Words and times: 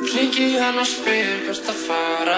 Hringi 0.00 0.56
hann 0.56 0.78
og 0.80 0.86
spyr 0.88 1.42
hvert 1.44 1.66
að 1.68 1.80
fara. 1.84 2.36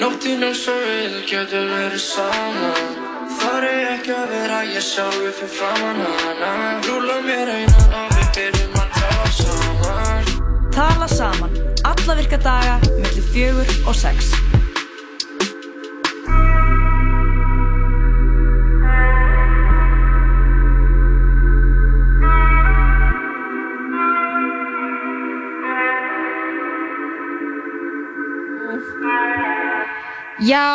Nóttinn 0.00 0.42
eins 0.42 0.64
og 0.72 0.80
við 0.82 1.12
getum 1.30 1.68
verið 1.70 2.02
saman. 2.02 2.96
Þar 3.38 3.66
er 3.68 3.90
ekki 3.92 4.14
að 4.16 4.32
vera 4.34 4.58
ég 4.66 4.82
sjálfur 4.82 5.36
fyrir 5.38 5.52
framann 5.54 6.02
hana. 6.02 6.50
Rúla 6.88 7.20
mér 7.22 7.52
einan 7.60 7.94
og 8.00 8.16
við 8.16 8.32
byrjum 8.38 8.80
að 8.82 8.96
tala 8.98 9.30
saman. 9.38 10.32
Tala 10.74 11.08
saman, 11.14 11.60
alla 11.92 12.18
virka 12.18 12.40
daga, 12.42 12.80
millir 12.90 13.30
fjögur 13.30 13.78
og 13.86 13.94
sex. 14.02 14.34
Já, 30.48 30.66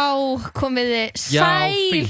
komiði 0.58 1.04
sæl. 1.18 2.08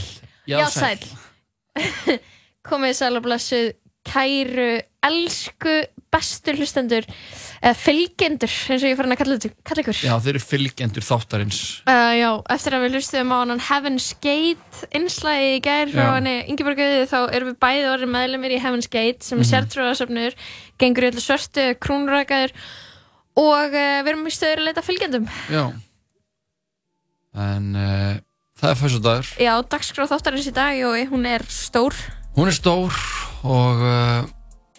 Já, 0.47 0.59
Já, 0.61 0.67
sæll. 0.71 1.03
sæl 1.03 2.17
Komiði 2.67 2.97
sæl 2.99 3.15
og 3.19 3.23
blessuð 3.27 3.73
Kæru, 4.07 4.77
elsku 5.03 5.81
Bestu 6.07 6.53
hlustendur 6.55 7.03
eða 7.57 7.73
fylgjendur, 7.75 8.51
eins 8.71 8.83
og 8.85 8.87
ég 8.87 8.95
farin 8.95 9.11
að 9.15 9.19
kalla, 9.19 9.35
ykkur 9.43 9.97
Já, 9.99 10.13
þeir 10.23 10.29
eru 10.37 10.41
fylgjendur 10.45 11.03
þáttarins 11.03 11.57
Uh, 11.89 12.13
já, 12.15 12.29
eftir 12.53 12.75
að 12.77 12.85
við 12.85 12.95
hlustuðum 12.95 13.33
á 13.35 13.39
Heaven's 13.67 14.07
Gate 14.23 14.87
innslæði 14.95 15.49
í 15.57 15.61
gær 15.65 15.91
Já. 15.91 16.05
henni 16.15 16.35
Ingeborg 16.53 16.79
Auði 16.85 17.01
þá 17.11 17.17
erum 17.35 17.51
við 17.51 17.57
bæði 17.65 17.89
orðið 17.91 18.13
meðlumir 18.15 18.55
í 18.55 18.61
Heaven's 18.63 18.87
Gate 18.93 19.25
sem 19.27 19.41
er 19.41 19.43
Mhm. 19.43 19.49
sértrúðasöfnur 19.51 20.37
gengur 20.79 21.03
í 21.03 21.09
öllu 21.11 21.23
svörtu, 21.25 21.65
krúnrækaður 21.83 22.55
og 23.43 23.75
uh, 23.75 23.99
við 24.05 24.13
erum 24.13 24.27
í 24.31 24.35
stöður 24.37 24.61
að 24.63 24.67
leita 24.69 24.81
að 24.85 24.89
fylgjendum 24.93 25.27
Já 25.51 25.63
En 27.37 27.67
uh, 27.77 28.15
það 28.57 28.71
er 28.71 28.79
fyrstu 28.79 29.01
dagur 29.05 29.27
Já, 29.43 29.53
dagskráð 29.69 30.13
þáttarins 30.15 30.49
í 30.49 30.53
dag 30.55 30.79
og 30.87 31.11
hún 31.13 31.27
er 31.29 31.45
stór. 31.51 31.97
Hún 32.37 32.49
er 32.49 32.57
stór 32.57 32.97
og 33.45 33.83
uh, 33.85 34.25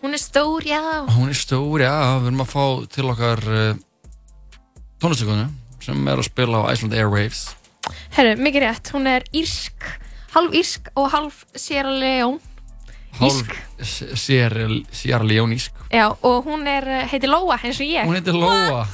Hún 0.02 0.14
er 0.14 0.22
stór, 0.22 0.62
já. 0.66 0.80
hún 1.10 1.30
er 1.32 1.38
stór, 1.38 1.82
já, 1.82 1.94
við 2.22 2.28
erum 2.30 2.42
að 2.44 2.50
fá 2.52 2.64
til 2.94 3.08
okkar 3.10 3.40
uh, 3.50 3.70
tónlistökunni 5.02 5.48
sem 5.82 6.10
er 6.10 6.20
að 6.20 6.28
spila 6.28 6.60
á 6.62 6.70
Iceland 6.70 6.94
Airwaves. 6.94 7.40
Herru, 8.14 8.36
mikið 8.38 8.62
rétt, 8.66 8.92
hún 8.94 9.08
er 9.10 9.26
írsk 9.34 9.88
halv 10.36 10.54
írsk 10.54 10.90
og 10.98 11.10
halv 11.14 11.42
Sierra 11.58 11.90
Leone. 11.90 12.38
Hálf 13.18 13.48
Sierra 13.82 14.68
Sierra 14.94 15.24
Leonísk 15.26 15.74
Já, 15.90 16.10
og 16.22 16.44
hún 16.46 16.66
er, 16.68 16.84
eh, 16.86 17.06
heitir 17.08 17.30
Lóa 17.32 17.56
eins 17.58 17.80
og 17.80 17.88
ég. 17.88 18.04
Hún 18.06 18.18
heitir 18.18 18.36
Lóa 18.36 18.84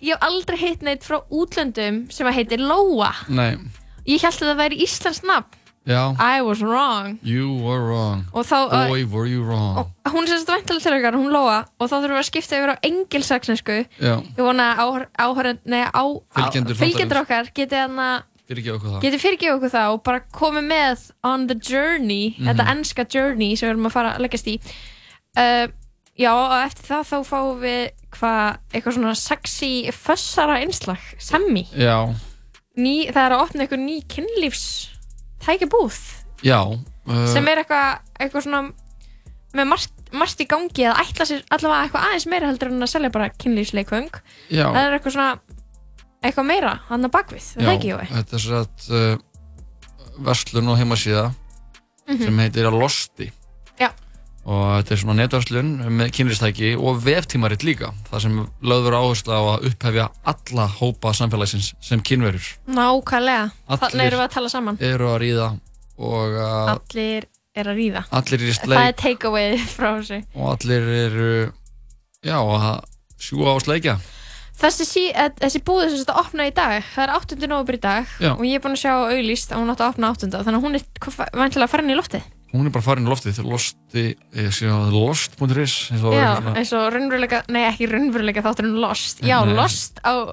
Ég 0.00 0.14
hef 0.14 0.22
aldrei 0.24 0.56
hitt 0.58 0.82
neitt 0.86 1.04
frá 1.04 1.20
útlöndum 1.28 2.06
sem 2.12 2.26
að 2.26 2.38
heitir 2.40 2.62
Lóa. 2.64 3.12
Nei, 3.28 3.56
Ég 4.08 4.22
held 4.24 4.40
að 4.40 4.48
það 4.50 4.60
væri 4.62 4.78
íslensk 4.86 5.26
nafn. 5.28 5.56
Já. 5.88 6.12
I 6.20 6.42
was 6.44 6.60
wrong. 6.62 7.18
You 7.24 7.54
were 7.64 7.80
wrong. 7.80 8.24
Og 8.36 8.44
þá, 8.44 8.88
Boy, 8.88 9.04
were 9.04 9.26
you 9.26 9.42
wrong? 9.42 9.86
hún 10.12 10.26
er 10.26 10.32
sérst 10.34 10.48
væntalega 10.50 10.82
til 10.84 10.92
okkar, 10.98 11.16
hún 11.16 11.30
Lóa 11.32 11.58
Og 11.80 11.88
þá 11.88 11.94
þurfum 11.94 12.16
við 12.16 12.20
að 12.20 12.26
skipta 12.28 12.58
yfir 12.58 12.72
á 12.72 12.76
engilsaksnesku 12.84 13.76
Já, 14.00 14.14
Ég 14.20 14.42
vona 14.44 14.66
að 14.76 15.06
áhörð, 15.16 15.58
nei, 15.64 15.84
á, 15.88 16.04
Fylgjendur 16.36 17.22
okkar 17.22 17.48
geti 17.56 17.76
hann 17.80 17.96
að 17.96 18.26
fyrir 18.50 19.36
ekki 19.38 19.50
okkur 19.54 19.70
það 19.70 19.92
og 19.94 20.00
bara 20.04 20.20
komið 20.34 20.64
með 20.68 21.04
on 21.24 21.46
the 21.46 21.54
journey, 21.54 22.34
Mhm. 22.36 22.46
þetta 22.50 22.66
ennska 22.74 23.04
journey 23.14 23.54
sem 23.56 23.68
við 23.68 23.72
erum 23.76 23.86
að 23.86 23.92
fara 23.94 24.14
að 24.16 24.24
leggjast 24.26 24.48
í. 24.50 24.56
Uh, 25.36 25.68
Já, 26.18 26.32
og 26.34 26.52
eftir 26.66 26.84
það 26.90 27.06
þá 27.08 27.18
fáum 27.24 27.60
við 27.62 27.90
hvað, 28.16 28.58
eitthvað 28.72 28.96
svona 28.98 29.14
sexy 29.18 29.72
fössara 29.94 30.58
einslag, 30.64 31.00
semmi 31.22 31.66
Já, 31.76 31.96
ný, 32.76 32.94
Það 33.12 33.24
er 33.26 33.34
að 33.36 33.44
opna 33.46 33.64
eitthvað 33.66 33.84
ný 33.86 33.96
kynlífs 34.10 34.64
tækjabúð 35.44 35.98
já 36.46 36.60
uh, 36.64 37.26
sem 37.32 37.48
er 37.52 37.62
eitthvað, 37.62 38.00
eitthvað 38.20 38.44
svona 38.46 38.62
með 39.56 39.66
margt, 39.72 39.94
margt 40.14 40.40
í 40.40 40.46
gangi 40.48 40.84
eða 40.86 41.00
ætla 41.02 41.26
sér 41.26 41.40
allavega 41.50 41.86
eitthvað 41.88 42.04
aðeins 42.08 42.26
meira 42.30 42.50
heldur 42.50 42.70
en 42.70 42.84
að 42.86 42.92
selja 42.92 43.10
bara 43.14 43.30
kynlífsleikvöng 43.34 44.10
Já, 44.52 44.66
Það 44.70 44.80
er 44.84 44.96
eitthvað 44.98 45.16
svona 45.16 45.32
eitthvað 46.20 46.46
meira, 46.50 46.72
hann 46.90 47.06
að 47.08 47.12
bakvið, 47.16 47.46
er 47.56 47.64
það 47.66 47.74
ekki, 47.74 47.90
Jói? 47.94 48.06
þetta 48.14 48.36
er 48.38 48.42
svo 48.44 48.58
að 48.60 48.88
uh, 48.94 49.12
verslun 50.30 50.68
og 50.74 50.80
heimasíða 50.82 51.28
Mhm. 52.10 52.24
sem 52.26 52.38
heitir 52.42 52.66
að 52.66 52.74
Losti. 52.80 53.26
Og 54.50 54.62
þetta 54.80 54.94
er 54.94 55.00
svona 55.02 55.16
netverslun 55.20 55.68
með 55.94 56.12
kynlistæki 56.16 56.70
og 56.74 57.00
veftímaritt 57.04 57.64
líka 57.66 57.92
það 58.08 58.24
sem 58.24 58.38
lögður 58.66 58.96
áherslu 58.98 59.36
á 59.36 59.42
að 59.54 59.66
upphefja 59.70 60.06
alla 60.32 60.66
hópa 60.80 61.12
samfélagsins 61.16 61.72
sem 61.84 62.02
kynverur 62.02 62.48
Nákvæmlega, 62.66 63.50
þannig 63.70 64.06
erum 64.08 64.22
við 64.22 64.26
að 64.26 64.34
tala 64.36 64.52
saman 64.52 64.80
eru 64.90 65.10
að 65.12 65.20
ríða 65.24 65.50
og 66.00 66.38
að 66.42 66.72
Allir 66.74 67.28
er 67.54 67.70
að 67.70 67.82
ríða 67.82 68.04
allir 68.10 68.40
eru 68.40 68.50
í 68.50 68.56
Það 68.60 68.78
er 68.80 68.94
sleik 68.94 69.02
takeaway 69.04 69.60
frá 69.76 69.90
þessu 70.00 70.22
og 70.34 70.48
allir 70.54 70.88
eru 71.04 71.28
já, 72.26 72.38
að 72.40 72.80
sjúga 73.20 73.54
á 73.54 73.58
sleikja 73.62 74.00
Þessi, 74.60 74.84
sí, 74.84 75.02
eh, 75.16 75.30
þessi 75.40 75.62
búð 75.64 75.86
sem 75.86 76.02
þetta 76.02 76.18
opna 76.20 76.44
í 76.44 76.50
dag 76.52 76.82
Það 76.92 77.06
er 77.06 77.12
8. 77.16 77.36
november 77.48 77.78
í 77.78 77.80
dag 77.80 78.10
Já. 78.20 78.34
Og 78.34 78.42
ég 78.44 78.58
er 78.58 78.60
búin 78.60 78.74
að 78.76 78.82
sjá 78.82 78.92
auðlýst 78.92 79.54
að 79.54 79.62
hún 79.62 79.72
átti 79.72 79.86
að 79.86 79.92
opna 79.94 80.10
8. 80.12 80.28
Þannig 80.34 80.58
að 80.58 80.66
hún 80.66 80.76
er 80.76 80.84
hvað- 81.00 81.30
væntanlega 81.40 81.72
farin 81.72 81.92
í 81.94 81.96
loftið 81.96 82.26
hún 82.50 82.66
er 82.66 82.74
bara 82.74 82.84
farin 82.84 83.06
í 83.06 83.10
loftið 83.10 83.40
losti 83.46 84.04
ég 84.34 84.54
sé 84.54 84.68
að 84.70 84.94
lost.is 84.96 85.74
eins 85.94 86.02
og 86.02 86.14
Já, 86.16 86.30
er 86.40 86.58
eins 86.58 86.72
og 86.74 86.88
raunveruleika 86.94 87.42
Nei, 87.52 87.62
ekki 87.68 87.88
raunveruleika 87.90 88.42
þátturinn 88.46 88.80
Lost. 88.82 89.22
Já, 89.22 89.38
Nei. 89.46 89.54
Lost 89.58 90.00
á, 90.02 90.26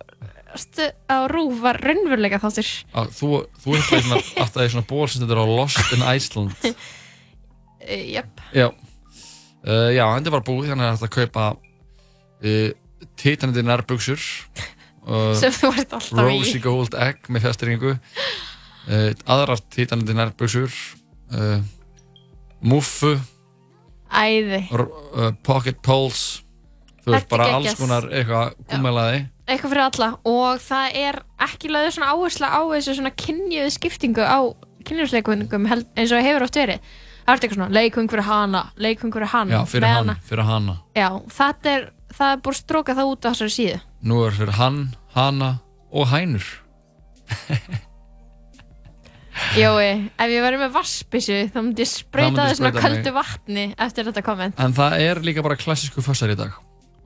á 1.14 1.18
Rúf 1.30 1.60
var 1.62 1.78
raunveruleika 1.84 2.40
þáttur. 2.42 2.72
Að 2.98 3.12
þú, 3.20 3.30
þú 3.62 3.76
ert 3.78 3.92
það 3.92 4.08
svona, 4.08 4.22
alltaf 4.44 4.64
í 4.64 4.72
svona 4.74 4.90
ból 4.90 5.06
sem 5.06 5.24
þetta 5.24 5.38
er 5.38 5.44
á 5.44 5.48
Lost 5.52 5.94
in 5.98 6.08
Iceland. 6.16 6.58
Uh, 7.88 8.04
Jöp 8.12 8.42
Já, 8.52 8.66
uh, 8.68 9.90
já, 9.96 10.04
þetta 10.18 10.32
var 10.34 10.42
búið 10.44 10.74
þannig 10.74 10.88
að 10.90 10.96
þetta 10.98 11.10
kaupa 11.14 11.44
uh, 11.56 13.06
titanandi 13.22 13.64
nærbuksur 13.64 14.26
uh, 15.08 15.32
Sem 15.40 15.54
þú 15.56 15.70
ert 15.72 15.94
alltaf 15.96 16.20
Rosy 16.20 16.58
í 16.58 16.64
Gold 16.66 16.98
Egg 17.00 17.30
með 17.32 17.46
fjastringu 17.46 17.94
aðrar 19.30 19.62
titanandi 19.72 20.18
nærbuksur 20.18 20.74
uh, 21.32 21.62
muffu 22.62 23.16
Æði. 24.08 24.62
uh, 24.72 25.32
pocket 25.44 25.82
poles 25.84 26.44
þú 27.04 27.16
veist 27.16 27.30
bara 27.32 27.50
alls 27.58 27.76
konar 27.80 28.08
eitthvað 28.12 28.56
gummelaði 28.72 29.26
Eitthvað 29.48 29.72
fyrir 29.72 29.84
alla. 29.86 30.08
Og 30.28 30.60
það 30.60 30.96
er 31.00 31.18
ekki 31.46 31.70
lögðu 31.72 31.92
svona 31.96 32.10
áhersla 32.12 32.48
á 32.52 32.62
þessu 32.68 32.96
svona 32.98 33.14
kynjöðu 33.16 33.70
skiptingu 33.78 34.26
á 34.28 34.44
kynjöðsleikungum 34.88 35.70
eins 35.72 36.12
og 36.12 36.26
hefur 36.26 36.44
oft 36.44 36.60
verið. 36.60 36.82
Það 37.24 37.32
er 37.32 37.38
eitthvað 37.38 37.56
svona 37.56 37.76
leikung 37.76 38.12
fyrir 38.12 38.28
hana, 38.28 38.64
leikung 38.76 39.16
fyrir 39.16 39.32
hann. 39.32 39.54
Já, 39.56 39.62
fyrir 39.72 39.88
hann, 39.88 40.12
hana. 40.12 40.18
fyrir 40.28 40.48
hana. 40.48 40.76
Já, 40.96 41.08
þetta 41.38 41.74
er, 41.78 41.88
það 42.12 42.34
er 42.34 42.44
búið 42.44 42.58
að 42.58 42.60
stróka 42.60 42.98
það 43.00 43.14
út 43.14 43.24
á 43.24 43.30
þessari 43.30 43.56
síðu. 43.56 43.80
Nú 44.08 44.20
er 44.28 44.36
fyrir 44.36 44.60
hann, 44.60 44.82
hana 45.16 45.52
og 45.96 46.12
hænur 46.12 46.48
Jói, 49.58 49.90
ef 50.18 50.32
ég 50.34 50.44
verið 50.44 50.62
með 50.64 50.72
vassbissu 50.76 51.38
þá 51.54 51.58
myndi 51.62 51.84
ég 51.86 51.90
svona 51.92 52.50
sprauta 52.52 52.68
mig. 52.68 52.78
köldu 52.82 53.14
vatni 53.16 53.66
eftir 53.88 54.08
þetta 54.10 54.24
komment 54.26 54.60
En 54.62 54.74
það 54.78 54.96
er 55.08 55.22
líka 55.26 55.44
bara 55.46 55.58
klassísku 55.60 56.04
fössar 56.06 56.34
í 56.34 56.38
dag 56.40 56.56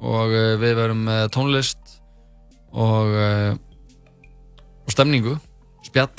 og 0.01 0.31
uh, 0.33 0.53
við 0.61 0.75
verum 0.79 1.03
með 1.05 1.27
tónlist 1.35 1.97
og, 2.71 3.11
uh, 3.11 3.51
og 4.87 4.93
stemningu, 4.95 5.35
spjall, 5.87 6.13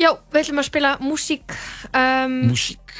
Já, 0.00 0.14
við 0.32 0.38
ætlum 0.46 0.60
að 0.62 0.68
spila 0.70 0.90
músík 1.04 1.52
um, 1.92 2.36
músík. 2.48 2.94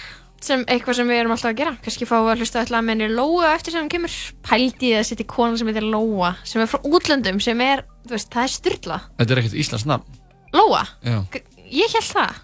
sem 0.45 0.65
eitthvað 0.69 0.99
sem 0.99 1.09
við 1.09 1.21
erum 1.23 1.33
alltaf 1.33 1.49
að 1.55 1.61
gera 1.63 1.73
kannski 1.81 2.09
fáum 2.09 2.27
við 2.27 2.33
að 2.35 2.43
hlusta 2.43 2.61
alltaf 2.61 2.77
að 2.81 2.89
menni 2.91 3.09
Lóa 3.13 3.55
eftir 3.55 3.73
sem 3.73 3.81
hann 3.81 3.93
kemur 3.93 4.17
pældi 4.45 4.91
í 4.91 4.97
að 4.99 5.07
setja 5.09 5.29
kona 5.31 5.57
sem 5.57 5.71
heitir 5.71 5.87
Lóa 5.89 6.35
sem 6.45 6.61
er 6.61 6.69
frá 6.69 6.81
útlöndum 6.85 7.41
sem 7.41 7.61
er, 7.65 7.87
þú 8.05 8.17
veist, 8.19 8.29
það 8.35 8.45
er 8.49 8.53
styrla 8.57 8.99
Þetta 9.17 9.33
er 9.37 9.43
ekkert 9.45 9.57
íslensk 9.65 9.89
nafn. 9.89 10.19
Lóa, 10.53 10.83
Já. 11.07 11.21
Ég 11.71 11.95
held 11.97 12.11
það 12.11 12.39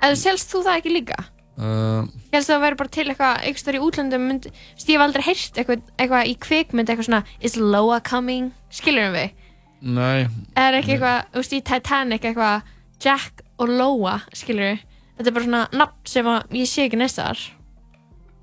eða 0.00 0.16
selst 0.16 0.52
þú 0.52 0.62
það 0.64 0.80
ekki 0.80 0.94
líka? 0.94 1.18
Uh, 1.60 2.06
Ég 2.30 2.38
held 2.38 2.46
að 2.46 2.50
það 2.54 2.62
væri 2.64 2.78
bara 2.80 2.92
til 2.94 3.04
eitthvað 3.10 3.42
einhverstaðar 3.44 3.76
í 3.76 3.82
útlöndum 3.84 4.22
mynd, 4.30 4.46
þú 4.48 4.76
veist, 4.78 4.88
ég 4.88 4.96
hef 4.96 5.04
aldrei 5.04 5.24
heyrt 5.26 5.60
eitthvað, 5.60 5.82
eitthvað 6.00 6.30
í 6.30 6.34
kvikmynd 6.46 6.92
eitthvað 6.92 7.08
svona 7.10 7.22
Is 7.44 7.56
Lóa 7.60 7.98
coming? 8.06 8.50
Skilurum 8.72 9.16
við? 9.18 9.34
nei, 9.80 10.28
er 10.60 10.76
ekki 10.76 10.94
eitthvað, 10.96 11.22
þú 11.32 11.42
veist, 11.42 11.56
í 11.56 11.60
Titanic 11.68 12.24
eitthvað 12.30 12.72
Jack 13.00 13.44
og 13.60 13.72
Lóa, 13.72 14.18
skilur 14.36 14.70
við 14.70 14.82
Þetta 15.18 15.28
er 15.28 15.36
bara 15.36 15.48
svona 15.50 15.62
nafn 15.76 16.08
sem 16.08 16.28
að 16.32 16.56
ég 16.56 16.68
sé 16.70 16.86
ekki 16.88 17.00
næsta 17.00 17.28
þar 17.28 17.44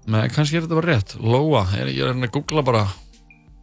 nei, 0.07 0.23
kannski 0.31 0.57
er 0.57 0.63
þetta 0.63 0.77
bara 0.77 0.93
rétt. 0.93 1.15
Lóa, 1.19 1.65
er, 1.75 1.89
ég 1.91 2.05
er 2.05 2.13
hérna 2.13 2.29
að 2.29 2.35
googla 2.37 2.61
bara. 2.63 2.83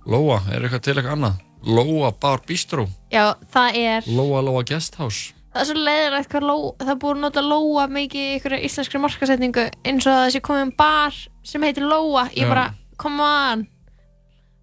Lóa, 0.04 0.42
er 0.52 0.66
eitthvað 0.66 0.82
til 0.84 0.96
eitthvað 0.98 1.14
annað? 1.16 1.38
Lóa 1.64 2.10
Bar 2.20 2.42
Bistro, 2.44 2.84
Já, 3.08 3.32
það 3.54 3.78
er, 3.80 4.08
Lóa 4.12 4.42
Lóa 4.44 4.64
Guest 4.68 4.98
House. 5.00 5.32
Það 5.54 5.60
er 5.62 5.68
svo 5.68 5.76
leiðilegt 5.86 6.30
hvað 6.32 6.46
Lóa, 6.48 6.72
það 6.82 6.90
er 6.94 6.98
búið 7.04 7.14
að 7.14 7.20
nota 7.24 7.42
Lóa 7.46 7.84
mikið 7.94 8.24
í 8.24 8.32
ykkur 8.40 8.56
íslenskri 8.58 9.00
markasetningu 9.04 9.66
eins 9.86 10.06
og 10.08 10.12
að 10.16 10.24
þessi 10.28 10.40
komið 10.48 10.64
um 10.66 10.72
bar 10.78 11.20
sem 11.46 11.62
heitir 11.62 11.86
Lóa, 11.86 12.24
ég 12.34 12.42
Já. 12.44 12.50
bara, 12.50 12.64
come 12.98 13.22
on 13.28 13.66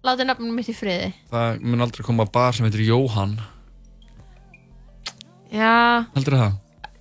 látið 0.02 0.26
nafnum 0.28 0.54
mitt 0.58 0.66
í 0.68 0.74
friði. 0.74 1.12
Það 1.30 1.60
mun 1.62 1.80
aldrei 1.84 2.02
koma 2.04 2.24
bar 2.26 2.52
sem 2.56 2.66
heitir 2.66 2.82
Jóhann. 2.88 3.36
Já, 5.52 6.04
Heldur 6.16 6.36
það? 6.38 6.52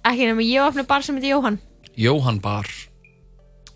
ekki 0.06 0.28
nema 0.30 0.44
ég 0.46 0.66
opni 0.66 0.84
bar 0.88 1.04
sem 1.06 1.16
heitir 1.18 1.32
Jóhann. 1.36 1.60
Jóhann 1.98 2.40
bar. 2.44 2.68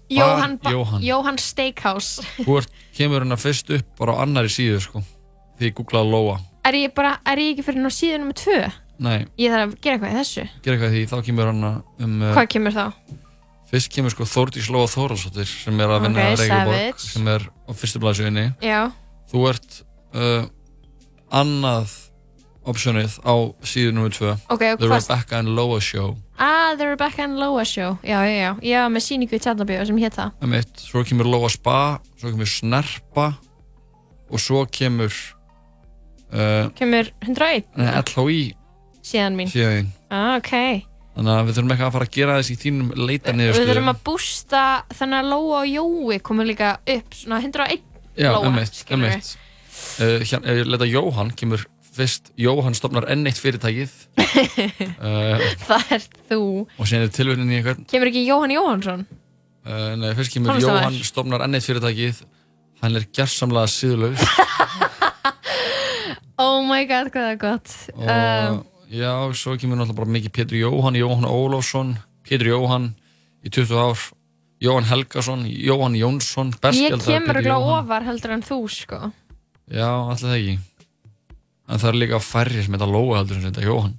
Jóhann, 0.10 0.58
ba- 0.62 0.72
Jóhann. 0.72 1.02
Jóhann 1.02 1.38
Steakhouse. 1.42 2.22
Þú 2.46 2.58
ert, 2.60 2.70
kemur 2.96 3.24
hérna 3.24 3.38
fyrst 3.42 3.72
upp 3.74 3.88
bara 3.98 4.14
á 4.14 4.22
annari 4.24 4.52
síðu, 4.54 4.80
sko. 4.84 5.02
Því 5.58 5.72
ég 5.72 5.74
googlaði 5.80 6.12
Lóa. 6.12 6.36
Er 6.66 6.74
ég 6.78 6.94
bara, 6.94 7.16
er 7.26 7.38
ég 7.42 7.56
ekki 7.56 7.66
fyrir 7.66 7.82
ná 7.82 7.90
síðan 7.90 8.22
nummer 8.26 8.38
tvö? 8.38 8.60
Nei, 9.00 9.26
Ég 9.42 9.52
þarf 9.52 9.66
að 9.68 9.78
gera 9.84 9.96
eitthvað 9.98 10.14
í 10.14 10.18
þessu. 10.22 10.44
gera 10.64 10.76
eitthvað 10.78 10.94
því, 10.96 11.04
þá 11.12 11.16
kemur 11.28 11.50
hann 11.52 11.64
um... 11.68 12.14
Uh, 12.22 12.34
Hvað 12.38 12.48
kemur 12.56 12.76
þá? 12.76 12.86
fyrst 13.66 13.90
kemur 13.92 14.14
sko 14.14 14.24
Þórdís 14.30 14.68
Lóa 14.72 14.88
Þóralsdóttir 14.88 15.50
sem 15.50 15.80
er 15.84 15.92
að 15.92 16.04
vinna 16.06 16.22
Ok, 16.22 16.34
okay, 16.36 16.36
Reykjavík 16.46 17.00
savage. 17.00 17.08
sem 17.12 17.28
er 17.34 17.48
á 17.52 17.72
fyrstu 17.76 18.00
blaðsjöginni. 18.04 18.46
Já, 18.64 18.82
Þú 19.32 19.42
ert 19.50 19.80
uh, 20.16 20.46
annað 21.36 21.96
optionið 22.66 23.18
á 23.26 23.34
síðu 23.68 23.92
nr. 23.94 24.14
2 24.16 24.30
ok, 24.32 24.50
og 24.54 24.60
The 24.80 24.88
hvað? 24.88 24.94
Rebecca 25.02 25.40
and 25.42 25.52
Loa 25.58 25.80
Show 25.84 26.16
Ah, 26.38 26.74
The 26.78 26.88
Rebecca 26.94 27.24
and 27.24 27.38
Loa 27.40 27.64
Show. 27.66 27.98
Já, 28.04 28.18
já, 28.28 28.34
já. 28.36 28.52
Já, 28.66 28.82
með 28.92 29.04
síningu 29.06 29.38
í 29.38 29.40
Tjarnabíu 29.44 29.86
sem 29.88 30.00
hétt 30.02 30.18
það. 30.18 30.32
um 30.44 30.56
eitt, 30.58 30.74
svo 30.82 31.04
kemur 31.08 31.28
Lóa 31.30 31.50
Spa 31.54 31.78
svo 32.20 32.32
kemur 32.34 32.50
Snerpa 32.50 33.28
og 34.32 34.40
svo 34.42 34.64
kemur 34.72 35.12
uh, 36.34 36.70
Kemur 36.78 37.12
101 37.26 37.66
nei, 37.78 37.92
LHI 38.02 38.40
síðan 39.06 39.38
mín. 39.40 39.50
síðan 39.54 39.90
Ah, 40.10 40.36
ok. 40.40 40.52
þannig 41.16 41.32
að 41.36 41.46
við 41.48 41.56
þurfum 41.58 41.72
eitthvað 41.76 41.88
að 41.90 41.96
fara 41.96 42.08
að 42.10 42.16
gera 42.18 42.38
þess 42.40 42.52
í 42.52 42.58
þínum 42.64 42.90
leita 43.00 43.32
Við 43.32 43.38
niðurstöðum 43.40 43.70
þurfum 43.72 43.92
að 43.94 44.02
bústa 44.10 44.64
þannig 45.00 45.20
að 45.22 45.30
Lóa 45.32 45.62
og 45.62 45.70
Jói 45.72 46.20
komur 46.28 46.50
líka 46.50 46.72
upp 46.96 47.16
svona 47.22 47.40
101 47.44 47.82
Já, 48.16 48.30
Lóa, 48.32 48.48
um 48.50 48.60
eitt, 48.60 48.74
um 48.74 48.82
skilurðu. 48.82 49.14
eitt 49.14 49.32
uh, 50.02 50.20
hérna, 50.26 50.44
ef 50.52 50.60
ég 50.62 50.70
leta 50.74 50.88
Jóhann 50.90 51.32
kemur 51.40 51.64
fyrst 51.96 52.32
Jóhann 52.36 52.76
stopnar 52.76 53.06
enn 53.14 53.24
eitt 53.30 53.40
fyrirtækið 53.40 53.94
uh, 54.20 55.46
Það 55.70 55.94
er 55.96 56.08
þú. 56.32 56.40
og 56.76 56.90
síðan 56.90 57.06
er 57.08 57.14
tilvöndin 57.16 57.54
í 57.54 57.60
einhvern 57.62 57.86
Kemur 57.88 58.12
ekki 58.12 58.26
Jóhann 58.28 58.52
Jóhannsson? 58.58 59.06
uh, 59.64 59.94
nei, 60.02 60.10
fyrst 60.18 60.34
kemur. 60.36 60.60
Jóhann 60.60 61.00
stopnar 61.08 61.46
enn 61.48 61.56
eitt 61.56 61.68
fyrirtækið 61.70 62.20
hann 62.84 63.00
er 63.00 63.08
gersamlega 63.16 63.72
síðulegs 63.72 64.26
Oh 66.38 66.60
my 66.68 66.84
god, 66.84 67.08
hvað 67.14 67.24
það 67.24 67.32
er 67.32 67.38
gott. 67.40 67.76
og 67.96 68.10
Um, 68.12 68.64
já, 68.90 69.12
svo 69.34 69.56
kemur 69.58 69.80
náttúrulega 69.80 70.00
bara 70.00 70.14
mikið 70.16 70.34
Pétur 70.36 70.58
Jóhann, 70.60 70.98
Jóhann 71.00 71.28
Ólafsson 71.30 71.96
Pétur 72.28 72.52
Jóhann 72.54 72.92
í 73.46 73.50
20 73.50 73.76
ár 73.80 74.00
Jóhann 74.64 74.88
Helgason, 74.90 75.46
Jóhann 75.46 75.98
Jónsson 76.00 76.54
ég 76.54 76.60
berskjaldaður 76.64 77.06
kemur 77.06 77.28
Pétur 77.28 77.42
ekki 77.42 77.52
Jóhann. 77.52 77.84
ofar 77.86 78.08
heldur 78.08 78.32
en 78.36 78.46
þú, 78.46 78.60
sko. 78.72 79.00
Já, 79.72 79.90
alltaf 79.90 80.36
ekki 80.38 80.58
En 81.66 81.82
það 81.82 81.90
er 81.90 81.98
líka 81.98 82.20
færri 82.22 82.62
sem 82.62 82.76
þetta 82.76 82.90
Lóa 82.90 83.22
heldur 83.22 83.40
sem 83.40 83.50
þetta 83.50 83.66
Jóhann 83.66 83.96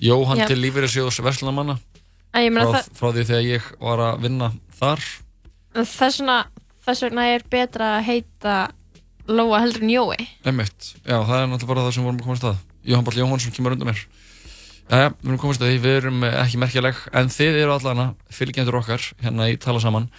Jóhann 0.00 0.40
Já. 0.40 0.46
til 0.48 0.60
ég 2.46 2.54
meina 2.54 2.70
frá, 2.72 2.88
frá 2.96 3.12
því 3.12 3.26
þegar 3.28 3.46
ég 3.48 3.70
var 3.82 4.04
að 4.06 4.20
vinna 4.24 4.52
þar 4.78 5.04
þess 5.74 6.20
vegna, 6.20 6.36
þess 6.86 7.04
vegna 7.06 7.26
er 7.34 7.44
betra 7.50 7.94
að 7.98 8.06
heita 8.08 8.58
Lóa 9.30 9.60
heldur 9.62 9.84
en 9.84 9.92
Jói. 9.92 10.24
Einmitt, 10.48 10.94
já, 11.04 11.20
það 11.22 11.36
er 11.36 11.48
náttúrulega 11.50 11.70
bara 11.70 11.82
það 11.86 11.92
sem 11.94 12.06
vorum 12.06 12.18
að 12.18 12.26
komast 12.26 12.46
að 12.48 12.56
Jóhann 12.86 13.06
Ball 13.06 13.20
Jóhannsson 13.20 13.54
kemur 13.56 13.76
undan 13.76 13.90
mér. 13.92 14.02
Jæja, 14.90 15.12
við 15.20 15.30
erum 15.30 15.40
komast 15.40 15.62
að 15.62 15.70
því, 15.70 15.80
við 15.84 15.96
erum 16.00 16.24
ekki 16.26 16.60
merkjaleg 16.60 17.00
en 17.20 17.30
þið 17.30 17.58
eru 17.62 17.74
allana 17.76 18.06
fylgjendur 18.34 18.80
okkar 18.80 19.04
hérna 19.22 19.46
í 19.52 19.58
Tala 19.62 19.82
Saman. 19.82 20.10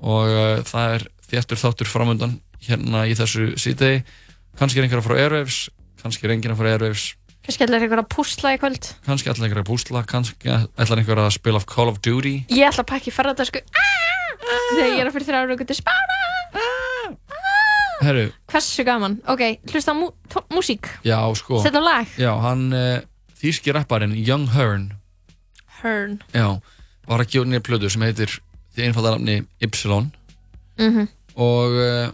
Og 0.00 0.30
uh, 0.32 0.62
það 0.64 0.96
er 0.96 1.06
þéttur 1.28 1.60
þáttur 1.60 1.90
framundan 1.90 2.38
hérna 2.64 3.04
í 3.10 3.16
þessu 3.18 3.52
síðdegi. 3.60 4.04
Kannski 4.56 4.80
er 4.80 4.86
einhverja 4.86 5.04
frá 5.04 5.18
Airwaves 5.18 5.66
kannski 6.04 6.28
er 6.28 6.34
einhverja 6.34 6.56
frá 6.58 6.68
Airwaves. 6.68 7.04
Kannski 7.44 7.64
ætlar 7.64 7.84
einhver 7.84 8.00
að 8.02 8.10
púsla 8.12 8.54
í 8.54 8.60
kvöld. 8.60 8.90
kannski 9.06 9.30
ætlar 9.32 9.48
einhverja 9.48 9.64
að 9.64 9.70
búsla 9.70 10.02
kannski 10.08 10.52
ætlar 10.52 11.00
einhverja 11.00 11.28
að 11.28 11.36
spila 11.38 11.60
Call 11.68 11.92
of 11.92 12.00
Duty. 12.04 12.34
Ég 12.52 12.68
ætla 12.68 12.84
að 12.84 12.90
pakka 12.92 13.10
í 13.10 13.14
ferðardasku. 13.16 13.64
Þegar 14.44 14.90
ég 14.90 15.00
er 15.00 15.08
að 15.08 15.16
fyrir 15.16 15.28
þrjá 15.30 15.40
raugur 15.48 15.68
til 15.68 15.78
spána. 15.80 16.20
Herru, 18.02 18.24
Hversu 18.50 18.84
gaman. 18.86 19.18
Ok, 19.30 19.42
hlusta 19.70 19.92
á 19.92 19.96
mú 19.96 20.10
músík. 20.50 20.88
já, 21.06 21.18
sko 21.38 21.60
Setja 21.62 21.78
á 21.80 21.84
lag. 21.84 22.06
Já, 22.18 22.32
hann 22.42 22.72
uh, 22.74 23.00
þýrski 23.38 23.72
rapparinn 23.74 24.16
Young 24.18 24.48
Hearn 24.54 24.90
Hearn. 25.82 26.18
Já, 26.34 26.58
var 27.06 27.20
að 27.22 27.30
gefa 27.30 27.46
niður 27.48 27.64
plödu 27.68 27.90
sem 27.92 28.02
heitir 28.02 28.40
því 28.74 28.88
einfalda 28.88 29.14
nafni 29.16 29.40
Ypsilon 29.62 30.10
Mm 30.78 31.06
og 31.34 31.72
uh, 31.74 32.10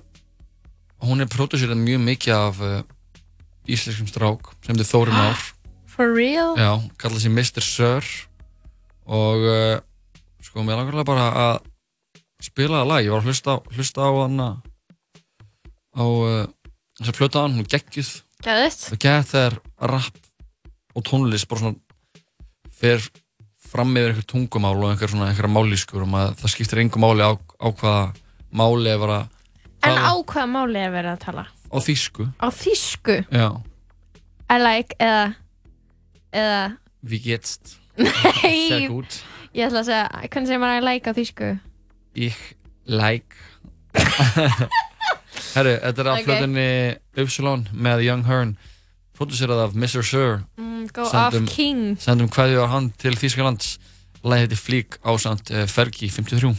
hún 1.05 1.21
er 1.21 1.29
pródusirað 1.29 1.77
mjög 1.77 2.01
mikið 2.07 2.33
af 2.37 2.61
uh, 2.65 2.81
íslenskum 3.69 4.09
strák 4.09 4.47
sem 4.65 4.77
þið 4.79 4.89
Þóri 4.89 5.13
Már 5.13 5.37
For 5.93 6.09
real? 6.17 6.55
já, 6.57 6.71
kallaði 6.97 7.27
sér 7.27 7.35
Mr. 7.37 7.61
Sir 7.65 8.09
og 9.05 9.45
sko, 10.41 10.63
mér 10.65 10.79
langar 10.81 11.05
bara 11.05 11.27
að 11.37 11.59
spila 12.41 12.81
það 12.81 12.89
lag, 12.89 13.05
ég 13.05 13.13
var 13.13 13.21
að 13.21 13.29
hlusta, 13.29 13.57
á- 13.61 13.65
hlusta 13.77 14.01
á 14.01 14.11
hann 14.23 14.41
á 15.97 16.05
uh, 16.05 16.47
þessar 17.01 17.35
hann, 17.41 17.57
hún 17.59 17.65
er 17.67 17.71
geggjuð 17.77 18.11
Gæðist? 18.45 18.87
það 18.93 19.01
gett 19.05 19.31
þegar 19.35 19.57
rap 19.91 20.21
og 20.97 21.05
tónlist 21.07 21.49
bara 21.51 21.61
svona 21.61 21.77
fer 22.81 23.03
fram 23.71 23.93
yfir 23.97 24.11
einhver 24.15 24.27
tungumál 24.31 24.77
og 24.81 24.89
einhver 24.91 25.11
svona 25.13 25.29
einhverja 25.31 25.53
málískur 25.55 26.03
og 26.07 26.11
maður, 26.11 26.37
það 26.41 26.55
skiptir 26.55 26.83
engum 26.83 27.05
máli 27.05 27.27
á, 27.27 27.33
á 27.37 27.69
hvaða 27.71 28.05
máli 28.51 28.91
er 28.95 29.03
vera 29.03 29.21
En 29.81 29.95
tala 29.97 30.11
á 30.13 30.15
hvaða 30.21 30.47
máli 30.51 30.81
er 30.83 30.91
verið 30.93 31.13
að 31.15 31.21
tala? 31.25 31.45
á 31.71 31.77
þýsku 31.79 32.27
Á 32.41 32.49
þýsku? 32.51 33.19
já, 33.31 33.49
I 34.51 34.59
like 34.61 34.97
eða 34.99 35.35
eða 36.33 36.63
wie 37.03 37.21
geht's 37.25 37.77
sehr 37.97 38.81
Nei, 38.81 38.89
gut 38.91 39.21
ég 39.55 39.67
ætla 39.69 39.83
að 39.85 39.89
segja 39.91 40.29
hvernig 40.31 40.51
segir 40.51 40.63
maður 40.63 40.81
I 40.81 40.87
like 40.89 41.11
á 41.11 41.13
þýsku? 41.17 41.53
ich 42.15 42.41
like 42.87 43.37
herru, 45.55 45.75
þetta 45.83 46.01
er 46.05 46.11
af 46.13 46.19
Ok. 46.19 46.25
plötunni 46.29 46.67
Ypsilon 47.25 47.69
með 47.75 48.05
Young 48.07 48.25
Hearn 48.27 48.57
producerað 49.19 49.65
af 49.69 49.75
Mr. 49.75 50.03
Sir 50.03 50.43
Mm, 50.59 50.87
go 50.93 51.05
Sendum- 51.05 51.45
off 51.49 51.55
king 51.57 51.97
sendum 52.01 52.29
kveðju 52.29 52.65
á 52.65 52.67
hann 52.73 52.91
til 52.99 53.13
Þýskalands 53.15 53.79
lagið 54.25 54.49
heiti 54.49 54.57
Flík 54.65 54.99
ásand 55.05 55.51
uh, 55.51 55.67
Fergi 55.67 56.09
53 56.11 56.57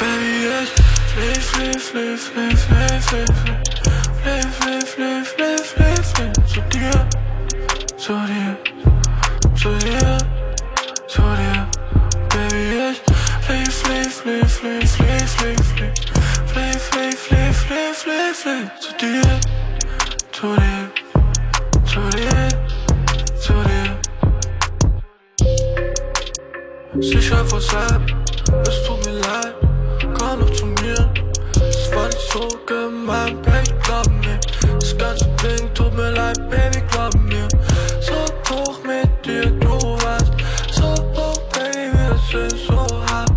Baby, 0.00 0.48
jeg 0.48 0.66
fly, 1.12 1.32
fly, 1.40 1.72
fly, 1.78 2.16
fly, 2.16 2.56
fly, 2.56 2.86
fly, 3.00 3.26
fly 4.52 4.84
Fly, 4.94 5.33
så 8.04 8.12
det 8.12 8.20
er, 8.20 8.54
så 9.56 9.68
det 9.68 9.94
er, 9.94 10.18
så 11.08 11.22
det 11.22 11.46
er 11.56 11.64
Baby, 12.30 12.62
jeg 12.76 12.94
fly, 13.42 13.64
fly, 13.80 14.00
fly, 14.18 14.44
fly, 14.56 14.86
fly, 14.94 15.26
fly, 15.34 15.52
fly 15.70 15.88
Fly, 16.50 16.72
fly, 16.86 17.06
fly, 17.24 17.52
fly, 17.60 17.84
fly, 18.02 18.20
fly 18.42 18.58
Så 18.80 18.90
det 19.00 19.14
er, 19.16 19.40
så 20.32 20.46
det 20.48 20.64
er, 20.72 20.86
så 21.86 22.00
det 22.12 22.24
er, 22.26 22.50
så 23.42 23.54
det 23.68 23.78
er 23.84 23.94
Sicher 27.02 27.42
versagt, 27.52 28.08
es 28.68 28.76
tut 28.86 28.98
mir 29.06 29.16
leid, 29.24 29.54
komm 30.18 30.40
doch 30.40 30.52
zu 30.52 30.66
mir. 30.66 31.02
Es 31.68 31.90
war 31.94 32.06
nicht 32.06 32.28
so 32.32 32.42
gemein, 32.66 33.42
Baby, 33.42 33.72
glaub 33.82 34.08
mir. 34.22 34.38
Das 34.80 34.92
ganze 34.98 35.24
Ding 35.42 35.74
tut 35.74 35.92
mir 35.96 36.10
leid, 36.10 36.38
Baby, 36.50 36.50
glaub 36.50 36.50
mir. 36.50 36.54
So 36.54 36.63
hoch 39.24 39.32
mit 39.32 39.44
dir, 39.44 39.50
du 39.50 39.96
weißt. 40.04 40.32
So 40.72 40.94
hoch, 41.14 41.38
Baby, 41.52 41.98
das 42.08 42.52
ist 42.52 42.66
so 42.66 42.86
hart. 43.10 43.30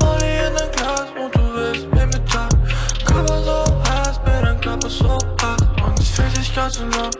Molly 0.00 0.38
in 0.46 0.56
ein 0.56 0.70
Glas 0.72 1.06
und 1.22 1.34
du 1.34 1.54
willst 1.54 1.86
mit 1.92 2.06
mir 2.06 2.24
teilen. 2.24 2.68
Körper 3.04 3.42
so 3.42 3.64
heiß, 3.88 4.20
mit 4.24 4.44
deinem 4.44 4.60
Körper 4.60 4.88
so 4.88 5.18
hart. 5.42 5.62
Und 5.86 5.98
es 5.98 6.08
fühlt 6.10 6.36
sich 6.36 6.54
ganz 6.54 6.74
so 6.74 6.84
lang. 6.84 7.10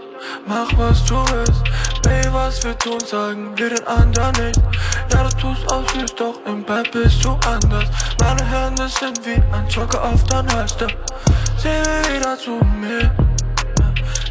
Mach 0.47 0.69
was 0.77 1.05
du 1.05 1.17
willst, 1.33 1.63
Baby, 2.03 2.33
was 2.33 2.65
wir 2.65 2.77
tun, 2.79 3.01
sagen 3.01 3.53
wir 3.57 3.71
den 3.71 3.87
anderen 3.87 4.47
nicht. 4.47 4.61
Ja, 5.13 5.25
du 5.25 5.37
tust 5.37 5.73
aus 5.73 5.85
süß, 5.93 6.15
doch 6.17 6.41
im 6.47 6.65
Bett 6.65 6.91
bist 6.93 7.25
du 7.25 7.31
anders. 7.47 7.89
Meine 8.21 8.45
Hände 8.45 8.89
sind 8.89 9.25
wie 9.25 9.41
ein 9.53 9.69
Joker 9.69 10.03
auf 10.03 10.23
dein 10.25 10.51
Halster. 10.53 10.89
Seh 11.57 11.69
mir 11.69 12.19
wieder 12.19 12.39
zu 12.39 12.61
mir. 12.81 13.11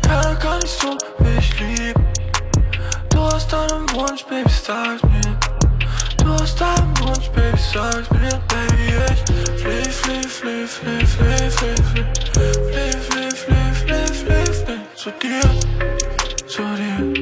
Ja, 0.08 0.22
da 0.22 0.36
kann 0.36 0.60
ich 0.64 0.72
so 0.72 0.98
mich 1.24 1.60
lieben. 1.60 2.29
Du 3.40 3.46
hast 3.46 3.54
deinen 3.54 3.90
Wunsch, 3.94 4.26
Baby, 4.26 4.50
sag's 4.50 5.02
mir. 5.04 5.38
Du 6.18 6.34
hast 6.34 6.60
deinen 6.60 7.00
Wunsch, 7.00 7.30
Baby, 7.30 7.58
sag's 7.58 8.10
mir. 8.12 8.42
Baby, 8.50 8.96
ich 9.14 9.22
flieh, 9.62 9.90
flieh, 9.90 10.28
flieh, 10.28 10.68
flieh, 10.68 11.06
flieh, 11.06 11.50
flieh, 11.50 11.78
flieh. 11.78 12.06
Flieh, 12.34 12.98
flieh, 13.00 13.32
flieh, 13.32 13.74
flieh, 13.74 14.08
flieh, 14.12 14.54
flieh. 14.54 14.82
Zu 14.94 15.12
dir, 15.12 15.42
zu 16.48 16.64
dir. 16.76 17.19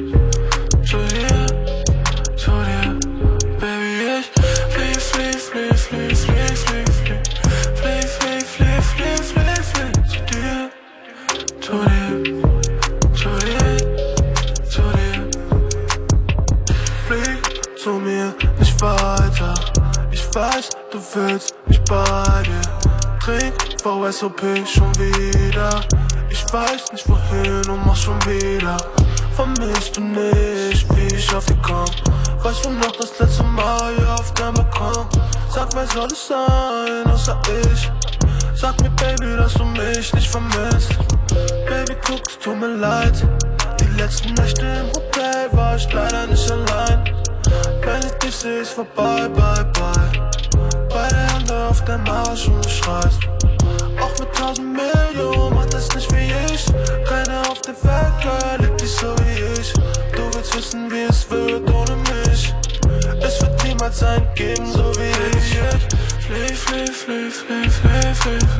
Weiß, 20.34 20.70
du 20.90 20.98
willst 21.14 21.54
mich 21.66 21.80
bei 21.84 22.42
dir. 22.44 22.60
Trink 23.20 23.54
VSOP 23.82 24.40
schon 24.66 24.94
wieder. 24.96 25.80
Ich 26.30 26.44
weiß 26.52 26.92
nicht 26.92 27.08
wohin 27.08 27.68
und 27.70 27.86
mach 27.86 27.96
schon 27.96 28.20
wieder. 28.26 28.76
Vermisst 29.34 29.96
du 29.96 30.00
nicht, 30.00 30.86
wie 30.96 31.14
ich 31.14 31.34
auf 31.34 31.44
dich 31.46 31.56
komm? 31.62 31.86
Weißt 32.42 32.64
du 32.64 32.70
noch 32.70 32.92
das 32.92 33.18
letzte 33.18 33.44
Mal 33.44 33.94
hier 33.96 34.14
auf 34.14 34.32
deinem 34.34 34.54
Balkon? 34.54 35.06
Sag, 35.50 35.68
wer 35.74 35.86
soll 35.86 36.08
es 36.10 36.28
sein, 36.28 37.12
außer 37.12 37.40
ich? 37.62 37.90
Sag 38.54 38.80
mir, 38.80 38.90
Baby, 38.90 39.36
dass 39.36 39.54
du 39.54 39.64
mich 39.64 40.12
nicht 40.14 40.28
vermisst. 40.28 40.96
Baby, 41.66 41.96
guck, 42.06 42.28
es 42.28 42.38
tut 42.38 42.58
mir 42.58 42.74
leid. 42.76 43.26
Die 43.80 44.00
letzten 44.00 44.34
Nächte 44.34 44.66
im 44.66 44.88
Hotel 44.88 45.48
war 45.52 45.76
ich 45.76 45.92
leider 45.92 46.26
nicht 46.26 46.50
allein. 46.50 47.04
Wenn 47.82 48.02
ich 48.02 48.12
dich 48.18 48.36
seh, 48.36 48.60
ist 48.60 48.72
vorbei, 48.72 49.28
bye, 49.28 49.64
bye. 49.72 50.07
Auf 51.68 51.84
deinem 51.84 52.08
Arsch 52.08 52.48
und 52.48 52.64
schreist. 52.64 53.20
Auch 54.00 54.18
mit 54.18 54.32
tausend 54.34 54.72
Millionen 54.72 55.54
macht 55.54 55.74
das 55.74 55.94
nicht 55.94 56.10
wie 56.12 56.32
ich. 56.54 56.64
Keiner 57.06 57.42
auf 57.50 57.60
der 57.60 57.74
Welt, 57.84 58.12
Girl, 58.22 58.66
liebt 58.66 58.80
dich 58.80 58.90
so 58.90 59.14
wie 59.18 59.60
ich. 59.60 59.72
Du 60.16 60.34
willst 60.34 60.56
wissen, 60.56 60.90
wie 60.90 61.02
es 61.02 61.30
wird 61.30 61.70
ohne 61.70 61.96
mich. 61.96 62.54
Es 63.20 63.42
wird 63.42 63.64
niemals 63.64 64.02
ein 64.02 64.26
geben, 64.34 64.66
so 64.72 64.92
wie 64.96 65.10
ich. 65.36 65.58
Flee, 66.26 66.54
flee, 66.54 66.86
flee, 66.86 67.30
flee, 67.30 67.68
flee, 67.68 68.14
flee, 68.14 68.57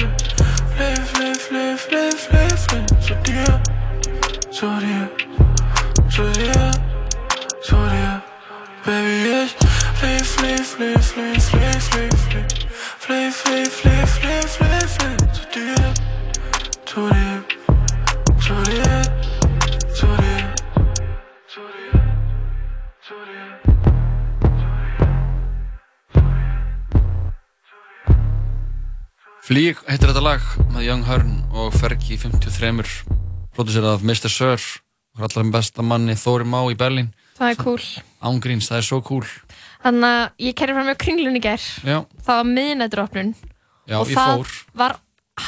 Flík 29.59 29.81
heitir 29.91 30.12
þetta 30.12 30.21
lag 30.23 30.45
með 30.71 30.85
Young 30.87 31.00
Hearn 31.09 31.31
og 31.50 31.73
Fergie 31.75 32.15
53 32.15 32.69
producerað 33.57 33.97
af 33.97 34.05
Mr. 34.07 34.31
Sir 34.31 34.62
og 35.19 35.25
allar 35.27 35.49
með 35.49 35.57
besta 35.57 35.83
manni 35.83 36.15
Þóri 36.15 36.47
Má 36.47 36.61
í 36.71 36.77
Berlín 36.79 37.09
Það 37.41 37.50
er 37.50 37.59
cool. 37.65 37.88
Ángríns, 38.31 38.69
það 38.71 38.79
er 38.79 38.87
svo 38.87 39.00
cool 39.09 39.27
Þannig 39.83 40.07
að 40.12 40.47
ég 40.47 40.57
kerði 40.62 40.79
fram 40.79 40.88
með 40.93 40.99
kringlun 41.03 41.41
í 41.41 41.43
ger. 41.43 41.67
Já, 41.83 41.99
Það 42.23 42.33
var 42.38 42.49
miðnætturopnun. 42.53 43.35
já 43.91 43.99
og 43.99 44.15
það 44.15 44.31
fór 44.31 44.57
var, 44.85 44.97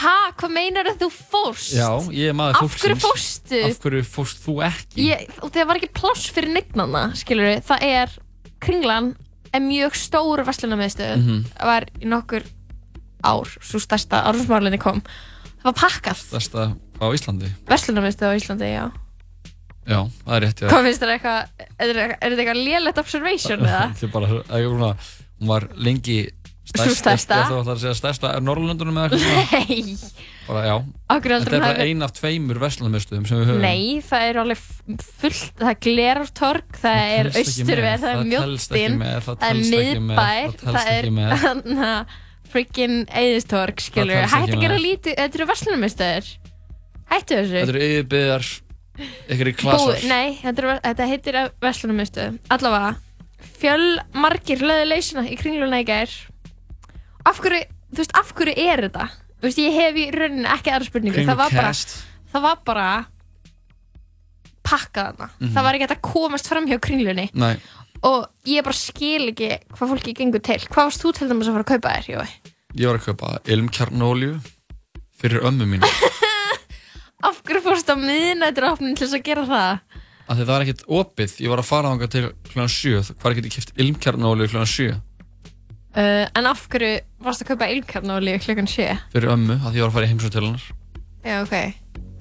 ha, 0.02 0.18
hvað 0.42 0.56
meinar 0.58 0.92
þú 1.06 1.12
fórst? 1.14 1.72
Já, 1.78 1.88
ég 2.10 2.34
er 2.34 2.38
maður 2.42 2.58
Af 2.58 2.62
fólksins 2.66 2.82
hverju 2.82 3.00
fórstu? 3.06 3.64
Af 3.70 3.82
hverju 3.86 4.04
fórst 4.18 4.46
þú 4.48 4.60
ekki? 4.74 5.06
Ég, 5.06 5.26
og 5.38 5.54
það 5.54 5.70
var 5.70 5.78
ekki 5.84 5.94
pláss 6.02 6.26
fyrir 6.34 6.56
neittnanna, 6.58 7.12
skilur 7.14 7.52
við. 7.52 7.62
Það 7.70 7.90
er, 7.94 8.22
kringlan 8.58 9.12
er 9.54 9.68
mjög 9.70 10.02
stór 10.02 10.42
verslunarmiðstöð. 10.50 11.20
Mhm. 11.20 11.44
Það 11.54 11.70
var 11.76 11.92
í 11.94 12.10
nokkur 12.10 12.56
ár, 13.26 13.52
svo 13.60 13.80
stærsta 13.82 14.22
árumsmárlinni 14.30 14.80
kom. 14.82 15.02
Það 15.60 15.68
var 15.70 15.78
pakkað. 15.82 16.24
Þesta 16.32 16.66
á 17.00 17.06
Íslandi 17.16 17.48
Verslunarmiðstöð 17.68 18.32
á 18.32 18.38
Íslandi, 18.40 18.68
já. 18.72 18.84
Já, 19.90 20.00
það 20.26 20.34
er 20.36 20.44
rétt 20.44 20.60
já. 20.60 20.68
Hvað 20.70 20.84
finnst 20.86 21.02
þér 21.02 21.14
eitthvað, 21.14 21.38
er 21.60 21.70
þetta 21.80 22.02
eitthvað- 22.02 22.18
er 22.20 22.34
þetta 22.34 22.42
eitthvað 22.44 22.60
lélegt 22.66 23.00
observation 23.00 23.64
eða? 23.64 23.86
Þetta 23.94 24.06
er 24.06 24.12
bara, 24.12 24.28
það 24.28 24.58
er 24.60 24.68
svona, 24.68 24.90
hún 25.40 25.48
var 25.54 25.68
lengi 25.76 26.18
Sú 26.70 26.92
stærsta? 26.94 27.34
Ég 27.40 27.48
ætla 27.50 27.72
að 27.74 27.80
segja 27.82 27.96
stærsta 27.98 28.28
Norrlöndunum 28.46 28.98
eða 29.00 29.16
eitthvað 29.16 29.64
Nei, 29.66 29.96
Bara 30.46 30.60
já, 30.68 30.74
okkur 31.10 31.32
þetta 31.32 31.38
heldur 31.40 31.56
er 31.56 31.64
bara 31.64 31.86
ein 31.88 32.04
af 32.06 32.12
tveimur 32.14 32.60
verslunarmiðstöðum 32.62 33.26
sem 33.26 33.40
við 33.40 33.48
höfum 33.50 33.64
Nei, 33.64 33.98
það 34.06 34.26
er 34.28 34.38
alveg 34.44 34.62
fullt, 35.18 35.50
það 35.58 35.72
er 35.72 35.78
Glerártorg, 35.86 36.78
það 36.78 37.00
er 37.16 37.30
telst 37.30 37.40
ekki 37.40 37.64
Austurver, 37.64 37.82
með, 37.88 38.04
það 38.04 38.10
er 38.10 38.20
það 38.20 38.30
telst 38.30 38.70
ekki 38.70 38.84
Mjóttin, 38.84 38.98
með, 39.02 39.18
það 39.26 39.34
er 39.50 39.56
Miðbær, 39.90 40.48
það 40.62 40.86
er 40.94 42.06
freaking 42.52 43.04
Eðistorg, 43.10 43.80
skilur, 43.82 44.24
hætti 44.30 44.56
að 44.56 44.64
gera 44.64 44.78
lítið, 44.80 45.14
þetta 45.18 45.38
eru 45.40 45.46
verslunarmistöður, 45.50 46.30
hættu 47.12 47.38
þessu. 47.38 47.54
Þetta 47.60 47.74
eru 47.74 47.84
yfirbyðar 47.88 48.50
ykkur 49.30 49.50
í 49.50 49.54
klasar 49.56 49.94
Búi- 49.94 50.08
Nei, 50.10 50.34
þetta, 50.42 50.66
er, 50.66 50.80
þetta 50.88 51.08
heitir 51.12 51.38
verslunarmistöð, 51.64 52.38
allavega, 52.56 52.92
fjölmargir 53.60 54.60
löðu 54.66 54.88
leysina 54.90 55.24
í 55.30 55.38
kringluna 55.40 55.80
í 55.80 55.86
gær. 55.88 56.12
Af 57.28 57.40
hverju, 57.44 57.64
þú 57.94 58.02
veist, 58.02 58.14
af 58.16 58.34
hverju 58.36 58.54
er 58.68 58.84
þetta? 58.88 59.08
Þú 59.40 59.48
veist, 59.48 59.58
ég 59.62 59.76
hef 59.80 59.96
í 59.96 60.06
rauninni 60.12 60.48
ekki 60.52 60.72
aðra 60.74 60.88
spurningu, 60.90 61.24
það 61.24 61.38
var 61.40 61.50
bara, 61.56 61.72
það 62.32 62.42
var 62.48 62.58
bara 62.68 62.88
pakkað 64.70 65.14
hana. 65.16 65.30
Mhm. 65.40 65.52
Það 65.54 65.64
var 65.66 65.74
ekki 65.78 65.88
að 65.90 66.00
komast 66.04 66.46
fram 66.50 66.66
hjá 66.68 66.76
kringlunni 66.78 67.28
Nei, 67.34 67.56
og 68.06 68.26
ég 68.48 68.64
bara 68.64 68.76
skil 68.76 69.28
ekki 69.32 69.50
hvað 69.74 69.90
fólki 69.94 70.14
gengur 70.16 70.42
til. 70.44 70.58
Hvað 70.70 70.88
varst 70.88 71.02
þú 71.04 71.12
til 71.18 71.28
dæmis 71.30 71.48
að 71.50 71.56
fara 71.58 71.64
að 71.66 71.72
kaupa 71.74 71.94
þér, 71.96 72.08
Jói? 72.14 72.28
ég 72.80 72.86
var 72.86 72.98
að 73.00 73.06
kaupa 73.10 73.32
ilmkjarnolju 73.50 74.32
fyrir 75.20 75.42
ömmu 75.48 75.66
mín 75.66 75.82
Af 77.26 77.42
hverju 77.44 77.60
fórst 77.66 77.90
á 77.92 77.96
miðnætturopnin 78.00 78.94
til 78.96 79.04
þess 79.08 79.18
að 79.18 79.24
gera 79.26 79.42
það? 79.48 79.80
af 80.30 80.36
því 80.38 80.44
það 80.46 80.52
var 80.54 80.62
ekkert 80.64 80.82
opið, 81.00 81.32
ég 81.42 81.50
var 81.50 81.60
að 81.60 81.66
fara 81.68 81.90
þangað 81.90 82.10
til 82.14 82.26
kl. 82.52 82.60
7 82.70 83.00
hvað 83.20 83.34
get 83.40 83.48
ég 83.48 83.54
kipt 83.56 83.72
ilmkjarnolju 83.84 84.50
kl. 84.54 84.66
7 84.66 84.90
Uh, 85.90 86.22
en 86.38 86.46
af 86.46 86.60
hverju 86.70 87.00
varst 87.26 87.42
að 87.42 87.48
kaupa 87.48 87.66
ylkarnóli 87.74 88.36
klukkan 88.38 88.68
7? 88.70 88.84
fyrir 89.10 89.32
ömmu, 89.32 89.56
af 89.58 89.72
því 89.72 89.80
ég 89.80 89.82
var 89.82 89.88
að 89.90 89.94
fara 89.96 90.06
í 90.06 90.10
heimsótt 90.12 90.34
til 90.36 90.42
hennar 90.44 90.66
Já, 91.26 91.40
ok. 91.42 91.56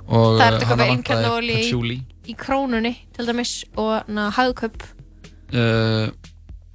og 0.09 0.39
Það 0.39 0.41
er 0.41 0.55
að 0.55 0.63
kaupa 0.63 0.71
hana 0.73 0.87
ilmkjarnolju 0.89 1.57
í- 1.59 1.99
Í 2.25 2.35
krónunni, 2.41 2.91
til 3.13 3.27
dæmis, 3.29 3.51
og 3.77 4.09
na, 4.09 4.31
hagkaup. 4.33 4.81
Uh, 5.53 6.09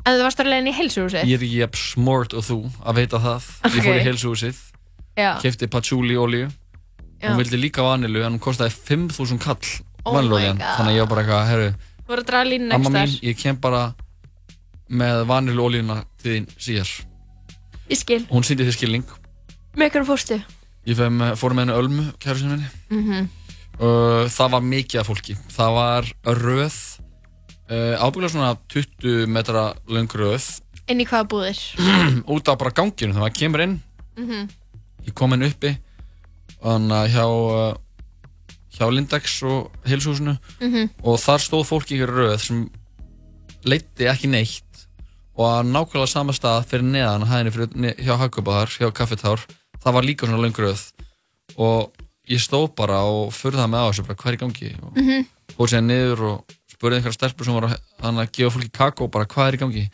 En 0.04 0.18
þú 0.18 0.24
varst 0.26 0.40
að 0.42 0.50
leiðin 0.52 0.68
í 0.68 0.74
heilsuhúsið? 0.76 1.24
ég 1.30 1.38
er 1.38 1.44
ekki 1.46 1.60
jafn 1.62 1.80
smart 1.80 2.34
og 2.36 2.44
þú 2.44 2.58
að 2.84 2.98
veita 3.00 3.20
það 3.24 3.46
ég 3.72 3.84
fór 3.86 3.96
í 3.96 4.04
heilsuhúsið, 4.04 4.58
Já. 5.16 5.30
kefti 5.40 5.68
patchouli 5.72 6.16
olju 6.20 6.48
hún 7.24 7.38
vildi 7.40 7.56
líka 7.56 7.80
vanilu 7.86 8.20
en 8.26 8.34
hún 8.36 8.42
kostaði 8.44 8.74
5.000 8.76 9.38
kall 9.40 9.64
Oh 10.04 10.12
God. 10.12 10.58
þannig 10.60 10.90
að 10.90 10.96
ég 10.98 11.00
var 11.00 11.08
bara 11.08 11.22
eitthvað 11.24 11.46
herru, 11.48 11.68
Þú 12.04 12.10
voru 12.12 12.20
að 12.20 12.26
draga 12.28 12.48
línu 12.50 12.74
amma 12.76 12.90
next 12.92 12.92
mín, 12.92 13.14
þar. 13.14 13.28
ég 13.30 13.38
kem 13.40 13.56
bara 13.64 13.84
með 14.92 15.22
vaniluoljuna 15.30 15.96
til 16.20 16.34
þín 16.34 16.48
síðar 16.60 16.90
Ég 17.88 17.96
skil. 18.02 18.20
hún 18.28 18.44
sýndi 18.44 18.66
þér 18.68 18.76
skilning 18.76 19.06
Með 19.80 19.94
hverju 19.94 20.04
fórstu? 20.10 20.36
ég 20.84 20.96
fem, 21.00 21.16
fór 21.40 21.56
með 21.56 21.64
henni 21.64 21.78
Ölmu, 21.80 22.04
kæru 22.20 22.44
minni 22.44 22.68
Mm 22.92 23.24
uh, 23.80 24.28
það 24.28 24.50
var 24.52 24.60
mikið 24.68 25.00
af 25.00 25.08
fólki 25.08 25.34
það 25.56 25.72
var 25.80 26.10
röð 26.36 26.76
uh, 27.70 27.94
ábygglega 28.02 28.32
svona 28.34 28.52
20 28.72 29.26
metra 29.30 29.64
löng 29.88 30.08
röð. 30.12 30.48
Inn 30.88 31.00
í 31.00 31.06
hvaða 31.08 31.28
búðir? 31.32 31.60
út 32.34 32.48
á 32.50 32.54
bara 32.60 32.74
ganginu 32.76 33.14
þegar 33.14 33.24
maður 33.24 33.38
kemur 33.40 33.64
inn. 33.68 33.80
Mm 34.18 34.44
ég 35.04 35.12
kom 35.12 35.34
inn 35.36 35.44
uppi 35.44 35.74
þannig 36.64 36.94
að 36.96 37.10
hjá 37.12 37.24
uh, 37.28 37.74
hjá 38.72 38.86
Lindex 38.88 39.34
og 39.44 39.66
heilshúsinu. 39.84 40.32
Mhm. 40.64 40.88
og 41.04 41.18
þar 41.20 41.42
stóð 41.44 41.66
fólk 41.68 41.90
í 41.92 41.98
röð 42.08 42.38
sem 42.40 42.62
leitti 43.68 44.08
ekki 44.08 44.30
neitt. 44.32 44.62
Og 45.36 45.44
að 45.50 45.68
nákvæmlega 45.74 46.08
sama 46.08 46.32
stað 46.32 46.64
fyrir 46.70 46.86
neðan 46.86 47.26
hæðinni 47.26 47.52
fyrir, 47.52 47.94
hjá 48.00 48.14
Hagkaupaðar, 48.20 48.70
hjá 48.78 48.88
Kaffetár 48.94 49.42
það 49.82 49.92
var 49.98 50.06
líka 50.06 50.26
svona 50.28 50.40
löng 50.44 50.56
röð. 50.56 50.82
Og 51.58 51.90
ég 52.30 52.40
stóð 52.40 52.70
bara 52.78 53.02
og 53.04 53.32
furðaði 53.34 53.70
mig 53.72 53.80
á 53.82 53.88
þessu 53.90 54.04
hvað 54.08 54.30
er 54.30 54.36
í 54.38 54.42
gangi? 54.44 54.70
Og 54.80 54.96
Mhm. 54.96 55.26
fór 55.58 55.68
sér 55.68 55.82
niður 55.84 56.20
og 56.30 56.44
spurði 56.84 57.00
einhverja 57.00 57.16
stelpur 57.16 57.48
sem 57.48 57.56
var 57.56 57.70
að, 57.72 58.18
gefa 58.36 58.52
fólki 58.52 58.72
kakó 58.74 59.08
bara 59.08 59.28
hvað 59.30 59.46
er 59.48 59.56
í 59.56 59.60
gangi 59.62 59.84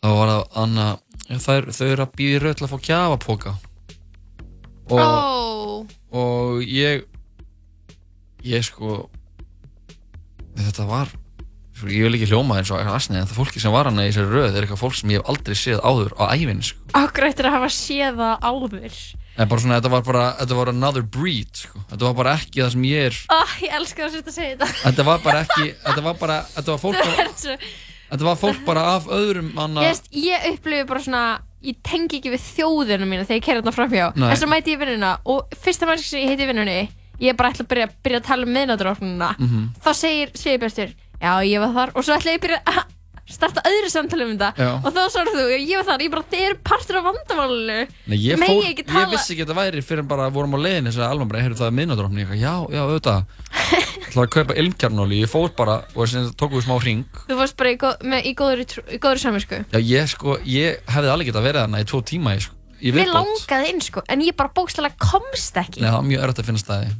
þá 0.00 0.08
var 0.08 0.30
það 0.30 0.44
hann 0.54 0.78
að 0.80 0.92
ja, 1.28 1.40
þær, 1.44 1.66
þau 1.76 1.88
eru 1.90 2.04
að 2.04 2.14
býða 2.16 2.36
í 2.38 2.40
röð 2.40 2.54
til 2.56 2.64
að 2.64 2.72
fá 2.72 2.78
gjafapoka 2.86 3.52
og, 4.88 5.02
Ó, 5.04 5.84
og 6.16 6.62
ég 6.64 7.04
ég 8.44 8.64
sko 8.64 9.02
þetta 10.56 10.88
var 10.88 11.12
sko, 11.74 11.90
ég 11.92 12.08
vil 12.08 12.16
ekki 12.16 12.30
hljóma 12.32 12.56
eins 12.60 12.72
og 12.72 12.80
eitthvað 12.80 12.96
asnið 13.02 13.20
en 13.20 13.28
það 13.28 13.42
fólki 13.42 13.60
sem 13.60 13.76
var 13.76 13.90
hann 13.90 14.00
í 14.00 14.08
þessari 14.08 14.32
röð 14.32 14.48
er 14.56 14.64
eitthvað 14.64 14.80
fólk 14.80 14.96
sem 14.96 15.12
ég 15.12 15.20
hef 15.20 15.34
aldrei 15.34 15.58
séð 15.60 15.84
áður 15.84 16.16
á 16.16 16.24
ævinni 16.32 16.70
sko. 16.70 16.80
okkur 17.02 17.28
eftir 17.28 17.50
að 17.50 17.58
hafa 17.58 17.70
séð 17.76 18.22
það 18.22 18.48
áður. 18.48 18.98
En 19.38 19.48
bara 19.50 19.60
svona 19.60 19.78
þetta 19.80 19.90
var 19.90 20.02
bara 20.06 20.24
þetta 20.40 20.58
var 20.60 20.68
another 20.70 21.02
breed 21.02 21.50
sko. 21.64 21.80
þetta 21.90 22.04
var 22.08 22.14
bara 22.20 22.34
ekki 22.38 22.62
það 22.62 22.70
sem 22.76 22.84
ég 22.90 23.08
er 23.08 23.16
Ó, 23.30 23.38
ég 23.64 23.74
elska 23.80 24.08
þess 24.08 24.20
að 24.28 24.36
segja 24.36 24.56
þetta. 24.60 24.68
þetta 24.84 25.06
var 25.08 25.18
bara 25.24 25.40
ekki 25.46 25.66
þetta 25.86 26.04
var 26.08 26.14
bara 26.20 26.36
þetta 26.54 26.70
var 26.76 26.82
fólk, 26.84 27.00
er 27.24 27.32
svo... 27.36 27.56
þetta 28.12 28.28
var 28.28 28.38
fólk 28.44 28.64
bara 28.68 28.84
af 28.94 29.08
öðrum 29.10 29.50
manna 29.56 29.82
Ég, 29.82 29.90
veist, 29.94 30.10
ég 30.14 30.48
upplifi 30.52 30.86
bara 30.92 31.02
svona 31.06 31.24
ég 31.64 31.78
tengi 31.82 32.18
ekki 32.20 32.30
við 32.34 32.42
þjóðina 32.54 33.06
mína 33.08 33.24
þegar 33.24 33.40
ég 33.40 33.46
kerði 33.48 33.62
þarna 33.64 33.76
framhjá 33.78 34.06
Nei. 34.20 34.28
en 34.30 34.36
svo 34.42 34.50
mæti 34.52 34.74
ég 34.76 34.82
vinnuna 34.84 35.14
og 35.24 35.54
fyrsta 35.64 35.88
mannski 35.88 36.10
sem 36.12 36.20
ég 36.26 36.34
heiti 36.34 36.46
vinnunni 36.50 36.78
ég 37.22 37.30
er 37.32 37.38
bara 37.38 37.50
ætla 37.54 37.64
að 37.64 37.70
byrja, 37.70 37.86
byrja 38.04 38.20
að 38.20 38.26
tala 38.28 38.44
um 38.46 38.52
miðnátturofnuna 38.54 39.30
Mhm. 39.38 39.62
þá 39.80 39.90
segir 39.96 40.30
Sigurbjörnstur 40.36 40.92
já 41.24 41.32
ég 41.46 41.62
var 41.62 41.72
þar 41.72 41.92
og 41.96 42.04
svo 42.04 42.14
ætla 42.18 42.34
ég 42.34 42.38
að 42.38 42.44
byrja 42.44 42.60
að 42.68 42.82
starta 43.30 43.62
öðru 43.64 43.88
samtali 43.90 44.24
um 44.26 44.32
þetta. 44.34 44.50
Já. 44.60 44.70
og 44.84 44.90
þá 44.92 45.00
svarar 45.14 45.30
þú, 45.32 45.44
ég 45.56 45.78
var 45.80 45.86
þar, 45.88 46.02
ég 46.04 46.10
bara, 46.12 46.24
þið 46.32 46.42
eru 46.48 46.58
partur 46.68 46.98
af 47.00 47.04
vandamálinu. 47.08 47.76
Nei, 48.10 48.16
ég, 48.20 48.38
Megi 48.38 48.52
fór, 48.52 48.66
ekki 48.68 48.84
ég 48.84 48.90
tala- 48.92 49.10
vissi 49.14 49.32
ekki 49.32 49.44
að 49.44 49.48
þetta 49.48 49.56
væri 49.60 49.82
fyrir 49.88 50.06
bara 50.10 50.26
vorum 50.34 50.54
á 50.54 50.58
leiðinni 50.60 50.90
þess 50.92 51.00
að 51.00 51.14
Alma 51.14 51.26
bara, 51.30 51.42
heyrðu 51.44 51.58
það 51.62 51.70
er 51.70 51.76
miðnáttur 51.78 52.10
ég 52.10 52.20
eitthvað, 52.24 52.42
já, 52.44 52.54
já, 52.74 52.82
auðvitað. 52.84 53.24
Það 54.14 54.18
var 54.20 54.26
að 54.28 54.34
kaupa 54.34 54.54
ilmkjarnóli, 54.60 55.16
ég 55.24 55.30
fór 55.32 55.48
bara 55.56 55.76
og 55.96 56.06
sem 56.10 56.26
tókum 56.38 56.58
við 56.60 56.66
smá 56.68 56.74
hring. 56.84 57.04
Þú 57.26 57.38
fórst 57.40 57.56
bara 57.58 57.70
í, 57.72 57.78
góð, 57.80 58.04
með, 58.12 58.26
í 58.28 58.32
góður, 58.38 58.74
góður 59.02 59.20
saminsku 59.24 59.58
Já, 59.72 59.78
ég 59.80 60.10
sko, 60.12 60.36
ég 60.46 60.84
hefði 60.94 61.10
alveg 61.10 61.30
getað 61.32 61.46
verið 61.48 61.64
þarna 61.64 61.80
í 61.82 61.88
tvo 61.90 62.00
tíma 62.06 62.34
í, 62.36 62.42
sko, 62.44 62.54
í 62.78 62.92
Mér 62.94 63.08
viðbót. 63.08 63.16
langaði 63.48 63.72
inn 63.72 63.82
sko, 63.82 64.04
en 64.06 64.22
ég 64.22 64.36
bara 64.38 64.52
bókstæðlega 64.54 65.00
komst 65.02 65.58
ekki. 65.58 65.82
Nei, 65.82 65.88
það 65.90 65.96
var 65.98 66.06
mjög 66.12 66.26
erfitt 66.28 66.42
að 66.44 66.48
finna 66.52 66.62
staði. 66.62 66.92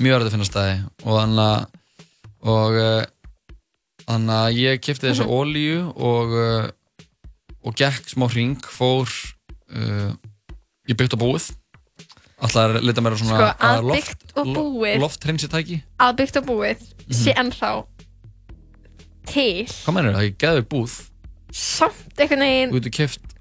Mjög 0.00 0.16
erfitt 0.16 0.30
að 0.30 0.34
finna 0.38 0.48
staði. 0.48 0.78
Og 1.04 1.18
þannig 1.20 1.44
að 1.44 1.66
og 2.54 2.78
uh, 2.78 3.04
þannig 4.08 4.34
að 4.38 4.58
ég 4.60 4.80
kipti 4.84 5.08
þessa 5.10 5.24
Mhm. 5.26 5.34
olíu 5.40 5.78
og 5.96 6.34
uh, 6.36 6.68
og 7.64 7.74
gekk 7.80 8.10
smá 8.12 8.26
hring 8.30 8.58
fór 8.60 9.08
uh, 9.72 10.12
í 10.88 10.92
byggt 10.94 11.14
og 11.16 11.22
búið. 11.24 11.50
Alltaf 12.44 12.74
að 12.74 12.82
lita 12.84 13.00
mér 13.00 13.14
á 13.16 13.18
svona 13.22 13.36
Sko, 13.38 13.50
að 13.64 13.78
og 14.36 14.48
búið 14.56 14.98
lofthreinsitæki. 15.00 15.78
að 16.02 16.16
byggt 16.18 16.36
og 16.42 16.44
búið 16.50 16.82
sé 17.14 17.32
ennþá 17.40 17.70
til. 19.30 19.64
Hvað 19.84 19.94
mennur 19.96 20.12
það, 20.12 20.18
það 20.18 20.28
er 20.28 20.34
geðveik 20.44 20.68
búð. 20.74 20.96
Samt 21.54 22.18
einhvern 22.20 22.42
veginn 22.44 22.72
þú 22.74 22.80
getur 22.80 22.94
kipt 22.98 23.34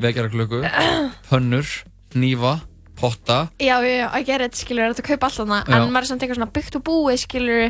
vekjaraklöku 0.00 0.60
pönnur, 1.28 1.66
hnífa, 2.14 2.54
potta. 2.96 3.38
Já, 3.60 3.76
já, 3.82 3.92
já, 4.00 4.06
að 4.14 4.26
gera 4.30 4.46
þetta 4.48 4.62
skilur 4.62 4.92
þetta 4.94 5.06
kaupa 5.10 5.28
allt 5.28 5.40
þarna. 5.42 5.58
Já. 5.66 5.76
en 5.82 5.92
maður 5.92 6.06
er 6.06 6.10
samt 6.12 6.24
eitthvað 6.24 6.40
svona 6.40 6.54
byggt 6.56 6.78
og 6.80 6.84
búið 6.86 7.20
skilur 7.26 7.66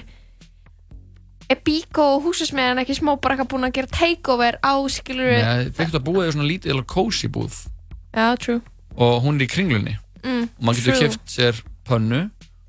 er 1.53 1.61
Bíkó 1.67 2.05
og 2.17 2.25
húsasmiðan 2.27 2.81
ekki 2.83 2.97
smá 2.99 3.13
bara 3.23 3.37
eitthvað 3.37 3.51
búin 3.53 3.67
að 3.69 3.75
gera 3.79 3.93
takeover 3.95 4.59
á 4.65 4.75
skilur 4.91 5.33
Nei, 5.37 5.69
byggt 5.77 5.99
og 6.01 6.05
búið 6.09 6.25
er 6.27 6.33
svona 6.37 6.49
lítið 6.51 6.73
eða 6.75 6.87
cozy 6.91 7.29
búð 7.31 7.59
Já, 8.17 8.33
true. 8.41 8.63
Og 8.97 9.19
hún 9.27 9.37
er 9.37 9.45
í 9.45 9.49
kringlunni. 9.53 9.93
Mm, 10.25 10.47
og 10.57 10.63
maður 10.65 10.79
getur 10.81 10.95
True. 10.97 11.09
kipt 11.13 11.29
sér 11.35 11.59
pönnu 11.85 12.21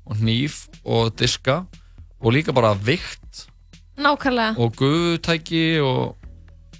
og 0.04 0.18
hníf 0.20 0.58
og 0.84 1.14
diska 1.16 1.62
og 2.20 2.34
líka 2.36 2.52
bara 2.52 2.74
vikt. 2.76 3.46
Nákvæmlega, 3.98 4.58
og 4.60 4.76
gufutæki 4.76 5.80
og 5.80 6.14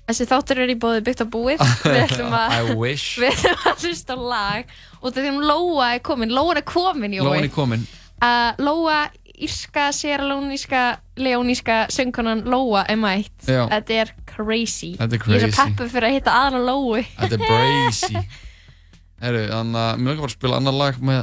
þessi 0.09 0.27
þáttur 0.29 0.61
er 0.63 0.71
í 0.75 0.77
bóði 0.79 1.01
byggt 1.07 1.25
og 1.25 1.31
búið. 1.33 1.65
Við 1.83 1.97
ætlum 2.05 2.37
að 2.37 2.59
I 2.59 2.77
wish. 2.77 3.17
Við 3.25 3.33
ætlum 3.41 3.65
að 3.73 3.87
hlusta 3.89 4.15
á 4.15 4.19
lag. 4.35 4.77
Og 5.01 5.17
þegar 5.17 5.41
Lóa 5.49 5.89
er 5.97 6.05
komin, 6.05 6.37
Lóa 6.37 6.59
er 6.61 6.65
komin 6.69 7.17
Jói. 7.17 7.25
Lóan 7.25 7.49
er 7.49 7.55
komin. 7.57 7.89
Að 8.21 8.63
Lóa 8.69 9.01
írska, 9.47 9.89
séralóníska, 9.93 10.83
leóníska 11.17 11.77
söngkonan 11.95 12.43
Lóa 12.51 12.85
er 12.89 12.97
mætt. 13.01 13.35
Þetta 13.47 13.95
er 14.03 14.13
crazy. 14.27 14.95
Þetta 14.99 15.15
er 15.19 15.19
Ég 15.19 15.35
er 15.35 15.41
svo 15.45 15.51
crazy. 15.51 15.57
peppu 15.63 15.89
fyrir 15.93 16.09
að 16.11 16.15
hitta 16.19 16.35
aðra 16.43 16.61
Lói 16.67 17.03
Þetta 17.19 17.39
er 17.39 17.43
brazy 17.45 18.23
Herru, 19.23 19.43
þannig 19.51 19.81
að 19.83 19.99
mér 19.99 20.11
er 20.13 20.15
ekki 20.15 20.23
bara 20.23 20.31
að 20.31 20.37
spila 20.37 20.59
annar 20.61 20.77
lag 20.79 20.99
með 21.03 21.21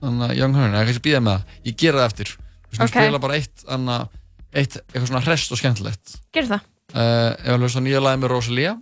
þannig 0.00 0.24
að 0.26 0.36
Young 0.40 0.56
Horn, 0.58 0.74
eða 0.74 0.86
kannski 0.88 1.04
býða 1.06 1.20
með 1.24 1.36
það. 1.36 1.58
Ég 1.68 1.76
gera 1.84 2.00
það 2.02 2.08
eftir. 2.10 2.32
Við 2.34 2.74
skulum 2.74 2.88
Ok. 2.88 2.96
spila 2.98 3.20
bara 3.22 3.36
eitt 3.38 3.62
annað, 3.76 4.08
eitt 4.54 4.74
eitthvað 4.80 5.06
svona 5.12 5.22
hrest 5.28 5.54
og 5.54 5.60
skemmtilegt. 5.60 6.16
Gerðu 6.34 6.50
það. 6.56 6.66
Uh, 6.94 7.30
ef 7.38 7.52
að 7.54 7.62
hlusta 7.62 7.80
á 7.80 7.84
nýja 7.86 8.00
lagi 8.04 8.20
með 8.22 8.32
Rosalia 8.34 8.72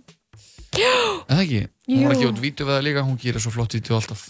Já. 0.73 0.91
En 1.29 1.37
það 1.37 1.43
ekki, 1.45 1.61
hún 1.87 2.01
var 2.07 2.13
Jú. 2.13 2.17
ekki 2.17 2.27
út 2.33 2.41
vídeo 2.41 2.65
við 2.67 2.73
það 2.73 2.83
líka 2.87 3.03
hún 3.05 3.19
gerir 3.21 3.41
svo 3.45 3.51
flott 3.53 3.73
vídeo 3.77 3.95
alltaf. 3.99 4.23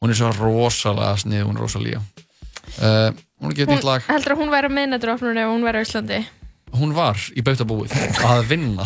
Hún 0.00 0.12
er 0.12 0.16
svo 0.20 0.30
rosalega 0.36 1.16
snið, 1.24 1.42
hún 1.48 1.58
Rosalia 1.60 1.98
uh, 2.84 3.10
hún 3.40 3.52
er 3.52 3.66
Hún 3.66 3.74
nýtt 3.76 3.86
lag. 3.88 4.04
heldur 4.08 4.34
að 4.34 4.40
hún 4.42 4.52
væri 4.52 4.68
á 4.68 4.76
miðnætturofnunni 4.76 5.40
ef 5.44 5.50
hún 5.54 5.64
væri 5.66 5.80
á 5.80 5.84
Íslandi. 5.86 6.20
Hún 6.70 6.92
var 6.94 7.16
í 7.34 7.42
bautabúið 7.42 7.94
að 8.22 8.44
vinna. 8.50 8.84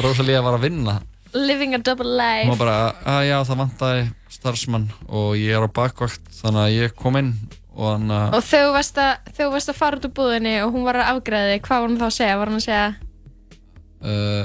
Rosalia 0.00 0.40
var 0.44 0.56
að 0.58 0.64
vinna. 0.68 0.94
Living 1.34 1.74
a 1.74 1.78
double 1.82 2.06
hún 2.06 2.14
var 2.14 2.46
life 2.46 2.58
bara, 2.60 2.76
að 3.10 3.24
já 3.26 3.36
það 3.48 3.58
vantaði 3.64 4.02
starfsmann 4.30 4.84
og 5.08 5.32
ég 5.36 5.56
er 5.58 5.66
á 5.66 5.70
bakvakt 5.74 6.28
þannig 6.38 6.62
að 6.62 6.74
ég 6.76 6.94
kom 6.94 7.16
inn 7.18 7.32
og 7.74 7.88
hann 7.90 8.12
að 8.14 8.36
Og 8.38 8.44
þegar 8.46 8.68
þú 8.68 8.74
varst 8.76 9.00
að, 9.02 9.32
þú 9.34 9.48
varst 9.50 9.72
að 9.72 9.78
fara 9.80 9.98
út 9.98 10.06
úr 10.06 10.12
búðinni 10.14 10.52
og 10.62 10.70
hún 10.76 10.86
var 10.86 11.00
að 11.02 11.10
afgræði, 11.16 11.56
hvað 11.66 11.80
var 11.82 11.88
hún 11.90 11.98
þá 11.98 12.06
að 12.06 12.14
segja? 12.20 12.36
Var 12.38 12.52
hún 12.52 12.60
að 12.60 12.66
segja, 12.68 12.84
uh, 14.06 14.44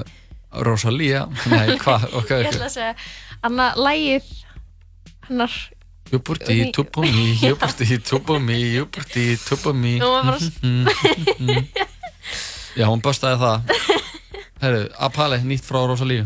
Rosalia 0.65 1.21
nei, 1.53 1.77
hvað, 1.77 2.07
ok, 2.23 2.31
ég 2.41 2.49
ætla 2.49 2.65
að 2.71 2.73
segja 2.79 2.95
Anna, 3.45 3.69
lægið 3.77 4.33
Jú 6.09 6.19
por 6.25 6.39
ti, 6.39 6.71
tú 6.71 6.85
por 6.85 7.05
mí, 7.05 7.37
yo 7.41 7.55
por 7.55 7.71
ti, 7.73 7.99
tú 7.99 8.21
por 8.23 8.39
mí, 8.39 8.73
yo 8.73 8.87
por 8.89 9.05
ti, 9.05 9.37
tú 9.37 9.57
por 9.57 9.73
mí 9.73 9.99
Já, 12.77 12.87
hún 12.87 13.01
börstaði 13.01 13.39
það. 13.41 13.61
Herru, 14.61 14.81
Apale, 14.97 15.41
nýtt 15.43 15.65
frá 15.65 15.85
Rosalíu 15.87 16.25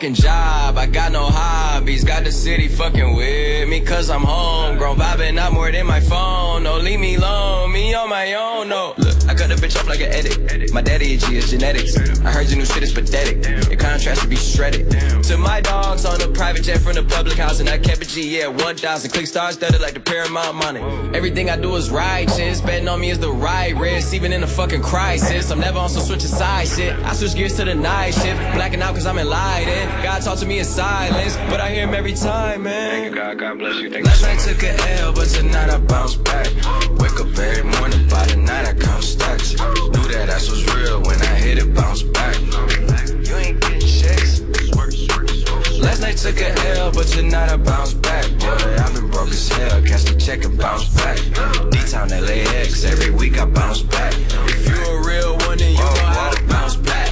fucking 0.00 0.14
job. 0.14 0.29
G, 18.10 18.38
yeah, 18.38 18.48
1,000. 18.48 19.10
Click 19.12 19.26
stars 19.26 19.54
studded 19.54 19.80
like 19.80 19.94
the 19.94 20.00
Paramount 20.00 20.56
money. 20.56 20.80
Everything 21.16 21.48
I 21.48 21.56
do 21.56 21.76
is 21.76 21.90
righteous. 21.90 22.60
Betting 22.60 22.88
on 22.88 23.00
me 23.00 23.10
is 23.10 23.20
the 23.20 23.30
right 23.30 23.76
risk, 23.76 24.12
even 24.14 24.32
in 24.32 24.42
a 24.42 24.48
fucking 24.48 24.82
crisis. 24.82 25.48
I'm 25.52 25.60
never 25.60 25.78
on 25.78 25.88
some 25.88 26.02
switch 26.02 26.22
side 26.22 26.66
shit. 26.66 26.92
I 27.04 27.12
switch 27.12 27.36
gears 27.36 27.56
to 27.58 27.64
the 27.64 27.74
night 27.74 28.14
shift. 28.14 28.40
Blacking 28.54 28.82
out 28.82 28.94
cause 28.94 29.06
I'm 29.06 29.18
enlightened. 29.18 30.02
God 30.02 30.22
talk 30.22 30.38
to 30.38 30.46
me 30.46 30.58
in 30.58 30.64
silence, 30.64 31.36
but 31.48 31.60
I 31.60 31.70
hear 31.70 31.86
him 31.86 31.94
every 31.94 32.14
time, 32.14 32.64
man. 32.64 32.90
Thank 32.90 33.14
you, 33.14 33.14
God. 33.14 33.38
God 33.38 33.58
bless 33.60 33.76
you. 33.76 33.90
Thank 33.90 34.06
Last 34.06 34.22
night 34.22 34.40
took 34.40 34.62
a 34.64 35.00
L, 35.02 35.12
but 35.12 35.28
tonight 35.28 35.70
I 35.70 35.78
bounce 35.78 36.16
back. 36.16 36.46
Wake 36.98 37.20
up 37.20 37.38
every 37.38 37.62
morning, 37.62 38.08
by 38.08 38.26
the 38.26 38.36
night 38.36 38.66
I 38.66 38.74
count 38.74 39.04
stacks. 39.04 39.52
Knew 39.52 40.08
that 40.10 40.28
ass 40.30 40.50
was 40.50 40.66
real 40.74 41.00
when 41.02 41.20
I 41.22 41.34
hit 41.36 41.58
it, 41.58 41.72
bounce 41.74 42.02
back. 42.02 42.36
You 42.40 43.36
ain't 43.36 43.60
getting 43.60 43.80
checks. 43.80 44.40
Last 45.78 46.00
night 46.00 46.16
took 46.16 46.40
a 46.40 46.50
L, 46.76 46.90
but 46.90 47.06
tonight 47.06 47.50
I 47.50 47.56
bounce 47.56 47.94
back. 47.94 47.99
I've 48.78 48.94
been 48.94 49.10
broke 49.10 49.28
as 49.28 49.48
hell. 49.48 49.80
The 49.80 50.16
check 50.18 50.44
and 50.44 50.58
bounce 50.58 50.88
back. 50.94 51.18
D-Town 51.70 52.08
LAX, 52.08 52.84
every 52.84 53.10
week 53.10 53.38
I 53.38 53.44
bounce 53.46 53.82
back. 53.82 54.14
If 54.48 54.68
you 54.68 54.76
a 54.76 55.06
real 55.06 55.36
one, 55.46 55.58
then 55.58 55.72
you 55.72 55.78
know 55.78 55.84
how 55.84 56.30
to 56.30 56.42
bounce 56.46 56.76
back. 56.76 57.10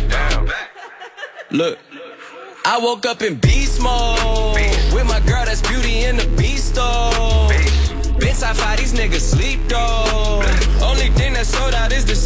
Look. 1.50 1.78
I 2.64 2.78
woke 2.78 3.06
up 3.06 3.22
in 3.22 3.36
beast 3.36 3.80
mode 3.80 4.54
with 4.92 5.06
my 5.06 5.20
girl 5.20 5.44
that's 5.46 5.62
beauty 5.66 6.04
in 6.04 6.16
the 6.16 6.26
beast 6.36 6.74
though. 6.74 7.48
Been 8.18 8.34
top 8.36 8.56
five, 8.56 8.78
these 8.78 8.92
niggas 8.92 9.20
sleep 9.20 9.60
though. 9.68 10.42
Only 10.82 11.08
thing 11.10 11.32
that's 11.32 11.48
sold 11.48 11.74
out 11.74 11.92
is 11.92 12.04
the. 12.04 12.17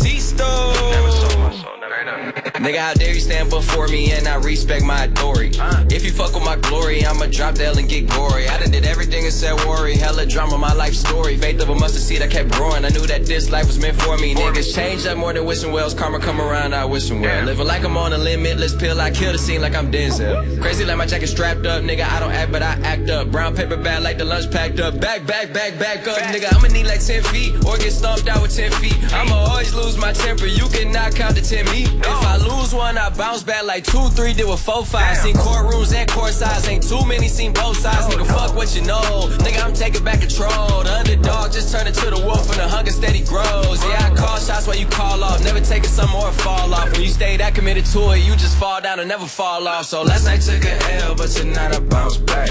Nigga, 2.62 2.78
how 2.78 2.94
dare 2.94 3.12
you 3.12 3.18
stand 3.18 3.50
before 3.50 3.88
me 3.88 4.12
and 4.12 4.28
I 4.28 4.36
respect 4.36 4.84
my 4.84 5.06
authority. 5.06 5.58
If 5.92 6.04
you 6.04 6.12
fuck 6.12 6.32
with 6.32 6.44
my 6.44 6.54
glory, 6.54 7.04
I'ma 7.04 7.26
drop 7.26 7.56
the 7.56 7.64
L 7.64 7.76
and 7.76 7.88
get 7.88 8.08
gory. 8.08 8.46
I 8.46 8.56
done 8.60 8.70
did 8.70 8.86
everything 8.86 9.24
and 9.24 9.32
said 9.32 9.54
worry. 9.66 9.96
Hella 9.96 10.26
drama, 10.26 10.56
my 10.56 10.72
life 10.72 10.94
story. 10.94 11.36
Faith 11.36 11.60
of 11.60 11.70
a 11.70 11.74
mustard 11.74 12.02
seed, 12.02 12.22
I 12.22 12.28
kept 12.28 12.52
growing. 12.52 12.84
I 12.84 12.90
knew 12.90 13.04
that 13.08 13.26
this 13.26 13.50
life 13.50 13.66
was 13.66 13.80
meant 13.80 14.00
for 14.00 14.16
me. 14.16 14.36
Niggas 14.36 14.72
change 14.72 15.04
up 15.06 15.18
more 15.18 15.32
than 15.32 15.44
wishing 15.44 15.72
wells. 15.72 15.92
Karma 15.92 16.20
come 16.20 16.40
around, 16.40 16.72
I 16.72 16.84
wish 16.84 17.08
them 17.08 17.20
well. 17.20 17.44
Living 17.44 17.66
like 17.66 17.82
I'm 17.82 17.96
on 17.96 18.12
a 18.12 18.18
limitless 18.18 18.76
pill, 18.76 19.00
I 19.00 19.10
kill 19.10 19.32
the 19.32 19.38
scene 19.38 19.60
like 19.60 19.74
I'm 19.74 19.90
Denzel. 19.90 20.62
Crazy 20.62 20.84
like 20.84 20.98
my 20.98 21.06
jacket 21.06 21.26
strapped 21.26 21.66
up, 21.66 21.82
nigga. 21.82 22.08
I 22.08 22.20
don't 22.20 22.30
act, 22.30 22.52
but 22.52 22.62
I 22.62 22.78
act 22.84 23.10
up. 23.10 23.32
Brown 23.32 23.56
paper 23.56 23.76
bag 23.76 24.04
like 24.04 24.18
the 24.18 24.24
lunch 24.24 24.52
packed 24.52 24.78
up. 24.78 25.00
Back, 25.00 25.26
back, 25.26 25.52
back, 25.52 25.80
back 25.80 26.06
up, 26.06 26.18
nigga. 26.18 26.54
I'ma 26.54 26.68
need 26.68 26.86
like 26.86 27.04
10 27.04 27.24
feet 27.24 27.56
or 27.66 27.76
get 27.78 27.90
stomped 27.90 28.28
out 28.28 28.40
with 28.40 28.54
10 28.54 28.70
feet. 28.80 28.96
I'ma 29.12 29.34
always 29.34 29.74
lose 29.74 29.98
my 29.98 30.12
temper. 30.12 30.46
You 30.46 30.68
cannot 30.68 31.16
count 31.16 31.34
to 31.34 31.42
10 31.42 31.64
me. 31.64 31.82
If 31.82 32.06
I 32.06 32.36
lose 32.36 32.51
one, 32.74 32.98
I 32.98 33.10
bounce 33.10 33.42
back 33.42 33.64
like 33.64 33.84
2, 33.84 34.08
3, 34.08 34.34
did 34.34 34.48
with 34.48 34.60
4, 34.60 34.84
5. 34.84 35.16
Seen 35.16 35.34
courtrooms 35.36 35.94
and 35.94 36.08
court 36.10 36.32
sides. 36.32 36.66
Ain't 36.68 36.86
too 36.86 37.04
many 37.06 37.28
seen 37.28 37.52
both 37.52 37.76
sides. 37.76 38.06
Nigga, 38.12 38.26
fuck 38.26 38.54
what 38.54 38.74
you 38.74 38.82
know. 38.82 39.28
Nigga, 39.44 39.64
I'm 39.64 39.72
taking 39.72 40.04
back 40.04 40.20
control. 40.20 40.82
The 40.82 40.92
underdog 40.92 41.52
just 41.52 41.72
turned 41.72 41.88
into 41.88 42.10
the 42.10 42.18
wolf 42.18 42.48
and 42.50 42.60
the 42.60 42.68
hunger 42.68 42.90
steady 42.90 43.24
grows. 43.24 43.82
Yeah, 43.84 44.10
I 44.10 44.14
call 44.14 44.38
shots 44.38 44.66
while 44.66 44.76
you 44.76 44.86
call 44.86 45.22
off. 45.22 45.42
Never 45.44 45.60
taking 45.60 45.90
some 45.90 46.14
or 46.14 46.32
fall 46.32 46.72
off. 46.74 46.92
When 46.92 47.02
you 47.02 47.08
stay 47.08 47.36
that 47.36 47.54
committed 47.54 47.86
to 47.86 48.12
it, 48.12 48.18
you 48.18 48.32
just 48.36 48.56
fall 48.58 48.80
down 48.80 49.00
and 49.00 49.08
never 49.08 49.26
fall 49.26 49.66
off. 49.68 49.86
So 49.86 50.02
last 50.02 50.24
night 50.24 50.40
took 50.40 50.64
a 50.64 51.02
L, 51.04 51.14
but 51.14 51.28
tonight 51.28 51.74
I 51.74 51.80
bounce 51.80 52.16
back. 52.16 52.50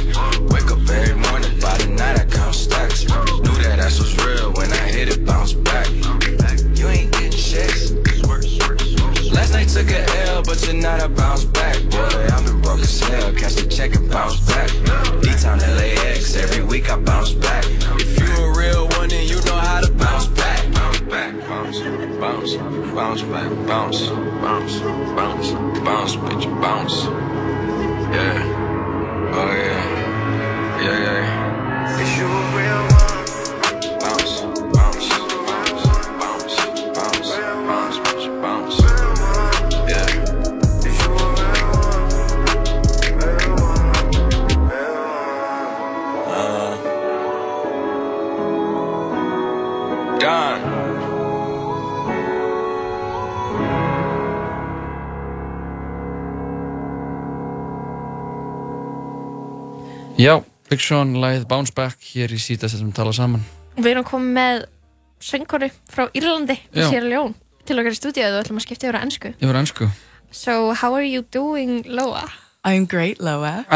Wake 0.49 0.71
up 0.71 0.89
every 0.89 1.15
morning, 1.15 1.59
by 1.59 1.77
the 1.77 1.87
night 1.87 2.19
I 2.19 2.25
count 2.25 2.55
stacks. 2.55 3.03
Knew 3.05 3.55
that 3.63 3.79
ass 3.79 3.99
was 3.99 4.15
real 4.25 4.51
when 4.53 4.71
I 4.71 4.89
hit 4.89 5.09
it, 5.09 5.25
bounce 5.25 5.53
back. 5.53 5.87
Took 9.73 9.89
a 9.89 10.03
L, 10.27 10.43
but 10.43 10.61
you're 10.65 10.75
not 10.75 11.01
a 11.01 11.07
bounce 11.07 11.45
back. 11.45 11.81
Boy, 11.89 11.97
I've 11.97 12.45
been 12.45 12.61
broke 12.61 12.79
as 12.79 12.99
hell. 12.99 13.33
Catch 13.33 13.55
the 13.55 13.67
check 13.67 13.95
and 13.95 14.09
bounce 14.09 14.39
back. 14.41 14.69
D-Town 15.21 15.59
LAX, 15.59 16.35
every 16.35 16.63
week 16.63 16.91
I 16.91 16.97
bounce 16.97 17.31
back. 17.33 17.63
If 17.95 18.19
you 18.19 18.27
a 18.43 18.57
real 18.57 18.87
one, 18.99 19.09
then 19.09 19.27
you 19.27 19.39
know 19.41 19.55
how 19.55 19.79
to 19.81 19.91
bounce 19.93 20.27
back. 20.27 20.71
Bounce 20.73 20.99
back, 21.01 21.39
bounce, 21.47 21.79
bounce, 22.19 22.55
bounce 22.93 23.21
back, 23.21 23.49
bounce, 23.67 24.09
bounce, 24.43 24.79
bounce, 25.15 25.51
bounce, 25.85 26.15
bitch, 26.17 26.61
bounce. 26.61 27.03
Yeah, 28.11 29.31
oh 29.33 29.53
yeah, 29.55 30.81
yeah, 30.83 30.99
yeah. 30.99 31.40
Já, 60.21 60.43
Big 60.69 60.79
Sean, 60.79 61.15
læð 61.17 61.47
Bounce 61.49 61.73
Back 61.73 61.97
hér 62.13 62.29
í 62.29 62.37
síðast 62.37 62.77
sem 62.77 62.91
tala 62.93 63.09
saman 63.09 63.41
Við 63.73 63.87
erum 63.95 64.05
komið 64.05 64.35
með 64.35 64.59
söngkonu 65.25 65.69
frá 65.89 66.03
Írlandi 66.13 66.59
Já. 66.69 66.83
Sierra 66.91 67.07
Leone 67.09 67.33
til 67.65 67.79
okkar 67.81 67.95
í 67.95 67.97
stúdíu 67.97 68.27
og 68.27 68.37
ætlum 68.43 68.59
að 68.61 68.67
skipta 68.67 68.85
yfir 68.85 68.99
á 68.99 69.01
ennsku 69.01 69.31
Ég 69.33 69.49
var 69.49 69.57
ennsku 69.63 69.89
So 70.29 70.75
how 70.77 70.93
are 70.93 71.07
you 71.07 71.25
doing, 71.33 71.81
Loa? 71.89 72.27
I'm 72.63 72.85
great, 72.85 73.19
Loa. 73.19 73.65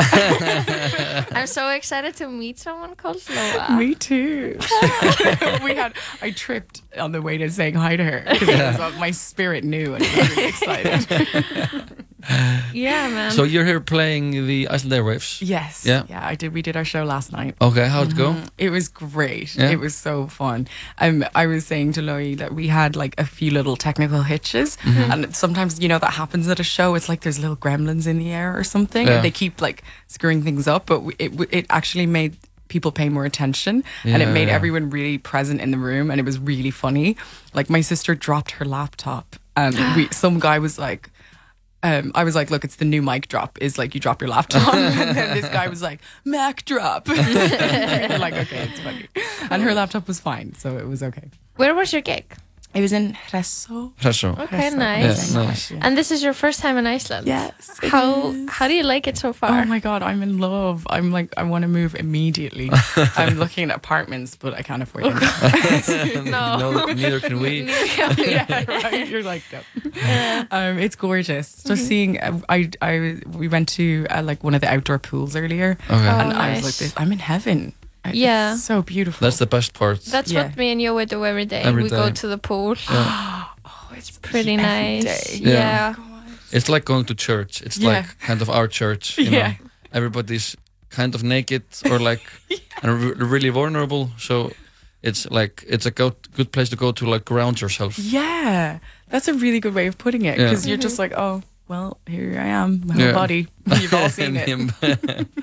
I'm 1.34 1.47
so 1.47 1.69
excited 1.69 2.15
to 2.17 2.29
meet 2.29 2.60
someone 2.60 2.93
called 2.93 3.17
Loa 3.27 3.77
Me 3.79 3.95
too. 3.95 4.60
we 5.65 5.73
had 5.73 5.93
I 6.21 6.29
tripped 6.29 6.84
on 6.95 7.12
the 7.12 7.23
way 7.23 7.39
to 7.39 7.49
saying 7.49 7.73
hi 7.73 7.95
to 7.95 8.03
her 8.03 8.23
because 8.39 8.77
my 8.99 9.10
spirit 9.10 9.63
knew 9.63 9.95
and 9.95 10.03
I 10.03 10.17
was 10.19 10.29
really 10.29 10.49
excited. 10.49 12.05
Yeah, 12.73 13.07
man 13.09 13.31
So 13.31 13.43
you're 13.43 13.65
here 13.65 13.79
playing 13.79 14.47
the 14.47 14.67
Iceland 14.67 14.93
Airwaves 14.93 15.41
yes. 15.41 15.85
Yeah. 15.85 16.03
Yeah, 16.09 16.25
I 16.25 16.35
did. 16.35 16.53
We 16.53 16.61
did 16.61 16.75
our 16.75 16.83
show 16.85 17.03
last 17.03 17.31
night. 17.31 17.55
Okay, 17.61 17.88
how'd 17.88 18.11
it 18.11 18.17
go? 18.17 18.33
Mhm. 18.33 18.49
It 18.57 18.69
was 18.69 18.88
great. 18.89 19.55
Yeah? 19.55 19.69
It 19.69 19.79
was 19.79 19.95
so 19.95 20.27
fun. 20.27 20.67
Um, 20.99 21.23
I 21.35 21.45
was 21.45 21.65
saying 21.65 21.93
to 21.93 22.01
Loie 22.01 22.35
that 22.35 22.53
we 22.53 22.67
had 22.67 22.95
like 22.95 23.15
a 23.17 23.25
few 23.25 23.51
little 23.51 23.75
technical 23.77 24.23
hitches, 24.23 24.77
Mm-hmm. 24.77 25.11
and 25.11 25.35
sometimes 25.35 25.79
you 25.79 25.88
know 25.88 25.99
that 25.99 26.13
happens 26.13 26.47
at 26.49 26.59
a 26.59 26.63
show. 26.63 26.95
It's 26.95 27.07
like 27.07 27.21
there's 27.21 27.39
little 27.39 27.55
gremlins 27.57 28.07
in 28.07 28.17
the 28.19 28.31
air 28.31 28.57
or 28.57 28.63
something, 28.63 29.07
Yeah. 29.07 29.15
and 29.15 29.23
they 29.25 29.31
keep 29.31 29.61
like 29.61 29.83
screwing 30.07 30.43
things 30.43 30.67
up. 30.67 30.85
But 30.88 31.03
it 31.19 31.31
it 31.51 31.65
actually 31.69 32.05
made 32.07 32.35
people 32.67 32.91
pay 32.91 33.09
more 33.09 33.25
attention, 33.25 33.83
and 34.03 34.21
it 34.21 34.27
made 34.27 34.47
yeah. 34.47 34.55
everyone 34.55 34.89
really 34.89 35.17
present 35.17 35.61
in 35.61 35.71
the 35.71 35.77
room, 35.77 36.09
and 36.11 36.19
it 36.19 36.25
was 36.25 36.39
really 36.39 36.71
funny. 36.71 37.15
Like 37.53 37.69
my 37.69 37.81
sister 37.81 38.15
dropped 38.15 38.51
her 38.59 38.65
laptop, 38.65 39.35
and 39.55 39.75
we 39.95 40.07
some 40.11 40.39
guy 40.39 40.59
was 40.59 40.77
like 40.79 41.09
um, 41.86 42.12
I 42.15 42.24
was 42.24 42.34
like, 42.34 42.50
look, 42.50 42.63
it's 42.63 42.78
the 42.78 42.86
new 42.86 43.04
mic 43.04 43.28
drop. 43.28 43.60
Is 43.62 43.78
like 43.78 43.93
you 43.93 44.02
drop 44.02 44.19
your 44.19 44.30
laptop, 44.32 44.74
and 44.74 45.15
then 45.15 45.39
this 45.39 45.48
guy 45.50 45.67
was 45.67 45.84
like, 45.84 46.02
Mac 46.26 46.65
drop. 46.65 47.08
Like, 48.15 48.34
okay, 48.34 48.69
it's 48.69 48.80
funny. 48.80 49.08
And 49.52 49.62
her 49.62 49.74
laptop 49.74 50.08
was 50.08 50.19
fine, 50.19 50.54
so 50.56 50.78
it 50.78 50.88
was 50.88 51.04
okay. 51.04 51.30
Where 51.58 51.76
was 51.76 51.93
your 51.93 52.02
gig? 52.02 52.36
It 52.75 52.81
was 52.81 52.91
in 52.91 53.13
Resso. 53.31 53.93
Presso 54.01 54.38
Okay, 54.38 54.69
Resso. 54.69 54.75
nice 54.77 55.33
Yeah, 55.33 55.43
nice. 55.45 55.71
And 55.71 55.97
this 55.97 56.11
is 56.11 56.21
your 56.21 56.33
first 56.33 56.59
time 56.59 56.77
in 56.77 56.85
Iceland 56.85 57.25
Yes. 57.25 57.79
it 57.81 57.89
How 57.89 58.31
is. 58.31 58.49
how 58.49 58.67
do 58.67 58.73
you 58.73 58.83
like 58.83 59.07
it 59.07 59.17
so 59.17 59.31
far? 59.31 59.61
Oh 59.61 59.65
my 59.65 59.79
god, 59.79 60.03
I'm 60.03 60.21
in 60.21 60.39
love. 60.39 60.85
I'm 60.89 61.09
like, 61.11 61.33
I 61.38 61.43
want 61.43 61.61
to 61.63 61.69
move 61.69 61.95
immediately. 61.95 62.69
I'm 63.15 63.39
looking 63.39 63.71
at 63.71 63.77
apartments, 63.77 64.35
but 64.35 64.53
I 64.53 64.61
can't 64.61 64.83
afford 64.83 65.05
them. 65.05 66.25
no. 66.29 66.57
No, 66.59 66.85
neither 66.93 67.19
can 67.21 67.39
we 67.39 67.63
yeah, 67.97 68.65
right. 68.67 69.07
You're 69.07 69.23
like, 69.23 69.43
no. 69.53 69.61
Um, 70.51 70.77
it's 70.77 70.95
gorgeous. 70.97 71.63
Just 71.63 71.88
seeing, 71.88 72.19
uh, 72.19 72.41
I, 72.49 72.69
I, 72.81 73.21
we 73.31 73.47
went 73.47 73.69
to 73.79 74.05
uh, 74.09 74.21
like 74.21 74.43
one 74.43 74.53
of 74.53 74.59
the 74.61 74.67
outdoor 74.67 74.99
pools 74.99 75.35
earlier, 75.35 75.77
Okay. 75.89 75.95
and 75.95 76.33
Oh, 76.33 76.35
I 76.35 76.49
was 76.49 76.57
nice. 76.59 76.63
like, 76.63 76.75
this, 76.75 76.93
I'm 76.97 77.11
in 77.13 77.19
heaven. 77.19 77.73
It's 78.09 78.17
Yeah. 78.17 78.55
so 78.57 78.81
beautiful. 78.81 79.25
That's 79.25 79.37
the 79.37 79.45
best 79.47 79.73
part. 79.73 80.01
That's 80.05 80.31
Yeah. 80.31 80.43
what 80.47 80.57
me 80.57 80.71
and 80.71 80.81
Joey 80.81 81.05
do 81.05 81.25
every 81.25 81.45
day. 81.45 81.61
Every 81.61 81.83
we 81.83 81.89
go 81.89 82.09
to 82.09 82.27
the 82.27 82.37
pool. 82.37 82.75
Yeah. 82.89 83.43
Oh, 83.65 83.93
it's 83.97 84.11
pretty 84.21 84.53
Every 84.53 85.01
nice. 85.03 85.03
day. 85.03 85.37
Yeah. 85.41 85.51
Yeah. 85.53 85.95
Oh 85.97 86.11
it's 86.51 86.69
like 86.69 86.85
going 86.85 87.05
to 87.05 87.15
church. 87.15 87.61
It's 87.61 87.77
Yeah. 87.77 87.89
like 87.89 88.19
kind 88.19 88.41
of 88.41 88.49
our 88.49 88.67
church. 88.67 89.17
You 89.17 89.25
Yeah. 89.31 89.47
know? 89.47 89.55
Everybody's 89.93 90.55
kind 90.89 91.15
of 91.15 91.23
naked 91.23 91.63
or 91.91 91.99
like 91.99 92.21
and 92.83 92.91
re- 93.01 93.13
really 93.31 93.49
vulnerable. 93.49 94.09
So 94.17 94.51
it's 95.01 95.25
like 95.31 95.63
it's 95.67 95.85
a 95.85 95.91
go- 95.91 96.15
good 96.35 96.51
place 96.51 96.69
to 96.69 96.75
go 96.75 96.91
to 96.91 97.05
like 97.05 97.25
ground 97.25 97.59
yourself. 97.61 97.97
Yeah, 97.99 98.79
that's 99.09 99.27
a 99.27 99.33
really 99.33 99.59
good 99.59 99.73
way 99.75 99.87
of 99.87 99.97
putting 99.97 100.25
it 100.25 100.37
Yeah. 100.37 100.45
because 100.49 100.67
you're 100.67 100.77
just 100.83 100.95
mm-hmm. 100.97 101.13
like, 101.13 101.13
oh, 101.17 101.41
well, 101.67 101.97
here 102.07 102.39
I 102.39 102.47
am, 102.47 102.81
my 102.85 102.95
Yeah. 102.95 103.05
whole 103.05 103.13
body. 103.21 103.47
You've 103.82 103.93
all 103.93 104.10
seen 104.10 104.36
it. 104.38 105.28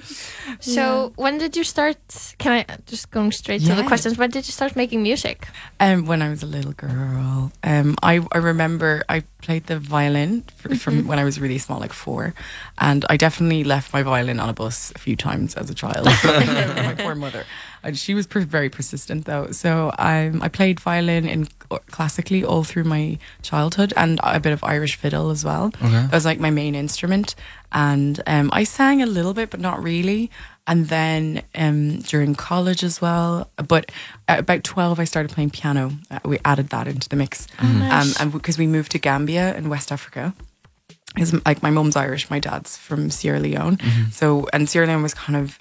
So 0.60 1.12
when 1.16 1.38
did 1.38 1.56
you 1.56 1.64
start? 1.64 1.96
Can 2.38 2.52
I 2.52 2.76
just 2.86 3.10
going 3.10 3.32
straight 3.32 3.62
to 3.62 3.74
the 3.74 3.82
questions? 3.82 4.16
When 4.16 4.30
did 4.30 4.46
you 4.46 4.52
start 4.52 4.76
making 4.76 5.02
music? 5.02 5.48
Um, 5.80 6.06
when 6.06 6.22
I 6.22 6.28
was 6.28 6.42
a 6.44 6.46
little 6.46 6.72
girl, 6.72 7.50
um, 7.64 7.96
I, 8.02 8.20
I 8.30 8.38
remember 8.38 9.02
I 9.08 9.24
played 9.40 9.66
the 9.66 9.78
violin 9.80 10.42
for, 10.56 10.74
from 10.76 11.08
when 11.08 11.18
I 11.18 11.24
was 11.24 11.40
really 11.40 11.58
small, 11.58 11.80
like 11.80 11.92
four, 11.92 12.32
and 12.78 13.04
I 13.10 13.16
definitely 13.16 13.64
left 13.64 13.92
my 13.92 14.04
violin 14.04 14.38
on 14.38 14.48
a 14.48 14.52
bus 14.52 14.92
a 14.94 14.98
few 15.00 15.16
times 15.16 15.56
as 15.56 15.68
a 15.68 15.74
child. 15.74 16.06
my 16.24 16.94
poor 16.96 17.16
mother, 17.16 17.44
and 17.82 17.98
she 17.98 18.14
was 18.14 18.28
per- 18.28 18.40
very 18.42 18.68
persistent 18.70 19.24
though. 19.24 19.50
So 19.50 19.90
um, 19.98 20.42
I 20.42 20.48
played 20.48 20.78
violin 20.78 21.26
in 21.26 21.48
classically 21.90 22.44
all 22.44 22.62
through 22.62 22.84
my 22.84 23.18
childhood, 23.42 23.92
and 23.96 24.20
a 24.22 24.38
bit 24.38 24.52
of 24.52 24.62
Irish 24.62 24.94
fiddle 24.94 25.30
as 25.30 25.44
well. 25.44 25.72
Okay. 25.82 25.90
That 25.90 26.12
was 26.12 26.24
like 26.24 26.38
my 26.38 26.50
main 26.50 26.76
instrument, 26.76 27.34
and 27.72 28.20
um, 28.26 28.50
I 28.52 28.64
sang 28.64 29.02
a 29.02 29.06
little 29.06 29.34
bit, 29.34 29.50
but 29.50 29.60
not 29.60 29.82
really. 29.82 30.30
And 30.66 30.86
then 30.88 31.42
um, 31.56 31.98
during 32.00 32.36
college 32.36 32.84
as 32.84 33.00
well, 33.00 33.50
but 33.68 33.90
at 34.28 34.38
about 34.38 34.62
twelve, 34.62 35.00
I 35.00 35.04
started 35.04 35.32
playing 35.32 35.50
piano. 35.50 35.90
Uh, 36.10 36.20
we 36.24 36.38
added 36.44 36.68
that 36.68 36.86
into 36.86 37.08
the 37.08 37.16
mix, 37.16 37.48
um, 37.58 38.12
and 38.20 38.32
because 38.32 38.58
we 38.58 38.66
moved 38.68 38.92
to 38.92 38.98
Gambia 38.98 39.56
in 39.56 39.68
West 39.68 39.90
Africa. 39.90 40.34
Because 41.14 41.34
like 41.44 41.62
my 41.62 41.70
mom's 41.70 41.94
Irish, 41.94 42.30
my 42.30 42.38
dad's 42.38 42.78
from 42.78 43.10
Sierra 43.10 43.38
Leone, 43.38 43.76
so 44.12 44.46
and 44.54 44.66
Sierra 44.66 44.86
Leone 44.86 45.02
was 45.02 45.12
kind 45.12 45.36
of 45.36 45.58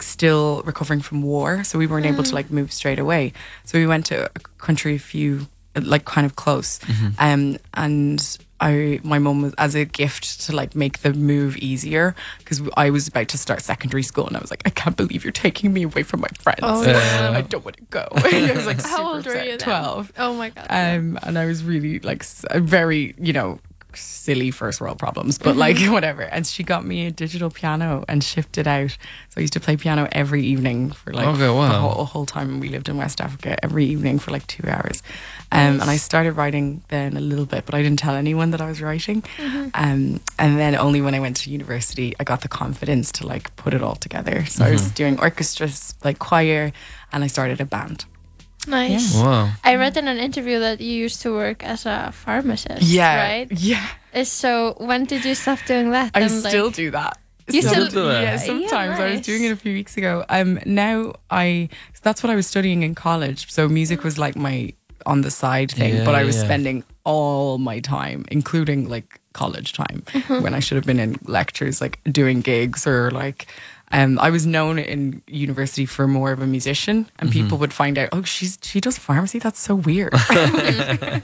still 0.00 0.62
recovering 0.64 1.00
from 1.00 1.22
war, 1.22 1.64
so 1.64 1.78
we 1.78 1.86
weren't 1.88 2.06
able 2.06 2.22
to 2.22 2.34
like 2.34 2.50
move 2.50 2.70
straight 2.72 3.00
away. 3.00 3.32
So 3.64 3.78
we 3.78 3.86
went 3.88 4.06
to 4.06 4.26
a 4.26 4.38
country 4.58 4.94
a 4.94 5.00
few 5.00 5.48
like 5.74 6.04
kind 6.04 6.26
of 6.26 6.36
close, 6.36 6.78
um, 7.18 7.56
and 7.74 8.38
I 8.62 9.00
my 9.02 9.18
mum 9.18 9.42
was 9.42 9.54
as 9.58 9.74
a 9.74 9.84
gift 9.84 10.40
to 10.46 10.54
like 10.54 10.76
make 10.76 11.00
the 11.00 11.12
move 11.12 11.56
easier 11.56 12.14
because 12.38 12.62
I 12.76 12.90
was 12.90 13.08
about 13.08 13.28
to 13.28 13.38
start 13.38 13.60
secondary 13.60 14.04
school 14.04 14.26
and 14.26 14.36
I 14.36 14.40
was 14.40 14.50
like 14.50 14.62
I 14.64 14.70
can't 14.70 14.96
believe 14.96 15.24
you're 15.24 15.32
taking 15.32 15.72
me 15.72 15.82
away 15.82 16.04
from 16.04 16.20
my 16.20 16.28
friends. 16.38 16.60
Oh. 16.62 17.32
I 17.34 17.40
don't 17.42 17.64
want 17.64 17.76
to 17.78 17.82
go. 17.90 18.06
I 18.14 18.52
was 18.54 18.66
like 18.66 18.80
How 18.80 19.14
old 19.14 19.26
were 19.26 19.32
upset. 19.32 19.44
you 19.44 19.50
then? 19.52 19.58
Twelve. 19.58 20.12
Oh 20.16 20.34
my 20.34 20.50
god. 20.50 20.66
Um, 20.70 21.18
and 21.24 21.38
I 21.38 21.44
was 21.46 21.64
really 21.64 21.98
like 21.98 22.22
very, 22.24 23.14
you 23.18 23.32
know, 23.32 23.58
silly 23.96 24.50
first 24.50 24.80
world 24.80 24.98
problems, 24.98 25.38
but 25.38 25.56
like 25.56 25.76
Mm-hmm. 25.76 25.92
whatever. 25.98 26.22
And 26.22 26.46
she 26.46 26.62
got 26.62 26.84
me 26.84 27.06
a 27.06 27.10
digital 27.10 27.50
piano 27.50 28.04
and 28.08 28.22
shipped 28.22 28.56
it 28.58 28.66
out. 28.66 28.90
So 29.30 29.34
I 29.38 29.40
used 29.40 29.52
to 29.54 29.60
play 29.60 29.76
piano 29.76 30.08
every 30.12 30.42
evening 30.44 30.92
for 30.92 31.12
like 31.12 31.26
Okay, 31.28 31.48
wow. 31.48 31.68
the 31.68 31.78
whole, 31.78 32.04
whole 32.04 32.26
time 32.26 32.60
we 32.60 32.68
lived 32.68 32.88
in 32.88 32.96
West 32.96 33.20
Africa, 33.20 33.56
every 33.64 33.84
evening 33.86 34.18
for 34.18 34.30
like 34.30 34.46
two 34.46 34.66
hours. 34.68 35.02
Um, 35.50 35.80
and 35.80 35.90
I 35.90 35.96
started 35.98 36.32
writing 36.32 36.82
then 36.88 37.16
a 37.16 37.20
little 37.20 37.44
bit, 37.46 37.66
but 37.66 37.74
I 37.74 37.82
didn't 37.82 37.98
tell 37.98 38.14
anyone 38.14 38.50
that 38.52 38.60
I 38.60 38.66
was 38.68 38.80
writing. 38.80 39.22
Mm-hmm. 39.36 39.68
Um, 39.74 40.20
and 40.38 40.58
then 40.58 40.74
only 40.76 41.00
when 41.00 41.14
I 41.14 41.20
went 41.20 41.36
to 41.38 41.50
university, 41.50 42.14
I 42.18 42.24
got 42.24 42.40
the 42.40 42.48
confidence 42.48 43.12
to 43.12 43.26
like 43.26 43.54
put 43.56 43.74
it 43.74 43.82
all 43.82 43.96
together. 43.96 44.46
So 44.46 44.64
I 44.64 44.70
was 44.70 44.82
Mm-hmm. 44.82 44.94
doing 44.94 45.20
orchestras, 45.20 45.94
like 46.04 46.18
choir, 46.18 46.72
and 47.12 47.22
I 47.24 47.26
started 47.26 47.60
a 47.60 47.64
band. 47.66 48.04
Nice. 48.66 49.14
Wow. 49.16 49.50
I 49.64 49.76
read 49.76 49.96
in 49.96 50.08
an 50.08 50.18
interview 50.18 50.58
that 50.60 50.80
you 50.80 50.92
used 50.92 51.22
to 51.22 51.32
work 51.32 51.64
as 51.64 51.86
a 51.86 52.10
pharmacist. 52.12 52.82
Yeah. 52.82 53.16
Right. 53.16 53.52
Yeah. 53.52 53.86
So 54.24 54.74
when 54.78 55.04
did 55.04 55.24
you 55.24 55.34
stop 55.34 55.58
doing 55.66 55.90
that? 55.90 56.10
I 56.14 56.20
and, 56.20 56.42
like- 56.42 56.50
still 56.50 56.70
do 56.70 56.90
that. 56.90 57.18
You 57.48 57.60
still 57.60 57.88
do 57.88 58.04
that? 58.04 58.22
Yeah, 58.22 58.30
Yeah, 58.32 58.36
sometimes. 58.36 59.00
I 59.00 59.10
was 59.12 59.20
doing 59.22 59.44
it 59.44 59.50
a 59.50 59.56
few 59.56 59.72
weeks 59.74 59.96
ago. 59.96 60.24
Um, 60.28 60.60
now 60.64 61.14
I 61.30 61.68
that's 62.02 62.22
what 62.22 62.30
I 62.30 62.36
was 62.36 62.46
studying 62.46 62.82
in 62.82 62.94
college. 62.94 63.50
So 63.50 63.68
music 63.68 64.04
was 64.04 64.16
like 64.16 64.36
my 64.36 64.72
on 65.06 65.22
the 65.22 65.30
side 65.30 65.70
thing, 65.72 65.96
Yeah, 65.96 66.04
but 66.04 66.14
I 66.14 66.22
was 66.24 66.36
yeah. 66.36 66.44
spending 66.44 66.84
all 67.04 67.58
my 67.58 67.80
time, 67.80 68.24
including 68.30 68.88
like 68.88 69.20
college 69.32 69.72
time, 69.72 70.02
Mm-hmm. 70.06 70.42
when 70.42 70.54
I 70.54 70.60
should 70.60 70.76
have 70.76 70.86
been 70.86 71.00
in 71.00 71.16
lectures, 71.26 71.80
like 71.80 71.98
doing 72.04 72.40
gigs 72.42 72.86
or 72.86 73.10
like. 73.10 73.46
Um, 73.94 74.18
I 74.18 74.30
was 74.30 74.46
known 74.46 74.78
in 74.78 75.22
university 75.26 75.84
for 75.86 76.08
more 76.08 76.32
of 76.32 76.40
a 76.40 76.46
musician, 76.46 77.10
and 77.18 77.28
Mm-hmm. 77.30 77.42
people 77.42 77.58
would 77.58 77.72
find 77.74 77.98
out, 77.98 78.08
oh, 78.12 78.22
she's 78.22 78.58
she 78.62 78.80
does 78.80 78.96
pharmacy. 78.98 79.38
That's 79.38 79.60
so 79.60 79.74
weird. 79.74 80.14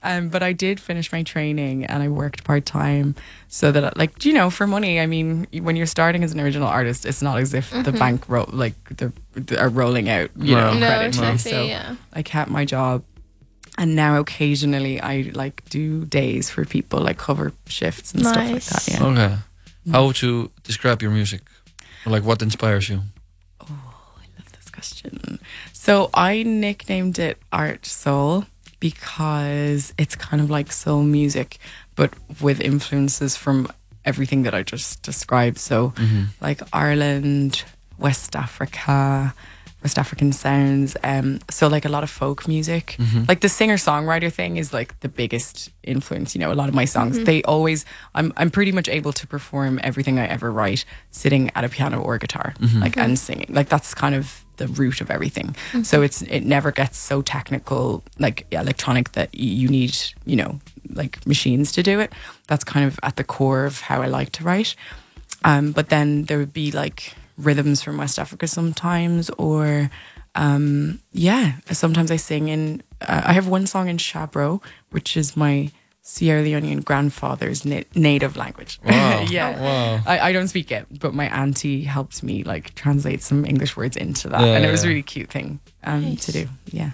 Um, 0.00 0.28
but 0.28 0.44
I 0.44 0.52
did 0.52 0.78
finish 0.78 1.10
my 1.10 1.24
training 1.24 1.84
and 1.84 2.04
I 2.04 2.08
worked 2.08 2.44
part 2.44 2.64
time 2.64 3.16
so 3.48 3.72
that, 3.72 3.96
like, 3.96 4.24
you 4.24 4.32
know, 4.32 4.48
for 4.48 4.64
money. 4.64 5.00
I 5.00 5.06
mean, 5.06 5.48
when 5.60 5.74
you're 5.74 5.86
starting 5.86 6.22
as 6.22 6.30
an 6.32 6.38
original 6.38 6.68
artist, 6.68 7.04
it's 7.04 7.20
not 7.20 7.40
as 7.40 7.52
if 7.52 7.70
the 7.70 7.90
bank 7.90 8.28
ro- 8.28 8.48
like 8.52 8.74
they're, 8.96 9.12
they 9.34 9.56
are 9.56 9.68
rolling 9.68 10.08
out, 10.08 10.30
you 10.36 10.54
know, 10.54 10.72
No. 10.74 10.78
No, 10.78 10.86
credit 10.86 11.12
to 11.14 11.32
exactly. 11.32 11.50
So 11.50 11.62
yeah. 11.64 11.96
I 12.12 12.22
kept 12.22 12.48
my 12.48 12.64
job, 12.64 13.02
and 13.76 13.96
now 13.96 14.20
occasionally 14.20 15.00
I 15.00 15.32
like 15.34 15.68
do 15.68 16.04
days 16.04 16.48
for 16.48 16.64
people, 16.64 17.00
like 17.00 17.18
cover 17.18 17.52
shifts 17.66 18.12
and 18.14 18.22
stuff 18.24 18.36
like 18.36 18.62
that. 18.62 18.88
Yeah. 18.88 19.04
Okay. 19.04 19.34
How 19.90 20.06
would 20.06 20.22
you 20.22 20.52
describe 20.62 21.02
your 21.02 21.10
music? 21.10 21.40
Like 22.08 22.24
what 22.24 22.42
inspires 22.42 22.88
you? 22.88 23.02
Oh, 23.60 23.94
I 24.16 24.26
love 24.38 24.52
this 24.52 24.70
question. 24.70 25.40
So 25.72 26.10
I 26.14 26.42
nicknamed 26.42 27.18
it 27.18 27.38
Art 27.52 27.86
Soul 27.86 28.44
because 28.80 29.92
it's 29.98 30.16
kind 30.16 30.40
of 30.42 30.50
like 30.50 30.72
soul 30.72 31.02
music, 31.02 31.58
but 31.96 32.12
with 32.40 32.60
influences 32.60 33.36
from 33.36 33.68
everything 34.04 34.42
that 34.44 34.54
I 34.54 34.62
just 34.62 35.02
described. 35.02 35.58
So, 35.58 35.90
mm-hmm. 35.90 36.24
like 36.40 36.60
Ireland, 36.72 37.64
West 37.98 38.36
Africa, 38.36 39.34
West 39.82 39.98
African 39.98 40.32
sounds. 40.32 40.96
Um, 41.04 41.38
so 41.50 41.68
like 41.68 41.84
a 41.84 41.88
lot 41.88 42.02
of 42.02 42.10
folk 42.10 42.48
music. 42.48 42.96
Mm-hmm. 42.98 43.24
Like 43.28 43.40
the 43.40 43.48
singer 43.48 43.76
songwriter 43.76 44.32
thing 44.32 44.56
is 44.56 44.72
like 44.72 44.98
the 45.00 45.08
biggest 45.08 45.70
influence. 45.82 46.34
You 46.34 46.40
know, 46.40 46.52
a 46.52 46.54
lot 46.54 46.68
of 46.68 46.74
my 46.74 46.84
songs 46.84 47.16
mm-hmm. 47.16 47.24
they 47.24 47.42
always. 47.44 47.84
I'm 48.14 48.32
I'm 48.36 48.50
pretty 48.50 48.72
much 48.72 48.88
able 48.88 49.12
to 49.12 49.26
perform 49.26 49.78
everything 49.82 50.18
I 50.18 50.26
ever 50.26 50.50
write 50.50 50.84
sitting 51.10 51.50
at 51.54 51.64
a 51.64 51.68
piano 51.68 52.00
or 52.00 52.18
guitar, 52.18 52.54
mm-hmm. 52.58 52.80
like 52.80 52.96
and 52.96 53.18
singing. 53.18 53.48
Like 53.50 53.68
that's 53.68 53.94
kind 53.94 54.14
of 54.14 54.44
the 54.56 54.66
root 54.66 55.00
of 55.00 55.10
everything. 55.10 55.54
So 55.82 56.02
it's 56.02 56.22
it 56.22 56.40
never 56.40 56.72
gets 56.72 56.98
so 56.98 57.22
technical, 57.22 58.02
like 58.18 58.46
electronic 58.50 59.12
that 59.12 59.30
y- 59.32 59.40
you 59.40 59.68
need 59.68 59.96
you 60.26 60.36
know 60.36 60.60
like 60.90 61.24
machines 61.26 61.70
to 61.72 61.82
do 61.82 62.00
it. 62.00 62.12
That's 62.48 62.64
kind 62.64 62.84
of 62.86 62.98
at 63.02 63.16
the 63.16 63.24
core 63.24 63.64
of 63.64 63.80
how 63.80 64.02
I 64.02 64.06
like 64.06 64.32
to 64.32 64.44
write. 64.44 64.74
Um, 65.44 65.70
but 65.70 65.88
then 65.88 66.24
there 66.24 66.38
would 66.38 66.52
be 66.52 66.72
like 66.72 67.14
rhythms 67.38 67.82
from 67.82 67.96
West 67.96 68.18
Africa 68.18 68.46
sometimes, 68.46 69.30
or 69.38 69.90
um, 70.34 71.00
yeah, 71.12 71.52
sometimes 71.70 72.10
I 72.10 72.16
sing 72.16 72.48
in. 72.48 72.82
Uh, 73.00 73.22
I 73.24 73.32
have 73.32 73.46
one 73.48 73.66
song 73.66 73.88
in 73.88 73.96
Shabro, 73.96 74.62
which 74.90 75.16
is 75.16 75.36
my 75.36 75.70
Sierra 76.02 76.42
Leonean 76.42 76.84
grandfather's 76.84 77.64
na- 77.64 77.82
native 77.94 78.36
language. 78.36 78.80
Wow. 78.84 79.24
yeah, 79.30 79.60
Wow. 79.60 80.02
I, 80.06 80.18
I 80.30 80.32
don't 80.32 80.48
speak 80.48 80.70
it, 80.72 80.86
but 80.98 81.14
my 81.14 81.26
auntie 81.26 81.84
helped 81.84 82.22
me 82.22 82.42
like 82.44 82.74
translate 82.74 83.22
some 83.22 83.44
English 83.44 83.76
words 83.76 83.96
into 83.96 84.28
that, 84.30 84.40
Yeah, 84.40 84.56
and 84.56 84.64
it 84.64 84.70
was 84.70 84.84
a 84.84 84.88
really 84.88 85.02
cute 85.02 85.30
thing 85.30 85.60
um, 85.84 86.16
to 86.16 86.32
do. 86.32 86.48
Yeah. 86.72 86.90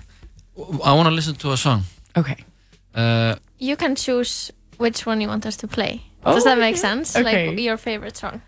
I 0.84 0.92
want 0.94 1.06
to 1.08 1.14
listen 1.14 1.34
to 1.36 1.52
a 1.52 1.56
song. 1.56 1.82
Okay. 2.16 2.36
Uh, 2.94 3.36
You 3.58 3.76
can 3.76 3.94
choose 3.94 4.52
which 4.78 5.06
one 5.06 5.20
you 5.20 5.28
want 5.28 5.46
us 5.46 5.56
to 5.58 5.68
play. 5.68 6.02
Does 6.24 6.44
that 6.44 6.58
make 6.58 6.76
sense? 6.76 7.14
Okay. 7.16 7.48
Like 7.50 7.60
your 7.60 7.76
favorite 7.76 8.16
song. 8.16 8.40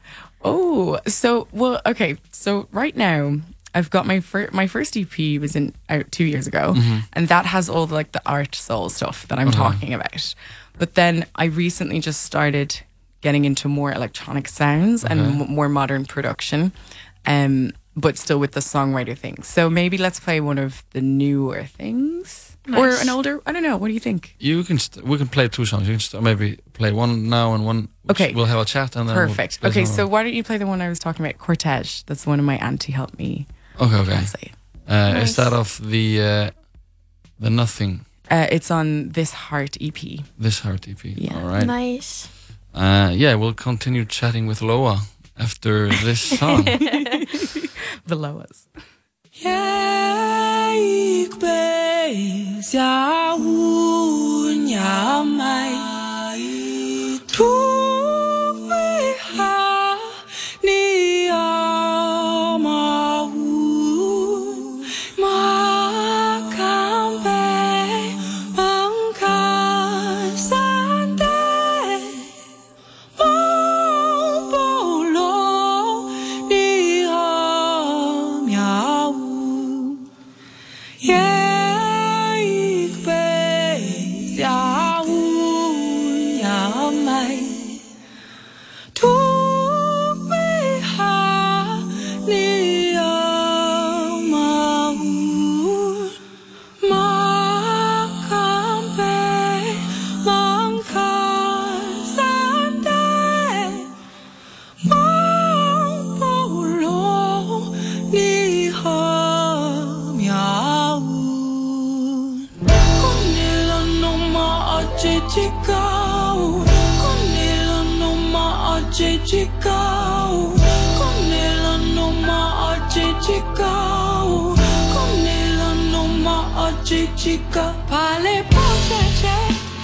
Oh, 0.46 0.98
so 1.06 1.48
well, 1.52 1.80
okay. 1.86 2.16
So 2.30 2.68
right 2.72 2.96
now, 2.96 3.38
I've 3.74 3.90
got 3.90 4.06
my 4.06 4.20
first 4.20 4.52
my 4.52 4.66
first 4.66 4.96
EP 4.96 5.40
was 5.40 5.56
in 5.56 5.74
out 5.88 6.10
two 6.12 6.24
years 6.24 6.46
ago, 6.46 6.74
mm-hmm. 6.74 6.98
and 7.12 7.28
that 7.28 7.46
has 7.46 7.68
all 7.68 7.86
the, 7.86 7.94
like 7.94 8.12
the 8.12 8.22
art 8.24 8.54
soul 8.54 8.88
stuff 8.88 9.26
that 9.28 9.38
I'm 9.38 9.48
uh-huh. 9.48 9.70
talking 9.70 9.94
about. 9.94 10.34
But 10.78 10.94
then 10.94 11.26
I 11.34 11.44
recently 11.46 12.00
just 12.00 12.22
started 12.22 12.80
getting 13.22 13.44
into 13.44 13.68
more 13.68 13.92
electronic 13.92 14.46
sounds 14.46 15.04
and 15.04 15.20
uh-huh. 15.20 15.44
m- 15.44 15.50
more 15.50 15.68
modern 15.68 16.04
production, 16.04 16.72
um, 17.24 17.72
but 17.96 18.18
still 18.18 18.38
with 18.38 18.52
the 18.52 18.60
songwriter 18.60 19.16
thing. 19.16 19.42
So 19.42 19.68
maybe 19.68 19.98
let's 19.98 20.20
play 20.20 20.40
one 20.40 20.58
of 20.58 20.84
the 20.90 21.00
newer 21.00 21.64
things 21.64 22.45
or 22.74 22.88
an 22.88 23.08
older. 23.08 23.40
I 23.46 23.52
don't 23.52 23.62
know. 23.62 23.76
What 23.76 23.88
do 23.88 23.94
you 23.94 24.00
think? 24.00 24.34
you 24.38 24.64
can 24.64 24.78
st- 24.78 25.04
we 25.04 25.16
can 25.18 25.28
play 25.28 25.48
two 25.48 25.64
songs. 25.66 25.86
You 25.88 25.94
can 25.94 26.00
st- 26.00 26.22
maybe 26.22 26.58
play 26.72 26.92
one 26.92 27.28
now 27.28 27.54
and 27.54 27.64
one. 27.66 27.88
Okay. 28.10 28.32
We'll 28.34 28.46
have 28.46 28.60
a 28.60 28.64
chat 28.64 28.96
and 28.96 29.08
then 29.08 29.16
we'll 29.16 29.26
Perfect. 29.28 29.58
Okay, 29.64 29.84
so 29.84 30.02
more. 30.02 30.12
why 30.12 30.22
don't 30.22 30.34
you 30.34 30.42
play 30.44 30.58
the 30.58 30.66
one 30.66 30.80
I 30.80 30.88
was 30.88 30.98
talking 30.98 31.24
about, 31.24 31.38
Cortege? 31.38 32.04
That's 32.06 32.24
the 32.24 32.30
one 32.30 32.38
of 32.38 32.44
my 32.44 32.56
auntie 32.58 32.92
helped 32.92 33.18
me 33.18 33.46
okay, 33.80 33.94
okay. 33.96 34.04
translate. 34.12 34.52
Uh, 34.88 35.12
Nice. 35.12 35.30
Is 35.30 35.36
that 35.36 35.52
of 35.52 35.80
the 35.90 36.20
uh, 36.22 36.50
the 37.40 37.50
nothing? 37.50 38.04
Uh, 38.30 38.46
it's 38.50 38.70
on 38.70 39.10
this 39.10 39.32
heart 39.32 39.76
EP. 39.80 39.98
This 40.38 40.60
heart 40.60 40.88
EP. 40.88 40.98
Yeah. 41.04 41.36
All 41.36 41.48
right. 41.48 41.66
Nice. 41.66 42.28
Uh, 42.74 43.10
yeah, 43.14 43.34
we'll 43.36 43.54
continue 43.54 44.04
chatting 44.04 44.46
with 44.46 44.60
Loa 44.62 45.00
after 45.38 45.88
this 45.88 46.20
song. 46.20 46.66
below 49.42 49.52
us. 49.52 49.76
Chica, 57.36 57.75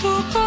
tu 0.03 0.42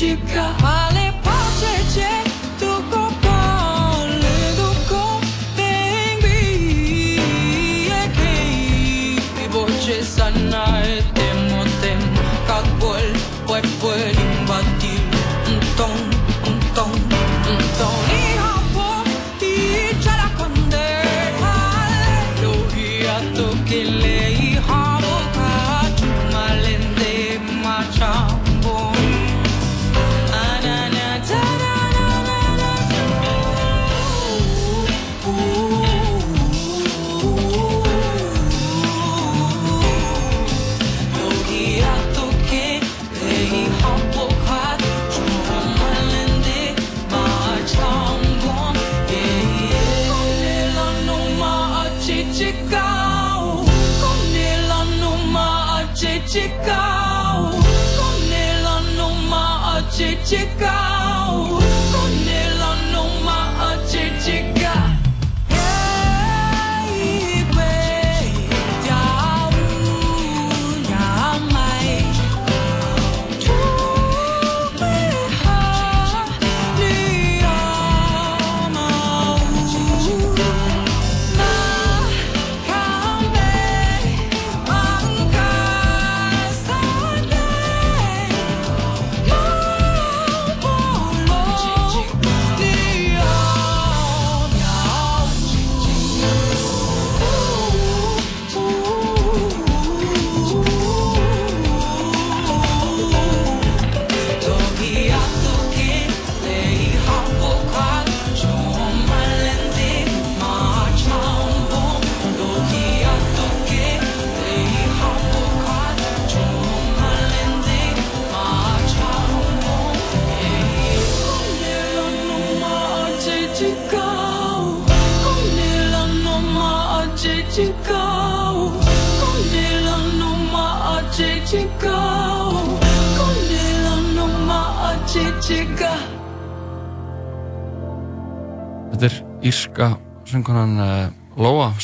achicicao. 0.00 0.89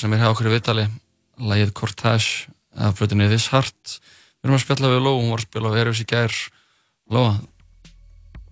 Sem 0.01 0.13
er 0.17 0.23
hjá 0.23 0.31
okkur 0.33 0.49
í 0.51 0.55
viðtali 0.57 0.87
lagið 1.41 1.73
Cortege 1.77 2.47
af 2.77 2.97
blöðinni 2.99 3.29
This 3.33 3.49
Heart 3.53 3.99
við 3.99 4.49
erum 4.49 4.57
að 4.59 4.65
spjalla 4.65 4.93
við 4.95 5.03
Lóa, 5.07 5.19
hún 5.21 5.31
var 5.35 5.43
að 5.43 5.49
spila 5.49 5.73
við 5.75 5.83
Eros 5.85 6.01
í 6.03 6.07
gær 6.13 6.35
Lóa, 7.13 7.35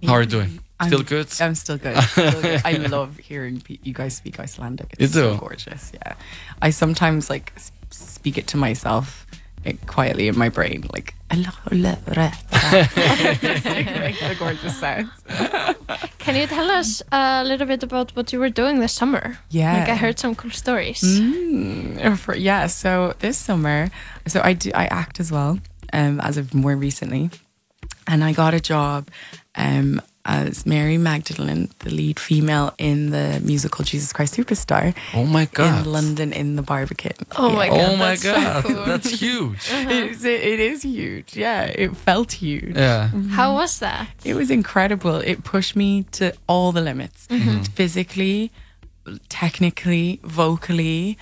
how 0.07 0.15
are 0.15 0.23
you 0.25 0.31
doing? 0.31 0.61
I'm- 0.81 0.91
Still 0.91 1.05
good? 1.05 1.29
I'm 1.41 1.55
still 1.55 1.79
good. 1.79 1.97
Still 2.11 2.43
good. 2.43 2.61
I 2.65 2.73
love 2.97 3.17
hearing 3.17 3.63
you 3.69 3.93
guys 3.95 4.17
speak 4.17 4.39
Icelandic. 4.41 4.93
It's 4.99 5.15
so 5.15 5.37
gorgeous. 5.39 5.93
Yeah, 5.95 6.15
I 6.61 6.71
sometimes 6.71 7.31
like 7.31 7.53
speak 7.91 8.37
it 8.37 8.47
to 8.49 8.57
myself 8.59 9.24
like, 9.65 9.87
quietly 9.87 10.29
in 10.29 10.37
my 10.39 10.49
brain, 10.49 10.85
like. 10.93 11.15
The 13.05 14.37
gorgeous 14.39 14.79
sounds. 14.79 15.11
Can 16.19 16.37
you 16.37 16.47
tell 16.47 16.71
us 16.71 17.03
a 17.13 17.45
little 17.45 17.67
bit 17.67 17.83
about 17.83 18.15
what 18.17 18.33
you 18.33 18.39
were 18.41 18.49
doing 18.51 18.81
this 18.81 18.93
summer? 18.93 19.39
Yeah. 19.51 19.79
Like 19.79 19.89
I 19.89 19.95
heard 19.97 20.19
some 20.19 20.35
cool 20.35 20.51
stories. 20.51 21.03
Mm, 21.03 22.19
for- 22.19 22.37
yeah. 22.37 22.67
So 22.69 23.15
this 23.19 23.37
summer, 23.39 23.91
so 24.27 24.41
I 24.43 24.53
do 24.55 24.71
I 24.75 24.87
act 24.87 25.21
as 25.21 25.31
well, 25.33 25.59
um, 25.93 26.21
as 26.21 26.37
of 26.37 26.55
more 26.55 26.77
recently, 26.77 27.31
and 28.07 28.25
I 28.25 28.33
got 28.33 28.55
a 28.55 28.61
job, 28.61 29.09
um, 29.57 30.01
as 30.27 30.65
Mary 30.65 30.97
Magdalene, 30.97 31.69
the 31.81 31.91
lead 31.91 32.19
female 32.19 32.73
in 32.79 33.11
the 33.11 33.41
musical 33.45 33.85
Jesus 33.85 34.13
Christ 34.13 34.35
Superstar 34.37 34.95
Oh 35.13 35.25
my 35.27 35.45
god. 35.47 35.85
in 35.87 35.93
London 35.93 36.33
in 36.33 36.57
the 36.57 36.63
Barbican. 36.63 37.13
Oh 37.37 37.51
my 37.51 37.67
Yeah. 37.67 37.71
god. 37.77 37.91
Oh 37.93 37.97
my 37.97 38.09
that's 38.17 38.23
so 38.23 38.33
god. 38.35 38.65
cool. 38.69 38.85
That's 38.87 39.11
huge. 39.21 39.71
It 39.71 39.91
is, 40.11 40.25
it 40.25 40.61
is 40.61 40.83
huge. 40.83 41.37
Yeah, 41.37 41.65
it 41.65 41.95
felt 41.97 42.33
huge. 42.33 42.75
Yeah. 42.77 43.09
How 43.31 43.55
was 43.55 43.79
that? 43.81 44.09
It 44.25 44.35
was 44.35 44.51
incredible. 44.51 45.17
It 45.17 45.45
pushed 45.45 45.77
me 45.77 46.05
to 46.13 46.33
all 46.49 46.73
the 46.73 46.81
limits 46.81 47.27
Mm-hmm. 47.29 47.63
physically, 47.75 48.51
technically, 49.29 50.21
vocally, 50.23 51.19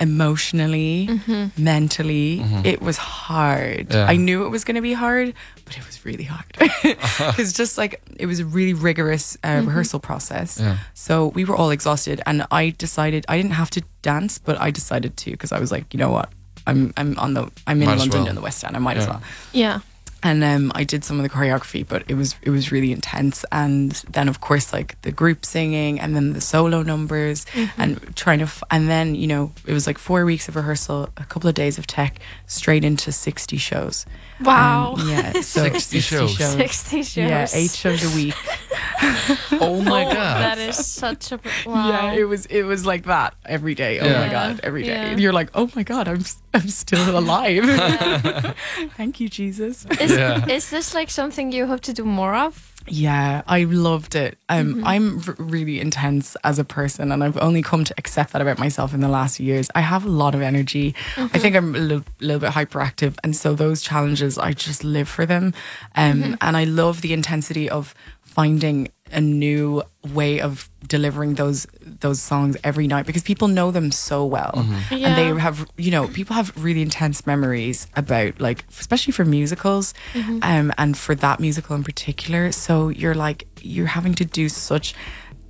emotionally, 0.00 1.08
mm-hmm. 1.10 1.62
mentally. 1.62 2.38
Mm-hmm. 2.38 2.66
It 2.66 2.80
was 2.80 2.96
hard. 2.96 3.92
Yeah. 3.92 4.06
I 4.06 4.16
knew 4.16 4.44
it 4.46 4.50
was 4.50 4.64
going 4.64 4.76
to 4.76 4.82
be 4.82 4.92
hard, 4.92 5.34
but 5.64 5.76
it 5.76 5.86
was 5.86 6.04
really 6.04 6.24
hard. 6.24 6.46
It's 7.38 7.52
just 7.52 7.78
like 7.78 8.00
it 8.16 8.26
was 8.26 8.40
a 8.40 8.44
really 8.44 8.74
rigorous 8.74 9.36
uh, 9.42 9.48
mm-hmm. 9.48 9.68
rehearsal 9.68 10.00
process. 10.00 10.60
Yeah. 10.60 10.78
So 10.94 11.28
we 11.28 11.44
were 11.44 11.56
all 11.56 11.70
exhausted, 11.70 12.20
and 12.26 12.46
I 12.50 12.70
decided 12.70 13.24
I 13.28 13.36
didn't 13.36 13.52
have 13.52 13.70
to 13.70 13.82
dance, 14.02 14.38
but 14.38 14.60
I 14.60 14.70
decided 14.70 15.16
to 15.18 15.30
because 15.30 15.52
I 15.52 15.60
was 15.60 15.70
like, 15.72 15.92
you 15.92 15.98
know 15.98 16.10
what. 16.10 16.30
I'm 16.66 16.92
I'm 16.98 17.18
on 17.18 17.32
the 17.32 17.50
I'm 17.66 17.80
in 17.80 17.88
Might 17.88 17.98
London 17.98 18.20
well. 18.20 18.28
in 18.28 18.34
the 18.34 18.42
West 18.42 18.62
End. 18.62 18.76
I 18.76 18.78
might 18.78 18.98
as 18.98 19.06
well 19.06 19.22
Yeah. 19.52 19.80
And 20.22 20.42
um, 20.42 20.72
I 20.74 20.84
did 20.84 21.04
some 21.04 21.18
of 21.18 21.22
the 21.22 21.28
choreography, 21.28 21.86
but 21.86 22.02
it 22.08 22.14
was 22.14 22.34
it 22.42 22.50
was 22.50 22.72
really 22.72 22.92
intense. 22.92 23.44
And 23.52 23.92
then 24.10 24.28
of 24.28 24.40
course 24.40 24.72
like 24.72 25.00
the 25.02 25.12
group 25.12 25.44
singing, 25.44 26.00
and 26.00 26.14
then 26.16 26.32
the 26.32 26.40
solo 26.40 26.82
numbers, 26.82 27.46
and 27.76 28.14
trying 28.16 28.38
to 28.38 28.44
f- 28.44 28.62
and 28.70 28.88
then 28.88 29.14
you 29.14 29.26
know 29.26 29.52
it 29.66 29.72
was 29.72 29.86
like 29.86 29.98
four 29.98 30.24
weeks 30.24 30.48
of 30.48 30.56
rehearsal, 30.56 31.08
a 31.16 31.24
couple 31.24 31.48
of 31.48 31.54
days 31.54 31.78
of 31.78 31.86
tech, 31.86 32.18
straight 32.46 32.84
into 32.84 33.12
sixty 33.12 33.56
shows. 33.58 34.06
Wow. 34.40 34.94
Um, 34.98 35.08
yeah, 35.08 35.32
so 35.40 35.62
60 35.68 36.00
shows. 36.00 36.36
60 36.38 37.02
shows. 37.02 37.16
Yeah, 37.16 37.46
eight 37.52 37.70
shows 37.72 38.04
a 38.04 38.14
week. 38.16 38.34
Oh 39.60 39.80
my 39.80 40.04
Oh, 40.06 40.12
god. 40.12 40.40
That 40.42 40.58
is 40.58 40.76
such 40.84 41.30
a 41.32 41.38
wow. 41.66 41.88
Yeah, 41.88 42.12
it 42.14 42.24
was 42.24 42.46
it 42.46 42.62
was 42.64 42.84
like 42.86 43.04
that 43.04 43.34
every 43.46 43.74
day. 43.74 44.00
Oh 44.00 44.04
my 44.08 44.28
god, 44.28 44.60
every 44.62 44.82
day. 44.82 44.88
Yeah. 45.12 45.16
You're 45.16 45.32
like, 45.32 45.50
oh 45.54 45.70
my 45.76 45.82
god, 45.84 46.08
I'm 46.08 46.20
s- 46.20 46.42
I'm 46.54 46.68
still 46.68 47.16
alive. 47.18 47.64
Thank 48.96 49.20
you, 49.20 49.28
Jesus. 49.28 49.86
Is, 50.00 50.10
Yeah. 50.16 50.46
is 50.48 50.70
this 50.70 50.94
like 50.94 51.10
something 51.10 51.52
you 51.52 51.66
hope 51.66 51.80
to 51.82 51.92
do 51.92 52.04
more 52.04 52.34
of? 52.34 52.67
Yeah, 52.90 53.42
I 53.46 53.64
loved 53.64 54.14
it. 54.14 54.38
Um, 54.48 54.82
I'm 54.84 55.22
r- 55.26 55.36
really 55.38 55.80
intense 55.80 56.36
as 56.44 56.58
a 56.58 56.64
person, 56.64 57.12
and 57.12 57.22
I've 57.24 57.36
only 57.38 57.62
come 57.62 57.84
to 57.84 57.94
accept 57.98 58.32
that 58.32 58.42
about 58.42 58.58
myself 58.58 58.94
in 58.94 59.00
the 59.00 59.08
last 59.08 59.38
years. 59.40 59.70
I 59.74 59.80
have 59.80 60.04
a 60.04 60.08
lot 60.08 60.34
of 60.34 60.42
energy. 60.42 60.94
I 61.16 61.38
think 61.38 61.56
I'm 61.56 61.74
a 61.74 61.78
little, 61.78 62.04
little 62.20 62.40
bit 62.40 62.50
hyperactive, 62.50 63.16
and 63.22 63.34
so 63.36 63.54
those 63.54 63.82
challenges, 63.82 64.38
I 64.38 64.52
just 64.52 64.84
live 64.84 65.08
for 65.08 65.26
them. 65.26 65.54
Um, 65.96 66.36
And 66.40 66.56
I 66.56 66.64
love 66.64 67.00
the 67.00 67.12
intensity 67.12 67.68
of 67.70 67.94
finding 68.22 68.88
a 69.12 69.20
new 69.20 69.82
way 70.14 70.40
of 70.40 70.68
delivering 70.86 71.34
those 71.34 71.66
those 72.00 72.20
songs 72.22 72.56
every 72.62 72.86
night 72.86 73.04
because 73.06 73.22
people 73.22 73.48
know 73.48 73.70
them 73.70 73.90
so 73.90 74.24
well. 74.24 74.52
And 74.90 75.16
they 75.18 75.40
have 75.40 75.66
you 75.76 75.90
know 75.90 76.08
people 76.08 76.34
have 76.36 76.52
really 76.56 76.82
intense 76.82 77.26
memories 77.26 77.86
about 77.96 78.40
like 78.40 78.64
especially 78.78 79.12
for 79.12 79.24
musicals 79.24 79.94
um 80.42 80.72
and 80.78 80.96
for 80.96 81.14
that 81.16 81.40
musical 81.40 81.74
in 81.76 81.84
particular. 81.84 82.52
So 82.52 82.88
you're 82.88 83.14
like 83.14 83.46
you're 83.62 83.86
having 83.86 84.14
to 84.14 84.24
do 84.24 84.48
such 84.48 84.94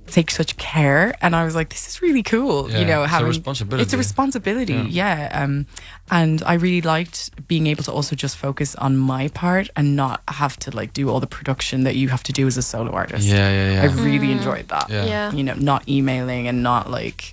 take 0.09 0.29
such 0.31 0.57
care 0.57 1.13
and 1.21 1.35
i 1.35 1.43
was 1.45 1.55
like 1.55 1.69
this 1.69 1.87
is 1.87 2.01
really 2.01 2.23
cool 2.23 2.69
Yeah, 2.69 2.79
you 2.79 2.85
know 2.85 3.03
it's 3.03 3.13
a 3.13 3.25
responsibility. 3.25 3.83
it's 3.83 3.93
a 3.93 3.97
responsibility 3.97 4.73
yeah, 4.89 5.29
um 5.41 5.65
and 6.11 6.41
i 6.45 6.53
really 6.55 6.81
liked 6.81 7.17
being 7.47 7.67
able 7.67 7.83
to 7.83 7.91
also 7.91 8.15
just 8.15 8.35
focus 8.37 8.75
on 8.75 8.97
my 8.97 9.27
part 9.29 9.69
and 9.75 9.95
not 9.95 10.21
have 10.27 10.57
to 10.63 10.71
like 10.75 10.91
do 10.93 11.09
all 11.09 11.19
the 11.19 11.27
production 11.37 11.83
that 11.85 11.95
you 11.95 12.09
have 12.09 12.23
to 12.23 12.33
do 12.33 12.47
as 12.47 12.57
a 12.57 12.61
solo 12.61 12.91
artist 12.91 13.25
Yeah, 13.25 13.49
yeah, 13.49 13.73
yeah. 13.73 13.81
i 13.83 13.85
really 14.03 14.31
enjoyed 14.31 14.67
that 14.69 14.89
Yeah. 14.89 15.05
Yeah. 15.05 15.31
you 15.37 15.43
know, 15.43 15.55
not 15.55 15.87
emailing 15.87 16.47
and 16.47 16.61
not 16.63 16.89
like, 16.89 17.31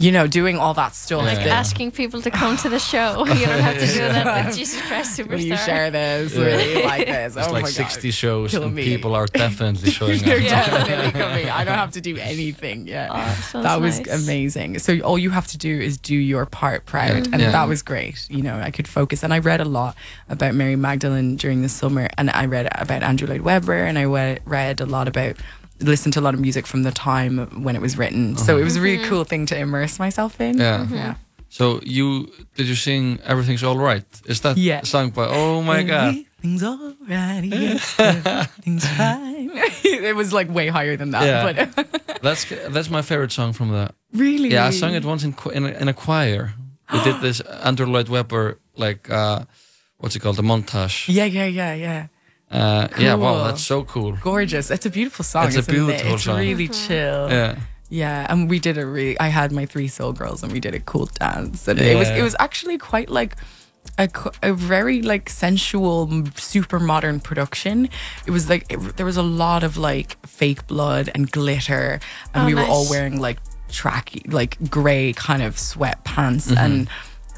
you 0.00 0.10
know, 0.10 0.26
doing 0.26 0.56
all 0.56 0.74
that 0.74 0.94
stuff. 0.94 1.22
Like 1.22 1.38
that- 1.38 1.46
Asking 1.48 1.90
people 1.92 2.22
to 2.22 2.30
come 2.30 2.56
to 2.58 2.68
the 2.68 2.78
show. 2.78 3.26
You 3.40 3.46
don't 3.46 3.60
have 3.60 3.78
to 3.78 3.86
do 3.86 3.98
that 3.98 4.46
with 4.46 4.56
Jesus 4.56 4.80
Christ 4.82 5.18
Superstar. 5.18 5.28
Will 5.30 5.40
you 5.40 5.56
share 5.56 5.90
this? 5.90 6.34
Will 6.34 6.60
you 6.60 6.84
like 6.84 7.06
this? 7.06 7.36
It's 7.36 7.46
oh 7.48 7.52
like 7.52 7.62
my 7.64 7.68
60 7.70 8.08
God. 8.08 8.14
shows 8.14 8.50
Kill 8.50 8.64
and 8.64 8.74
me. 8.74 8.84
people 8.84 9.14
are 9.14 9.26
definitely 9.26 9.90
showing 9.98 10.18
You're 10.24 10.38
up. 10.38 10.42
definitely 10.42 11.12
coming. 11.20 11.48
I 11.50 11.64
don't 11.64 11.74
have 11.74 11.92
to 11.92 12.00
do 12.00 12.16
anything. 12.16 12.86
Yeah. 12.86 13.08
Oh, 13.54 13.62
that 13.62 13.80
was 13.80 13.98
nice. 14.00 14.24
amazing. 14.24 14.78
So 14.78 14.98
all 15.00 15.18
you 15.18 15.30
have 15.30 15.46
to 15.48 15.58
do 15.58 15.78
is 15.80 15.96
do 15.98 16.14
your 16.16 16.46
part 16.46 16.86
proud. 16.86 17.26
And 17.32 17.40
Yeah. 17.40 17.52
that 17.52 17.68
was 17.68 17.82
great. 17.82 18.26
You 18.30 18.42
know, 18.42 18.58
I 18.58 18.70
could 18.70 18.88
focus. 18.88 19.22
And 19.22 19.32
I 19.34 19.38
read 19.38 19.60
a 19.60 19.64
lot 19.66 19.96
about 20.28 20.54
Mary 20.54 20.76
Magdalene 20.76 21.36
during 21.36 21.62
the 21.62 21.68
summer. 21.68 22.08
And 22.18 22.30
I 22.30 22.46
read 22.46 22.68
about 22.74 23.02
Andrew 23.02 23.28
Lloyd 23.28 23.42
Webber. 23.42 23.74
And 23.84 23.98
I 23.98 24.04
read, 24.04 24.40
read 24.46 24.80
a 24.80 24.86
lot 24.86 25.08
about, 25.08 25.36
listened 25.80 26.14
to 26.14 26.20
a 26.20 26.22
lot 26.22 26.34
of 26.34 26.40
music 26.40 26.66
from 26.66 26.82
the 26.82 26.92
time 26.92 27.62
when 27.62 27.76
it 27.76 27.82
was 27.82 27.96
written. 27.96 28.36
So 28.36 28.54
it 28.54 28.56
uh-huh. 28.56 28.64
was 28.64 28.76
a 28.76 28.80
really 28.80 28.98
mm-hmm. 28.98 29.08
cool 29.08 29.24
thing 29.24 29.46
to 29.46 29.58
immerse 29.58 29.98
myself 29.98 30.40
in. 30.40 30.58
Yeah. 30.58 30.78
Mm-hmm. 30.78 30.94
Yeah. 30.94 31.14
So 31.48 31.80
you 31.82 32.30
did 32.54 32.68
you 32.68 32.76
sing 32.76 33.18
Everything's 33.24 33.64
All 33.64 33.76
Right? 33.76 34.04
Is 34.26 34.40
that 34.42 34.56
Yeah. 34.56 34.82
sung 34.82 35.10
by 35.10 35.26
Oh 35.26 35.62
my 35.62 35.82
god. 35.82 36.14
Everything's 36.14 36.62
alright. 36.62 37.44
Yes, 37.44 37.98
everything's 37.98 38.86
fine. 38.96 39.50
it 39.84 40.14
was 40.14 40.32
like 40.32 40.48
way 40.48 40.68
higher 40.68 40.96
than 40.96 41.10
that. 41.10 41.24
Yeah. 41.24 41.72
But 41.74 42.00
That's 42.22 42.44
that's 42.44 42.90
my 42.90 43.02
favorite 43.02 43.32
song 43.32 43.52
from 43.52 43.70
the 43.70 43.90
really? 44.12 44.50
Yeah, 44.50 44.66
I 44.66 44.70
sung 44.70 44.94
it 44.94 45.04
once 45.04 45.24
in 45.24 45.34
in 45.52 45.64
a, 45.64 45.68
in 45.68 45.88
a 45.88 45.94
choir. 45.94 46.52
We 46.92 47.02
did 47.02 47.20
this 47.22 47.40
Andrew 47.40 47.86
Lloyd 47.86 48.08
Webber 48.08 48.58
like 48.76 49.10
uh 49.10 49.44
what's 49.98 50.16
it 50.16 50.20
called? 50.20 50.36
The 50.36 50.42
montage. 50.42 51.08
Yeah, 51.08 51.24
yeah, 51.24 51.46
yeah, 51.46 51.74
yeah. 51.74 52.06
Uh, 52.50 52.88
yeah, 52.98 53.14
wow, 53.14 53.44
that's 53.44 53.62
so 53.62 53.84
cool. 53.84 54.12
Gorgeous. 54.20 54.70
It's 54.70 54.86
a 54.86 54.90
beautiful 54.90 55.24
song. 55.24 55.46
It's 55.46 55.56
a 55.56 55.58
isn't 55.60 55.72
it? 55.74 55.76
beautiful 55.76 56.14
It's 56.14 56.24
song. 56.24 56.38
really 56.38 56.68
chill. 56.68 57.30
Yeah. 57.30 57.58
Yeah, 57.92 58.26
and 58.28 58.48
we 58.48 58.58
did 58.60 58.78
a 58.78 58.86
really. 58.86 59.18
I 59.18 59.28
had 59.28 59.50
my 59.52 59.66
three 59.66 59.88
soul 59.88 60.12
girls, 60.12 60.42
and 60.44 60.52
we 60.52 60.60
did 60.60 60.74
a 60.74 60.80
cool 60.80 61.06
dance, 61.06 61.66
and 61.68 61.80
it 61.80 61.96
was 61.96 62.08
it 62.08 62.22
was 62.22 62.36
actually 62.38 62.78
quite 62.78 63.08
like. 63.10 63.36
A, 63.96 64.10
a 64.42 64.52
very 64.52 65.00
like 65.00 65.30
sensual 65.30 66.06
super 66.36 66.78
modern 66.78 67.18
production 67.18 67.88
it 68.26 68.30
was 68.30 68.46
like 68.50 68.66
it, 68.70 68.76
there 68.98 69.06
was 69.06 69.16
a 69.16 69.22
lot 69.22 69.62
of 69.64 69.78
like 69.78 70.18
fake 70.26 70.66
blood 70.66 71.10
and 71.14 71.30
glitter 71.30 71.98
and 72.34 72.42
Oh, 72.42 72.46
we 72.46 72.54
were 72.54 72.60
all 72.64 72.86
wearing 72.90 73.18
like 73.20 73.38
tracky 73.70 74.30
like 74.30 74.58
gray 74.70 75.14
kind 75.14 75.42
of 75.42 75.56
sweatpants 75.56 76.48
Mm-hmm. 76.52 76.58
and 76.58 76.88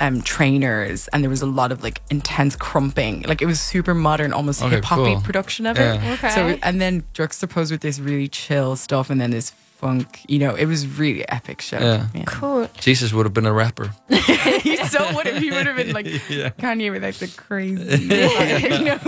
um 0.03 0.21
trainers 0.23 1.09
and 1.09 1.23
there 1.23 1.31
was 1.31 1.43
a 1.43 1.47
lot 1.61 1.71
of 1.73 1.79
like 1.83 1.99
intense 2.11 2.55
crumping 2.57 3.23
like 3.31 3.41
it 3.41 3.47
was 3.47 3.61
super 3.61 3.95
modern 3.95 4.33
almost 4.39 4.61
Okay, 4.63 4.75
hip 4.77 4.85
hoppy 4.85 5.13
cool. 5.15 5.21
production 5.23 5.65
of 5.67 5.77
Yeah. 5.79 5.95
it 5.95 6.13
Okay. 6.15 6.31
so 6.37 6.59
and 6.63 6.81
then 6.83 7.05
juxtaposed 7.15 7.71
with 7.73 7.81
this 7.87 7.99
really 8.09 8.29
chill 8.29 8.77
stuff 8.77 9.09
and 9.11 9.19
then 9.21 9.31
this 9.31 9.49
funk 9.81 10.21
you 10.29 10.39
know 10.43 10.55
it 10.63 10.67
was 10.67 10.87
really 11.01 11.25
epic 11.29 11.61
show 11.61 11.79
Yeah. 11.79 12.25
Cool. 12.27 12.69
Jesus 12.79 13.13
would 13.15 13.27
have 13.27 13.35
been 13.35 13.47
a 13.47 13.53
rapper. 13.53 13.91
he 14.63 14.77
so 14.95 14.99
would 15.15 15.27
have 15.27 15.43
he 15.43 15.51
would 15.51 15.67
have 15.67 15.77
been 15.77 15.93
like 15.93 16.07
Kanye 16.63 16.91
with 16.93 17.03
like 17.03 17.17
the 17.19 17.29
crazy 17.45 18.03
you 18.79 18.85
know 18.89 18.99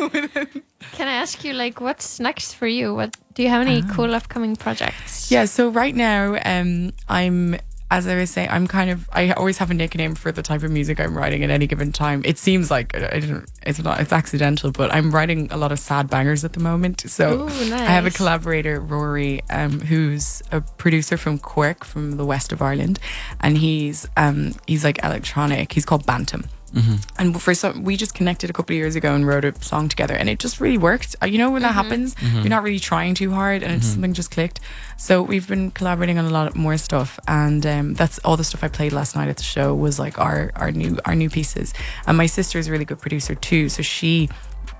Can 0.98 1.08
I 1.08 1.14
ask 1.24 1.42
you, 1.44 1.54
like, 1.54 1.80
what's 1.80 2.20
next 2.20 2.54
for 2.54 2.66
you? 2.68 2.94
What 2.94 3.16
do 3.34 3.42
you 3.42 3.48
have 3.48 3.62
any 3.66 3.82
cool 3.94 4.14
upcoming 4.14 4.54
projects? 4.54 5.30
yeah 5.30 5.44
so 5.46 5.68
right 5.82 5.94
now 5.94 6.22
um 6.44 6.92
I'm 7.08 7.56
as 7.90 8.06
I 8.06 8.16
was 8.16 8.30
saying, 8.30 8.48
I'm 8.50 8.66
kind 8.66 8.90
of 8.90 9.08
I 9.12 9.32
always 9.32 9.58
have 9.58 9.70
a 9.70 9.74
nickname 9.74 10.14
for 10.14 10.32
the 10.32 10.42
type 10.42 10.62
of 10.62 10.70
music 10.70 10.98
I'm 10.98 11.16
writing 11.16 11.44
at 11.44 11.50
any 11.50 11.66
given 11.66 11.92
time. 11.92 12.22
It 12.24 12.38
seems 12.38 12.70
like 12.70 12.94
I 12.96 13.20
don't, 13.20 13.50
it's 13.62 13.78
not 13.78 14.00
it's 14.00 14.12
accidental, 14.12 14.72
but 14.72 14.92
I'm 14.92 15.10
writing 15.10 15.48
a 15.52 15.56
lot 15.56 15.70
of 15.70 15.78
sad 15.78 16.08
bangers 16.08 16.44
at 16.44 16.54
the 16.54 16.60
moment. 16.60 17.02
So 17.08 17.42
Ooh, 17.42 17.74
I 17.74 17.78
have 17.78 18.06
a 18.06 18.10
collaborator, 18.10 18.80
Rory, 18.80 19.42
um, 19.50 19.80
who's 19.80 20.42
a 20.50 20.60
producer 20.60 21.16
from 21.16 21.38
Cork, 21.38 21.84
from 21.84 22.16
the 22.16 22.24
west 22.24 22.52
of 22.52 22.62
Ireland, 22.62 22.98
and 23.40 23.58
he's 23.58 24.08
um, 24.16 24.54
he's 24.66 24.84
like 24.84 25.02
electronic. 25.04 25.72
He's 25.72 25.84
called 25.84 26.06
Bantam. 26.06 26.44
Mm-hmm. 26.74 26.94
And 27.18 27.40
for 27.40 27.54
some, 27.54 27.84
we 27.84 27.96
just 27.96 28.14
connected 28.14 28.50
a 28.50 28.52
couple 28.52 28.74
of 28.74 28.78
years 28.78 28.96
ago 28.96 29.14
and 29.14 29.26
wrote 29.26 29.44
a 29.44 29.54
song 29.62 29.88
together, 29.88 30.14
and 30.14 30.28
it 30.28 30.38
just 30.38 30.60
really 30.60 30.78
worked. 30.78 31.16
Uh, 31.22 31.26
You 31.26 31.38
know, 31.38 31.50
when 31.50 31.62
that 31.62 31.68
mm-hmm. 31.68 31.88
happens, 31.88 32.14
mm-hmm. 32.16 32.40
you're 32.40 32.48
not 32.48 32.62
really 32.62 32.80
trying 32.80 33.14
too 33.14 33.30
hard, 33.32 33.62
and 33.62 33.72
it's 33.72 33.86
something 33.86 34.12
just 34.12 34.30
clicked. 34.30 34.60
So 34.96 35.22
we've 35.22 35.46
been 35.46 35.70
collaborating 35.70 36.18
on 36.18 36.24
a 36.24 36.30
lot 36.30 36.54
more 36.54 36.76
stuff, 36.76 37.18
and 37.26 37.64
um, 37.66 37.94
that's 37.94 38.18
all 38.24 38.36
the 38.36 38.44
stuff 38.44 38.64
I 38.64 38.68
played 38.68 38.92
last 38.92 39.16
night 39.16 39.28
at 39.28 39.36
the 39.36 39.42
show 39.42 39.74
was 39.74 39.98
like 39.98 40.18
our 40.18 40.50
our 40.56 40.72
new 40.72 40.98
our 41.04 41.14
new 41.14 41.30
pieces. 41.30 41.72
And 42.06 42.16
my 42.16 42.26
sister 42.26 42.58
is 42.58 42.68
a 42.68 42.72
really 42.72 42.84
good 42.84 42.98
producer 42.98 43.34
too, 43.34 43.68
so 43.68 43.82
she 43.82 44.28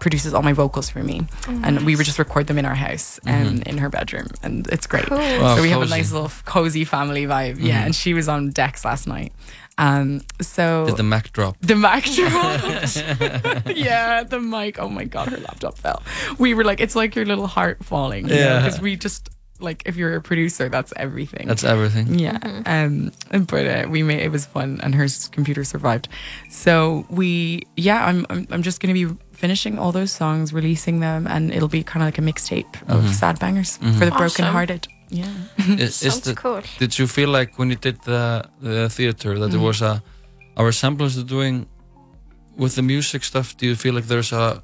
produces 0.00 0.34
all 0.34 0.42
my 0.42 0.52
vocals 0.52 0.90
for 0.90 1.02
me, 1.02 1.22
oh, 1.48 1.60
and 1.62 1.86
we 1.86 1.96
would 1.96 2.04
just 2.04 2.18
record 2.18 2.46
them 2.46 2.58
in 2.58 2.64
our 2.64 2.74
house 2.74 3.20
and 3.26 3.62
in 3.66 3.78
her 3.78 3.88
bedroom, 3.88 4.26
and 4.42 4.66
it's 4.68 4.86
great. 4.86 5.06
Cool. 5.06 5.18
Wow, 5.18 5.56
so 5.56 5.62
we 5.62 5.70
have 5.70 5.82
a 5.82 5.86
nice 5.86 6.12
little 6.12 6.30
cozy 6.44 6.84
family 6.84 7.26
vibe. 7.26 7.56
Yeah, 7.60 7.84
and 7.84 7.94
she 7.94 8.12
was 8.14 8.28
on 8.28 8.50
decks 8.50 8.84
last 8.84 9.06
night. 9.06 9.32
Um, 9.76 10.20
so 10.40 10.86
Did 10.86 10.96
the 10.96 11.02
Mac 11.02 11.32
drop? 11.32 11.56
the 11.60 11.74
mic 11.74 12.04
dropped. 12.14 13.76
yeah, 13.76 14.22
the 14.22 14.40
mic. 14.40 14.78
Oh 14.78 14.88
my 14.88 15.04
god, 15.04 15.28
her 15.28 15.38
laptop 15.38 15.76
fell. 15.78 16.02
We 16.38 16.54
were 16.54 16.64
like, 16.64 16.80
it's 16.80 16.94
like 16.94 17.14
your 17.16 17.24
little 17.26 17.46
heart 17.46 17.84
falling. 17.84 18.28
Yeah. 18.28 18.60
Because 18.60 18.80
we 18.80 18.96
just 18.96 19.30
like, 19.60 19.82
if 19.86 19.96
you're 19.96 20.14
a 20.16 20.20
producer, 20.20 20.68
that's 20.68 20.92
everything. 20.96 21.46
That's 21.48 21.64
everything. 21.64 22.18
yeah. 22.18 22.38
Um, 22.66 23.12
but 23.30 23.66
uh, 23.66 23.88
we 23.88 24.02
made 24.02 24.20
it 24.20 24.30
was 24.30 24.46
fun, 24.46 24.80
and 24.82 24.94
her 24.94 25.06
computer 25.32 25.64
survived. 25.64 26.08
So 26.50 27.06
we, 27.10 27.62
yeah, 27.76 28.04
I'm 28.04 28.26
I'm, 28.30 28.46
I'm 28.50 28.62
just 28.62 28.80
gonna 28.80 28.94
be 28.94 29.06
finishing 29.32 29.78
all 29.78 29.90
those 29.92 30.12
songs, 30.12 30.52
releasing 30.52 31.00
them, 31.00 31.26
and 31.26 31.52
it'll 31.52 31.68
be 31.68 31.82
kind 31.82 32.02
of 32.02 32.06
like 32.06 32.18
a 32.18 32.22
mixtape 32.22 32.88
of 32.88 33.08
sad 33.14 33.38
bangers 33.40 33.76
for 33.78 34.04
the 34.04 34.12
broken 34.12 34.44
hearted. 34.44 34.86
Yeah. 35.10 35.32
Is, 35.58 36.02
is 36.02 36.14
Sounds 36.14 36.20
the, 36.22 36.34
cool. 36.34 36.62
Did 36.78 36.98
you 36.98 37.06
feel 37.06 37.28
like 37.28 37.58
when 37.58 37.70
you 37.70 37.76
did 37.76 38.00
the, 38.02 38.48
the 38.60 38.88
theater 38.88 39.38
that 39.38 39.48
there 39.48 39.58
mm-hmm. 39.58 39.66
was 39.66 39.82
a, 39.82 40.02
a 40.56 40.64
resemblance 40.64 41.14
to 41.16 41.24
doing 41.24 41.66
with 42.56 42.74
the 42.74 42.82
music 42.82 43.24
stuff? 43.24 43.56
Do 43.56 43.66
you 43.66 43.76
feel 43.76 43.94
like 43.94 44.06
there's 44.06 44.32
a 44.32 44.62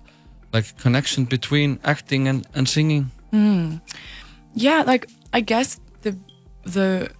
like 0.52 0.76
connection 0.78 1.24
between 1.24 1.78
acting 1.84 2.28
and, 2.28 2.46
and 2.54 2.68
singing? 2.68 3.10
Mm. 3.32 3.80
yeah 4.54 4.82
like 4.84 5.08
i 5.32 5.40
guess 5.40 5.80
the 6.02 6.18
the 6.64 7.10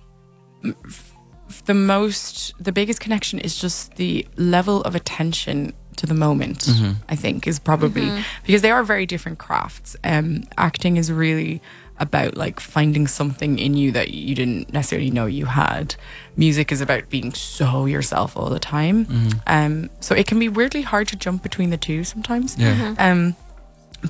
the 1.66 1.74
most 1.74 2.52
the 2.58 2.72
biggest 2.72 3.00
connection 3.00 3.38
is 3.38 3.56
just 3.56 3.94
the 3.94 4.26
level 4.36 4.82
of 4.82 4.96
attention 4.96 5.72
to 5.96 6.06
the 6.06 6.14
moment 6.14 6.60
mm-hmm. 6.60 6.92
i 7.08 7.14
think 7.14 7.46
is 7.46 7.60
probably 7.60 8.02
mm-hmm. 8.02 8.22
because 8.44 8.62
they 8.62 8.72
are 8.72 8.82
very 8.82 9.06
different 9.06 9.38
crafts 9.38 9.94
um 10.02 10.42
acting 10.58 10.96
is 10.96 11.12
really 11.12 11.62
about 12.00 12.36
like 12.36 12.58
finding 12.60 13.06
something 13.06 13.58
in 13.58 13.74
you 13.76 13.92
that 13.92 14.10
you 14.10 14.34
didn't 14.34 14.72
necessarily 14.72 15.10
know 15.10 15.26
you 15.26 15.44
had. 15.46 15.94
Music 16.36 16.72
is 16.72 16.80
about 16.80 17.08
being 17.10 17.32
so 17.34 17.84
yourself 17.86 18.36
all 18.36 18.50
the 18.50 18.58
time. 18.58 19.06
Um 19.46 19.90
so 20.00 20.14
it 20.14 20.26
can 20.26 20.38
be 20.38 20.48
weirdly 20.48 20.82
hard 20.82 21.06
to 21.08 21.16
jump 21.16 21.42
between 21.42 21.70
the 21.70 21.76
two 21.76 22.02
sometimes. 22.04 22.56
Yeah. 22.58 22.94
um 22.98 23.36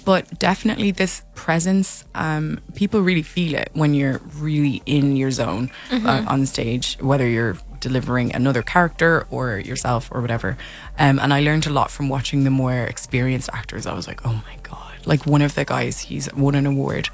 but 0.04 0.38
definitely 0.38 0.92
this 0.92 1.22
presence 1.34 2.04
um, 2.14 2.60
people 2.76 3.00
really 3.00 3.22
feel 3.24 3.56
it 3.56 3.70
when 3.72 3.92
you're 3.92 4.20
really 4.36 4.80
in 4.86 5.16
your 5.16 5.32
zone 5.32 5.68
uh, 5.90 6.24
on 6.28 6.46
stage 6.46 6.96
whether 7.00 7.26
you're 7.26 7.56
delivering 7.80 8.32
another 8.32 8.62
character 8.62 9.26
or 9.30 9.58
yourself 9.58 10.08
or 10.12 10.20
whatever. 10.20 10.56
Um, 10.98 11.18
and 11.18 11.32
i 11.34 11.40
learned 11.40 11.66
a 11.66 11.70
lot 11.70 11.90
from 11.90 12.08
watching 12.08 12.44
the 12.44 12.50
more 12.50 12.84
experienced 12.84 13.50
actors. 13.52 13.84
I 13.86 13.94
was 13.94 14.06
like 14.06 14.24
oh 14.24 14.40
my 14.46 14.56
god. 14.62 14.76
Like 15.06 15.26
one 15.26 15.42
of 15.42 15.54
the 15.56 15.64
guys 15.64 15.98
he's 15.98 16.32
won 16.34 16.54
an 16.54 16.66
award 16.66 17.08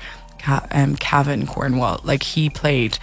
Ca- 0.47 0.67
um, 0.71 0.95
Cavan 0.97 1.45
Cornwall 1.47 2.01
like 2.05 2.23
he 2.23 2.49
played 2.49 2.99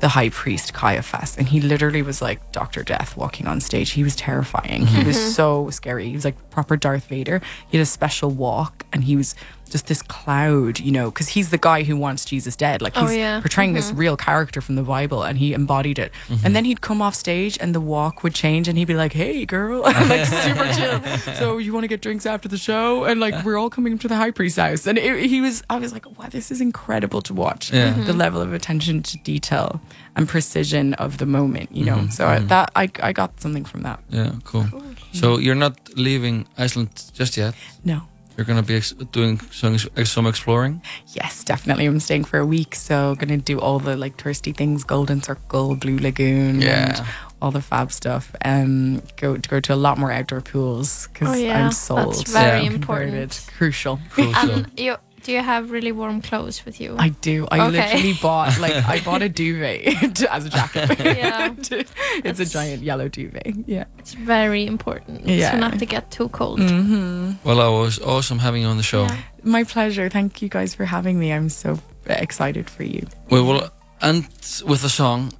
the 0.00 0.08
high 0.08 0.28
priest 0.28 0.74
Caiaphas, 0.74 1.36
and 1.36 1.48
he 1.48 1.60
literally 1.60 2.02
was 2.02 2.20
like 2.22 2.52
Doctor 2.52 2.82
Death 2.82 3.16
walking 3.16 3.46
on 3.46 3.60
stage. 3.60 3.90
He 3.90 4.04
was 4.04 4.14
terrifying. 4.14 4.86
He 4.86 5.04
was 5.04 5.34
so 5.34 5.70
scary. 5.70 6.08
He 6.08 6.14
was 6.14 6.24
like 6.24 6.50
proper 6.50 6.76
Darth 6.76 7.06
Vader. 7.06 7.40
He 7.68 7.78
had 7.78 7.82
a 7.82 7.86
special 7.86 8.30
walk, 8.30 8.84
and 8.92 9.02
he 9.04 9.16
was 9.16 9.34
just 9.70 9.86
this 9.86 10.02
cloud, 10.02 10.78
you 10.80 10.92
know, 10.92 11.10
because 11.10 11.28
he's 11.28 11.50
the 11.50 11.58
guy 11.58 11.82
who 11.82 11.96
wants 11.96 12.24
Jesus 12.24 12.56
dead. 12.56 12.82
Like 12.82 12.92
Oh, 12.96 13.06
he's 13.06 13.16
yeah. 13.16 13.40
portraying 13.40 13.72
this 13.72 13.88
mm-hmm. 13.88 13.98
real 13.98 14.16
character 14.16 14.60
from 14.60 14.76
the 14.76 14.82
Bible, 14.82 15.22
and 15.22 15.38
he 15.38 15.52
embodied 15.52 15.98
it. 15.98 16.12
Mm-hmm. 16.28 16.46
And 16.46 16.56
then 16.56 16.64
he'd 16.64 16.80
come 16.80 17.02
off 17.02 17.14
stage, 17.14 17.58
and 17.60 17.74
the 17.74 17.80
walk 17.80 18.22
would 18.22 18.34
change, 18.34 18.68
and 18.68 18.78
he'd 18.78 18.86
be 18.86 18.94
like, 18.94 19.12
"Hey, 19.12 19.44
girl," 19.44 19.82
like 19.82 20.26
super 20.26 20.72
chill. 20.72 21.00
So 21.34 21.58
you 21.58 21.72
want 21.72 21.84
to 21.84 21.88
get 21.88 22.00
drinks 22.00 22.26
after 22.26 22.48
the 22.48 22.58
show? 22.58 23.04
And 23.04 23.20
like 23.20 23.44
we're 23.44 23.58
all 23.58 23.70
coming 23.70 23.98
to 23.98 24.08
the 24.08 24.16
high 24.16 24.30
priest's 24.30 24.58
house, 24.58 24.86
and 24.86 24.98
it, 24.98 25.26
he 25.26 25.40
was. 25.40 25.62
I 25.70 25.78
was 25.78 25.92
like, 25.92 26.06
"Wow, 26.18 26.28
this 26.30 26.50
is 26.50 26.60
incredible 26.60 27.22
to 27.22 27.34
watch." 27.34 27.72
Yeah. 27.72 27.92
Mm-hmm. 27.92 28.06
The 28.06 28.12
level 28.12 28.40
of 28.40 28.52
attention 28.52 29.02
to 29.02 29.18
detail 29.18 29.80
and 30.16 30.28
precision 30.28 30.94
of 30.94 31.18
the 31.18 31.26
moment, 31.26 31.74
you 31.74 31.84
know. 31.84 32.06
So 32.08 32.26
I, 32.26 32.38
that 32.38 32.70
I 32.76 32.90
I 33.02 33.12
got 33.12 33.40
something 33.40 33.64
from 33.64 33.82
that. 33.82 34.00
Yeah, 34.10 34.32
cool. 34.44 34.66
So 35.12 35.38
you're 35.38 35.54
not 35.54 35.76
leaving 35.96 36.46
Iceland 36.58 37.10
just 37.14 37.36
yet. 37.36 37.54
No. 37.84 38.02
You're 38.36 38.44
gonna 38.46 38.62
be 38.62 38.76
ex- 38.76 38.92
doing 39.12 39.38
some 39.52 39.74
ex- 39.74 40.10
some 40.10 40.26
exploring. 40.26 40.82
Yes, 41.14 41.44
definitely. 41.44 41.86
I'm 41.86 42.00
staying 42.00 42.24
for 42.24 42.38
a 42.38 42.46
week, 42.46 42.74
so 42.74 43.14
gonna 43.14 43.36
do 43.36 43.60
all 43.60 43.78
the 43.78 43.96
like 43.96 44.16
touristy 44.16 44.54
things: 44.56 44.82
Golden 44.84 45.22
Circle, 45.22 45.76
Blue 45.76 45.98
Lagoon, 45.98 46.60
Yeah. 46.60 46.96
and 46.98 47.06
all 47.40 47.50
the 47.52 47.60
fab 47.62 47.92
stuff. 47.92 48.34
Um, 48.44 49.02
go 49.16 49.36
to 49.36 49.48
go 49.48 49.60
to 49.60 49.74
a 49.74 49.76
lot 49.76 49.98
more 49.98 50.10
outdoor 50.10 50.40
pools 50.40 51.08
because 51.12 51.28
Oh, 51.28 51.34
yeah. 51.38 51.66
I'm 51.66 51.72
sold. 51.72 52.14
That's 52.14 52.32
very 52.32 52.62
Yeah. 52.62 52.70
important. 52.72 53.12
Converted. 53.12 53.54
Crucial. 53.56 54.00
Crucial. 54.10 54.50
And 54.50 54.70
you, 54.80 54.96
do 55.24 55.32
you 55.32 55.40
have 55.42 55.70
really 55.70 55.90
warm 55.92 56.20
clothes 56.22 56.64
with 56.64 56.80
you? 56.80 56.94
I 56.98 57.08
do. 57.08 57.46
I 57.50 57.58
Okay. 57.60 57.70
literally 57.70 58.12
bought 58.22 58.60
like 58.60 58.74
I 58.94 59.00
bought 59.00 59.22
a 59.22 59.28
duvet 59.28 60.14
to- 60.16 60.32
as 60.32 60.44
a 60.46 60.50
jacket. 60.50 60.98
Yeah. 61.00 61.54
it's 62.24 62.40
a 62.40 62.44
giant 62.46 62.82
yellow 62.82 63.08
duvet. 63.08 63.54
Yeah. 63.66 63.84
It's 63.98 64.14
very 64.14 64.64
important 64.66 65.26
Yeah. 65.26 65.50
to 65.52 65.56
not 65.58 65.78
to 65.78 65.86
get 65.86 66.10
too 66.10 66.28
cold. 66.28 66.60
well, 66.60 67.60
I 67.60 67.68
was 67.68 67.98
awesome 68.00 68.38
having 68.38 68.62
you 68.62 68.68
on 68.68 68.76
the 68.76 68.82
show. 68.82 69.04
Yeah. 69.04 69.16
My 69.42 69.64
pleasure. 69.64 70.08
Thank 70.08 70.40
you 70.42 70.48
guys 70.48 70.74
for 70.74 70.84
having 70.84 71.18
me. 71.18 71.32
I'm 71.32 71.48
so 71.48 71.78
excited 72.06 72.68
for 72.70 72.84
you. 72.84 73.06
We 73.30 73.40
will 73.40 73.68
end 74.00 74.26
with 74.66 74.84
a 74.84 74.88
song. 74.88 75.32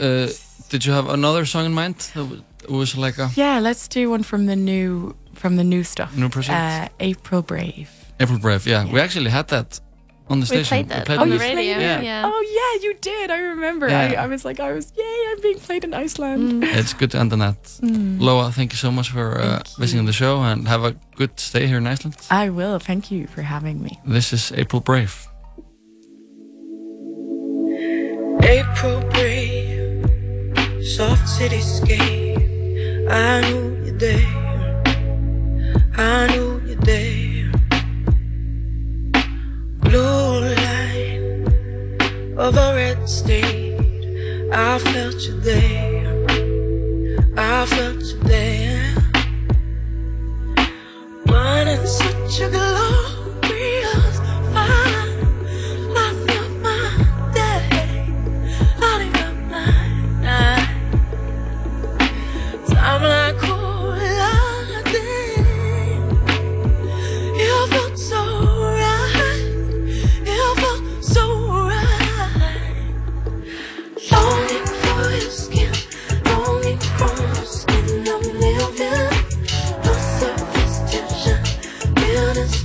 Uh, 0.00 0.28
did 0.70 0.84
you 0.84 0.92
have 0.92 1.08
another 1.08 1.44
song 1.46 1.66
in 1.66 1.72
mind? 1.72 1.96
That 2.14 2.42
was 2.70 2.96
like 2.96 3.18
a 3.18 3.30
Yeah, 3.36 3.58
let's 3.60 3.88
do 3.88 4.10
one 4.10 4.22
from 4.22 4.46
the 4.46 4.56
new 4.56 5.14
from 5.34 5.56
the 5.56 5.64
new 5.64 5.84
stuff. 5.84 6.16
New 6.16 6.28
project? 6.28 6.56
Uh, 6.58 6.88
April 7.00 7.42
Brave. 7.42 7.88
April 8.20 8.38
Brave. 8.38 8.66
Yeah, 8.66 8.90
we 8.92 9.00
actually 9.00 9.30
had 9.30 9.48
that 9.48 9.80
on 10.30 10.40
the 10.40 10.44
We 10.44 10.46
station. 10.62 10.68
played 10.68 10.88
that 10.90 11.06
played 11.06 11.18
on 11.20 11.28
the 11.30 11.36
you 11.36 11.40
radio. 11.40 11.54
played 11.54 11.68
it? 11.70 12.04
Yeah. 12.04 12.22
Oh 12.30 12.40
yeah, 12.58 12.82
you 12.84 12.94
did. 13.00 13.30
I 13.30 13.38
remember. 13.38 13.88
Yeah. 13.88 14.00
I, 14.18 14.24
I 14.24 14.26
was 14.26 14.44
like, 14.44 14.60
I 14.60 14.72
was, 14.72 14.92
yay! 14.96 15.24
I'm 15.30 15.40
being 15.40 15.58
played 15.58 15.84
in 15.84 15.94
Iceland. 15.94 16.64
It's 16.64 16.92
good 16.92 17.10
to 17.12 17.18
end 17.18 17.32
on 17.32 17.38
that. 17.38 17.78
Loa, 17.82 18.50
thank 18.52 18.72
you 18.72 18.76
so 18.76 18.90
much 18.90 19.10
for 19.10 19.40
uh, 19.40 19.62
visiting 19.78 20.04
the 20.06 20.12
show 20.12 20.42
and 20.42 20.68
have 20.68 20.84
a 20.84 20.92
good 21.16 21.38
stay 21.40 21.66
here 21.66 21.78
in 21.78 21.86
Iceland. 21.86 22.16
I 22.30 22.50
will. 22.50 22.78
Thank 22.78 23.10
you 23.10 23.26
for 23.28 23.42
having 23.42 23.82
me. 23.82 23.98
This 24.04 24.32
is 24.32 24.52
April 24.52 24.80
Brave. 24.80 25.26
April 28.42 29.00
brave, 29.10 30.04
soft 30.84 31.24
cityscape. 31.26 33.10
I 33.10 33.40
knew 33.42 33.84
you 33.86 33.98
there. 33.98 34.82
I 35.96 36.26
knew 36.32 36.60
you 36.66 36.74
there. 36.76 37.27
Blue 39.88 40.40
line 40.40 41.46
of 42.36 42.54
a 42.58 42.74
red 42.74 43.08
state. 43.08 43.74
I 44.52 44.78
felt 44.78 45.14
you 45.22 45.40
there. 45.40 46.26
I 47.38 47.64
felt 47.64 48.02
you 48.02 48.18
there. 48.24 48.94
Running 51.24 51.86
such 51.86 52.40
a 52.40 52.50
glorious 52.50 53.17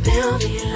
still 0.04 0.38
be 0.38 0.73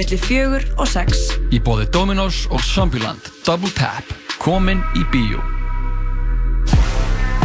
millir 0.00 0.24
fjögur 0.24 0.66
og 0.80 0.88
sex. 0.88 1.30
Í 1.52 1.60
bóði 1.62 1.86
Dominos 1.92 2.46
og 2.50 2.64
Zombieland 2.64 3.32
Double 3.44 3.72
Tap 3.76 4.16
Komin 4.40 4.80
í 4.96 5.04
bíó 5.12 5.44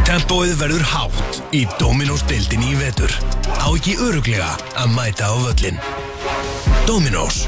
Tempóið 0.05 0.53
verður 0.59 0.83
hátt 0.85 1.37
í 1.49 1.63
Dominos 1.79 2.21
deildinni 2.29 2.75
í 2.75 2.77
vetur. 2.77 3.09
Á 3.57 3.73
ekki 3.73 3.95
öruglega 3.97 4.51
að 4.77 4.91
mæta 4.93 5.31
á 5.31 5.35
völlin. 5.41 5.79
Dominos. 6.85 7.47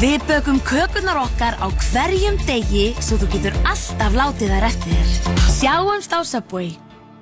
Við 0.00 0.24
bökum 0.24 0.56
kökunar 0.64 1.20
okkar 1.20 1.60
á 1.60 1.68
hverjum 1.90 2.40
degi 2.48 2.94
svo 2.96 3.20
þú 3.20 3.28
getur 3.34 3.58
alltaf 3.68 4.16
látið 4.16 4.54
þær 4.54 4.68
eftir 4.70 4.96
þér. 4.96 5.44
Sjáumst 5.58 6.16
á 6.16 6.20
Subway. 6.24 6.72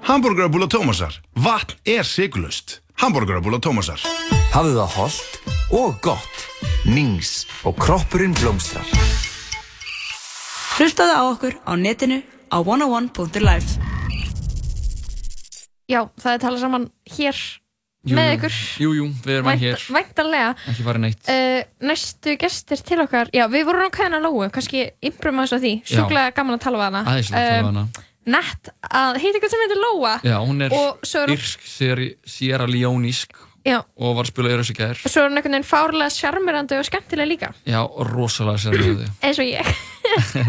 Hamburgerabúla 0.07 0.71
Tómasar. 0.71 1.19
Vatn 1.35 1.75
er 1.83 2.07
sigurlust. 2.07 2.79
Hamburgerabúla 3.03 3.59
Tómasar. 3.59 3.99
Hafðu 4.55 4.79
það 4.79 4.95
holdt 5.01 5.38
og 5.75 5.99
gott. 6.03 6.45
Nings 6.89 7.45
og 7.69 7.77
kroppurinn 7.81 8.35
blómstrar. 8.39 8.87
Hlustaðu 10.79 11.15
á 11.15 11.23
okkur 11.33 11.57
á 11.67 11.73
netinu 11.77 12.21
á 12.49 12.59
101.life. 12.63 13.79
Já, 15.89 16.05
það 16.21 16.35
er 16.35 16.43
talað 16.45 16.63
saman 16.63 16.85
hér 17.17 17.39
Jú, 18.09 18.15
með 18.17 18.31
ykkur. 18.37 18.57
Jú, 18.85 18.91
jú, 18.99 19.07
við 19.25 19.35
erum 19.39 19.51
að 19.51 19.63
hér 19.65 19.85
Væntanlega. 19.97 20.51
Ekki 20.71 20.85
farið 20.87 21.05
neitt 21.05 21.31
Uh, 21.33 21.61
næstu 21.89 22.37
gestir 22.41 22.83
til 22.87 23.01
okkar, 23.03 23.33
já, 23.35 23.45
við 23.51 23.67
vorum 23.69 23.89
á 23.89 23.91
kæðina 23.93 24.21
Lóu, 24.23 24.45
kannski 24.55 24.85
imprum 25.05 25.41
aðeins 25.43 25.57
á 25.57 25.59
því, 25.65 25.73
sjúklega 25.89 26.37
gaman 26.37 26.59
að 26.59 26.63
tala 26.65 26.79
við 26.81 26.87
hana. 26.89 27.03
Æðislega 27.17 27.43
að 27.43 27.51
tala 27.51 27.59
við 27.59 27.69
hana. 27.73 27.87
Nett 28.29 28.71
að 28.85 29.19
heita 29.23 29.35
eitthvað 29.39 29.53
sem 29.55 29.63
heitir 29.65 29.81
Lóa. 29.83 30.15
Já, 30.29 30.37
hún 30.45 30.65
er 30.65 30.75
Og 30.77 31.13
er 31.17 31.33
írsk, 31.35 31.65
Sierra- 31.65 32.15
Sierra 32.29 32.67
Leonísk 32.69 33.48
Já. 33.69 33.79
og 33.85 34.17
var 34.17 34.25
að 34.25 34.31
spila 34.33 34.53
í 34.55 34.57
Rössi 34.61 34.75
gær 34.79 34.97
Og 35.05 35.13
svo 35.13 35.23
er 35.23 35.29
hún 35.29 35.37
einhvern 35.39 35.57
veginn 35.59 35.69
fárlega 35.69 36.15
sjarmirandi 36.15 36.79
og 36.81 36.87
skemmtilega 36.89 37.29
líka, 37.29 37.51
Já, 37.69 37.81
rosalega 38.09 38.59
þau 38.65 38.73
eins 39.29 39.43
og 39.43 39.49
ég. 39.49 39.71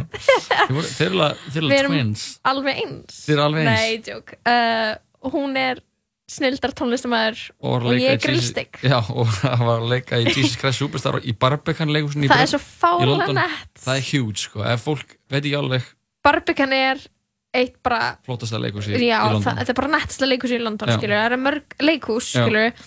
Þeir 0.95 1.05
eru 1.09 1.21
alveg- 1.25 1.43
Við 1.53 1.61
alveg 1.65 1.99
eins. 1.99 2.25
Alveg 2.47 2.81
eins. 2.85 3.19
Nei. 3.69 4.23
Uh, 4.47 5.29
hún 5.33 5.57
er 5.59 5.81
snildar 6.29 6.73
tónlistamæður 6.77 7.39
og, 7.57 7.85
og 7.89 7.93
ég 7.97 8.03
í 8.03 8.09
er. 8.13 8.33
Jesus- 8.35 8.83
Já, 8.85 8.99
og 9.09 9.29
það 9.41 9.63
var 9.65 9.79
að 9.81 9.87
leika 9.93 10.19
í 10.21 10.27
Jesus 10.29 10.57
Christ 10.61 10.83
Superstar 10.83 11.17
í 11.25 11.33
Barbican 11.41 11.89
leikusinu 11.93 12.27
í 12.27 12.29
Það 12.31 12.43
er 12.45 12.51
svo 12.53 12.59
í 12.61 12.67
fárlega 12.83 13.37
nett. 13.39 13.71
Það 13.81 13.95
er 14.01 14.05
huge, 14.11 14.43
sko, 14.45 14.65
ef 14.69 14.85
fólk 14.85 15.15
veit 15.33 15.41
ekki 15.43 15.55
alveg 15.57 15.87
Barbican 16.25 16.75
er 16.75 17.01
eitt 17.57 17.79
bara 17.81 18.11
flottasta 18.27 18.59
leikus 18.61 18.85
í, 18.91 18.93
í 18.93 19.07
London 19.09 19.41
það, 19.41 19.55
þetta 19.63 19.73
er 19.73 19.77
bara 19.79 19.91
nettsta 19.95 20.27
leikhús 20.29 20.51
í 20.53 20.59
London, 20.61 20.91
skilur, 20.93 21.15
það 21.17 21.27
eru 21.31 21.39
mörg 21.41 21.75
leikhús, 21.81 22.27
Já. 22.35 22.43
skilur, 22.45 22.83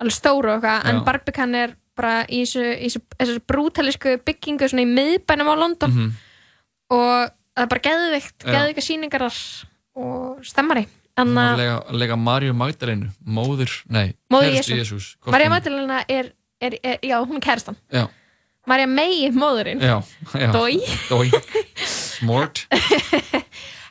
alveg 0.00 0.12
stóru 0.16 0.50
og 0.52 0.58
eitthvað, 0.60 0.84
en. 0.90 1.00
Barbican 1.06 1.54
er 1.54 1.74
bara 1.96 2.26
í 2.28 2.42
þessu, 2.44 3.00
brútalisku 3.48 4.18
byggingu 4.26 4.68
svona 4.68 4.84
í 4.84 4.90
miðbænum 4.92 5.48
á 5.48 5.54
London 5.56 5.90
Mhm. 5.90 6.10
og 6.90 7.30
það 7.56 7.62
er 7.64 7.70
bara 7.72 7.80
geðvikt, 7.88 8.38
geðvika 8.44 8.82
sýningar 8.84 9.24
þar 9.26 9.40
og 9.96 10.44
stemmari. 10.44 10.86
Leika, 11.16 11.78
að 11.88 11.96
leika 11.96 12.16
Maríu 12.20 12.52
Magdalenu 12.52 13.08
móður, 13.24 13.72
nei, 13.88 14.12
Móður. 14.30 14.60
Jesús 14.60 15.16
hvort 15.24 15.32
Marja 15.32 15.48
Magdalena 15.48 16.02
er, 16.12 16.32
er, 16.60 16.74
er, 16.84 16.98
já, 17.02 17.16
hún 17.24 17.36
er 17.36 17.40
kærastan. 17.40 17.76
Já, 17.90 18.06
Marja 18.68 18.86
May 18.86 19.30
móðurinn. 19.32 19.80
já, 19.80 20.02
já 20.34 20.52
Dói. 20.52 20.76
Dói 21.08 21.30
Smart 21.86 22.66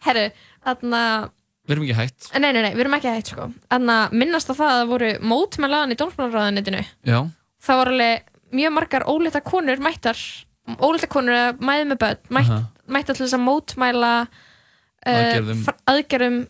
Herru, 0.05 0.27
þarna, 0.63 1.31
Við 1.65 1.73
erum 1.75 1.85
ekki 1.87 1.97
hætt. 1.97 2.27
Nei, 2.37 2.51
nei, 2.51 2.61
nei, 2.61 2.71
við 2.75 2.83
erum 2.85 2.95
ekki 2.99 3.09
hægt, 3.11 3.31
sko. 3.33 3.47
Þarna, 3.73 3.97
minnast 4.13 4.49
á 4.49 4.53
það 4.53 4.71
að 4.71 4.79
það 4.79 4.91
voru 4.93 5.11
mótmælaðan 5.31 5.93
í 5.95 5.99
dómsmálaráðanetinu. 6.01 6.81
Já, 7.09 7.19
það 7.65 7.79
var 7.81 7.91
alveg 7.93 8.27
mjög 8.55 8.75
margar 8.75 9.07
ólita 9.09 9.41
konur 9.45 9.81
mættar. 9.81 10.19
Ólita 10.77 11.09
konur 11.09 11.37
að 11.37 11.63
mæði 11.65 11.87
með 11.91 12.01
börn 12.03 12.35
mætt, 12.37 12.51
Aha. 12.53 12.59
mættar 12.85 13.17
til 13.17 13.25
þess 13.25 13.37
að 13.37 13.45
mótmæla 13.47 14.11
uh, 14.25 15.71
aðgerðum. 15.89 16.43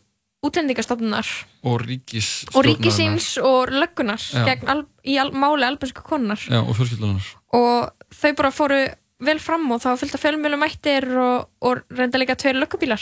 útlendingastofnunar. 0.46 1.32
Og 1.66 1.80
ríkis 1.82 2.28
og 2.54 2.68
ríkisins 2.68 3.32
og 3.42 3.72
löggunar 3.74 4.22
al, 4.70 4.84
í 5.02 5.16
al, 5.18 5.32
máli 5.34 5.66
albansku 5.66 6.04
konunar 6.06 6.38
Já, 6.38 6.60
og 6.62 6.76
fjölskyldunar 6.78 7.32
og 7.58 8.06
þau 8.14 8.36
bara 8.38 8.52
fóru 8.54 8.78
vel 9.26 9.40
fram 9.42 9.66
og 9.74 9.82
fyllt 9.82 10.14
af 10.18 10.22
fjölmjölu 10.22 10.60
mættir 10.62 11.08
og, 11.18 11.50
og 11.66 11.82
reynda 11.90 12.20
líka 12.22 12.36
tveir 12.38 12.60
löggubílar. 12.60 13.02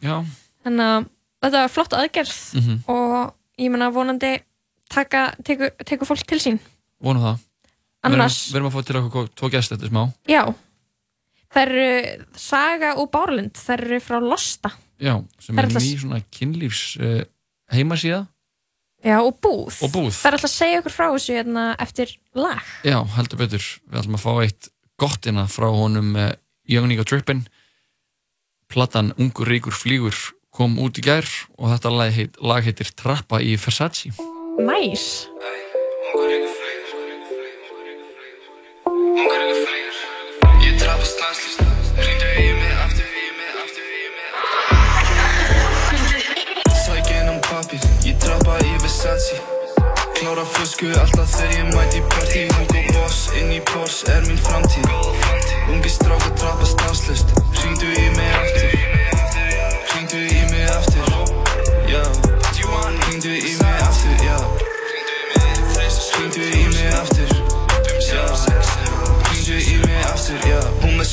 Já, 0.00 0.22
þannig 0.64 0.92
að 0.94 1.08
þetta 1.42 1.62
var 1.64 1.68
flott 1.72 1.92
aðgerð 1.96 2.36
Mhm. 2.58 2.78
og 2.88 3.34
ég 3.58 3.70
menna 3.70 3.90
vonandi 3.94 4.38
taka, 4.88 5.34
tekur, 5.44 5.70
tekur 5.84 6.06
fólk 6.08 6.26
til 6.26 6.38
sín. 6.38 6.58
Vonum 7.02 7.22
það. 7.22 7.38
Annars- 8.04 8.54
erum 8.54 8.70
að 8.70 8.76
fá 8.78 8.84
til 8.86 8.96
okkur 9.02 9.28
tvo 9.34 9.50
gæst 9.50 9.72
eftir 9.74 9.90
smá. 9.90 10.12
Já, 10.28 10.54
þær 11.54 11.68
eru 11.68 12.24
Saga 12.36 12.94
og 12.96 13.10
Bárlind, 13.10 13.52
þær 13.58 13.80
eru 13.84 14.00
frá 14.00 14.20
Losta. 14.22 14.70
Já, 15.00 15.24
sem 15.38 15.54
Það 15.56 15.64
er 15.64 15.80
ný 15.80 15.98
svona 16.00 16.22
kynlífs 16.30 16.96
uh, 17.00 17.24
heimasíða. 17.72 18.26
Já, 19.04 19.20
og 19.22 19.36
Búð. 19.40 19.76
Og 19.84 19.90
Búð. 19.94 20.10
Það 20.10 20.26
er 20.26 20.32
alltaf 20.38 20.50
að 20.50 20.56
segja 20.58 20.78
okkur 20.80 20.90
frá 20.94 21.06
þessu 21.14 21.34
hérna, 21.36 21.76
eftir 21.78 22.16
lag. 22.34 22.62
Já, 22.82 22.98
heldur 23.14 23.38
betur. 23.38 23.62
Við 23.90 24.00
ætlum 24.00 24.16
að 24.18 24.24
fá 24.24 24.32
eitt 24.42 24.68
gott 24.98 25.20
hérna 25.22 25.44
frá 25.46 25.68
honum 25.70 26.16
uh, 26.16 26.32
Young 26.66 26.88
Nigga 26.88 27.04
Drippin 27.04 27.46
Platan 28.68 29.12
Ungur 29.18 29.46
Ríkur 29.46 29.72
Flýgur 29.72 30.14
kom 30.58 30.74
út 30.82 30.98
í 30.98 31.04
gær 31.06 31.26
og 31.54 31.70
þetta 31.70 31.90
lag, 31.94 32.10
heit, 32.10 32.38
lag 32.42 32.64
heitir 32.66 32.90
Trappa 32.98 33.38
í 33.38 33.54
Versace. 33.62 34.10
Versace 48.82 49.38
Klára 50.18 50.42
flösku 50.42 50.88
alltaf 50.98 51.30
þegar 51.36 51.52
ég 51.54 51.68
mæti 51.70 52.00
í 52.00 52.06
partí 52.10 52.44
Ungu 52.58 52.82
boss 52.96 53.28
inn 53.38 53.54
í 53.54 53.60
Porsche 53.70 54.10
er 54.16 54.26
mín 54.26 54.40
framtíð. 54.42 54.90
Ungi 55.70 55.94
strákar 55.94 56.34
trappa 56.40 56.66
stanslist 56.74 57.36
Hringdu 57.60 57.94
í 57.94 58.08
mig 58.18 58.38
aftur 58.42 58.97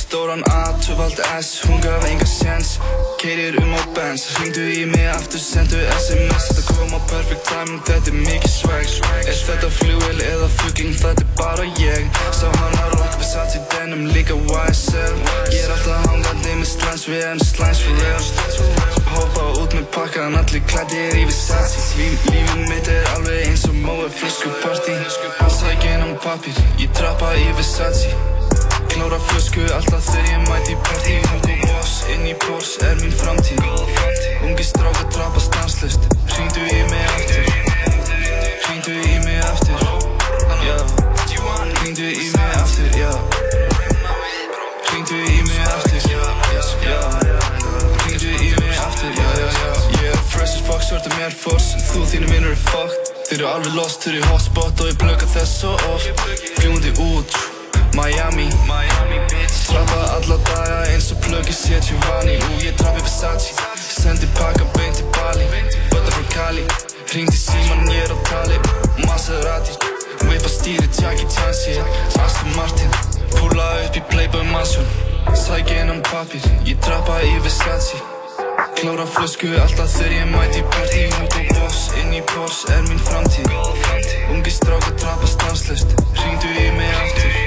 stóran 0.06 0.44
A, 0.52 0.62
tvöfald 0.84 1.20
S 1.40 1.62
Hún 1.66 1.82
gaf 1.82 2.06
enga 2.06 2.26
séns. 2.26 2.80
Keirir 3.22 3.58
um 3.64 3.74
á 3.74 3.82
Benz 3.96 4.28
Hringdu 4.36 4.62
í 4.62 4.86
mig 4.86 5.08
aftur, 5.18 5.42
sendu 5.42 5.82
SMS 5.98 6.50
Þetta 6.52 6.64
kom 6.74 6.96
á 6.98 7.00
perfect 7.12 7.44
timing, 7.50 7.82
þetta 7.90 8.14
er 8.14 8.20
mikið 8.28 8.54
swag. 8.60 8.90
Er 9.26 9.38
þetta 9.48 9.70
flugvél 9.80 10.20
eða 10.32 10.50
fugging, 10.60 10.94
þetta 11.02 11.26
er 11.26 11.32
bara 11.40 11.66
ég. 11.82 12.24
Sá 12.32 12.48
hann 12.60 12.82
að 12.84 12.98
rock 13.00 13.16
Versace 13.36 13.60
denim, 13.72 14.06
líka 14.14 14.36
YSL 14.36 15.16
Ég 15.52 15.64
er 15.64 15.72
alltaf 15.74 16.06
hangandi 16.08 16.54
með 16.60 16.70
slæns 16.70 17.04
Við 17.10 17.24
erum 17.26 17.42
slæns 17.44 17.82
for 17.84 17.98
real 18.00 19.02
Hoppa 19.10 19.48
út 19.64 19.76
með 19.76 19.90
pakkan, 19.96 20.38
allir 20.40 20.64
klæddir 20.70 21.18
í 21.20 21.26
Versace 21.28 21.84
Líf, 22.00 22.30
Lífið 22.30 22.64
mitt 22.70 22.92
er 22.94 23.12
alveg 23.16 23.50
eins 23.50 23.66
og 23.68 23.76
mói 23.82 24.08
flöskupartí 24.20 24.96
Sæk 25.58 25.90
inn 25.90 26.08
um 26.08 26.16
pappir, 26.24 26.64
ég 26.80 26.94
trappa 26.96 27.34
í 27.40 27.50
Versace 27.60 28.45
Klára 28.96 29.18
flösku 29.20 29.60
alltaf 29.76 30.06
þegar 30.08 30.28
ég 30.32 30.44
mæti 30.48 30.76
partí. 30.88 31.16
Ungu 31.28 31.56
boss 31.66 32.06
inn 32.14 32.22
í 32.30 32.34
Porsche 32.40 32.86
er 32.88 32.96
mín 33.02 33.12
framtíð. 33.12 33.60
Ungi 34.48 34.64
strákar 34.64 35.10
trappa 35.12 35.42
stanslust 35.44 36.06
Hringdu 36.32 36.64
í 36.64 36.78
mig 36.88 37.04
aftur. 37.12 37.50
Hringdu 38.64 38.94
í 38.96 39.18
mig 39.26 39.42
aftur. 39.44 39.76
Hringdu 41.82 42.06
í 42.08 42.30
mig 42.38 42.54
aftur, 42.62 42.88
Hringdu 44.88 45.18
í 45.20 45.44
mig 45.50 45.68
aftur. 45.74 46.00
Hringdu 48.00 48.32
í 48.32 48.54
mig 48.62 48.80
aftur, 48.86 49.12
Ég 49.92 50.08
er 50.14 50.24
fresh 50.32 50.56
as 50.56 50.64
fuck, 50.70 50.80
svart 50.88 51.12
um 51.12 51.20
Air 51.20 51.36
Force 51.36 51.76
Þú 51.90 52.06
þínu 52.14 52.32
vinnur 52.32 52.56
er 52.56 52.64
fucked. 52.70 53.12
Þeir 53.28 53.42
eru 53.42 53.52
alveg 53.52 53.76
lost, 53.76 54.08
þeir 54.08 54.22
eru 54.22 54.32
hotspot 54.32 54.86
og 54.86 54.94
ég 54.94 54.98
plöka 55.04 55.28
þess 55.36 55.60
svo 55.66 55.76
oft. 55.92 56.26
Fljúandi 56.56 56.96
út, 57.10 57.38
Miami. 57.96 58.50
Trappa 59.68 60.02
alla 60.16 60.38
daga 60.48 60.80
eins 60.92 61.12
og 61.12 61.18
plöki 61.24 61.54
sé 61.54 61.80
Giovanni. 61.80 62.36
Ú, 62.38 62.60
ég 62.60 62.76
trappi 62.76 63.02
Versace 63.02 63.54
Sendi 63.80 64.28
pakka 64.38 64.66
beint 64.76 64.96
til 64.96 65.08
Bali 65.16 65.46
Bötta 65.92 66.12
frá 66.12 66.24
Cali. 66.36 66.66
Hringdi 67.10 67.38
síman, 67.38 67.88
ég 67.92 68.04
er 68.04 68.12
á 68.12 68.18
tali 68.30 68.58
Maserati. 69.08 69.74
Veipa 70.28 70.50
stýri, 70.50 70.88
Jackie 71.00 71.28
Chan 71.34 71.54
sé 71.54 71.80
Aston 72.26 72.52
Martin. 72.56 72.92
Púla 73.36 73.68
upp 73.86 73.96
í 73.96 74.02
Playboy 74.12 74.44
Mansion 74.52 74.86
Sæk 75.36 75.72
inn 75.76 75.92
um 75.94 76.02
pappir 76.10 76.44
Ég 76.68 76.80
trappa 76.84 77.18
í 77.24 77.34
Versace 77.46 78.00
Klára 78.76 79.08
flösku 79.16 79.50
alltaf 79.64 79.92
þegar 79.96 80.16
ég 80.20 80.30
mæti 80.34 80.62
í 80.62 80.68
partí 80.76 81.08
Ungu 81.20 81.48
boss 81.56 81.90
inn 82.02 82.14
í 82.16 82.22
Porsche 82.34 82.76
er 82.76 82.86
mín 82.90 83.02
framtíð 83.08 83.52
Ungi 84.36 84.56
strákar 84.60 84.96
trappa 85.02 85.34
stanslust 85.34 85.98
Hringdu 86.20 86.54
í 86.54 86.70
mig 86.78 86.96
aftur 87.02 87.45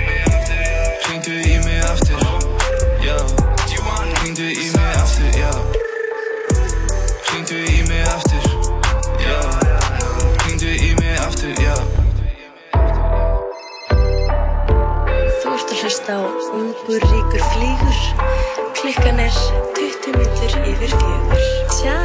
hlusta 16.08 16.16
á 16.16 16.20
Ungur 16.56 17.00
ríkur 17.00 17.42
flýgur 17.52 17.98
Klukkan 18.78 19.20
er 19.20 19.34
20 19.76 20.14
myndur 20.16 20.52
yfir 20.64 20.92
fjögur. 20.94 21.42
Tjá. 21.74 21.98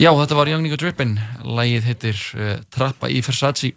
Já, 0.00 0.10
þetta 0.16 0.34
var 0.38 0.48
Young 0.48 0.62
Nico 0.64 0.78
Drippin. 0.80 1.18
Lægið 1.44 1.84
heitir 1.90 2.20
uh, 2.38 2.56
Trappa 2.72 3.10
í 3.10 3.20
Versace. 3.20 3.74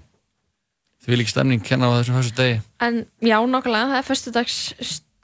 Því 1.04 1.20
lík 1.20 1.28
stemning 1.34 1.66
kenna 1.66 1.89
á 1.91 2.00
þessum 2.00 2.22
fyrstu 2.22 2.38
degi. 2.39 2.60
En 2.80 3.04
já, 3.20 3.41
nokkulega, 3.44 3.91
það 3.91 4.00
er 4.00 4.08
föstudags 4.08 4.60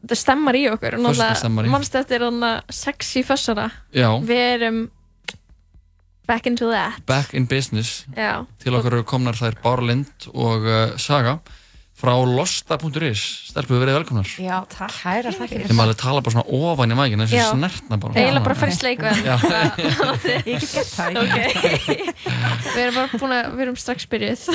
það 0.04 0.20
stemmar 0.26 0.58
í 0.58 0.68
okkur. 0.74 1.00
Og 1.00 1.12
Föstudagsstemmar 1.14 1.70
í. 1.70 1.72
mannstu 1.78 2.02
eftir 2.02 2.26
þannig 2.26 2.74
sexy 2.74 3.24
fössara 3.24 3.70
Já. 3.96 4.10
Við 4.20 4.48
erum 4.50 4.88
back 6.30 6.50
into 6.50 6.70
that 6.72 7.02
Back 7.10 7.34
in 7.38 7.50
business 7.50 8.04
Já. 8.16 8.46
Til 8.62 8.78
okkar 8.78 9.00
eru 9.00 9.08
komnar 9.10 9.38
þær 9.40 9.58
Bára 9.64 9.90
Lind 9.90 10.30
og 10.34 10.68
uh, 10.70 10.94
Saga 11.02 11.40
frá 12.00 12.14
losta.is 12.24 13.22
Stelpuðu 13.50 13.82
verið 13.82 13.98
velkomnar 13.98 14.30
Já, 14.40 14.62
takk. 14.72 14.94
Kæra 15.02 15.34
þakkir. 15.36 15.66
Þeim 15.68 15.82
alveg 15.84 15.98
tala 16.00 16.22
bara 16.24 16.32
svona 16.38 16.54
ofan 16.72 16.94
í 16.94 16.96
mækina 16.96 17.26
þessi 17.28 17.42
Já. 17.42 17.50
snertna 17.52 17.98
bara 18.00 18.16
Eiginlega 18.16 18.46
bara 18.46 18.56
fyrst 18.62 18.86
leikvenn 18.88 19.20
Já. 19.26 19.36
Ég 20.48 20.64
get 20.64 20.70
gett 20.78 20.94
það. 20.94 21.20
Ok 21.20 21.36
Við 22.70 22.82
erum 22.86 22.96
bara 23.02 23.20
búin 23.20 23.36
að, 23.36 23.52
við 23.58 23.66
erum 23.66 23.80
strax 23.84 24.08
byrjuð 24.14 24.48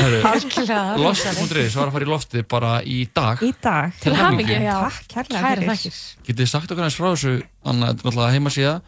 Lost.is 1.04 1.76
var 1.76 1.90
að 1.90 1.94
fara 1.98 2.08
í 2.08 2.12
loftið 2.14 2.48
bara 2.56 2.72
í 2.80 2.98
dag 3.12 3.44
Í 3.44 3.52
dag. 3.60 3.92
Til 4.00 4.16
hamingju. 4.16 4.60
Já, 4.64 4.78
Takk 5.12 5.28
kærlega 5.34 5.72
þakkir. 5.74 6.02
Getið 6.30 6.52
sagt 6.56 6.72
okkur 6.72 6.88
eins 6.88 6.96
frá 6.96 7.10
þessu 7.12 7.36
Anna, 7.68 7.92
náttúrulega 7.92 8.32
heimasíða 8.38 8.78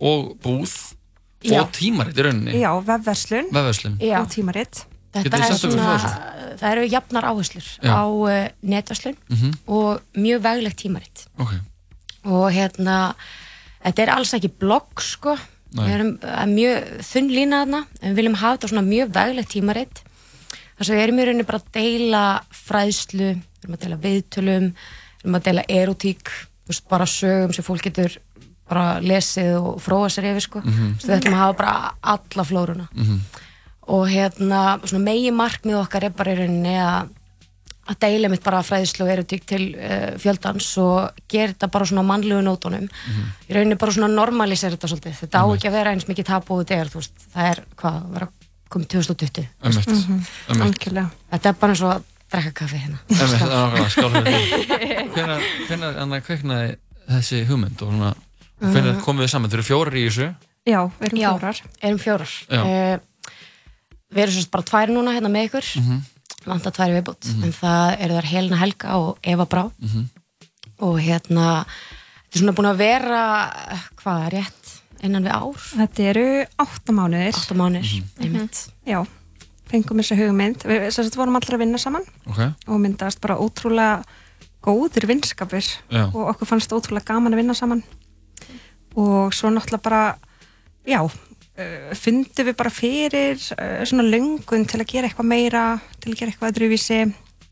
og 0.00 0.32
búð 0.40 0.72
Já. 0.72 0.95
Og 1.60 1.72
tímarit 1.76 2.16
í 2.18 2.22
rauninni 2.26 2.60
Já, 2.60 2.70
vefverslun 2.86 3.50
Vefverslun 3.52 3.98
Já. 4.00 4.20
og 4.22 4.28
tímaritt. 4.32 4.84
Þetta 5.16 5.38
er 5.40 5.54
svona, 5.56 5.98
það 6.60 6.70
eru 6.72 6.86
jafnar 6.92 7.24
áherslur 7.30 7.66
Já. 7.80 7.92
á 7.92 8.04
uh, 8.04 8.48
netverslun 8.62 9.16
Mhm. 9.30 9.52
og 9.66 10.00
mjög 10.16 10.40
veglegt 10.44 10.78
tímaritt 10.82 11.26
Ok. 11.38 11.52
og 12.24 12.50
hérna 12.52 13.14
þetta 13.84 14.02
er 14.02 14.10
alls 14.16 14.34
ekki 14.34 14.50
blogg 14.58 15.00
sko 15.00 15.36
Nei. 15.76 15.84
við 15.86 15.94
erum 15.94 16.18
er 16.22 16.46
mjög 16.46 16.84
þunn 17.06 17.30
lína 17.30 17.62
þarna 17.64 17.80
en 18.02 18.10
við 18.12 18.16
viljum 18.16 18.34
hafa 18.40 18.56
þetta 18.58 18.68
svona 18.72 18.88
mjög 18.88 19.08
veglegt 19.12 19.50
tímaritt 19.54 20.02
þar 20.76 20.84
sem 20.84 20.96
við 20.96 21.02
erum 21.06 21.18
í 21.18 21.24
rauninni 21.26 21.46
bara 21.46 21.58
að 21.58 21.72
deila 21.72 22.22
fræðslu, 22.52 23.28
við 23.36 23.64
erum 23.64 23.76
að 23.76 23.82
deila 23.86 23.96
viðtölum 24.04 24.66
við 24.74 25.24
erum 25.24 25.34
að 25.40 25.44
deila 25.48 25.64
erotík 25.68 26.30
bara 26.90 27.04
sögum 27.06 27.54
sem 27.54 27.64
fólk 27.64 27.82
getur 27.82 28.18
bara 28.68 29.00
lesið 29.00 29.52
og 29.60 29.80
fróa 29.82 30.08
sér 30.10 30.30
yfir 30.32 30.42
sko. 30.42 30.60
Þú 30.60 30.86
veist, 30.92 31.06
við 31.06 31.16
ætlum 31.20 31.36
að 31.36 31.42
hafa 31.44 31.58
bara 31.60 31.74
alla 32.02 32.44
flóruna. 32.44 32.88
Mhm. 32.94 33.20
og 33.88 34.08
hérna 34.10 34.80
svona 34.82 35.04
megi 35.04 35.30
markmið 35.30 35.76
okkar 35.78 36.04
er 36.04 36.10
bara 36.10 36.32
í 36.32 36.38
rauninni 36.40 36.72
að 36.82 37.12
að 37.86 37.98
deila 38.02 38.28
mitt 38.28 38.42
bara 38.42 38.58
fræðislu 38.66 39.04
og 39.04 39.10
erotík 39.12 39.44
til 39.46 39.76
uh, 39.78 40.16
fjöldans 40.18 40.66
og 40.82 41.12
gera 41.30 41.52
þetta 41.52 41.68
bara 41.70 41.86
svona 41.86 42.02
á 42.02 42.10
mannlegu 42.10 42.40
nótunum. 42.42 42.88
Í 43.46 43.54
rauninni 43.54 43.76
bara 43.78 43.92
svona 43.94 44.08
normalisera 44.10 44.74
þetta 44.74 44.90
svolítið. 44.90 45.14
Þetta 45.20 45.38
á 45.38 45.46
ekki 45.54 45.68
að 45.70 45.76
vera 45.78 45.92
eins 45.94 46.08
mikið 46.08 46.26
tapu 46.26 46.56
og 46.58 46.66
veist, 46.66 47.14
það 47.30 47.46
er 47.52 47.60
hvað, 47.78 48.00
að 48.02 48.10
vera 48.16 48.28
komið 48.74 48.88
2020 48.90 49.46
Ömmett, 49.62 49.86
Mhm. 49.86 50.26
ömmett 50.50 50.66
Algjörlega. 50.66 51.10
þetta 51.30 51.48
er 51.48 51.52
bara 51.60 51.72
eins 51.72 51.82
og 51.86 51.92
að 51.94 52.02
drekka 52.32 52.52
kaffi 52.58 52.76
hérna. 52.82 52.98
Það 53.06 53.78
er 53.78 53.90
skál 53.94 54.10
Hvenær, 55.14 55.42
hvenær 55.68 55.98
Anna 56.02 56.20
kveiknaði 56.20 56.76
þessi 57.08 57.44
hugmynd 57.46 57.82
og 57.86 57.92
svona, 57.94 58.14
Mm. 58.60 59.00
komum 59.04 59.22
við 59.24 59.28
saman? 59.30 59.50
Þeir 59.50 59.58
eru 59.60 59.68
fjórar 59.68 59.94
í 60.00 60.04
þessu 60.08 60.28
Já, 60.66 60.80
við 60.98 61.06
erum 61.06 61.18
Já, 61.20 61.30
fjórar. 61.36 61.58
erum 61.82 61.98
fjórar 61.98 62.30
uh, 62.50 62.98
við 64.14 64.22
erum 64.22 64.34
sérst 64.36 64.50
bara 64.50 64.64
tvær 64.64 64.88
núna 64.94 65.12
hérna 65.14 65.28
með 65.30 65.48
ykkur 65.50 65.66
Mhm. 65.82 66.00
vantar 66.46 66.72
tvær 66.72 66.88
í 66.90 66.94
viðbútt 66.96 67.26
Mhm. 67.34 67.42
en 67.44 67.52
það 67.52 68.00
eru 68.00 68.14
þar 68.14 68.24
Helena 68.32 68.56
Helga 68.56 68.96
og 68.96 69.18
Eva 69.22 69.44
Brá 69.46 69.70
Mhm. 69.82 70.08
og 70.80 71.00
hérna 71.00 71.66
þetta 71.66 72.34
er 72.34 72.40
svona 72.40 72.54
búin 72.56 72.72
að 72.72 72.76
vera 72.76 73.52
hvað, 74.00 74.30
rétt 74.32 74.80
innan 75.02 75.22
við 75.24 75.32
ár 75.32 75.60
Þetta 75.76 76.00
eru 76.10 76.46
átta 76.58 76.92
mánuðir. 76.92 77.34
Átta 77.34 77.54
mánuðir, 77.54 77.92
Mhm. 77.92 78.24
einmitt 78.24 78.68
Já, 78.86 79.06
fengum 79.68 79.98
þessa 80.00 80.16
hugmynd. 80.16 80.62
Við 80.64 80.92
sem 80.92 81.04
sagt, 81.04 81.16
vorum 81.16 81.36
allra 81.36 81.56
að 81.56 81.58
vinna 81.58 81.78
saman 81.78 82.02
Ok. 82.26 82.38
og 82.68 82.80
myndast 82.80 83.20
bara 83.20 83.36
ótrúlega 83.36 84.02
góðir 84.62 85.06
vinskapir 85.06 85.76
Já. 85.90 86.06
og 86.14 86.34
okkur 86.34 86.46
fannst 86.46 86.70
ótrúlega 86.72 87.04
gaman 87.04 87.32
að 87.32 87.36
vinna 87.36 87.54
saman 87.54 87.82
og 88.96 89.34
svo 89.36 89.50
náttúrulega 89.52 89.82
bara, 89.84 90.02
já, 90.88 91.00
uh, 91.04 91.92
fundum 92.00 92.46
við 92.48 92.56
bara 92.56 92.72
fyrir 92.72 93.36
uh, 93.36 93.84
svona 93.84 94.06
löngun 94.08 94.66
til 94.68 94.80
að 94.82 94.90
gera 94.92 95.08
eitthvað 95.10 95.30
meira, 95.30 95.64
til 96.00 96.12
að 96.14 96.18
gera 96.22 96.32
eitthvað 96.34 96.52
öðruvísi. 96.54 97.00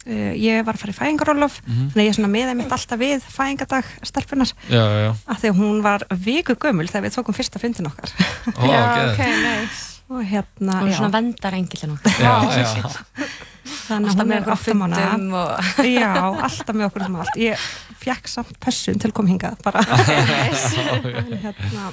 Uh, 0.04 0.34
ég 0.36 0.60
var 0.66 0.76
að 0.76 0.82
fara 0.82 0.92
í 0.92 0.96
fæðingarólof, 0.98 1.54
Mhm. 1.64 1.86
þannig 1.94 2.02
að 2.04 2.08
ég 2.10 2.16
svona 2.18 2.28
meða 2.34 2.54
mitt 2.58 2.72
alltaf 2.76 2.98
við 3.00 3.22
fæðingadag 3.24 3.84
stelpunar 4.04 4.50
Já, 4.68 4.82
já, 4.84 4.98
já. 5.06 5.12
af 5.32 5.38
því 5.40 5.48
að 5.48 5.56
hún 5.62 5.78
var 5.82 6.04
viku 6.12 6.54
gömul 6.60 6.88
þegar 6.90 7.06
við 7.06 7.14
tókum 7.16 7.34
fyrsta 7.38 7.58
fundin 7.62 7.86
okkar. 7.88 8.12
Ó, 8.52 8.68
Já, 8.68 8.82
geðveikt. 8.84 9.16
ok, 9.16 9.22
nice. 9.46 9.90
Og 10.12 10.20
hérna, 10.28 10.82
og 10.84 10.88
já. 10.92 10.96
svona 10.98 11.12
vendar 11.16 11.54
engillin 11.56 11.96
okkar 11.96 12.12
Já, 12.20 12.34
já. 12.52 12.90
Þannig 13.64 14.10
að 14.10 14.20
hún 14.20 14.32
er 14.32 14.40
okkur 14.40 14.52
á 14.52 14.56
átta 14.58 14.74
mánaða. 14.80 15.10
fundum 15.10 15.34
og- 15.34 15.84
Já, 15.88 16.12
alltaf 16.46 16.74
með 16.76 16.86
okkur 16.90 17.06
um 17.08 17.16
allt. 17.22 17.36
Ég 17.40 17.56
fekk 18.04 18.28
samt 18.28 18.58
pössun 18.60 19.00
til 19.00 19.12
kom 19.12 19.26
hingað 19.26 19.56
bara. 19.64 19.80
Hérna, 21.44 21.92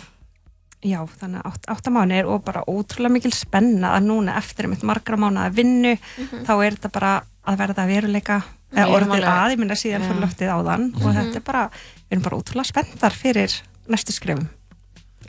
já, 0.83 0.99
þannig 1.19 1.41
að 1.41 1.49
átt, 1.51 1.67
átta 1.75 1.93
mánuðir 1.93 2.29
og 2.31 2.43
bara 2.45 2.63
ótrúlega 2.67 3.13
mikil 3.15 3.33
spenna 3.35 3.93
að 3.97 4.07
núna 4.09 4.35
eftir 4.39 4.65
einmitt 4.67 4.83
margra 4.87 5.17
mánuða 5.19 5.51
vinnu 5.53 5.95
Mhm. 5.95 6.45
þá 6.47 6.51
er 6.65 6.71
þetta 6.77 6.91
bara 6.91 7.13
að 7.47 7.57
verða 7.57 7.83
að 7.85 7.91
veruleika 7.95 8.41
eða 8.71 8.85
erum 8.87 8.95
orðið 8.95 9.15
alveg- 9.17 9.31
að, 9.35 9.51
ég 9.51 9.59
minna 9.59 9.75
síðan 9.75 10.05
fyrir 10.07 10.19
Já. 10.21 10.25
loftið 10.25 10.51
áðan 10.55 10.83
og 10.95 11.01
Mhm. 11.01 11.15
þetta 11.19 11.35
er 11.35 11.45
bara, 11.51 11.63
við 11.69 12.11
erum 12.11 12.23
bara 12.23 12.37
ótrúlega 12.37 12.65
spenntar 12.71 13.11
fyrir 13.11 13.61
næstu 13.89 14.11
skrifum. 14.13 14.47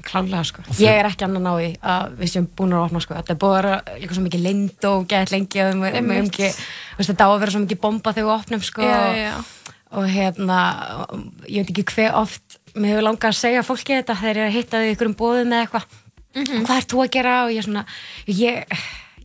Klálega 0.06 0.42
sko. 0.46 0.62
Ég 0.80 0.92
er 1.00 1.06
ekki 1.08 1.24
annan 1.26 1.48
á 1.48 1.52
því 1.56 1.68
að 1.92 2.02
við 2.20 2.28
séum 2.32 2.46
búin 2.58 2.74
að 2.76 2.84
opna 2.86 3.00
sko. 3.04 3.12
Þetta 3.18 3.32
er 3.34 3.40
búin 3.42 3.52
að 3.52 3.56
vera 3.58 3.74
líka 4.02 4.14
svo 4.16 4.24
mikið 4.26 4.42
lind 4.46 4.80
og 4.90 4.98
gett 5.10 5.30
lengi 5.34 5.58
og 5.62 5.66
við 5.82 5.90
höfum 5.96 6.12
ekki 6.18 6.48
þetta 6.98 7.24
á 7.26 7.28
að 7.30 7.40
vera 7.42 7.52
svo 7.54 7.62
mikið 7.64 7.80
bomba 7.82 8.08
þegar 8.16 8.28
við 8.28 8.36
opnum 8.36 8.62
sko. 8.68 8.80
Já, 8.86 9.00
já, 9.18 9.34
og 9.92 10.04
hérna 10.12 10.58
ég 11.46 11.58
veit 11.62 11.72
ekki 11.74 11.88
hver 11.92 12.12
oft 12.22 12.46
mér 12.72 12.88
hefur 12.94 13.06
langað 13.08 13.32
að 13.32 13.42
segja 13.42 13.66
fólki 13.66 13.92
þetta 13.98 14.20
þegar 14.22 14.36
ég 14.36 14.42
er 14.42 14.48
að 14.48 14.56
hitta 14.56 14.76
þau 14.80 14.88
í 14.88 14.90
ykkur 14.96 15.10
um 15.10 15.18
bóðum 15.22 15.52
eða 15.52 15.62
eitthvað. 15.66 15.86
Mhm. 16.32 16.64
hvað 16.64 16.78
ert 16.80 16.92
þú 16.92 16.98
að 17.02 17.12
gera? 17.12 17.34
Og 17.44 17.50
ég 17.52 17.58
er 17.60 17.66
svona 17.68 17.84
ég, 18.26 18.34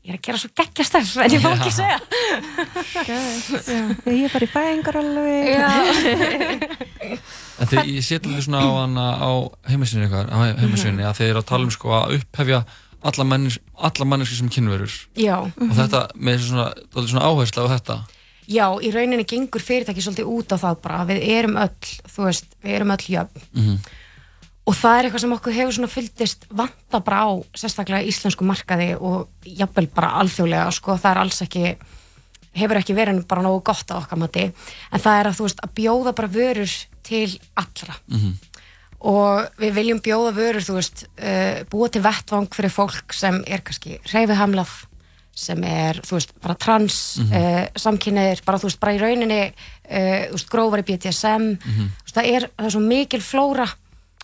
ég 0.03 0.11
er 0.11 0.17
að 0.17 0.25
gera 0.28 0.41
svo 0.41 0.49
geggjastarf 0.59 1.11
en 1.23 1.32
ég 1.32 1.41
má 1.43 1.51
ekki 1.55 1.71
segja. 1.71 1.99
Já, 3.07 3.19
ég 4.11 4.23
er 4.28 4.34
bara 4.34 4.43
í 4.43 4.51
fæðingar 4.51 4.95
En 7.57 7.69
þegar 7.69 7.87
ég 7.89 8.05
sé 8.05 8.19
til 8.21 8.33
því 8.35 8.43
svona 8.45 9.05
á, 9.17 9.31
heimasynni 9.69 10.05
ykkar, 10.05 10.29
á 10.29 10.37
heimasynni 10.61 11.05
að 11.07 11.17
þeir 11.21 11.29
eru 11.31 11.41
að 11.41 11.49
tala 11.49 11.67
um 11.67 11.73
sko 11.73 11.95
að 11.97 12.19
upphefja 12.19 12.59
alla, 13.07 13.25
manneski 13.29 14.35
sem 14.37 14.49
kynverur. 14.51 14.93
Já. 15.17 15.37
og 15.47 15.73
þetta 15.77 16.07
með 16.15 16.41
svona, 16.47 16.67
dálítið 16.93 17.11
svona 17.13 17.29
áherslu 17.29 17.65
á 17.65 17.73
þetta. 17.75 17.97
Já, 18.47 18.65
í 18.79 18.89
rauninni 18.95 19.25
gengur 19.27 19.63
fyrirtæki 19.63 20.03
svolítið 20.03 20.29
út 20.31 20.53
á 20.55 20.57
það 20.61 20.81
bara, 20.85 21.05
við 21.09 21.23
erum 21.35 21.57
öll, 21.59 21.93
þú 22.07 22.27
veist, 22.29 22.49
við 22.63 22.77
erum 22.79 22.93
öll 22.95 23.07
jöfn. 23.15 23.47
Mhm. 23.53 23.79
og 24.67 24.75
það 24.75 24.97
er 24.97 25.05
eitthvað 25.07 25.21
sem 25.23 25.31
okkur 25.31 25.53
hefur 25.55 25.75
svona 25.77 25.87
fyldist 25.87 26.41
vanta 26.51 26.99
bara 26.99 27.19
á 27.23 27.31
sérstaklega 27.55 28.03
íslensku 28.03 28.43
markaði 28.43 28.89
og 28.99 29.29
jafnvel 29.47 29.87
bara 29.87 30.09
alþjóðlega, 30.19 30.73
sko, 30.75 30.97
það 30.99 31.11
er 31.11 31.19
alls 31.21 31.39
ekki 31.45 31.77
hefur 32.57 32.79
ekki 32.81 32.95
verið 32.97 33.21
bara 33.29 33.45
nógu 33.45 33.61
gott 33.63 33.93
á 33.93 33.95
okkar 33.95 34.19
mati, 34.19 34.43
en 34.91 34.99
það 34.99 35.19
er 35.21 35.29
að 35.29 35.37
þú 35.37 35.47
veist 35.47 35.63
að 35.63 35.73
bjóða 35.79 36.13
bara 36.17 36.33
vörur 36.33 36.73
til 37.07 37.39
allra 37.55 37.95
og 38.99 39.47
við 39.61 39.73
viljum 39.77 39.99
bjóða 40.01 40.31
vörur, 40.33 40.63
þú 40.65 40.75
veist, 40.79 41.03
uh, 41.21 41.63
búa 41.69 41.87
til 41.93 42.01
vettvang 42.01 42.47
fyrir 42.53 42.73
fólk 42.73 43.13
sem 43.13 43.43
er 43.45 43.61
kannski 43.61 43.99
reyfihamlað, 44.09 44.71
sem 45.37 45.61
er, 45.69 45.99
þú 46.01 46.15
veist, 46.17 46.31
bara 46.41 46.55
trans, 46.57 46.95
mm 47.21 47.27
Mhm. 47.27 47.33
uh, 47.37 47.67
samkynniðir, 47.77 48.41
bara, 48.45 48.57
þú 48.57 48.63
veist, 48.71 48.79
bara 48.81 48.95
í 48.97 48.99
rauninni, 48.99 49.43
uh, 49.85 50.23
þú 50.31 50.33
veist, 50.33 50.49
grófari 50.49 50.83
BDSM, 50.87 51.45
Mhm. 51.61 51.91
þú 52.01 52.07
veist, 52.07 52.15
það 52.17 52.31
er, 52.35 52.49
það 52.57 52.65
er 52.65 52.73
svo 52.73 52.81
mikil 52.87 53.21
flóra, 53.21 53.67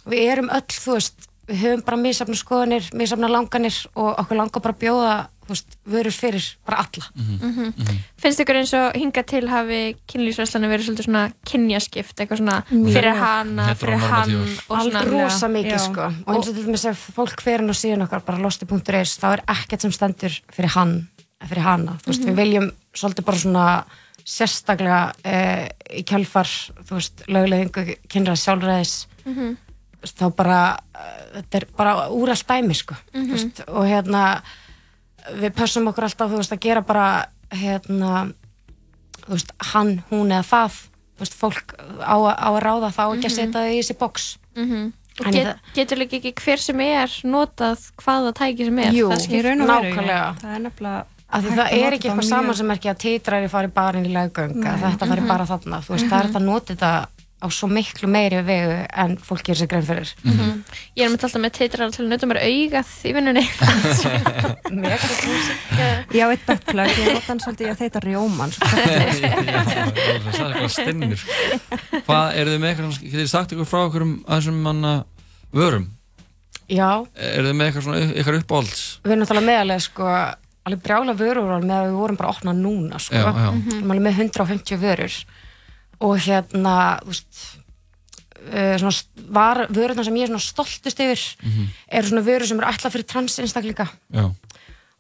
við 0.10 0.32
erum 0.32 0.50
öll, 0.50 0.74
þú 0.74 0.94
veist, 0.98 1.14
við 1.48 1.58
höfum 1.62 1.86
bara 1.86 1.98
misafna 1.98 2.36
skoðanir, 2.36 2.90
misafna 2.94 3.28
langanir 3.30 3.78
og 3.96 4.18
okkur 4.18 4.38
langar 4.38 4.62
bara 4.62 4.74
bjóða 4.74 5.28
veist, 5.50 5.78
vörur 5.86 6.12
fyrir 6.16 6.46
bara 6.66 6.78
alla. 6.86 7.06
Mhm. 7.16 7.74
Finnst 8.18 8.40
ykkur 8.40 8.56
eins 8.62 8.74
og 8.74 8.94
hinga 8.96 9.24
til 9.24 9.48
hafi 9.50 9.96
kynlýsverslanir 10.08 10.72
verið 10.72 10.86
svolítið 10.88 11.06
svona 11.10 11.24
kynjaskipt, 11.46 12.16
eitthvað 12.20 12.38
svona 12.38 12.64
fyrir 12.70 13.16
hana, 13.20 13.76
fyrir 13.76 13.98
hann 14.00 14.36
og 14.70 14.78
Alveg 14.80 15.10
rosa 15.12 15.48
mikið 15.48 15.80
sko. 15.80 16.08
Og 16.28 16.36
eins 16.36 16.48
og 16.48 16.56
til 16.56 16.64
dæmis 16.66 16.86
ef 16.86 17.10
fólk 17.16 17.44
inn 17.48 17.70
á 17.70 17.76
síðan 17.76 18.06
okkar 18.08 18.24
bara 18.26 18.38
losti.is 18.40 19.18
þá 19.20 19.28
er 19.34 19.44
ekkert 19.48 19.82
sem 19.82 19.92
stendur 19.92 20.40
fyrir 20.52 20.70
hann 20.78 21.08
eða 21.42 21.50
fyrir 21.50 21.64
hana, 21.64 21.98
þú 22.04 22.08
veist, 22.08 22.24
Mhm. 22.24 22.30
við 22.32 22.36
viljum 22.36 22.72
svolítið 22.96 23.26
bara 23.26 23.38
svona 23.38 23.84
sérstaklega 24.24 25.14
uh, 25.26 25.68
í 25.92 26.04
kjálfar, 26.08 26.48
þú 26.88 26.96
veist 26.96 27.24
lögleðingu, 27.28 27.98
kynra 28.08 28.36
sjálfræðis. 28.40 29.08
Mhm. 29.26 29.58
þú 30.04 30.06
veist, 30.06 30.18
þá 30.20 30.36
bara 30.36 30.62
uh, 30.96 31.42
þetta 31.42 31.56
er 31.62 31.66
bara 31.78 31.94
úrælt 32.12 32.46
dæmi 32.48 32.76
sko. 32.76 32.96
Mhm. 33.14 33.26
þú 33.28 33.32
veist, 33.38 33.62
og 33.68 33.86
hérna 33.88 34.42
við 35.40 35.54
pössum 35.56 35.88
okkur 35.88 36.04
alltaf, 36.04 36.32
þú 36.32 36.38
veist, 36.42 36.52
að 36.54 36.60
gera 36.60 36.82
bara 36.82 37.26
hérna 37.52 38.34
veist, 39.30 39.52
hann, 39.74 40.04
hún 40.12 40.32
eða 40.34 40.44
það 40.50 40.82
veist, 41.20 41.34
fólk 41.40 41.76
á, 42.02 42.16
að- 42.18 42.40
á 42.40 42.50
að 42.52 42.62
ráða 42.66 42.90
þá 42.92 43.04
ekki 43.14 43.28
að 43.28 43.32
Mhm. 43.32 43.38
setja 43.38 43.62
þau 43.62 43.72
í 43.72 43.80
þessi 43.80 43.98
box 44.00 44.38
Mhm. 44.56 44.94
Og 45.20 45.28
En 45.28 45.32
get, 45.34 45.46
það- 45.46 45.74
getur 45.76 45.98
líka 45.98 46.16
ekki 46.18 46.34
hver 46.34 46.58
sem 46.60 46.80
er 46.82 47.08
notað 47.24 47.92
hvaða 48.02 48.34
tæki 48.34 48.66
sem 48.66 48.80
er 48.80 48.92
Jú, 48.94 49.10
það 49.10 49.20
skiptir- 49.22 49.40
í 49.40 49.44
raun 49.46 49.62
og 49.62 49.68
veru, 49.68 49.94
nákvæmlega 49.94 50.38
það 50.42 50.56
er 50.56 50.60
nefnilega 50.60 51.06
Af 51.34 51.42
því 51.44 51.50
hægt 51.50 51.58
það 51.58 51.66
að 51.66 51.74
er 51.84 51.92
ekki 51.94 52.10
eitthvað 52.10 52.30
saman 52.30 52.56
sem 52.56 52.72
er 52.72 52.76
ekki 52.78 52.90
að 52.94 52.98
titrar 52.98 53.44
í 53.44 53.50
fari 53.50 53.68
bara 53.68 53.98
inn 54.00 54.06
í 54.06 54.14
laggöng 54.14 54.54
að 54.54 54.82
Nei. 54.82 54.92
þetta 54.92 55.08
fari 55.08 55.22
Mhm. 55.22 55.28
bara 55.28 55.46
þarna 55.46 55.78
þú 55.82 55.90
veist, 55.94 56.10
það 56.10 56.20
er 56.20 56.24
Mhm. 56.24 56.30
þetta 56.34 56.40
að 56.40 56.46
nota 56.46 56.76
þetta 56.76 57.08
á 57.44 57.48
svo 57.52 57.68
miklu 57.68 58.08
meiri 58.08 58.40
vegu 58.48 58.78
en 59.04 59.18
fólk 59.20 59.44
gerir 59.44 59.60
sér 59.64 59.68
grein 59.74 59.84
fyrir 59.88 60.14
Mhm. 60.24 60.64
Ég 60.96 61.04
er 61.06 61.10
með 61.12 61.26
alltaf 61.28 61.42
með 61.44 61.56
teitrar 61.58 61.92
til 61.92 62.06
að 62.06 62.12
nöta 62.14 62.30
mér 62.32 62.40
augað 62.48 62.90
í 63.04 63.12
vinnunni 63.18 63.44
Já, 66.14 66.28
eitt 66.30 66.44
bettplögg, 66.48 66.94
ég 67.00 67.08
nota 67.16 67.28
hann 67.32 67.42
svolítið 67.44 67.70
að 67.74 67.80
þeita 67.82 68.00
rjóman 68.04 68.52
Já, 68.54 68.60
það 69.64 70.44
er 70.44 70.54
eitthvað 70.54 70.74
stinnir 70.76 71.22
Hvað, 72.08 72.26
eru 72.40 72.50
þið 72.54 72.62
með 72.64 72.70
eitthvað, 72.70 72.98
getið 73.04 73.20
þið 73.24 73.32
sagt 73.34 73.54
ykkur 73.56 73.70
frá 73.70 73.82
ykkur 73.90 74.06
um 74.08 74.14
þessum 74.28 74.58
manna 74.66 74.94
vörum? 75.54 75.86
Já, 76.72 76.90
Eru 77.18 77.46
þið 77.50 77.58
með 77.60 77.66
eitthvað 77.70 77.86
svona, 77.88 78.00
ykkar 78.24 78.40
uppáhalds? 78.40 78.84
við 79.04 79.12
erum 79.16 79.22
náttúrulega 79.26 79.50
meðalega 79.52 79.86
sko 79.88 80.04
alveg 80.64 80.84
brjála 80.86 81.14
vörur 81.20 81.48
með 81.60 81.76
að 81.76 81.88
við 81.90 81.98
vorum 82.00 82.18
bara 82.20 82.30
að 82.32 82.36
opna 82.38 82.54
núna 82.56 82.96
sko. 83.04 83.20
Já, 83.20 83.28
já. 83.36 83.50
Við 83.52 83.74
erum 83.82 83.92
alveg 83.92 84.06
með 84.06 84.16
150 84.24 84.80
vörur 84.80 85.14
og 86.04 86.18
hérna 86.20 86.76
veist 87.08 87.42
uh, 88.52 88.76
svona 88.82 88.94
var, 89.38 89.62
vörurna 89.72 90.04
sem 90.06 90.18
ég 90.20 90.28
er 90.28 90.32
svona 90.34 90.44
stoltust 90.44 91.00
yfir 91.00 91.22
Mhm. 91.44 91.68
eru 91.88 92.08
svona 92.12 92.26
vörur 92.28 92.48
sem 92.50 92.60
eru 92.60 92.72
ætlað 92.72 92.94
fyrir 92.98 93.08
trans 93.08 93.40
einstaklinga 93.40 93.88
Já. 94.14 94.26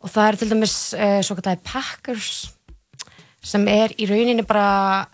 og 0.04 0.10
það 0.14 0.28
er 0.30 0.36
til 0.41 0.49
dæmis 0.54 0.76
uh, 0.95 1.20
svo 1.22 1.36
kallagi 1.39 1.62
packers 1.68 2.30
sem 3.43 3.68
er 3.68 3.91
í 3.99 4.08
rauninni 4.08 4.45
bara 4.47 5.06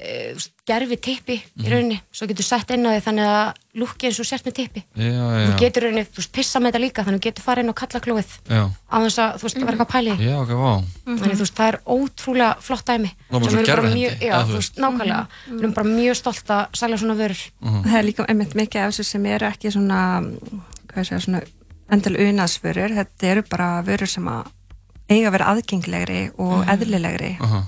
uh, 0.00 0.34
gerfi 0.70 0.96
tippi 1.06 1.36
í 1.36 1.42
Mhm. 1.64 1.70
rauninni 1.72 1.98
svo 2.12 2.26
getur 2.30 2.46
sett 2.46 2.70
inn 2.70 2.86
á 2.86 2.90
því 2.94 3.00
þannig 3.06 3.26
að 3.30 3.54
lúkki 3.80 4.06
eins 4.08 4.18
og 4.22 4.26
sért 4.26 4.44
með 4.46 4.54
tippi 4.58 4.80
Já, 4.96 5.04
já, 5.10 5.46
þú 5.50 5.58
getur 5.60 5.82
rauninni, 5.86 6.04
þú 6.10 6.18
veist, 6.20 6.32
pissa 6.32 6.58
með 6.60 6.70
þetta 6.72 6.80
líka 6.84 7.04
þannig 7.04 7.18
að 7.18 7.20
þú 7.20 7.26
getur 7.28 7.44
farið 7.46 7.62
inn 7.64 7.72
á 7.72 7.80
kallaklóið 7.80 8.30
Já. 8.50 8.62
á 8.90 8.96
þess 9.04 9.18
að, 9.22 9.30
þú 9.38 9.42
veist, 9.46 9.56
það 9.60 9.66
var 9.66 9.74
eitthvað 9.74 9.92
pæli 9.94 10.12
Já, 10.26 10.34
ok, 10.40 10.52
vá. 10.60 10.72
þannig 11.06 11.36
þú 11.36 11.44
veist, 11.44 11.56
það 11.60 11.68
er 11.70 11.78
ótrúlega 11.96 12.56
flott 12.60 12.84
dæmi 12.86 13.10
bara 13.30 13.44
sem 13.44 13.58
við 13.60 13.68
erum 13.68 13.84
bara 13.84 13.94
mjög, 13.94 14.12
já, 14.20 14.34
þú 14.46 14.54
veist. 14.58 14.74
nákvæmlega 14.82 15.26
við 15.50 15.60
erum 15.60 15.74
bara 15.74 15.88
mjög 15.90 16.16
stolt 16.16 16.46
að 16.50 16.66
sælja 16.74 16.96
svona 16.98 17.16
vörur 17.20 17.40
Það 17.60 17.98
er 17.98 18.04
líka 18.10 18.26
einmitt 18.28 18.54
mikið 18.54 18.80
af 18.86 18.90
þessu 18.94 19.04
sem 19.04 19.26
eru 19.26 19.46
ekki 19.46 19.70
svona, 19.72 20.00
hvað 20.90 21.04
segja, 21.06 21.20
svona 21.20 21.42
endal 21.90 22.14
unaðsvörur, 22.16 22.90
þetta 22.94 23.26
eru 23.32 23.42
bara 23.50 23.82
vörur 23.82 24.06
sem 24.08 24.24
að 24.30 24.46
eiga 25.10 25.26
að 25.28 25.32
vera 25.34 25.46
aðgenglegri 25.54 26.30
og 26.38 26.64
Mhm. 26.66 26.68
eðlilegri 26.70 27.36
Aha. 27.40 27.62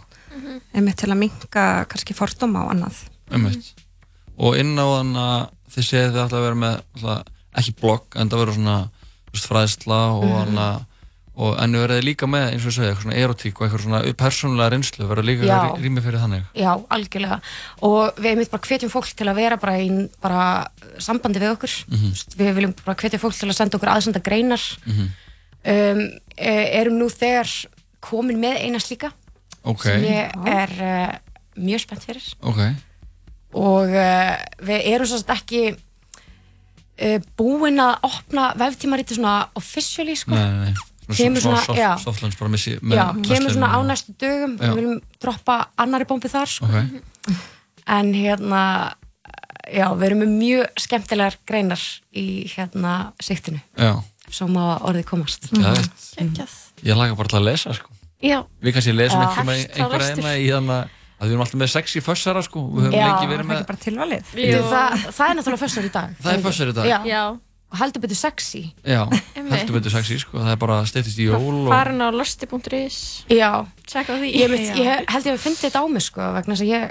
Einmitt 0.74 0.96
til 1.02 1.10
að 1.12 1.20
minka 1.20 1.64
kannski 1.90 2.14
fordóma 2.16 2.64
á 2.64 2.70
annað. 2.72 3.02
Einmitt. 3.32 3.72
Og 4.38 4.56
inn 4.60 4.72
á 4.78 4.86
þann 4.86 5.12
að 5.16 5.42
þið 5.74 5.88
séð 5.88 6.08
þið 6.14 6.22
alltaf 6.22 6.38
að 6.38 6.46
vera 6.46 6.60
með 6.62 6.78
alltaf, 6.96 7.34
ekki 7.60 7.74
blogg, 7.80 8.16
en 8.16 8.30
það 8.32 8.42
verður 8.42 8.58
svona 8.58 8.78
veist, 9.32 9.46
fræðsla 9.50 10.00
og 10.16 10.32
hann 10.38 10.58
að 10.68 10.80
og 11.42 11.54
en 11.64 11.72
verður 11.72 11.96
þið 11.96 12.04
líka 12.04 12.26
með, 12.28 12.42
eins 12.52 12.64
og 12.68 12.74
ég 12.76 12.90
eitthvað 12.90 13.04
svona 13.06 13.20
erotík 13.22 13.56
og 13.56 13.64
eitthvað 13.64 13.82
svona 13.86 14.00
persónulega 14.20 14.72
reynslu, 14.74 15.06
verður 15.08 15.24
líka 15.30 15.46
Já. 15.48 15.60
rými 15.80 16.02
fyrir 16.04 16.20
þannig? 16.20 16.42
Já, 16.60 16.72
algjörlega. 16.92 17.38
Og 17.88 18.18
við 18.20 18.28
einmitt 18.34 18.50
bara 18.52 18.66
hvetjum 18.68 18.92
fólk 18.92 19.08
til 19.16 19.28
að 19.32 19.38
vera 19.40 19.56
bara 19.62 19.78
í 19.80 19.86
bara 20.20 20.42
sambandi 21.00 21.40
við 21.40 21.54
okkur. 21.54 21.72
Þú 21.88 22.02
veist, 22.10 22.36
við 22.36 22.52
viljum 22.58 22.74
bara 22.84 22.98
hvetja 23.00 23.20
fólk 23.22 23.38
til 23.38 23.48
að 23.48 23.56
senda 23.56 23.80
okkur 23.80 23.92
aðsenda 23.94 24.20
greinar 24.28 24.60
Mhm. 24.84 25.08
um, 25.64 26.02
e- 26.36 26.68
erum 26.82 26.98
nú 27.00 27.08
þegar 27.08 27.48
komin 28.04 28.36
með 28.38 28.60
eina 28.66 28.78
slíka 28.78 29.12
Ok. 29.64 29.82
sem 29.86 30.04
ég 30.04 30.32
er 30.48 30.72
uh, 30.82 31.12
mjög 31.62 31.80
spennt 31.84 32.04
fyrir 32.08 32.24
Ok, 32.42 32.60
og 33.54 33.90
uh, 33.92 34.36
við 34.66 34.86
erum 34.94 35.06
svo 35.06 35.20
sagt 35.20 35.34
ekki 35.36 35.62
uh, 35.72 37.18
búin 37.38 37.78
að 37.82 37.98
opna 38.08 38.48
veftímarítið 38.58 39.20
svona 39.20 39.36
officially 39.58 40.16
sko. 40.18 40.34
nei, 40.34 40.48
nei, 40.50 40.72
nei 40.72 40.88
Kemur 41.12 41.42
Svona, 41.42 41.58
svona- 41.60 41.64
svona 41.66 41.80
já. 41.82 41.98
soft, 41.98 42.38
bara 42.38 42.48
missi 42.48 42.76
Já, 42.78 43.06
kemur 43.26 43.50
svona 43.52 43.68
á 43.74 43.78
næstu 43.84 44.14
dögum 44.16 44.52
Já. 44.56 44.70
við 44.70 44.76
viljum 44.78 45.00
droppa 45.20 45.56
annari 45.76 46.06
bombi 46.08 46.28
þar 46.30 46.46
sko. 46.48 46.64
Ok, 46.70 47.34
en 47.90 48.12
hérna 48.14 48.60
já, 49.66 49.90
við 49.98 50.06
erum 50.06 50.22
með 50.22 50.30
mjög 50.38 50.78
skemmtilegar 50.86 51.36
greinar 51.44 51.82
í 52.14 52.46
hérna 52.54 53.12
siktinu 53.20 53.60
já, 53.76 53.98
svo 54.30 54.46
má 54.48 54.78
orðið 54.78 55.04
komast. 55.10 55.50
Geggjað. 55.52 56.54
ég 56.86 56.96
laga 56.96 57.18
bara 57.18 57.28
til 57.34 57.40
að 57.42 57.48
lesa 57.50 57.74
sko 57.76 57.90
Já. 58.22 58.38
Við 58.62 58.76
kannski 58.76 58.94
lesum 58.94 59.22
Já. 59.22 59.28
einhverja 59.76 60.10
einna 60.14 60.34
í 60.38 60.50
þannig 60.52 60.98
að 61.22 61.28
við 61.28 61.32
erum 61.32 61.44
alltaf 61.44 61.60
með 61.62 61.70
sexy 61.72 62.02
fössara 62.02 62.42
sko. 62.42 62.66
Við 62.72 62.88
höfum 62.88 62.98
Já, 62.98 63.06
lengi 63.06 63.30
verið 63.30 63.48
með 63.48 63.64
bara 63.68 63.80
tilvalið. 63.82 64.34
Það, 64.34 65.08
það 65.08 65.24
er 65.26 65.38
náttúrulega 65.38 65.62
fössar 65.62 65.86
í 65.88 65.90
dag. 65.94 66.14
Það 66.22 66.36
er 66.36 66.44
fössar 66.46 66.70
í 66.70 66.76
dag. 66.78 66.90
já. 66.92 66.98
Já. 67.06 67.22
og 67.72 67.78
heldur 67.80 68.02
betur 68.04 68.18
sexy. 68.20 68.62
Já, 68.84 69.00
heldur 69.38 69.78
betur 69.78 69.94
sexy 69.94 70.18
sko. 70.20 70.36
Það 70.42 70.52
er 70.52 70.58
bara 70.60 70.78
steytist 70.88 71.22
í 71.22 71.28
jól 71.30 71.62
og 71.62 71.70
farin 71.72 72.04
á 72.04 72.08
losti.is 72.12 72.98
já, 73.32 73.48
tjekka 73.88 74.18
því. 74.20 74.32
Ég, 74.36 74.52
mynd, 74.52 74.76
ég 74.76 75.08
held 75.08 75.30
ég 75.30 75.38
að 75.38 75.44
finna 75.46 75.60
þetta 75.62 75.80
á 75.80 75.84
mig 75.88 76.04
sko, 76.04 76.26
vegna 76.36 76.52
þess 76.52 76.66
að 76.66 76.72
ég 76.74 76.82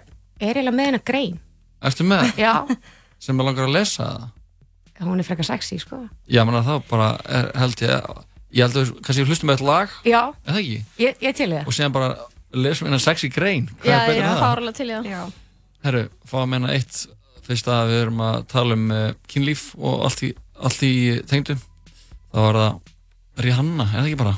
er 0.41 0.57
eiginlega 0.57 0.77
með 0.79 0.89
hennar 0.89 1.05
grein. 1.05 1.37
Ertu 1.85 2.07
með? 2.09 2.33
Já, 2.41 2.55
sem 3.21 3.37
er 3.37 3.49
langar 3.51 3.69
að 3.69 3.77
lesa 3.77 4.07
það? 4.09 4.29
hún 5.01 5.21
er 5.21 5.25
frekar 5.25 5.45
sexy 5.45 5.79
sko. 5.81 6.03
Já, 6.29 6.43
menna 6.45 6.61
er, 8.51 8.57
ég 8.57 8.59
ég 8.59 8.65
held 8.65 8.75
að 8.75 8.83
við 8.83 8.91
kannski 9.07 9.25
hlustum 9.27 9.49
með 9.49 9.57
eitt 9.57 9.65
lag. 9.67 9.95
Já, 10.03 10.21
er 10.45 10.51
það 10.51 10.61
ekki? 10.61 10.83
ég, 11.05 11.17
ég 11.23 11.35
til 11.37 11.49
það. 11.51 11.65
Og 11.65 11.77
síðan 11.77 11.95
bara 11.95 12.11
lesum 12.51 12.85
við 12.85 12.91
hennar 12.91 13.03
sexy 13.05 13.31
grein. 13.31 13.67
Hvað 13.81 13.91
já, 13.91 13.97
er 13.97 14.07
betur 14.09 14.21
já, 14.21 14.27
en 14.27 14.31
það? 14.31 14.45
fárlega 14.45 14.77
til 14.77 14.87
það. 14.91 15.09
Já. 15.11 15.21
Herru, 15.81 16.05
fá 16.29 16.37
að 16.43 16.49
menna 16.53 16.71
eitt 16.75 17.01
fyrst 17.47 17.69
að 17.73 17.91
við 17.91 18.01
erum 18.05 18.23
að 18.27 18.39
tala 18.51 18.77
um 18.77 18.87
uh, 18.93 19.03
kynlíf 19.31 19.67
og 19.79 20.07
allt 20.07 20.25
í, 20.27 20.33
allt 20.61 20.83
í 20.87 20.93
tengdu. 21.31 21.57
Þá 22.31 22.41
var 22.45 22.59
það 22.61 22.81
Rihanna, 23.41 23.87
er 23.87 23.95
það 23.97 24.09
ekki 24.11 24.19
bara? 24.21 24.35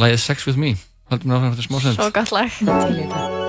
Lægið 0.00 0.22
Sex 0.22 0.46
With 0.48 0.60
Me. 0.60 0.76
Haldum 1.10 1.30
við 1.30 1.36
áfram 1.38 1.52
eftir 1.52 1.68
smá 1.68 1.82
send 1.82 2.00
svo 2.00 2.12
gott 2.14 2.32
lag. 2.34 2.56
Til 2.62 3.02
í 3.02 3.10
það 3.10 3.45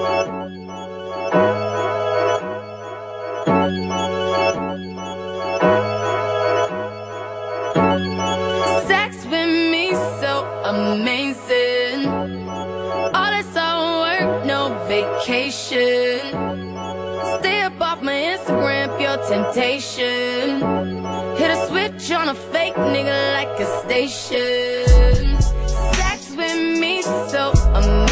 vacation. 15.27 16.19
Stay 17.39 17.61
off 17.61 18.01
my 18.01 18.13
Instagram, 18.13 18.97
pure 18.97 19.17
temptation. 19.27 20.61
Hit 21.35 21.51
a 21.51 21.67
switch 21.67 22.11
on 22.11 22.29
a 22.29 22.33
fake 22.33 22.75
nigga 22.75 23.33
like 23.33 23.59
a 23.59 23.67
station. 23.83 25.37
Sex 25.95 26.29
with 26.37 26.79
me 26.79 27.01
so 27.01 27.51
amazing. 27.73 28.06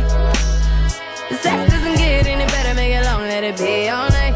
The 0.00 1.36
sex 1.36 1.70
doesn't 1.70 1.96
get 1.96 2.26
any 2.26 2.46
better, 2.46 2.74
make 2.74 2.92
it 2.92 3.04
long, 3.04 3.22
let 3.22 3.44
it 3.44 3.56
be 3.58 3.88
all 3.88 4.08
night. 4.08 4.34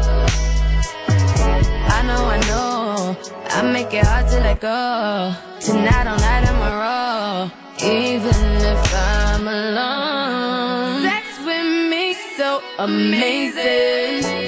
I 1.97 2.01
know, 2.07 2.25
I 2.25 2.39
know, 2.47 3.17
I 3.49 3.61
make 3.71 3.93
it 3.93 4.05
hard 4.05 4.27
to 4.27 4.39
let 4.39 4.59
go. 4.61 5.33
Tonight, 5.59 6.07
all 6.07 6.19
night, 6.19 6.43
I'm 6.49 6.61
a 6.69 6.73
roll, 6.83 7.51
even 7.83 8.45
if 8.73 8.93
I'm 8.93 9.47
alone. 9.47 11.01
Sex 11.03 11.25
with 11.45 11.89
me 11.91 12.13
so 12.37 12.61
amazing. 12.79 14.46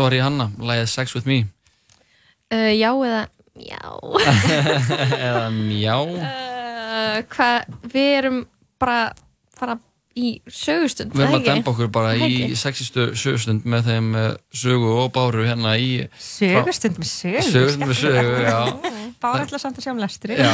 Þetta 0.00 0.06
var 0.08 0.14
Rihanna, 0.16 0.46
lagið 0.72 0.88
Sex 0.96 1.16
With 1.18 1.28
Me 1.28 1.42
Uh, 2.50 2.72
já 2.74 2.88
eða 2.90 3.28
já. 3.62 3.82
eða 5.28 5.42
mjá 5.54 5.92
uh, 6.02 7.18
hvað, 7.30 7.68
við 7.92 8.08
erum 8.16 8.38
bara 8.82 9.12
fara 9.54 9.76
í 10.18 10.32
sögustund, 10.50 11.12
Við 11.14 11.22
erum 11.22 11.36
að 11.36 11.44
það 11.44 11.46
dempa 11.52 11.70
okkur 11.70 11.90
bara 11.94 12.14
Það 12.16 12.24
í 12.26 12.40
ekki? 12.40 12.56
sexistu 12.58 13.04
sögustund 13.14 13.68
með 13.70 13.84
þeim 13.86 14.08
eh, 14.18 14.26
sögu 14.50 14.88
og 15.04 15.12
báru 15.14 15.44
hérna 15.46 15.76
í 15.78 15.92
Sögustund 16.18 16.98
með 16.98 17.10
sögu. 17.12 17.44
Sögustund 17.52 17.86
með 17.86 18.00
sögu, 18.00 18.32
já 18.50 18.58
Bára 19.22 19.44
ætla 19.46 19.60
samt 19.62 19.78
að 19.78 19.86
sjá 19.86 19.92
um 19.94 20.02
lestri. 20.02 20.34
Já, 20.40 20.50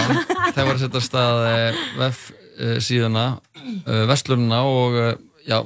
það 0.52 0.60
var 0.60 0.74
að 0.74 0.82
setja 0.84 1.02
stað 1.06 1.40
vef 2.02 2.20
síðuna, 2.84 3.24
vestlununa 4.12 4.60
og 4.68 5.00
eh, 5.00 5.10
já, 5.48 5.62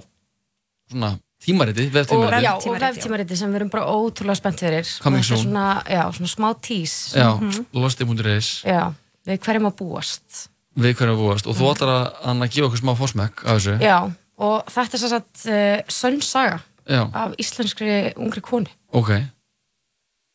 svona 0.95 1.17
tímariti, 1.41 1.87
og, 1.89 1.93
veftímariti 1.95 2.45
já, 2.45 2.53
og 2.55 2.81
veftímariti 2.83 3.37
sem 3.41 3.51
við 3.53 3.57
erum 3.61 3.71
bara 3.73 3.85
ótrúlega 3.89 4.37
spennt 4.37 4.61
fyrir. 4.61 4.87
Coming 5.03 5.23
er 5.25 5.29
soon. 5.29 5.39
svona, 5.47 5.67
já, 5.89 6.03
svona 6.13 6.29
smá 6.35 6.49
tís 6.61 6.95
Já, 7.17 7.29
Mhm. 7.41 7.67
losti.is 7.73 8.49
já, 8.65 8.93
við 9.27 9.39
hverjum 9.41 9.67
að 9.71 9.77
búast. 9.81 10.49
Við 10.79 10.95
hverjum 10.97 11.17
að 11.17 11.23
búast. 11.25 11.47
Og 11.51 11.57
þú 11.57 11.71
ætlar 11.75 11.91
að, 11.97 12.07
að 12.31 12.51
gefa 12.51 12.67
okkur 12.69 12.83
smá 12.83 12.93
fórsmekk 12.97 13.45
af 13.45 13.59
þessu. 13.59 13.75
Já, 13.81 13.99
og 14.39 14.65
þetta 14.71 14.95
er 14.95 15.01
svo 15.03 15.09
satt 15.09 15.47
uh, 15.47 15.79
sönn 15.89 16.21
saga 16.23 16.61
Já. 16.89 17.03
af 17.15 17.35
íslenskri 17.39 18.15
ungri 18.17 18.41
konu. 18.41 18.67
Ok, 18.93 19.11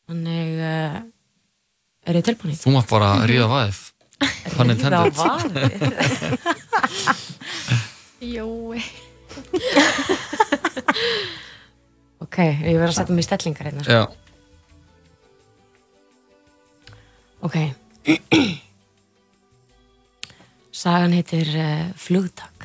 þannig 0.08 0.58
uh, 0.60 1.00
er 2.06 2.14
þið 2.18 2.24
tilbúinir? 2.30 2.58
þú 2.60 2.70
mátt 2.76 2.88
bara 2.90 3.14
ríða 3.30 3.48
vaðið. 3.50 3.78
Ríða 4.56 4.70
intended. 4.72 5.14
vaðið? 5.14 5.70
Jói 8.36 8.80
ok, 12.24 12.36
ég 12.38 12.78
verð 12.78 12.92
að 12.92 12.98
setja 13.00 13.16
mig 13.16 13.24
í 13.24 13.28
stellingar 13.28 13.66
hérna 13.70 13.82
sko. 13.86 13.92
Já, 13.92 14.02
ok 17.46 17.56
sagan 20.82 21.16
heitir 21.16 21.48
uh, 21.56 21.86
flugtak 21.98 22.56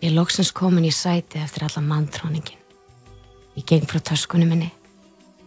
Ég 0.00 0.14
loksins 0.16 0.48
komin 0.56 0.86
í 0.88 0.90
sæti 0.96 1.36
eftir 1.44 1.66
alla 1.66 1.82
manntróningin. 1.84 2.56
Ég 3.52 3.66
geng 3.68 3.84
frá 3.84 4.00
töskunum 4.00 4.48
minni, 4.48 4.70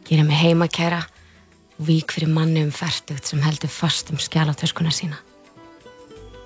gerir 0.05 0.27
mig 0.27 0.37
heimakæra 0.37 0.99
og 1.79 1.87
vík 1.87 2.13
fyrir 2.13 2.29
manni 2.29 2.61
um 2.61 2.69
færtugt 2.69 3.25
sem 3.25 3.41
heldur 3.41 3.73
fast 3.73 4.13
um 4.13 4.21
skjálatöskuna 4.21 4.93
sína. 4.93 5.17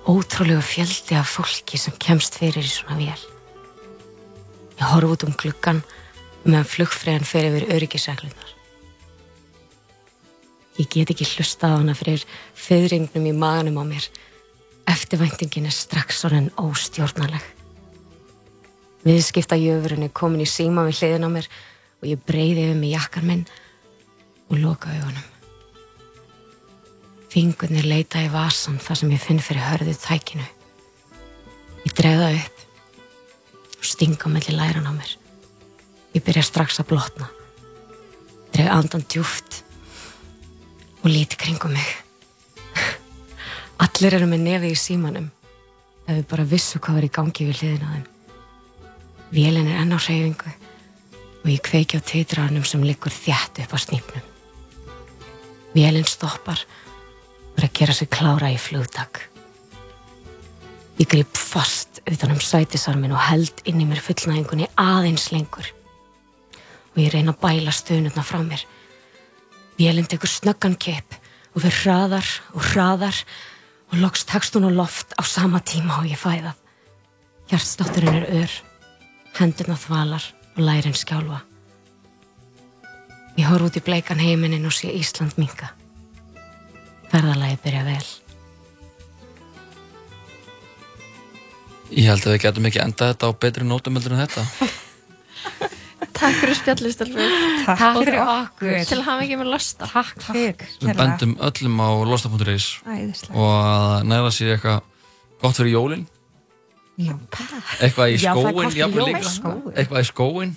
Ótrúlegu 0.08 0.62
fjöldi 0.64 1.18
af 1.20 1.28
fólki 1.28 1.76
sem 1.76 1.92
kemst 2.00 2.38
fyrir 2.40 2.64
í 2.64 2.70
svona 2.72 2.96
vél. 2.96 3.24
Ég 4.80 4.86
horf 4.88 5.10
út 5.12 5.26
um 5.26 5.34
gluggan 5.36 5.82
meðan 6.46 6.64
flugfræðan 6.64 7.28
fer 7.28 7.50
yfir 7.50 7.66
öryggisreglunar. 7.76 8.54
Ég 10.80 10.88
get 10.88 11.12
ekki 11.12 11.28
hlustað 11.28 11.76
á 11.76 11.80
hana 11.82 11.98
fyrir 11.98 12.24
fyrringnum 12.56 13.28
í 13.28 13.36
maganum 13.36 13.82
á 13.82 13.84
mér. 13.84 14.08
Eftirvæntingin 14.88 15.68
er 15.68 15.76
strax 15.76 16.24
orðin 16.24 16.52
óstjórnaleg. 16.56 17.44
Viðskipta 19.04 19.60
jöfurinn 19.60 20.08
er 20.08 20.14
komin 20.16 20.46
í 20.46 20.48
síma 20.48 20.88
við 20.88 21.02
hliðin 21.02 21.28
á 21.28 21.30
mér 21.36 21.52
og 22.00 22.08
ég 22.08 22.24
breyði 22.24 22.70
yfir 22.70 22.80
mig 22.80 22.96
jakkan 22.96 23.28
minn 23.28 23.50
og 24.48 24.56
loka 24.62 24.88
augunum. 24.88 25.34
Fingurnir 27.28 27.84
leita 27.84 28.22
í 28.24 28.30
vasan 28.32 28.78
þar 28.80 29.00
sem 29.02 29.10
ég 29.12 29.20
finn 29.20 29.40
fyrir 29.44 29.66
hörðu 29.66 29.92
tækinu. 30.00 30.46
Ég 31.84 31.94
dreða 31.96 32.30
upp 32.38 32.62
og 33.78 33.84
stinga 33.84 34.30
melli 34.32 34.54
læran 34.56 34.88
á 34.88 34.92
mér. 34.96 35.10
Ég 36.16 36.24
byrja 36.24 36.46
strax 36.48 36.80
að 36.80 36.88
blotna. 36.94 37.28
Dreg 38.56 38.70
andan 38.72 39.04
djúft 39.04 39.60
og 41.02 41.10
líti 41.12 41.36
kringum 41.36 41.76
mig. 41.76 41.90
Allir 43.84 44.16
eru 44.16 44.30
með 44.30 44.46
nefið 44.46 44.72
í 44.72 44.80
símanum 44.80 45.28
ef 46.08 46.14
við 46.16 46.24
bara 46.32 46.48
vissu 46.48 46.80
hvað 46.80 46.98
var 46.98 47.06
í 47.10 47.12
gangi 47.12 47.50
við 47.50 47.60
hliðin 47.60 47.84
á 47.84 47.90
þeim. 47.92 48.08
Vélin 49.36 49.68
er 49.68 49.84
enn 49.84 49.92
á 49.92 50.00
hreyfingu 50.00 50.56
og 51.44 51.48
ég 51.52 51.62
kveiki 51.64 52.00
á 52.00 52.08
teitraðanum 52.08 52.64
sem 52.64 52.80
liggur 52.88 53.12
þjætt 53.12 53.60
upp 53.66 53.76
á 53.76 53.78
snýpnum. 53.84 54.28
Vélin 55.76 56.08
stoppar 56.08 56.64
og 56.64 56.72
er 56.72 56.87
að 57.66 57.74
gera 57.80 57.94
sig 57.96 58.10
klára 58.12 58.50
í 58.52 58.58
flugtak. 58.60 59.24
Ég 60.98 61.08
grip 61.10 61.36
fast 61.38 62.00
utan 62.10 62.34
um 62.34 62.40
sætisarmin 62.42 63.14
og 63.14 63.22
held 63.22 63.62
inn 63.70 63.82
í 63.82 63.86
mér 63.86 64.02
fullnæðingunni 64.02 64.66
aðeins 64.78 65.28
lengur. 65.30 65.66
Og 66.94 67.00
ég 67.02 67.12
reyna 67.14 67.34
að 67.34 67.42
bæla 67.44 67.74
stöðnutna 67.74 68.24
frá 68.26 68.40
mér. 68.42 68.64
Vélinn 69.78 70.10
tekur 70.10 70.30
snöggan 70.30 70.74
kepp 70.74 71.14
og 71.54 71.62
við 71.62 71.76
hraðar 71.84 72.32
og 72.54 72.66
hraðar 72.72 73.22
og 73.92 74.00
loks 74.02 74.26
tekst 74.28 74.58
hún 74.58 74.68
á 74.68 74.72
loft 74.74 75.14
á 75.14 75.22
sama 75.22 75.62
tíma 75.62 76.00
og 76.02 76.10
ég 76.10 76.18
fæðað. 76.18 76.58
Hjartstátturinn 77.48 78.18
er 78.18 78.26
ör, 78.42 78.52
hendurna 79.38 79.78
þvalar 79.78 80.24
og 80.56 80.62
lærin 80.66 80.98
skjálfa. 80.98 81.40
Ég 83.38 83.46
horf 83.46 83.70
út 83.70 83.78
í 83.78 83.86
bleikan 83.86 84.18
heiminin 84.18 84.66
og 84.66 84.74
sé 84.74 84.90
Ísland 84.90 85.38
minka. 85.38 85.77
Ferðalagi 87.12 87.58
byrja 87.64 87.84
vel. 87.86 88.06
ég 91.88 92.04
held 92.04 92.26
að 92.26 92.34
við 92.34 92.42
getum 92.44 92.66
ekki 92.68 92.80
endað 92.84 93.14
þetta 93.14 93.28
á 93.28 93.32
betri 93.40 93.64
nótum 93.64 93.96
heldur 93.96 94.14
en 94.16 94.26
þetta 94.26 94.44
Takk 96.18 96.34
fyrir 96.40 96.56
spjallið, 96.58 96.92
Stelfur. 96.96 97.34
Takk 97.62 97.78
fyrir 97.78 97.98
fyrir 98.08 98.16
okkur. 98.22 98.70
Til 98.90 98.96
að 98.96 99.04
hafa 99.06 99.22
ekki 99.22 99.36
með 99.38 99.50
losta. 99.52 99.86
Takk 99.86 100.24
fyrir. 100.26 100.64
Við 100.82 100.98
bendum 100.98 101.34
öllum 101.46 101.78
á 101.78 101.88
losta.is 102.10 102.66
og 103.30 103.50
að 103.54 104.06
næra 104.10 104.32
sér 104.34 104.56
eitthvað 104.56 104.80
gott 105.44 105.60
fyrir 105.60 105.76
jólin 105.76 106.04
Já, 106.98 107.14
eitthvað 107.78 108.16
í 108.16 108.18
Já, 108.18 108.32
skóin. 108.34 108.72
Skóinn. 109.22 109.74
eitthvað 109.78 110.00
í 110.02 110.08
skóin 110.10 110.56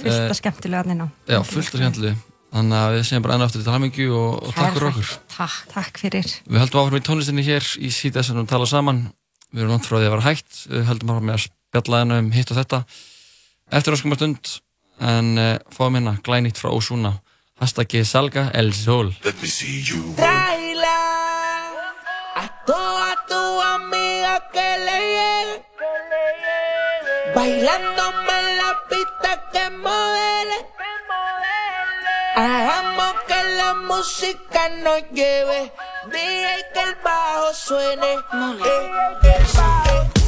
Fullt 0.00 0.16
að 0.16 0.38
skemmtilega 0.40 0.80
hann 0.82 0.94
inn 0.96 1.04
á. 1.04 1.08
Já, 1.28 1.38
fullt 1.44 1.74
af 1.74 1.76
skemmtilegu 1.76 2.29
Þannig 2.50 2.80
að 2.80 2.92
við 2.96 3.04
segjum 3.06 3.24
bara 3.24 3.36
enn 3.36 3.44
aftur 3.46 3.62
til 3.62 3.74
hamingju 3.74 4.08
og, 4.18 4.32
og 4.48 4.56
takk 4.56 4.74
fyrir 4.74 4.88
okkur 4.90 5.10
Takk. 5.36 5.58
Takk 5.70 6.00
fyrir. 6.02 6.30
Við 6.50 6.62
höldum 6.64 6.80
áfram 6.82 6.98
í 6.98 7.04
tónlistinni 7.06 7.44
hér 7.46 7.68
í 7.78 7.92
síðan 7.94 8.26
sem 8.26 8.40
við 8.40 8.48
tala 8.50 8.66
saman 8.66 9.04
Við 9.50 9.62
erum 9.62 9.74
langt 9.76 9.86
frá 9.86 9.96
því 9.98 10.08
að 10.08 10.14
vera 10.16 10.26
hægt 10.26 10.58
Við 10.66 10.88
höldum 10.88 11.12
áfram 11.14 11.28
með 11.30 11.36
að 11.36 11.44
spjalla 11.46 12.02
hennu 12.02 12.18
um 12.24 12.32
hitt 12.34 12.50
og 12.50 12.58
þetta 12.58 12.82
eftir 13.70 13.94
öskum 13.94 14.16
að 14.16 14.18
stund 14.18 14.52
en 15.00 15.28
uh, 15.38 15.56
fáum 15.72 15.94
hérna 15.96 16.16
glænýtt 16.26 16.58
frá 16.58 16.72
Osuna 16.74 17.14
hashtaggi 17.62 18.02
Salga 18.04 18.48
El 18.58 18.72
Sol 18.74 19.14
Let 19.24 19.38
me 19.40 19.48
see 19.48 19.78
you. 19.86 20.02
Tráela 20.18 20.98
a 22.34 22.44
toda 22.66 23.14
tu 23.30 23.40
amiga 23.74 24.34
que 24.52 24.68
le 24.86 24.98
llegue. 25.14 25.56
Bailándome 27.34 28.34
en 28.42 28.48
la 28.58 28.72
pista 28.90 29.32
que 29.52 29.64
modele. 29.76 30.39
Hagamos 32.42 33.12
que 33.26 33.42
la 33.58 33.74
música 33.74 34.70
nos 34.82 35.02
lleve. 35.10 35.70
Dije 36.06 36.56
que 36.72 36.80
el 36.80 36.94
bajo 37.04 37.52
suene. 37.52 38.14
Eh, 38.14 40.19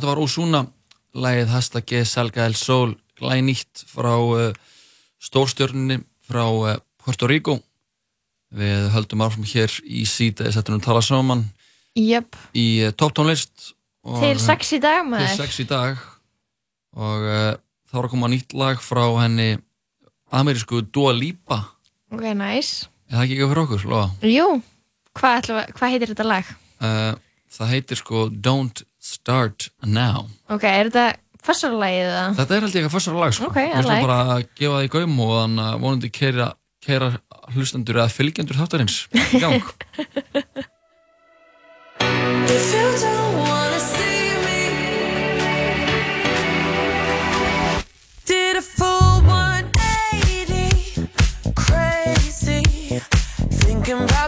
þetta 0.00 0.14
var 0.14 0.20
Osuna 0.24 0.60
lagið 1.20 1.50
hashtaggi 1.52 1.98
Salga 2.08 2.46
El 2.48 2.54
Sol 2.56 2.94
glænýtt 3.20 3.82
frá 3.90 4.14
uh, 4.16 4.46
stórstjörnunni 5.20 5.98
frá 6.24 6.46
uh, 6.48 6.78
Puerto 7.04 7.28
Rico 7.28 7.58
við 8.56 8.86
höldum 8.94 9.20
áfram 9.26 9.44
hér 9.46 9.74
í 9.84 10.06
síta 10.08 10.48
settunum 10.54 10.80
tala 10.80 11.02
saman 11.04 11.44
Jöp, 11.98 12.38
í 12.56 12.80
uh, 12.86 12.94
topptónlist 12.96 13.74
og- 14.08 14.22
til 14.24 14.40
sex 14.40 14.72
í 14.72 14.80
dag 14.80 15.04
maður. 15.04 15.28
til 15.34 15.42
sex 15.44 15.60
í 15.60 15.68
dag 15.68 16.00
og 16.96 17.26
þá 17.90 17.98
er 18.00 18.06
að 18.06 18.10
koma 18.14 18.30
nýtt 18.32 18.56
lag 18.56 18.80
frá 18.82 19.04
henni 19.20 19.52
amerísku 20.32 20.80
Dua 20.88 21.12
Lipa 21.12 21.60
Ok, 22.10 22.24
nice. 22.34 22.88
er 23.10 23.20
það 23.20 23.26
ekki 23.26 23.36
eitthvað 23.36 23.50
fyrir 23.52 23.62
okkur, 23.66 23.84
Lóa? 23.92 24.06
Jú, 24.26 24.46
hvað, 25.14 25.50
hvað 25.76 25.92
heitir 25.92 26.10
þetta 26.14 26.26
lag? 26.26 26.48
Það 27.50 27.70
heitir 27.74 28.00
sko 28.00 28.24
Don't 28.32 28.82
Start 29.00 29.70
Now 29.86 30.26
Ok, 30.52 30.64
er 30.68 30.90
þetta 30.90 31.06
farsarlagið 31.40 32.04
eða? 32.10 32.24
Þetta 32.36 32.54
er 32.56 32.60
held 32.66 32.74
ég 32.76 32.82
eitthvað 32.84 32.94
fyrstara 32.98 33.20
lag 33.22 33.32
sko. 33.36 33.46
Ok, 33.48 33.56
I 33.56 33.64
Við 33.70 33.78
ætlum 33.80 33.94
like. 33.94 34.04
bara 34.06 34.18
að 34.34 34.42
gefa 34.60 34.74
það 34.76 34.84
í 34.84 34.90
gaum 34.96 35.14
og 35.24 35.30
þannig 35.38 35.64
að 35.70 35.78
vonandi 35.86 36.10
keira, 36.20 36.48
keira 36.84 37.08
hlustendur 37.54 37.96
eða 38.02 38.12
fylgjendur 38.12 38.60
þáttarins 38.60 38.96
í 39.16 39.40
gang 39.40 39.64
If 42.50 42.66
you 42.74 42.88
don't 43.00 43.34
wanna 43.38 43.78
see 43.78 44.34
me, 44.44 44.60
did 48.26 48.56
a 48.56 48.60
full 48.62 49.22
180, 49.22 51.08
crazy, 51.54 52.60
thinking 53.62 54.02
about 54.02 54.19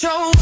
show 0.00 0.37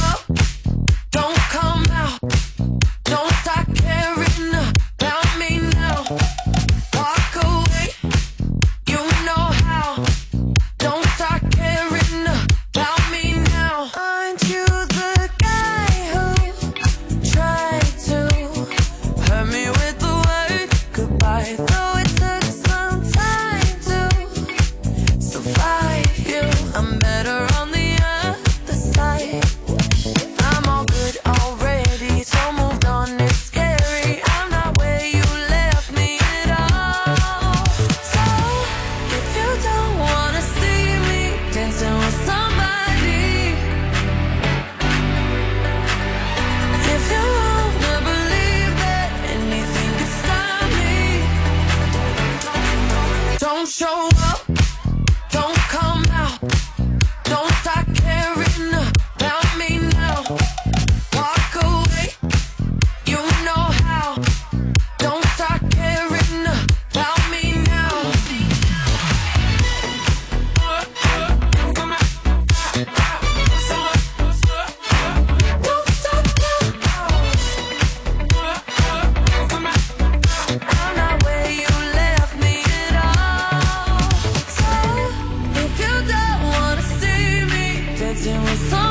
distant 88.26 88.42
with 88.42 88.70
some 88.70 88.85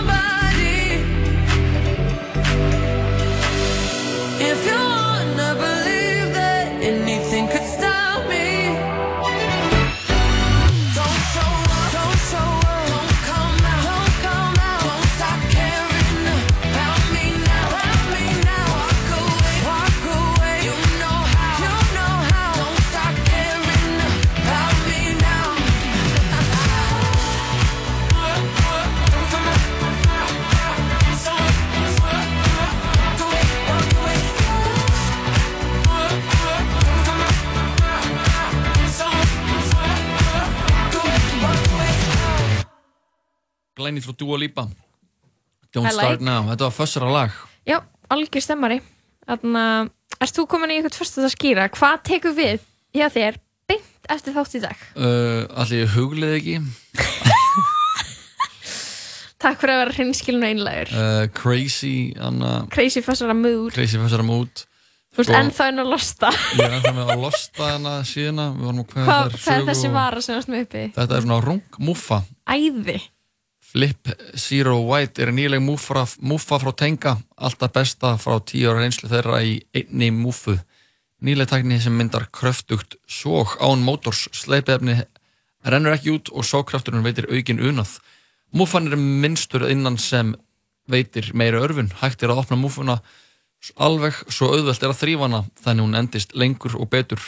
frá 44.07 44.17
Dua 44.21 44.37
Lipa. 44.41 44.67
Don't 45.75 45.89
I 45.89 45.93
Start 45.95 46.19
like. 46.19 46.25
Now, 46.25 46.45
þetta 46.51 46.69
var 46.69 46.75
fössara 46.77 47.11
lag. 47.11 47.39
Já, 47.67 47.79
algjör 48.13 48.45
stemmari. 48.45 48.79
Þannig 49.25 49.57
að, 49.61 49.89
erst 50.21 50.37
þú 50.37 50.45
komin 50.51 50.71
í 50.71 50.77
eitthvað 50.77 50.95
tvörst 50.99 51.17
að 51.17 51.31
skýra 51.33 51.63
Hvað 51.73 51.95
tekur 52.05 52.35
við 52.37 52.59
hjá 52.93 53.07
þér 53.09 53.39
beint 53.65 54.11
eftir 54.13 54.35
þátt 54.35 54.53
í 54.59 54.61
dag? 54.61 54.83
uh, 54.95 55.41
Allir 55.63 55.81
ég 55.81 55.95
huglið 55.95 56.35
ekki. 56.37 56.59
Takk 59.45 59.59
fyrir 59.61 59.73
að 59.75 59.81
vera 59.83 59.95
hreinskilin 59.97 60.45
og 60.45 60.53
einlægur. 60.53 60.93
Uh, 60.93 61.25
Crazy 61.35 62.13
Anna, 62.21 62.53
Crazy 62.73 63.03
Fussara 63.05 63.35
Mood. 63.37 63.73
Crazy 63.75 63.99
fössara 64.01 64.25
mood. 64.25 64.63
Þú 65.15 65.21
veist, 65.21 65.33
ennþá 65.37 65.67
inn 65.71 65.79
að 65.79 65.91
losta. 65.93 66.29
Ég 66.57 66.63
er 66.65 66.73
ennþá 66.75 66.93
með 66.95 67.11
að 67.13 67.21
losta 67.23 67.67
hana 67.69 67.91
Við 68.03 68.71
að 68.71 68.95
hvað 68.97 69.51
er 69.53 69.67
þessi 69.69 69.91
vara 69.93 70.23
sem 70.23 70.35
varst 70.35 70.49
með 70.51 70.65
uppi? 70.65 70.81
Þetta 70.97 71.15
er 71.15 71.23
svona 71.23 71.37
rung 71.45 71.77
muffa. 71.87 72.17
Æði 72.51 72.97
Flip 73.75 74.07
Zero 74.39 74.77
White 74.87 75.19
er 75.19 75.33
nýleg 75.35 75.59
muffa, 75.59 76.05
muffa 76.23 76.61
frá 76.63 76.71
Tenga 76.71 77.17
Alltaf 77.35 77.73
besta 77.75 78.13
frá 78.15 78.37
10 78.39 78.69
ára 78.71 78.79
reynslu 78.79 79.09
þeirra 79.11 79.41
í 79.43 79.57
einni 79.75 80.13
muffu 80.15 80.55
Nýleg 81.25 81.49
tækni 81.51 81.81
sem 81.83 81.95
myndar 81.95 82.29
kröftugt 82.31 82.95
sóg 83.03 83.57
án 83.59 83.83
mótors 83.83 84.29
sleipefni 84.31 84.95
rennur 85.65 85.95
ekki 85.95 86.13
út 86.13 86.31
og 86.31 86.45
sókrafturinn 86.45 87.03
veitir 87.03 87.27
aukin 87.31 87.59
unað. 87.59 87.97
Muffan 88.55 88.91
er 88.91 88.99
minnstur 88.99 89.65
innan 89.67 89.97
sem 89.99 90.35
veitir 90.91 91.31
meira 91.33 91.63
örfun 91.65 91.89
hægt 92.03 92.23
er 92.23 92.31
að 92.31 92.43
opna 92.43 92.59
muffuna 92.61 92.99
alveg 93.81 94.21
svo 94.29 94.51
auðvelt 94.53 94.83
er 94.83 94.93
að 94.93 95.01
þrýfa 95.01 95.27
hana 95.27 95.41
þannig 95.63 95.87
hún 95.87 95.99
endist 96.03 96.35
lengur 96.37 96.77
og 96.79 96.91
betur. 96.93 97.23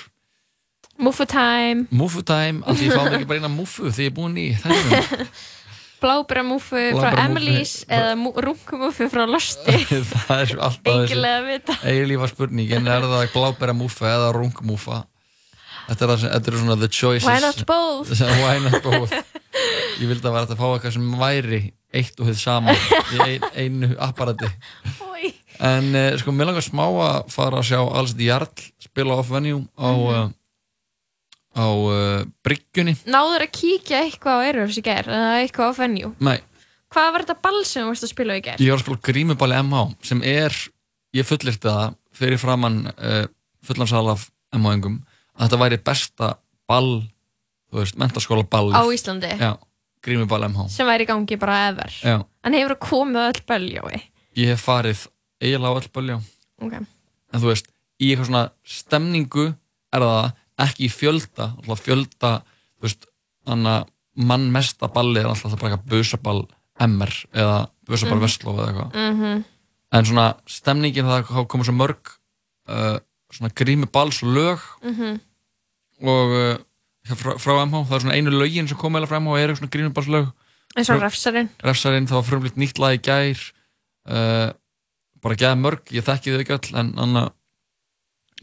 Muffu 0.98 1.26
time. 1.30 1.88
Muffu 1.92 2.24
time, 2.26 2.64
af 2.66 2.78
því 2.78 2.88
ég 2.88 2.96
fáum 2.98 3.14
ekki 3.18 3.30
bara 3.30 3.42
eina 3.42 3.54
muffu 3.54 3.92
því 3.92 4.08
ég 4.08 4.14
er 4.14 4.18
búin 4.20 4.38
í 4.42 4.50
þessum 4.62 5.26
Blábæra 6.02 6.44
múfu 6.46 6.78
frá. 6.94 7.12
Emily's 7.26 7.82
eða 7.90 8.16
rungumúfu 8.46 9.10
frá 9.12 9.26
Losti. 9.30 9.78
Það 10.14 10.42
er 10.44 10.56
alltaf 10.70 10.94
Engilega 10.94 11.42
að 11.42 11.52
vita. 11.52 11.78
Eiginlífa 11.84 12.32
spurningin 12.34 12.90
er 12.94 13.08
það 13.10 13.30
glábæra 13.34 13.78
múfa 13.78 14.12
eða 14.14 14.34
rungmúfa 14.38 15.06
þetta 15.88 16.08
er, 16.08 16.24
þetta 16.26 16.52
er 16.52 16.58
svona 16.62 16.78
the 16.80 16.90
choices. 16.92 17.28
Why 17.28 17.40
not 17.44 17.64
both? 17.68 18.12
why 18.44 18.60
not 18.64 18.80
both? 18.84 19.14
Ég 19.98 20.10
vildi 20.10 20.28
að 20.28 20.36
vera 20.36 20.46
að 20.46 20.60
fá 20.60 20.66
eitthvað 20.70 20.96
sem 20.98 21.12
væri 21.22 21.62
eitt 21.96 22.20
og 22.20 22.30
þið 22.30 22.40
saman 22.42 22.82
í 23.16 23.22
ein, 23.26 23.46
einu 23.56 23.92
apparati. 24.04 24.50
En 25.64 25.90
uh, 25.96 26.12
sko 26.22 26.34
mér 26.36 26.52
langar 26.52 26.66
smá 26.66 26.84
að 26.86 27.32
fara 27.34 27.62
að 27.62 27.70
sjá 27.72 27.80
alls 27.82 28.14
því 28.14 28.28
Jarl 28.28 28.66
spila 28.84 29.18
off 29.18 29.32
venue 29.34 29.64
á 29.74 29.90
uh, 29.90 30.28
á 31.58 31.66
uh, 31.66 32.22
bryggjunni. 32.46 32.94
Náður 33.10 33.48
að 33.48 33.52
kíkja 33.58 34.04
eitthvað 34.06 34.38
á 34.38 34.46
Airwaves 34.46 34.78
í 34.78 34.84
gær 34.86 35.10
eða 35.10 35.32
eitthvað 35.42 35.74
á 35.74 35.80
venue 35.82 36.12
Nei, 36.22 36.38
Hvað 36.94 37.10
var 37.16 37.24
þetta 37.26 37.42
ball 37.44 37.62
sem 37.68 37.84
þú 37.84 37.90
varst 37.92 38.06
að 38.08 38.12
spila 38.14 38.38
í 38.38 38.44
gær? 38.46 38.62
ég 38.62 38.70
var 38.72 38.80
að 38.80 38.84
spila 38.86 39.02
grímuballi 39.10 39.58
MH 39.66 39.82
sem 40.08 40.22
er, 40.24 40.56
ég 41.18 41.28
fullirti 41.28 41.66
það 41.68 41.98
fyrir 42.18 42.40
framann 42.42 42.78
uh, 42.94 43.26
fullansal 43.68 44.06
af 44.14 44.28
MH-engum 44.56 45.00
að 45.38 45.44
þetta 45.48 45.60
væri 45.66 45.80
besta 45.90 46.30
ball 46.70 46.92
þú 47.68 47.82
veist, 47.82 47.98
mentaskóla 48.00 48.46
ball 48.48 48.72
Á 48.72 48.82
Íslandi? 48.94 49.34
Já, 49.42 49.52
grímuball 50.06 50.48
MH 50.48 50.70
sem 50.72 50.88
væri 50.88 51.04
í 51.04 51.10
gangi 51.10 51.38
bara 51.42 51.58
ever. 51.74 51.92
Já, 52.06 52.22
En 52.48 52.56
hefur 52.56 52.78
það 52.78 52.84
komið 52.88 53.24
öll 53.28 53.44
böljói? 53.52 54.00
Ég 54.40 54.54
hef 54.54 54.64
farið 54.70 55.04
eiginlega 55.44 55.74
á 55.74 55.78
öll 55.82 55.92
bölja 55.98 56.20
Ok. 56.64 56.74
En 57.34 57.42
þú 57.44 57.50
veist, 57.52 57.68
í 58.00 58.14
eitthvað 58.14 58.30
svona 58.32 58.46
stemningu 58.66 59.50
er 59.94 60.06
það 60.08 60.32
ekki 60.58 60.88
í 60.88 60.92
fjölda 60.92 61.52
fjölda, 61.82 62.42
þú 62.78 62.82
veist 62.88 63.06
anna 63.46 63.86
mann 64.16 64.52
mesta 64.52 64.88
balli 64.90 65.20
er 65.22 65.28
alltaf 65.30 65.54
bara 65.60 65.76
eitthvað 65.78 65.90
busaball 65.92 66.48
MR 66.80 67.14
eða 67.34 67.70
busaball 67.88 68.18
Mhm. 68.20 68.26
Vestló 68.26 68.54
eða 68.58 68.68
eitthvað 68.72 68.96
Mhm. 68.96 69.44
en 69.92 70.06
svona 70.06 70.36
stemningin 70.48 71.06
það 71.06 71.48
komið 71.48 71.66
svo 71.70 71.74
mörg 71.78 72.18
uh, 72.68 72.98
svona 73.32 73.54
grímuballs 73.56 74.22
lög 74.24 74.60
Mhm. 74.84 75.20
og 76.02 76.30
uh, 76.32 76.58
frá, 77.16 77.38
frá 77.40 77.64
MH, 77.66 77.86
það 77.88 77.96
er 77.96 78.00
svona 78.02 78.16
einu 78.18 78.32
lögin 78.32 78.68
sem 78.68 78.78
komið 78.78 79.08
frá 79.08 79.20
MH 79.22 79.30
og 79.32 79.40
eru 79.40 79.56
svona 79.56 79.70
grímuballs 79.72 80.08
lög 80.10 80.32
eins 80.76 80.90
og 80.90 81.02
refsarinn 81.02 81.50
refsarinn, 81.64 82.08
það 82.08 82.20
var 82.20 82.28
frumlít 82.28 82.58
nýtt 82.58 82.80
lag 82.80 82.98
í 82.98 83.02
gær 83.02 83.40
uh, 84.10 84.52
bara 85.22 85.36
gæða 85.36 85.58
mörg, 85.62 85.82
ég 85.92 86.04
þekki 86.04 86.34
þau 86.36 86.42
ekki 86.44 86.58
öll 86.58 86.80
en 86.80 86.94
anna, 87.00 87.32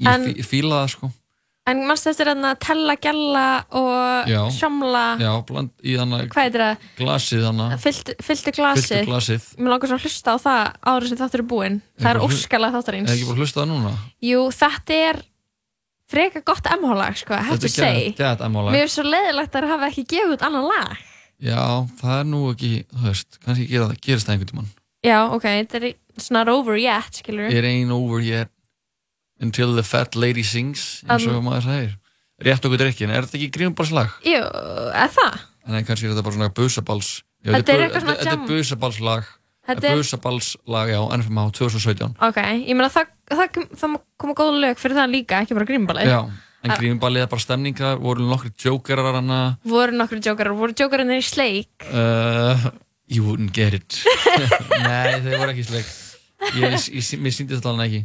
ég 0.00 0.08
En- 0.08 0.24
fí, 0.34 0.42
fíla 0.42 0.82
það 0.84 0.88
sko 0.94 1.12
En 1.64 1.78
mannst 1.88 2.04
þetta 2.04 2.24
er 2.26 2.30
að 2.34 2.56
tella, 2.60 2.94
gjalla 3.00 3.44
og 3.80 4.28
Já. 4.28 4.40
sjámla 4.52 5.04
já, 5.16 5.30
bland 5.48 5.70
í 5.80 5.94
þannig 5.96 6.26
Hvað 6.34 6.44
heitir 6.44 6.62
það? 6.64 6.82
glasið 6.98 7.44
þannig 7.46 7.76
Fylltu, 7.84 8.16
fylltu 8.26 8.52
glasið. 8.58 8.90
Fylltu 8.90 9.08
glasið. 9.08 9.46
Mér 9.56 9.72
langar 9.72 9.90
svo 9.90 9.96
að 9.96 10.04
hlusta 10.04 10.34
á 10.34 10.36
það 10.44 10.60
áður 10.92 11.06
sem 11.08 11.20
þáttur 11.22 11.40
er 11.40 11.46
búinn. 11.54 11.78
Það 12.02 12.10
er 12.10 12.20
óskalag 12.26 12.76
þáttarins 12.76 13.08
er 13.08 13.16
ekki 13.16 13.28
bara 13.30 13.38
að 13.38 13.42
hlusta 13.46 13.62
það 13.62 13.70
núna? 13.72 13.94
Jú, 14.28 14.44
þetta 14.58 15.00
er 15.08 15.22
freka 16.14 16.44
gott 16.44 16.68
MH-lag, 16.68 17.16
sko, 17.16 17.32
I 17.32 17.48
have 17.48 17.58
to 17.62 17.72
Þetta 17.72 17.88
er 17.88 17.96
geðveikt 18.12 18.46
MH-lag. 18.50 18.76
Mér 18.76 18.84
er 18.84 18.92
svo 18.92 19.08
leiðilegt 19.08 19.56
að 19.56 19.64
það 19.64 19.72
hafa 19.72 19.88
ekki 19.88 20.06
gefið 20.12 20.36
út 20.36 20.48
annan 20.50 20.68
lag. 20.68 21.04
Já, 21.44 21.62
það 22.00 22.18
er 22.20 22.26
nú 22.28 22.42
ekki, 22.52 22.72
þú 22.92 23.06
veist 23.08 23.38
kannski 23.40 23.70
gerist 23.72 24.28
það 24.28 24.34
einhvern 24.36 24.52
tímann. 24.52 24.72
Já, 25.04 25.18
ok, 25.32 25.48
þetta 25.48 25.80
er 25.80 25.94
not 26.36 26.48
over 26.52 26.76
yet, 26.80 27.18
skilur 27.24 27.48
it 27.52 27.64
ain't 27.64 27.92
over 27.92 28.20
yet 28.24 28.52
until 29.44 29.76
the 29.76 29.84
fat 29.86 30.16
lady 30.16 30.42
sings 30.42 31.02
eins 31.06 31.26
og 31.28 31.36
Um, 31.38 31.44
maður 31.50 31.68
segir. 31.68 31.94
Rétt 32.44 32.64
okkur 32.66 32.80
drikkin, 32.80 33.12
er 33.14 33.22
þetta 33.28 33.38
ekki 33.38 33.50
grímubalslag? 33.54 34.10
Jú, 34.26 34.40
eða 34.42 35.08
það? 35.14 35.40
en 35.64 35.84
kannski 35.86 36.04
er 36.08 36.12
þetta 36.12 36.24
bara 36.26 36.34
svona 36.36 36.50
busaballs. 36.52 37.10
Já, 37.44 37.52
Þetta 37.54 37.72
er 37.72 37.82
eitthvað 37.86 38.02
svona 38.02 38.14
þetta 38.18 38.32
er 38.32 38.38
jam. 38.38 38.46
busaballslag. 38.48 39.24
Þetta 39.64 39.86
er- 39.88 39.96
busaballslag, 39.96 40.90
já, 40.92 40.98
NFMH 41.16 41.52
2017 41.56 42.16
Ok, 42.20 42.36
ég 42.68 42.74
meina 42.76 42.90
það, 42.92 43.06
það, 43.30 43.60
það 43.80 43.94
koma 44.20 44.34
góð 44.36 44.58
lög 44.60 44.76
fyrir 44.82 44.96
það 44.98 45.14
líka, 45.14 45.38
ekki 45.40 45.56
bara 45.56 45.68
grímbalið 45.70 46.10
Já, 46.10 46.18
en 46.64 46.74
grímuballið 46.76 47.22
er 47.24 47.30
bara 47.32 47.44
stemninga 47.46 47.94
voru 48.02 48.26
nokkri 48.28 48.50
jókerar 48.60 49.14
hana 49.16 49.38
Voru 49.64 49.96
nokkru 49.96 50.20
jókarar, 50.20 50.52
voru 50.58 50.76
jókararnir 50.76 51.22
í 51.22 51.24
sleik 51.24 51.86
uh, 51.88 52.60
You 53.08 53.24
wouldn't 53.24 53.52
get 53.56 53.72
it. 53.80 54.02
Nei, 54.84 55.20
þeir 55.24 55.38
voru 55.40 55.54
ekki 55.54 55.64
sleik 55.70 55.88
ég, 56.60 56.76
ég, 56.76 56.86
ég, 57.00 57.10
Mér 57.24 57.32
síndi 57.36 57.56
þetta 57.56 57.72
alveg 57.72 57.88
ekki 57.88 58.04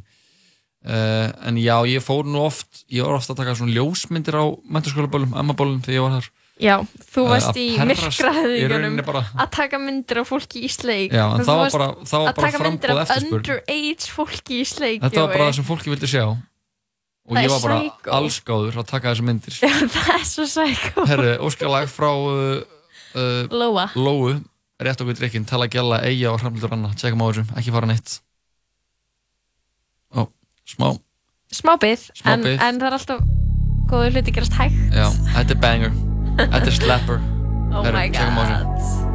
uh, 0.86 1.32
En 1.48 1.58
já, 1.60 1.76
ég 1.90 2.04
fór 2.04 2.24
nú 2.30 2.40
oft 2.46 2.84
Ég 2.92 3.04
var 3.04 3.18
oft 3.20 3.30
að 3.30 3.38
taka 3.42 3.56
svona 3.60 3.74
ljósmyndir 3.76 4.36
á 4.40 4.46
mentaskólaböllum, 4.70 5.34
emmaböllum 5.40 5.82
þegar 5.86 5.98
ég 5.98 6.06
var 6.06 6.16
þar. 6.20 6.30
Já, 6.60 6.76
þú 7.14 7.22
Eh, 7.24 7.30
varst 7.32 7.56
að 7.56 8.50
í 8.52 8.64
rauninni 8.68 9.04
bara. 9.08 9.22
að 9.40 9.50
taka 9.56 9.78
myndir 9.80 10.20
af 10.20 10.28
fólki 10.28 10.60
í 10.68 10.70
sleik. 10.70 11.14
Já, 11.16 11.24
en 11.38 11.46
það 11.48 11.56
var 11.56 11.62
varst 11.64 11.78
bara- 11.78 11.96
það 12.04 12.20
var 12.20 12.28
að 12.28 12.36
bara 12.36 12.52
taka 12.52 12.64
myndir 12.66 12.90
af 12.92 13.00
eftirspurn. 13.06 13.38
underage 13.40 14.10
fólki 14.12 14.58
í 14.60 14.66
sleik 14.68 15.02
Þetta 15.06 15.22
var 15.24 15.28
bara 15.38 15.46
það 15.48 15.56
sem 15.56 15.64
fólki 15.70 15.90
vildi 15.94 16.08
sjá. 16.12 16.26
Og 17.30 17.36
Það 17.38 17.44
ég 17.46 17.50
var 17.54 17.62
bara 17.64 17.80
psycho. 17.80 18.12
allsgáður 18.18 18.76
að 18.82 18.88
taka 18.92 19.14
þessu 19.14 19.24
myndir. 19.30 19.56
Já, 19.62 19.72
það 19.96 20.12
er 20.20 20.26
svo 20.28 20.46
sækó 20.52 21.06
Herru, 21.08 21.32
óskalag 21.48 21.88
frá 21.88 22.12
uh, 22.12 22.64
uh, 23.16 23.48
Lóa. 23.56 23.88
Lóu. 23.96 24.44
Rétt 24.80 25.00
okkur 25.00 25.16
drikkin, 25.16 25.46
tala 25.48 25.68
gæla, 25.68 26.02
eiga 26.04 26.32
og 26.34 26.40
framlítur 26.42 26.72
anna 26.76 26.90
Tjekkum 26.96 27.24
á 27.24 27.28
þessu, 27.32 27.46
ekki 27.56 27.72
fara 27.72 27.88
neitt. 27.88 28.20
Ó, 30.16 30.28
smá. 30.70 30.94
Smá 31.50 31.76
Smá 32.14 32.36
en, 32.36 32.46
en 32.46 32.80
það 32.82 32.88
er 32.92 32.98
alltaf 33.00 33.26
góður 33.90 34.16
hluti 34.18 34.36
gerast 34.38 34.58
hægt. 34.60 34.80
Já, 34.94 35.10
þetta 35.36 35.58
er 35.58 35.62
banger. 35.66 36.00
Þetta 36.40 36.66
er 36.66 36.80
slapper. 36.82 37.22
Oh 37.70 37.84
Herru, 37.86 38.00
my 38.00 38.08
god 38.10 39.09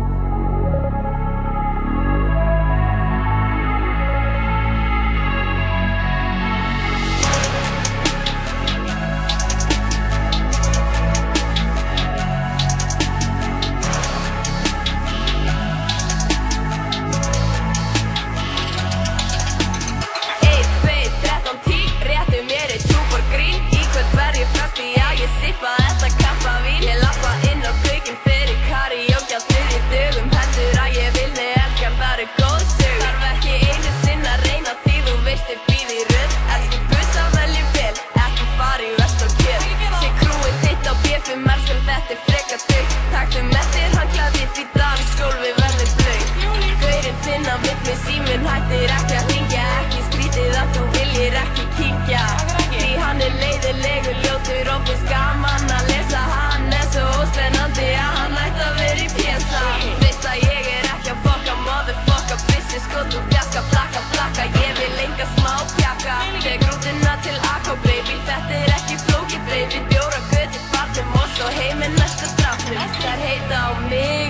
I 48.86 48.96
out 48.96 49.08
there. 49.08 49.33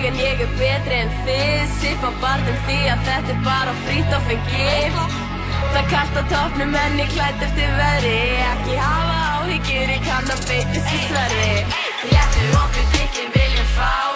ég 0.05 0.11
en 0.13 0.19
ég 0.19 0.41
er 0.41 0.51
betri 0.59 0.97
en 1.01 1.13
þið. 1.25 1.71
Sippa 1.79 2.11
barnum 2.21 2.57
því 2.67 2.77
að 2.93 3.05
þetta 3.07 3.33
er 3.33 3.39
bara 3.45 3.73
frít 3.85 4.17
og 4.17 4.27
fengið. 4.29 4.99
Það 5.73 5.87
kallt 5.91 6.19
á 6.19 6.23
toppnum 6.33 6.75
en 6.81 6.99
ég 6.99 7.09
klætt 7.15 7.45
eftir 7.47 7.71
veðri 7.79 8.17
Ekki 8.51 8.75
hafa 8.79 9.17
áhyggjur, 9.39 9.93
ég 9.95 10.03
kann 10.07 10.35
að 10.35 10.43
beita 10.49 10.83
sér 10.89 11.07
sverri 11.07 11.55
Réttur 12.11 12.59
okkur 12.61 12.91
diggir 12.97 13.33
viljum 13.35 13.73
fá. 13.79 14.14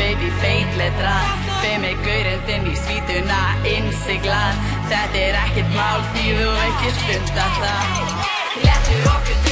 baby 0.00 0.32
feitletra 0.40 1.14
Feið 1.60 1.78
mig 1.84 2.02
gaurinn 2.06 2.44
þinn 2.48 2.68
í 2.72 2.74
svítuna 2.80 3.42
innsiglar 3.74 4.58
Þetta 4.88 5.22
er 5.26 5.38
ekkert 5.44 5.76
mál 5.76 6.02
því 6.14 6.26
þú 6.40 6.50
ekki 6.64 6.96
stundar 6.98 7.54
það. 7.60 8.26
Lettu 8.64 9.00
okkur 9.14 9.49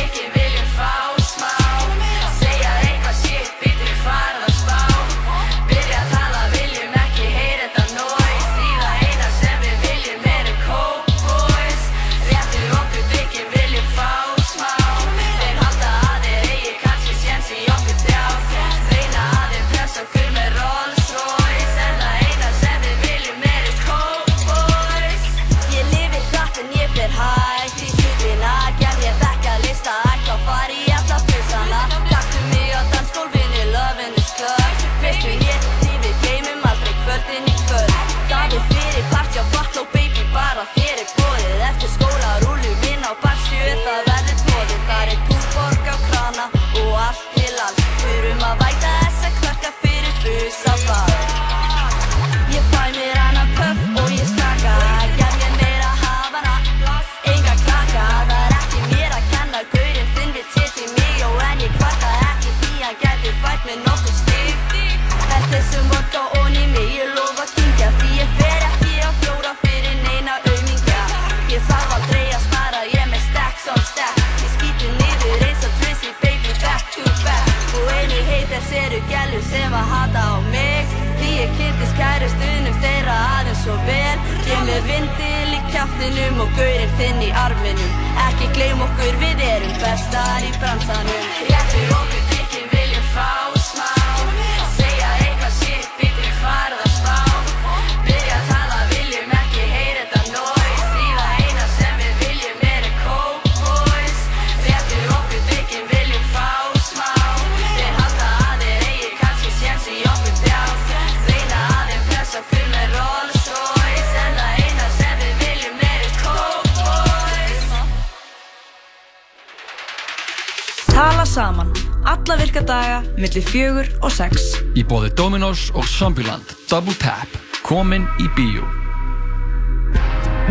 laugardaga 122.69 123.03
millir 123.17 123.43
fjögur 123.43 123.87
og 124.03 124.13
sex. 124.13 124.59
Í 124.77 124.85
bóði 124.85 125.11
Dominos 125.17 125.71
og 125.75 125.87
Sambiland 125.89 126.45
Double 126.69 126.95
Tap. 127.01 127.29
Komin 127.65 128.07
í 128.21 128.29
bíu. 128.37 128.65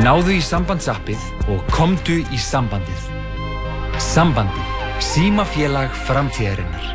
Náðu 0.02 0.38
í 0.38 0.42
sambandsappið 0.42 1.22
og 1.50 1.62
komdu 1.74 2.22
í 2.34 2.40
sambandið. 2.42 3.06
Sambandið. 4.02 4.74
Símafélag 5.02 5.94
framtíðarinnar. 6.08 6.88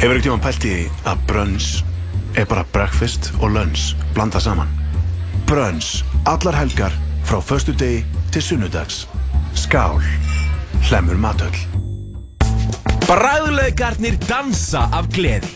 Hefur 0.00 0.16
ekkert 0.16 0.26
tíma 0.26 0.40
pælt 0.44 0.68
í 0.68 0.76
að 1.08 1.28
brönns 1.28 1.68
er 2.36 2.48
bara 2.50 2.64
breakfast 2.72 3.30
og 3.40 3.52
lunch 3.56 3.92
blanda 4.16 4.40
saman. 4.40 4.72
Brönns. 5.48 6.02
Allar 6.24 6.56
helgar 6.56 6.92
frá 7.28 7.40
förstu 7.40 7.76
degi 7.76 8.04
til 8.32 8.42
sunnudags. 8.42 9.04
Skál. 9.54 10.00
Hlemur 10.88 11.20
matöll. 11.20 11.73
Bræðulegarnir 13.04 14.14
dansa 14.24 14.86
af 14.96 15.10
gleði. 15.12 15.50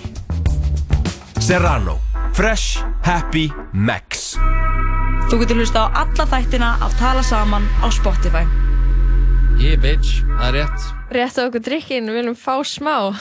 Serrano. 1.40 1.94
Fresh. 2.36 2.82
Happy. 3.00 3.46
Max. 3.72 4.34
Þú 5.30 5.38
getur 5.40 5.62
hlusta 5.62 5.86
á 5.88 6.04
alla 6.04 6.26
þættina 6.28 6.74
af 6.84 6.92
Tala 7.00 7.22
Saman 7.24 7.64
á 7.80 7.88
Spotify. 7.88 8.44
Yeah 9.56 9.80
bitch, 9.80 10.20
það 10.28 10.44
er 10.50 10.54
rétt. 10.58 10.84
Rétt 11.16 11.40
á 11.40 11.42
okkur 11.48 11.64
drikkin, 11.64 12.12
við 12.12 12.20
viljum 12.20 12.36
fá 12.36 12.60
smá. 12.68 13.16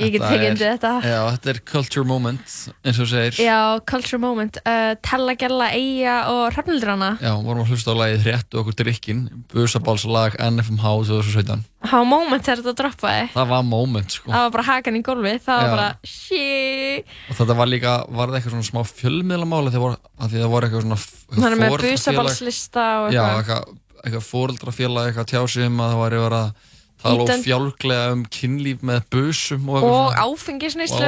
Ég 0.00 0.14
get 0.14 0.22
ekki 0.24 0.46
undir 0.48 0.70
þetta. 0.72 0.90
Já, 1.04 1.18
þetta 1.34 1.50
er 1.52 1.58
culture 1.68 2.06
moment, 2.08 2.52
eins 2.80 3.00
og 3.02 3.08
segir. 3.10 3.36
Já, 3.44 3.58
culture 3.84 4.18
moment. 4.22 4.56
Uh, 4.64 4.94
Tella, 5.04 5.34
Gjalla, 5.36 5.68
Eija 5.76 6.14
og 6.32 6.56
Rafnildrana. 6.56 7.10
Já, 7.20 7.34
vorum 7.44 7.60
að 7.66 7.74
hlusta 7.74 7.92
á 7.92 7.96
lagið 8.00 8.24
Hrétt 8.24 8.56
og 8.56 8.62
okkur 8.62 8.78
drikkinn, 8.80 9.20
Busabálslag, 9.52 10.38
NFMH 10.40 10.94
2017. 11.10 11.66
Há 11.92 11.98
moment 12.08 12.48
er 12.48 12.62
þetta 12.62 12.72
að 12.72 12.80
droppa 12.80 13.12
þig? 13.18 13.30
Það 13.36 13.52
var 13.52 13.68
moment, 13.68 14.16
sko. 14.16 14.32
Það 14.32 14.46
var 14.46 14.56
bara 14.56 14.66
hakan 14.70 14.96
í 14.96 15.04
gólfi, 15.10 15.36
það 15.44 15.60
Já. 15.60 15.68
var 15.68 15.76
bara 15.76 15.92
shit. 16.08 17.14
Og 17.28 17.38
þetta 17.42 17.60
var 17.60 17.72
líka, 17.74 17.94
var 18.08 18.32
það 18.32 18.40
eitthvað 18.40 18.56
svona 18.56 18.70
smá 18.72 18.82
fjölmiðlamáli 18.96 19.76
þegar 19.76 19.96
það 20.24 20.50
voru 20.56 20.68
eitthvað 20.70 20.86
svona 20.88 21.00
fóreldrafélag. 21.04 21.40
Það 21.42 21.52
er 21.52 21.62
með 21.66 21.78
busabálslista 21.84 22.90
og 23.02 23.12
eitthvað. 23.12 23.48
Já, 23.52 23.80
eitthvað 24.02 24.28
fóreldrafélag, 24.30 25.10
eitthvað 25.10 25.32
tjásum 25.34 25.82
að 25.82 25.92
það 25.92 26.00
var 26.00 26.16
yfir 26.22 26.38
að 26.40 26.70
tala 27.02 27.22
og 27.22 27.28
Ítön- 27.28 27.42
fjálglega 27.44 28.12
um 28.14 28.22
kynlíf 28.36 28.82
með 28.86 29.00
busum 29.12 29.68
og, 29.72 29.84
og 29.84 30.14
áfengisneyslu. 30.22 31.00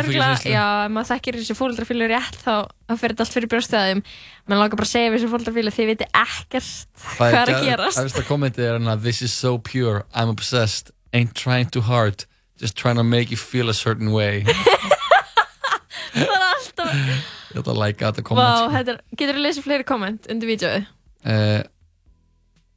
já, 0.51 0.65
ef 0.87 0.93
maður 0.95 1.11
þekkir 1.13 1.39
þessi 1.41 1.57
fóldrafílu 1.59 2.09
rétt 2.11 2.39
þá, 2.43 2.55
þá 2.89 2.95
fyrir 3.01 3.15
þetta 3.15 3.25
allt 3.27 3.37
fyrir 3.39 3.51
brjóstæðum 3.55 4.03
menn 4.49 4.59
langar 4.61 4.77
bara 4.81 4.89
að 4.89 4.93
segja 4.95 5.15
þessi 5.15 5.31
fóldrafílu 5.33 5.75
þið 5.79 5.91
viti 5.93 6.09
ekkert 6.11 6.71
Það 7.05 7.35
hvað 7.35 7.41
er 7.41 7.55
að 7.55 7.67
gerast. 7.71 8.03
Efsta 8.05 8.27
kommentið 8.29 8.69
er 8.69 8.79
hérna 8.79 8.97
This 9.03 9.23
is 9.23 9.33
so 9.33 9.57
pure, 9.59 10.05
I'm 10.15 10.29
obsessed. 10.33 10.91
Ain't 11.15 11.35
trying 11.35 11.71
too 11.71 11.83
hard. 11.83 12.27
Just 12.61 12.77
trying 12.77 12.97
to 12.97 13.05
make 13.05 13.31
you 13.31 13.37
feel 13.37 13.69
a 13.69 13.75
certain 13.75 14.11
way. 14.13 14.45
Það 16.15 16.31
er 16.31 16.45
alltaf. 16.47 16.91
Ég 17.55 17.61
ætla 17.63 17.73
að 17.75 17.81
læka 17.81 18.11
þetta 18.11 18.23
komment. 18.27 18.77
er, 18.91 19.01
getur 19.19 19.39
þú 19.39 19.43
lesið 19.45 19.67
fleiri 19.67 19.87
komment 19.87 20.29
undir 20.31 20.51
vídeoðu? 20.51 20.85
uh, 21.25 21.63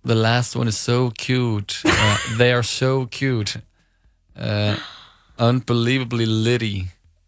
The 0.07 0.15
last 0.15 0.55
one 0.55 0.69
is 0.69 0.77
so 0.77 1.09
cute 1.11 1.81
uh, 1.85 2.17
They 2.37 2.53
are 2.53 2.63
so 2.63 3.07
cute 3.11 3.57
uh, 4.39 4.75
Unbelievably 5.37 6.25
litty 6.25 6.85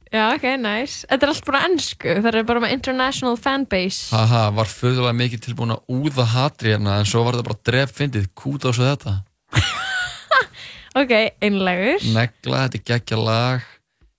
Já, 0.09 0.31
ok, 0.33 0.45
nice. 0.57 1.03
Þetta 1.05 1.25
er 1.27 1.29
allt 1.29 1.45
bara 1.45 1.59
ennsku. 1.67 2.13
Það 2.25 2.37
er 2.39 2.45
bara 2.49 2.61
með 2.63 2.71
international 2.73 3.35
fanbase. 3.37 4.07
Haha, 4.09 4.47
var 4.57 4.65
föðulega 4.65 5.11
mikið 5.13 5.43
tilbúin 5.43 5.75
að 5.75 5.83
úða 5.93 6.25
hatri 6.31 6.71
hérna 6.73 6.95
En 7.03 7.05
svo 7.05 7.21
var 7.27 7.35
þetta 7.37 7.45
bara 7.51 7.59
dref 7.69 7.93
fyndið 7.99 8.25
Kút 8.33 8.65
á 8.65 8.71
svo 8.73 8.87
þetta 8.87 9.13
Ok, 11.03 11.13
einlegur. 11.45 12.01
Negla, 12.15 12.63
þetta 12.65 12.79
er 12.79 12.85
geggja 12.93 13.19
lag 13.21 13.67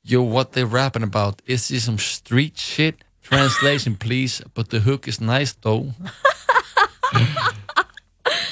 Yo, 0.07 0.23
what 0.23 0.53
they 0.53 0.62
rapping 0.65 1.03
about? 1.03 1.43
Is 1.47 1.66
this 1.69 1.85
some 1.89 1.99
street 1.99 2.57
shit? 2.61 3.03
Translation 3.27 3.97
please 3.97 4.45
But 4.55 4.70
the 4.70 4.81
hook 4.87 5.09
is 5.09 5.19
nice 5.20 5.57
though 5.59 5.91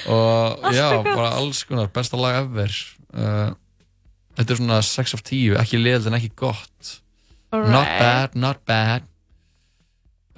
Og 0.09 0.69
já, 0.75 0.89
bara 1.05 1.33
alls 1.37 1.63
konar 1.69 1.91
Besta 1.93 2.19
lag 2.21 2.39
ever 2.45 2.73
uh, 3.15 3.51
Þetta 4.39 4.55
er 4.55 4.61
svona 4.61 4.79
6 4.87 5.17
af 5.19 5.23
10 5.27 5.59
Ekki 5.63 5.81
liðið 5.83 6.09
en 6.11 6.19
ekki 6.21 6.31
gott 6.39 6.95
Not 7.53 7.59
Alright. 7.65 7.99
bad, 8.01 8.37
not 8.39 8.63
bad 8.69 9.07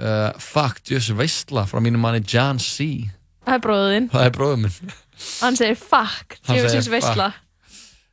uh, 0.00 0.32
Fuck, 0.40 0.82
djössu 0.88 1.16
veistla 1.18 1.66
Frá 1.70 1.82
mínu 1.82 2.00
manni 2.00 2.22
John 2.24 2.60
C 2.62 3.10
Það 3.40 3.54
er 3.56 3.62
bróðin. 3.64 4.08
Það 4.12 4.26
er 4.26 4.34
bróðum 4.36 4.66
minn 4.66 4.92
Hann 5.40 5.56
segir 5.58 5.76
fuck, 5.76 6.36
fuck. 6.46 6.90
veistla. 6.92 7.30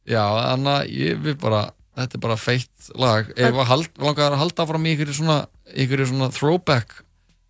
Já, 0.07 0.23
þannig 0.23 0.71
að 0.73 0.93
ég 0.97 1.19
við 1.23 1.37
bara 1.43 1.65
Þetta 1.97 2.17
er 2.19 2.23
bara 2.23 2.37
feitt 2.39 2.89
lag 2.99 3.29
Ef 3.33 3.59
langar 3.97 4.33
að 4.35 4.41
halda 4.43 4.67
fram 4.69 4.85
í 4.87 4.93
ykkur 4.95 5.13
svona 5.15 5.37
ykkur 5.73 6.03
svona 6.07 6.29
throwback 6.33 7.01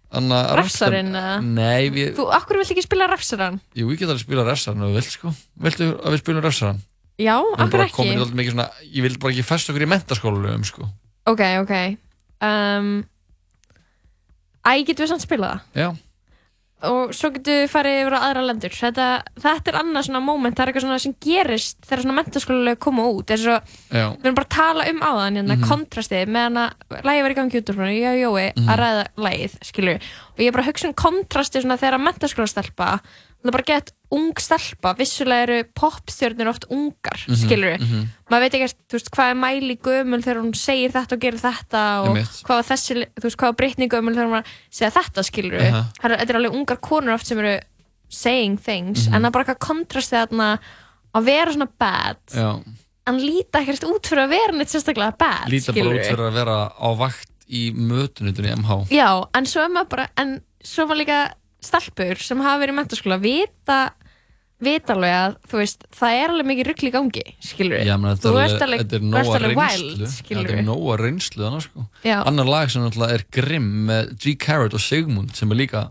Þannig 0.07 0.38
að 0.38 0.51
Refsarinn? 0.61 1.09
Nei, 1.57 1.89
við, 1.91 2.13
Þú, 2.15 2.27
akkur 2.38 2.61
vill 2.61 2.67
ekki 2.71 2.85
spila 2.85 3.09
refsarann? 3.11 3.57
jú, 3.75 3.89
við 3.89 3.99
getum 4.03 4.15
að 4.15 4.21
spila 4.23 4.45
refsarann 4.47 4.85
ef 4.85 4.93
við 4.93 4.99
vilt 5.01 5.11
sko 5.17 5.34
Viltu 5.65 5.89
að 5.97 6.15
við 6.15 6.21
spilum 6.23 6.45
refsarann? 6.45 6.79
Já, 7.17 7.35
í 7.41 7.81
ekki. 7.84 8.53
svona 8.53 8.67
Ég 8.88 9.03
vil 9.03 9.17
bara 9.19 9.34
ekki 9.35 9.45
festa 9.49 9.73
okkur 9.73 9.84
í 9.84 9.91
mentaskólulegum 9.91 10.65
sko 10.69 10.88
Ok, 11.27 11.41
ok. 11.59 11.73
Um, 12.47 12.91
æ, 14.63 14.71
getur 14.88 15.03
við 15.03 15.11
samt 15.11 15.25
spila 15.25 15.49
það? 15.51 15.81
Já 15.81 15.89
Og 16.85 17.09
svo 17.17 17.31
getur 17.33 17.63
við 17.63 17.71
farið 17.73 17.95
yfir 18.03 18.13
á 18.13 18.19
aðra 18.27 18.41
lendur. 18.45 18.69
Þetta, 18.69 19.05
þetta 19.41 19.71
er 19.71 19.77
annað 19.79 20.03
svona 20.05 20.19
moment, 20.21 20.53
það 20.53 20.61
er 20.61 20.69
eitthvað 20.69 20.83
svona 20.85 20.99
sem 21.01 21.15
gerist 21.25 21.77
þegar 21.87 22.03
svona 22.03 22.17
mentaskólulega 22.19 22.77
koma 22.85 23.07
út. 23.09 23.33
Svo, 23.33 23.55
við 23.89 24.25
erum 24.27 24.35
bara 24.37 24.45
að 24.45 24.53
tala 24.53 24.85
um 24.91 24.99
áðan 25.01 25.39
hérna, 25.41 25.57
Mhm. 25.57 25.65
kontrastið 25.71 26.27
meðan 26.29 26.59
að 26.61 27.01
lægi 27.01 27.23
var 27.23 27.31
í 27.33 27.37
gangi 27.39 27.57
út 27.57 27.69
úr 27.73 27.77
frá 27.79 27.89
ég 27.89 28.13
og 28.13 28.21
Jói 28.21 28.53
Mhm. 28.53 28.67
að 28.69 28.77
ræða 28.77 29.05
lægið, 29.17 29.53
og 30.37 30.37
ég 30.37 30.47
er 30.47 30.51
bara 30.51 30.63
að 30.63 30.69
hugsa 30.69 30.87
um 30.87 30.93
kontrastið 30.93 31.65
þegar 31.65 32.05
mentaskólastelpa 32.05 32.99
það 33.43 33.49
er 33.51 33.55
bara 33.57 33.68
gett 33.68 33.91
ung 34.11 34.31
stelpa 34.39 34.93
vissulega 34.97 35.43
eru 35.47 35.57
popstjörnir 35.76 36.47
oft 36.49 36.65
ungar 36.72 37.19
Mhm, 37.27 37.35
skilur, 37.41 37.77
mhm. 37.80 38.05
maður 38.31 38.43
veit 38.45 38.53
ekki 38.57 38.69
veist, 38.93 39.09
hvað 39.11 39.30
er 39.31 39.38
mæli 39.41 39.76
gömul 39.84 40.22
þegar 40.23 40.41
hún 40.41 40.55
segir 40.55 40.91
þetta 40.95 41.14
og 41.18 41.19
gerir 41.26 41.39
þetta 41.43 41.81
og 42.01 42.07
Einmitt. 42.15 42.41
hvað 42.47 42.55
var 42.55 42.68
þessi 42.72 42.93
þú 43.19 43.23
veist, 43.27 43.38
hvað 43.38 43.51
var 43.51 43.57
Britney 43.61 43.88
gömul 43.88 44.15
þegar 44.15 44.27
hún 44.31 44.39
að 44.41 44.51
segja 44.72 44.91
þetta 44.97 45.23
skilur 45.27 45.61
Aha. 45.61 45.84
það 46.01 46.11
er, 46.11 46.18
þetta 46.18 46.30
er 46.34 46.39
alveg 46.41 46.53
ungar 46.61 46.77
konur 46.81 47.14
oft 47.14 47.27
sem 47.27 47.39
eru 47.39 47.59
saying 48.09 48.57
things, 48.57 49.07
Mhm. 49.07 49.14
en 49.15 49.22
það 49.22 49.27
er 49.27 49.31
bara 49.31 49.43
eitthvað 49.45 49.68
kontrastið 49.68 50.27
þarna 50.27 50.59
að 51.15 51.23
vera 51.26 51.51
svona 51.51 51.69
bad 51.80 52.18
Já 52.34 52.64
en 53.07 53.19
líta 53.23 53.61
ekkert 53.64 53.84
út 53.88 54.03
fyrir 54.03 54.26
að 54.26 54.30
vera 54.35 54.51
neitt 54.51 54.68
sérstaklega 54.68 55.18
bad 55.18 55.47
Líta 55.47 55.72
bara 55.72 55.80
skilurðu. 55.80 55.99
út 55.99 56.09
fyrir 56.11 56.27
að 56.27 56.34
vera 56.34 56.57
á 56.76 56.89
vakt 56.97 57.30
í 57.49 57.72
mötunutunni 57.72 58.51
MH 58.57 58.89
já, 58.91 59.23
en 59.34 59.45
svo 59.45 59.64
er 59.64 59.69
maður 59.72 59.89
bara 59.89 60.07
en 60.18 60.41
svo 60.64 60.84
er 60.84 60.88
maður 60.88 60.99
líka 61.05 61.19
stelpur 61.63 62.19
sem 62.21 62.41
hafa 62.43 62.61
verið 62.61 62.75
í 62.75 62.77
mentaskóla 62.77 63.17
vita 63.21 63.79
vita 64.63 64.95
alveg 64.95 65.13
að 65.13 65.35
þú 65.49 65.59
veist 65.59 65.84
það 65.93 66.15
er 66.17 66.31
alveg 66.34 66.47
mikið 66.49 66.67
ruggli 66.71 66.89
í 66.89 66.93
gangi 66.95 67.23
skilur 67.45 67.84
þetta 67.84 68.15
þú 68.23 68.39
ert 68.41 68.63
alveg, 68.65 68.95
er 68.95 69.45
wild 69.57 70.07
skilur 70.09 70.47
Þetta 70.47 70.55
er 70.57 70.65
nóga 70.65 70.95
reynslu 71.01 71.45
annars 71.45 71.67
sko 71.69 71.85
Já. 72.01 72.17
Annar 72.23 72.49
lag 72.49 72.71
sem 72.73 72.81
náttúrulega 72.81 73.19
er 73.19 73.25
Grimm 73.38 73.69
með 73.91 74.15
G. 74.17 74.34
Carrot 74.41 74.73
og 74.77 74.81
Sigmund 74.81 75.35
sem 75.38 75.53
er 75.53 75.61
líka 75.61 75.84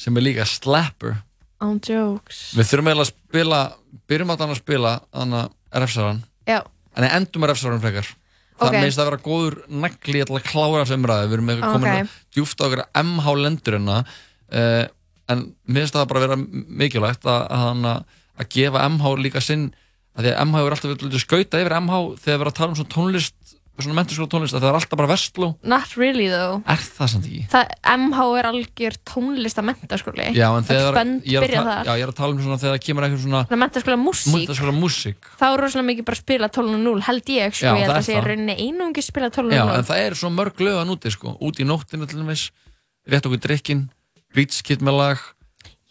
sem 0.00 0.18
er 0.18 0.26
líka 0.26 0.46
slapper 0.48 1.20
on 1.62 1.78
jokes 1.78 2.50
Við 2.58 2.72
þurfum 2.72 2.90
eiginlega 2.90 3.06
að 3.06 3.12
spila 3.14 3.62
byrjum 4.10 4.34
að 4.34 4.42
þannig 4.42 4.58
að 4.58 4.62
spila 4.64 4.94
þannig 5.14 5.40
að 5.44 5.80
refsaran 5.84 6.20
já, 6.50 6.60
en 6.98 7.10
endum 7.12 7.46
að 7.46 7.54
refsaran 7.54 7.82
frekar 7.84 8.12
Það 8.54 8.68
Ok. 8.70 8.74
meðist 8.78 9.00
að 9.02 9.08
vera 9.08 9.22
góður 9.24 9.54
nagli 9.66 10.20
til 10.22 10.34
að 10.38 10.44
klára 10.46 10.82
þessu 10.84 10.94
umræði 10.94 11.30
Við 11.30 11.32
erum 11.34 11.48
komin 11.62 11.88
Ok. 11.88 11.94
okay. 11.94 12.10
djúft 12.34 12.60
á 12.62 12.64
okkur 12.66 12.82
MH 13.00 13.32
lendur 13.42 13.76
hérna 13.78 13.96
uh, 14.52 14.84
en 15.32 15.46
mér 15.64 15.84
finnst 15.86 15.96
það 15.96 16.10
bara 16.12 16.24
vera 16.26 16.36
mikilvægt 16.38 17.24
að, 17.24 17.46
að, 17.48 17.84
að, 17.94 18.20
að 18.42 18.50
gefa 18.56 18.86
MH 18.90 19.14
líka 19.24 19.40
sinn 19.44 19.70
að 20.14 20.26
því 20.26 20.32
að 20.34 20.40
MH 20.46 20.60
hefur 20.60 20.76
alltaf 20.76 20.94
verið 20.94 21.22
skauta 21.24 21.62
yfir 21.62 21.78
MH 21.80 22.00
þegar 22.22 22.38
við 22.38 22.42
erum 22.44 22.52
að 22.52 22.58
tala 22.60 22.74
um 22.74 22.78
svona 22.80 22.94
tónlist 22.94 23.54
svona 23.74 23.96
menturskóla 23.98 24.30
tónlist 24.30 24.54
að 24.54 24.62
það 24.62 24.68
er 24.68 24.76
alltaf 24.78 24.98
bara 25.00 25.08
versló 25.10 25.46
not 25.66 25.94
really 25.98 26.28
though. 26.30 26.60
Er 26.70 26.78
það 26.78 27.08
samt 27.10 27.24
ekki? 27.26 27.40
það, 27.50 27.72
MH 27.90 28.26
er 28.38 28.48
algjör 28.50 28.98
tónlist 29.10 29.58
að 29.58 29.66
mentaskóli 29.70 30.26
Já, 30.36 30.46
en 30.54 30.68
þegar 30.68 31.00
ég 31.26 31.46
er, 31.48 31.54
að 31.58 31.88
já, 31.88 31.90
ég 31.98 32.04
er 32.04 32.12
að 32.12 32.18
tala 32.20 32.36
um 32.36 32.42
svona 32.44 32.58
þegar 32.62 32.76
það 32.76 32.84
kemur 32.86 33.06
eitthvað 33.08 33.24
svona 33.24 33.58
mentaskóla 33.64 33.98
músík. 33.98 34.36
mentaskóla 34.36 34.76
músík. 34.78 35.28
Þá 35.40 35.46
er 35.48 35.64
rosalega 35.64 35.88
mikið 35.90 36.06
bara 36.06 36.18
að 36.20 36.22
spila 36.22 36.50
12.0 36.54 37.04
held 37.08 37.34
ég 37.34 37.58
sko, 37.58 37.66
Já, 37.66 37.72
ég 37.74 37.82
held 37.82 37.90
það 37.90 37.96
að 37.96 37.98
er 37.98 38.06
sé 38.06 38.14
það. 38.14 38.28
rauninni 38.30 38.56
einungi 38.68 39.06
spila 39.08 39.32
12.0 39.34 39.58
Já, 39.58 39.64
en 39.74 39.90
það 39.90 40.04
er 40.04 40.18
svo 40.22 40.30
mörg 40.38 40.64
lögan 40.68 40.94
úti 40.94 41.14
sko. 41.16 41.34
Úti 41.42 41.66
í 41.66 41.68
nóttinu 41.68 42.06
til 42.06 42.22
dæmis 42.22 42.46
Rétt 43.10 43.26
okkur 43.26 43.42
drikkin 43.42 43.88
Reach 44.34 44.82
með 44.82 44.98
lag. 44.98 45.24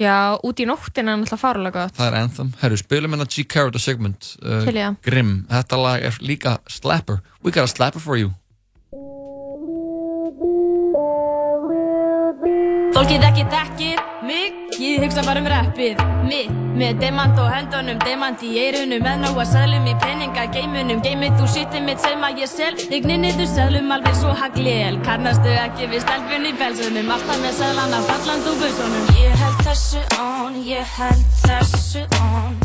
Já, 0.01 0.35
út 0.43 0.59
í 0.59 0.65
nóttina 0.67 1.13
er 1.13 1.19
náttúrulega 1.21 1.39
farulega 1.39 1.83
gott. 1.83 1.97
Það 1.99 2.07
er 2.09 2.15
Anthem. 2.19 2.53
Herru, 2.59 2.77
spilum 2.81 3.13
hérna 3.13 3.27
G. 3.29 3.45
Carrot 3.47 3.77
og 3.77 3.83
Sigmund 3.83 4.31
uh, 4.41 4.63
Til 4.65 4.73
það. 4.75 4.97
Grimm. 5.05 5.35
Þetta 5.51 5.79
lag 5.79 6.07
er 6.09 6.17
líka 6.25 6.57
slapper. 6.67 7.21
We 7.45 7.53
got 7.53 7.69
a 7.69 7.71
slapper 7.71 8.03
for 8.03 8.19
you. 8.19 8.33
Fólkið 12.93 13.29
ekki 13.29 13.45
þekkir 13.53 14.12
mig, 14.25 14.59
ég 14.79 15.03
hugsa 15.03 15.23
bara 15.25 15.39
um 15.43 15.47
rappið. 15.51 16.03
Mitt 16.27 16.63
Með 16.73 17.01
demant 17.03 17.37
á 17.37 17.45
höndunum, 17.53 17.99
demant 18.01 18.41
í 18.41 18.55
eirunum 18.57 19.03
Með 19.05 19.19
nóga 19.21 19.43
seglum 19.45 19.85
í 19.85 19.93
peninga 20.01 20.47
geimunum 20.55 21.03
Geimið 21.05 21.35
þú 21.37 21.49
sýttið 21.53 21.83
mitt 21.85 22.01
sem 22.01 22.23
að 22.25 22.41
ég 22.41 22.49
sel. 22.49 22.71
Ligninni 22.89 23.29
þú 23.37 23.45
seglum 23.51 23.93
alveg 23.93 24.17
svo 24.17 24.33
haglél 24.39 24.97
Karnastu 25.05 25.53
ekki 25.53 25.91
við 25.91 26.01
stelpun 26.07 26.49
í 26.49 26.53
belsunum 26.57 27.11
Alltaf 27.13 27.43
með 27.43 27.59
seglana 27.59 28.01
falland 28.07 28.49
úr 28.49 28.57
busunum 28.63 29.11
Ég 29.19 29.37
held 29.43 29.61
þessu 29.67 30.01
on, 30.17 30.57
ég 30.65 30.97
held 30.97 31.27
þessu 31.43 32.07
on. 32.23 32.57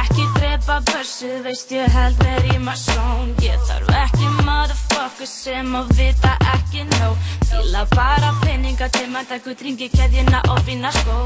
Ekki 0.00 0.26
drepa 0.40 0.80
börsið, 0.90 1.38
veist 1.46 1.76
ég 1.76 1.94
held 1.94 2.26
mér 2.26 2.50
í 2.50 2.58
masón 2.66 3.30
Ég 3.46 3.62
þarf 3.70 3.94
ekki 4.02 4.35
motherfucker 4.46 5.26
sem 5.30 5.74
að 5.78 5.92
vita 5.98 6.32
ekki 6.54 6.84
nóg. 6.94 7.16
Fíla 7.50 7.84
bara 7.94 8.32
peninga 8.44 8.88
til 8.94 9.06
maður 9.12 9.28
takku 9.34 9.54
dringi 9.60 9.88
keðjuna 9.94 10.42
og 10.52 10.60
fína 10.66 10.90
skó. 11.00 11.18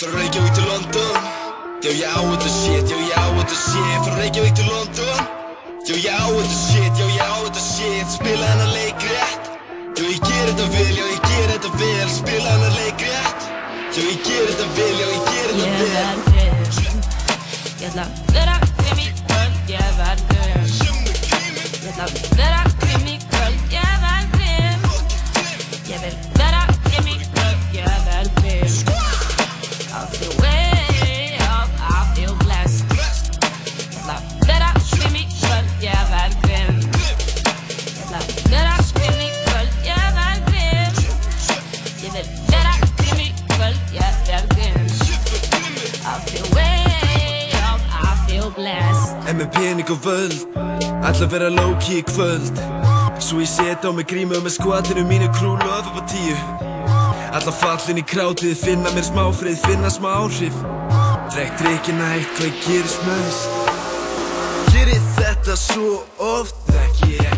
Frá 0.00 0.10
Reykjavík 0.18 0.54
til 0.58 0.66
London. 0.72 1.32
Já, 1.84 1.90
ég 1.92 2.08
á 2.08 2.20
þetta 2.24 2.50
shit, 2.58 2.86
já, 2.92 2.98
ég 2.98 3.16
á 3.20 3.26
þetta 3.38 3.56
shit. 3.62 4.04
Frá 4.06 4.14
Reykjavík 4.20 4.54
til 4.60 4.68
London. 4.72 5.24
Já, 5.88 5.94
ég 6.00 6.14
á 6.16 6.26
þetta 6.32 6.56
shit, 6.64 6.94
já, 7.00 7.06
ég 7.12 7.24
á 7.24 7.34
þetta 7.44 7.62
shit. 7.70 8.14
Spila 8.18 8.46
hennar 8.52 8.70
leik 8.72 9.04
rétt 9.10 9.50
Já, 9.94 10.04
ég 10.10 10.22
ger 10.26 10.46
þetta 10.48 10.64
vel, 10.74 10.94
já, 10.98 11.04
ég 11.12 11.20
ger 11.28 11.50
þetta 11.52 11.70
vel. 11.80 12.08
Spila 12.18 12.54
hennar 12.54 12.72
leik 12.78 13.04
rétt 13.04 13.48
Já, 13.94 14.00
ég 14.08 14.22
ger 14.26 14.46
þetta 14.50 14.66
vel, 14.78 14.94
já, 15.02 15.06
ég 15.12 15.22
ger 15.28 15.50
þetta 15.50 15.64
Ég 15.64 15.74
vel. 15.78 15.92
verð 15.94 16.22
grimm 16.32 16.98
Ég 17.84 17.90
ætla 17.90 18.06
að 18.06 18.10
vera 18.38 18.56
í 18.96 19.10
kvöld 19.20 19.74
Ég 19.76 19.92
verð 20.00 20.24
grimm 20.24 20.33
Ég 21.96 22.00
ætla 22.02 22.73
Ég 48.56 48.64
verð 48.64 49.50
grimm 49.54 49.80
I 49.80 49.84
feel 49.84 49.84
way 49.84 49.84
up, 49.84 49.84
I 49.84 49.84
feel 49.84 49.84
blessed 49.84 49.84
pening 49.84 49.90
og 49.90 50.04
völd 50.04 50.64
Ætla 51.04 51.26
að 51.26 51.32
vera 51.34 51.48
low-key 51.52 51.98
í 52.00 52.04
kvöld. 52.08 52.60
Svo 53.20 53.40
ég 53.42 53.48
set 53.50 53.84
á 53.84 53.92
mig 53.92 54.06
grímu 54.08 54.38
með 54.40 54.54
skvatinu 54.56 55.02
mínu 55.04 55.28
krú 55.36 55.50
lof 55.60 55.90
upp 55.90 55.98
á 56.00 56.02
tíu. 56.08 56.36
Ætla 57.36 57.52
fallin 57.52 58.00
í 58.00 58.04
krátið, 58.08 58.54
finna 58.56 58.88
mér 58.94 59.04
smá 59.04 59.28
frið, 59.36 59.58
finna 59.66 59.90
smá 59.92 60.08
áhrif. 60.22 60.56
Drekk 61.34 61.60
drikkina 61.60 62.08
eitthvað 62.14 62.48
ég 62.48 62.56
gerist 62.64 63.04
næst? 63.04 63.48
Gerir 64.72 65.02
þetta 65.18 65.56
svo 65.60 66.04
oft, 66.16 66.73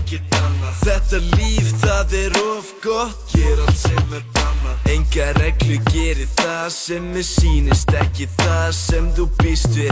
ekkert 0.06 0.36
annað. 0.38 0.74
Þetta 0.86 1.18
líf 1.34 1.70
það 1.82 2.12
er 2.20 2.36
of 2.38 2.68
gott, 2.84 3.32
ger 3.32 3.62
allt 3.64 3.78
sem 3.80 4.12
er 4.14 4.22
bannað. 4.36 4.84
Enga 4.92 5.26
reglu 5.40 5.78
gerir 5.90 6.28
það 6.38 6.68
sem 6.74 7.08
mér 7.14 7.26
sýnist 7.26 7.94
Ekki 7.96 8.28
það 8.38 8.68
sem 8.78 9.08
þú 9.16 9.26
býst 9.40 9.74
við. 9.74 9.90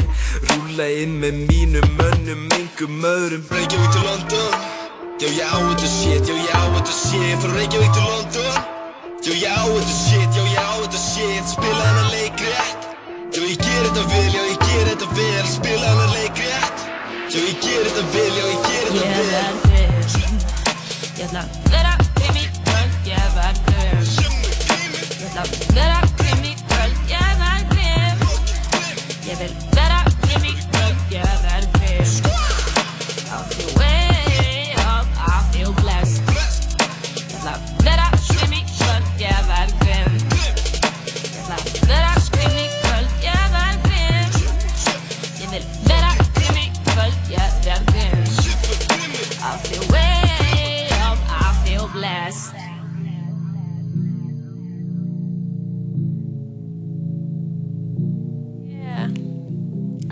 Rúla 0.53 0.87
inn 1.03 1.19
með 1.23 1.41
mínum 1.49 1.89
mönnum, 1.99 2.47
engum 2.55 3.09
öðrum. 3.11 3.43
Reykjavík 3.51 3.91
til 3.97 4.07
London. 4.07 4.57
Já, 5.19 5.29
ég 5.31 5.51
á 5.51 5.59
þetta 5.59 5.91
shit, 5.91 6.31
já, 6.31 6.37
ég 6.39 6.55
á 6.55 6.63
þetta 6.77 6.97
shit. 7.01 7.37
Frá 7.43 7.59
Reykjavík 7.59 7.99
til 7.99 8.09
London. 8.13 8.63
Já, 9.25 9.33
ég 9.35 9.51
á 9.51 9.63
þetta 9.67 9.99
shit, 9.99 10.31
já, 10.39 10.43
ég 10.55 10.63
á 10.63 10.73
þetta 10.79 11.05
shit. 11.09 11.53
Spila 11.57 11.85
hennar 11.91 12.11
leik 12.15 12.47
rétt. 12.47 12.91
Já, 13.35 13.43
ég 13.43 13.59
ger 13.59 13.87
þetta 13.91 14.09
vel, 14.15 14.27
já, 14.31 14.43
ég 14.53 14.67
ger 14.71 14.91
þetta 14.93 15.13
vel. 15.19 15.47
Spila 15.59 15.87
hennar 15.93 16.15
leik 16.15 16.43
rétt. 16.45 16.91
Já, 17.35 17.39
ég 17.41 17.63
ger 17.65 17.87
þetta 17.89 18.11
vel, 18.15 18.35
já, 18.39 18.45
ég 18.53 18.69
ger 18.69 18.93
þetta 18.93 19.09
Ég 19.11 19.33
vel 19.35 19.74
Ég 21.15 21.29
ætla 21.29 21.45
að 21.45 21.51
vera 21.71 21.93
grimm 22.17 22.39
í 22.41 22.47
kvöld 22.57 23.07
Ég 23.07 23.27
verð 23.37 23.61
grimm 23.69 24.09
Ég 25.15 25.27
ætla 25.29 25.45
að 25.45 25.51
vera 25.77 26.01
grimm 26.19 26.49
í 26.51 26.55
kvöld 26.65 27.15
Ég 27.15 27.39
verð 27.45 27.71
grimm 27.77 28.19
Ég 29.29 29.39
vil 29.45 29.55
vera 29.71 29.84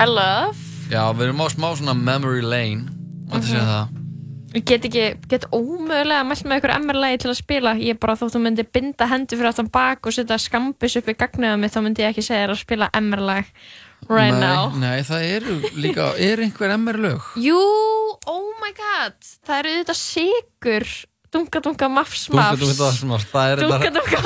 I 0.03 0.07
love. 0.11 0.59
Já, 0.91 1.05
við 1.15 1.29
erum 1.29 1.43
á 1.45 1.47
smá 1.53 1.69
svona 1.79 1.95
memory 1.95 2.43
lane 2.43 2.89
Mætti 3.31 3.53
segja 3.53 3.62
Mhm. 3.62 3.73
það 3.73 3.99
Ég 4.53 4.65
get 4.69 4.85
ekki, 4.85 5.05
get 5.31 5.45
ómögulega 5.49 6.24
mælt 6.29 6.43
með 6.45 6.59
ykkur 6.61 6.73
MR-lægi 6.77 7.19
til 7.23 7.31
að 7.31 7.39
spila. 7.39 7.70
Ég 7.81 7.99
bara 7.99 8.12
þótt 8.20 8.35
þú 8.35 8.41
myndi 8.43 8.65
binda 8.69 9.07
hendi 9.09 9.37
fyrir 9.39 9.49
aftan 9.49 9.70
bak 9.73 10.05
og 10.05 10.12
setja 10.12 10.37
skambis 10.37 10.97
upp 11.01 11.09
í 11.09 11.15
gagnuða 11.16 11.57
mitt, 11.59 11.73
þá 11.73 11.81
myndi 11.81 12.03
ég 12.05 12.11
ekki 12.12 12.20
segja 12.27 12.43
þér 12.45 12.53
að 12.53 12.61
spila 12.61 12.91
MR-lag 12.93 13.45
right 14.11 14.35
nei, 14.35 14.41
now. 14.41 14.69
Nei, 14.77 15.01
það 15.09 15.24
eru 15.39 15.57
líka, 15.81 16.11
er 16.29 16.37
einhver 16.45 16.74
MR 16.77 16.99
lög 17.01 17.20
Jú, 17.41 17.57
oh 18.27 18.53
my 18.61 18.74
god, 18.77 19.16
það 19.47 19.59
eru 19.62 19.73
þetta 19.79 19.97
sigur. 19.97 20.85
Dunga, 21.33 21.63
dunga, 21.65 21.89
mafs, 21.89 22.27
mafs. 22.29 22.61
dunga, 22.61 22.75
dunga, 22.77 22.99
mafs, 23.09 23.29
er 23.41 23.63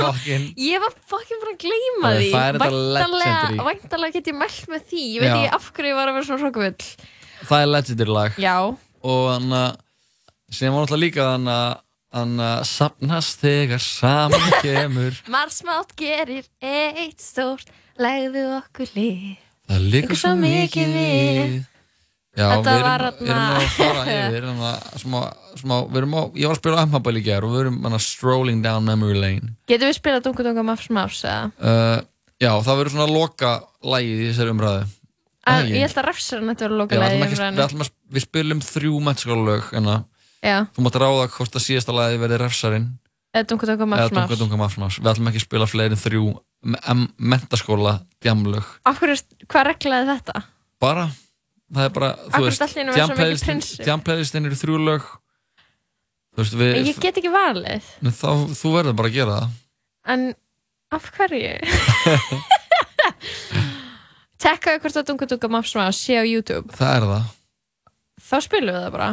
fucking 0.00 0.46
Ég 0.58 0.80
var 0.82 0.94
fucking 1.06 1.42
bara 1.42 1.52
að 1.54 1.60
gleyma 1.62 2.10
því. 2.18 2.30
Væntanlega 3.68 4.12
get 4.16 4.30
ég 4.32 4.38
mælt 4.40 4.66
með 4.72 4.86
því. 4.90 5.02
Ég 5.14 5.22
veit 5.22 5.30
ekki 5.36 5.52
af 5.54 5.68
hverju 5.76 5.92
ég 5.92 5.98
var 6.00 6.10
að 6.10 6.18
vera 6.18 6.26
svona 6.26 6.42
hrókafull. 6.42 7.08
Það 7.46 7.62
er 7.62 7.70
legendary 7.70 8.16
lag 8.16 8.40
Já. 8.42 8.56
Og 9.06 9.22
þannig 9.30 9.58
að 9.60 9.76
sem 10.56 10.72
var 10.72 10.82
náttúrulega 10.86 11.04
líka 11.04 11.28
þannig 11.30 11.54
að 11.60 11.74
þannig 12.16 12.46
að 12.48 12.66
sapnast 12.70 13.40
þegar 13.44 13.82
saman 13.86 14.52
kemur 14.64 15.22
Marsmátt 15.30 15.94
gerir 15.98 16.46
eitt 16.64 17.22
stórt, 17.22 17.70
legðu 18.00 18.44
okkur 18.60 18.92
lið. 18.98 19.24
Það 19.66 19.88
Liggur 19.94 20.18
svo 20.20 20.34
mikið 20.38 20.92
við. 20.94 21.56
Já, 22.36 22.46
Þetta 22.52 22.72
við 22.72 22.76
erum, 22.76 22.86
var 22.86 23.04
við 23.16 23.30
erum 23.32 23.54
að 23.56 23.68
fara 23.76 24.00
yfir 24.12 24.44
þannig 24.46 24.66
að 24.68 24.98
smá, 25.00 25.16
smá, 25.62 25.74
við 25.88 25.96
erum 26.02 26.16
á, 26.16 26.22
ég 26.36 26.50
var 26.50 26.56
að 26.56 26.60
spila 26.60 26.82
M-Hubble 26.84 27.20
í 27.20 27.24
gerð 27.24 27.46
og 27.48 27.54
við 27.54 27.62
erum 27.64 27.78
bara 27.86 28.00
strolling 28.04 28.60
down 28.64 28.84
memory 28.84 29.16
lane. 29.16 29.54
Getum 29.70 29.88
við 29.88 29.96
spilað 29.96 30.26
dunga, 30.26 30.44
dunga, 30.50 30.64
mafs, 30.68 30.90
mafs, 30.92 31.22
eða? 31.24 31.46
uh, 31.64 32.02
Já, 32.36 32.50
það 32.60 32.76
verður 32.82 32.92
svona 32.92 33.08
loka 33.08 33.52
lagið 33.88 34.20
í 34.20 34.28
þessari 34.28 34.52
umræðu. 34.52 34.82
En 35.46 35.62
Æ, 35.62 35.70
Ég 35.72 35.86
held 35.86 35.96
að 36.02 36.06
refsarinn 36.10 36.50
þetta 36.52 36.66
verður 36.66 36.76
við 36.76 36.82
lokalega 36.82 37.06
ætlum 37.08 37.16
í 37.16 37.26
ekki, 37.26 37.36
við, 37.36 37.40
umræðinu. 37.46 37.64
ætlum 37.70 37.84
að, 37.86 37.90
við 38.16 38.24
spilum 38.26 38.60
þrjú 38.66 39.00
mennskólalög 39.06 39.68
en 39.80 39.90
að 39.94 40.04
Já, 40.44 40.56
þú 40.76 40.84
mátt 40.84 40.98
ráða 41.00 41.26
hvort 41.38 41.56
að 41.56 41.64
síðasta 41.64 41.94
lagið 41.96 42.20
verði 42.26 42.40
refsarinn. 42.42 42.88
Eða 43.36 43.46
dunga, 43.52 43.68
dunga, 43.70 43.86
mafs, 43.92 44.02
eða 44.04 44.16
dunga 44.20 44.38
dunga 44.42 44.58
mafsmás 44.60 44.98
við 45.00 45.08
ætlum 45.14 45.30
ekki 45.30 45.40
að 45.40 45.46
spila 45.46 45.68
fleiri 45.70 45.96
en 45.96 46.02
þrjú 46.02 46.26
mentaskóla 47.16 47.94
djamlög. 48.24 48.68
Af 48.88 49.00
hverju, 49.00 49.16
hvað 49.48 49.66
reglaði 49.70 50.10
þetta? 50.12 50.42
bara, 50.82 51.06
það 51.74 51.84
er 51.88 51.92
bara 51.96 52.10
mikið 52.36 53.42
prinsip? 53.46 53.80
djamplaylistin 53.86 54.46
eru 54.50 54.58
þrjú 54.60 54.76
lög 54.86 55.06
þú 56.36 56.44
veist 56.44 56.56
við 56.60 56.72
Ég 56.92 56.98
get 57.02 57.16
ekki 57.22 57.32
valið. 57.32 57.84
Þá, 58.06 58.28
þú 58.60 58.68
verður 58.76 58.98
bara 58.98 59.08
að 59.10 59.16
gera 59.16 59.38
það 59.40 59.48
En 60.16 60.22
af 60.94 61.04
hverju? 61.16 61.54
Tekkaðu 64.46 64.82
hvort 64.84 64.98
að 65.00 65.06
dunga, 65.08 65.26
dunga, 65.32 65.48
mafs, 65.56 65.72
mafs 65.78 66.00
sé 66.06 66.14
á 66.20 66.24
YouTube. 66.26 66.68
það 66.76 66.92
er 67.00 67.04
það 67.10 67.24
Þá 68.26 68.36
spilum 68.46 68.74
við 68.76 68.82
það 68.84 68.92
bara. 68.96 69.08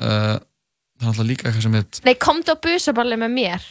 uh, 0.00 0.36
það 0.96 1.02
er 1.02 1.08
alltaf 1.10 1.26
líka 1.28 1.42
eitthvað 1.48 1.66
sem 1.66 1.76
heit 1.78 1.94
Nei, 2.06 2.14
komdu 2.20 2.48
á 2.54 2.56
busaballi 2.62 3.16
með 3.20 3.30
mér. 3.36 3.62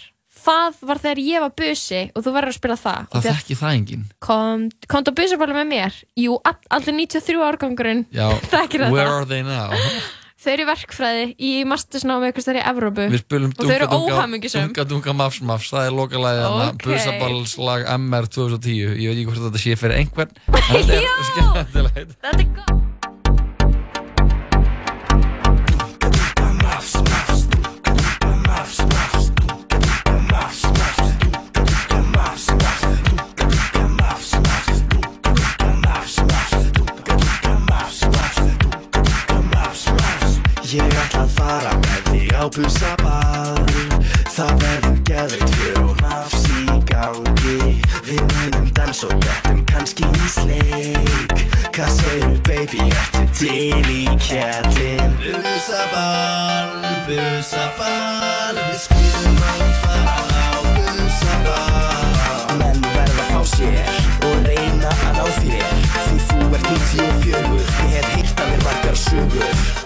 Það 0.45 0.81
var 0.85 0.99
þegar 1.01 1.21
ég 1.25 1.41
var 1.45 1.53
busi 1.57 2.01
og 2.13 2.25
þú 2.25 2.33
verður 2.35 2.51
að 2.53 2.57
spila 2.59 2.75
það. 2.77 3.07
það 3.15 3.29
þekki 3.31 3.55
það 3.61 3.77
enginn 3.79 4.03
Kom, 4.25 4.67
komdu 4.91 5.13
á 5.13 5.17
busaballi 5.17 5.55
með 5.57 5.71
mér. 5.71 5.97
Jú, 6.21 6.35
all, 6.45 6.59
allir 6.77 6.97
93 6.99 7.41
árgangurinn. 7.47 8.05
Þekkir 8.53 8.85
þetta. 8.85 8.93
where 8.93 9.09
are 9.09 9.25
they 9.25 9.41
now 9.45 9.73
Þau 10.45 10.51
eru 10.51 10.65
verkfræði 10.69 11.21
í 11.41 11.51
mastersnámi 11.65 12.27
eitthvað 12.27 12.43
stær 12.45 12.57
í 12.59 12.63
Evrópu. 12.69 13.05
og 13.09 13.63
þau 13.65 13.71
eru 13.73 13.87
óhamingisum. 13.97 14.67
dunga 14.69 14.85
dunga 14.91 15.15
mafs 15.17 15.39
mafs 15.41 15.71
það 15.73 15.87
er 15.89 15.95
lokalæðið 15.97 16.45
okay. 16.51 16.67
Ok. 16.69 16.85
busabalslag 16.85 17.87
MR 17.95 18.29
2010 18.29 18.75
ég 18.77 19.09
veit 19.09 19.15
ekki 19.15 19.25
hvort 19.31 19.41
þetta 19.47 19.63
sé 19.63 19.79
fyrir 19.81 19.97
einhvern 20.03 20.37
þetta 20.69 20.99
er 20.99 21.31
skemmtilegt 21.31 22.13
Þetta 22.21 22.35
er 22.37 22.45
gott. 22.59 22.94
Ég 40.75 40.91
ætla 40.91 41.21
að 41.23 41.29
fara 41.37 41.73
með 41.79 42.07
þig 42.09 42.31
á 42.35 42.43
busaball 42.51 43.67
Það 44.35 44.49
verður 44.63 44.97
geðveikt 45.07 45.53
fjör 45.53 45.77
og 45.85 46.01
nafs 46.01 46.41
í 46.51 46.75
gangi 46.89 47.59
Við 48.07 48.19
munum 48.33 48.65
dans 48.75 49.03
og 49.07 49.13
getum 49.23 49.61
kannski 49.69 50.09
í 50.09 50.27
sleik 50.33 51.31
Hvað 51.77 51.93
segir 51.95 52.41
baby, 52.49 52.89
ertu 52.89 53.23
til 53.39 53.87
í 53.93 54.01
kjærlinn? 54.25 55.15
Busaball, 55.45 56.83
busaball 57.07 58.59
Við 58.59 58.77
skulum 58.83 59.41
alveg 59.53 59.79
fara 59.85 60.19
á 60.43 60.59
busaball. 60.91 62.53
Menn 62.59 62.83
verða 62.89 63.23
að 63.23 63.31
fá 63.31 63.41
sér 63.55 64.05
og 64.27 64.37
reyna 64.49 64.91
að 64.91 65.19
ná 65.21 65.25
þér. 65.39 65.81
Því 65.95 66.21
þú 66.27 66.51
ert 66.51 66.69
94, 66.75 67.43
ég 67.55 67.97
hef 67.97 68.15
heyrt 68.17 68.39
að 68.39 68.55
mér 68.55 68.65
margar 68.67 69.03
sögur 69.07 69.84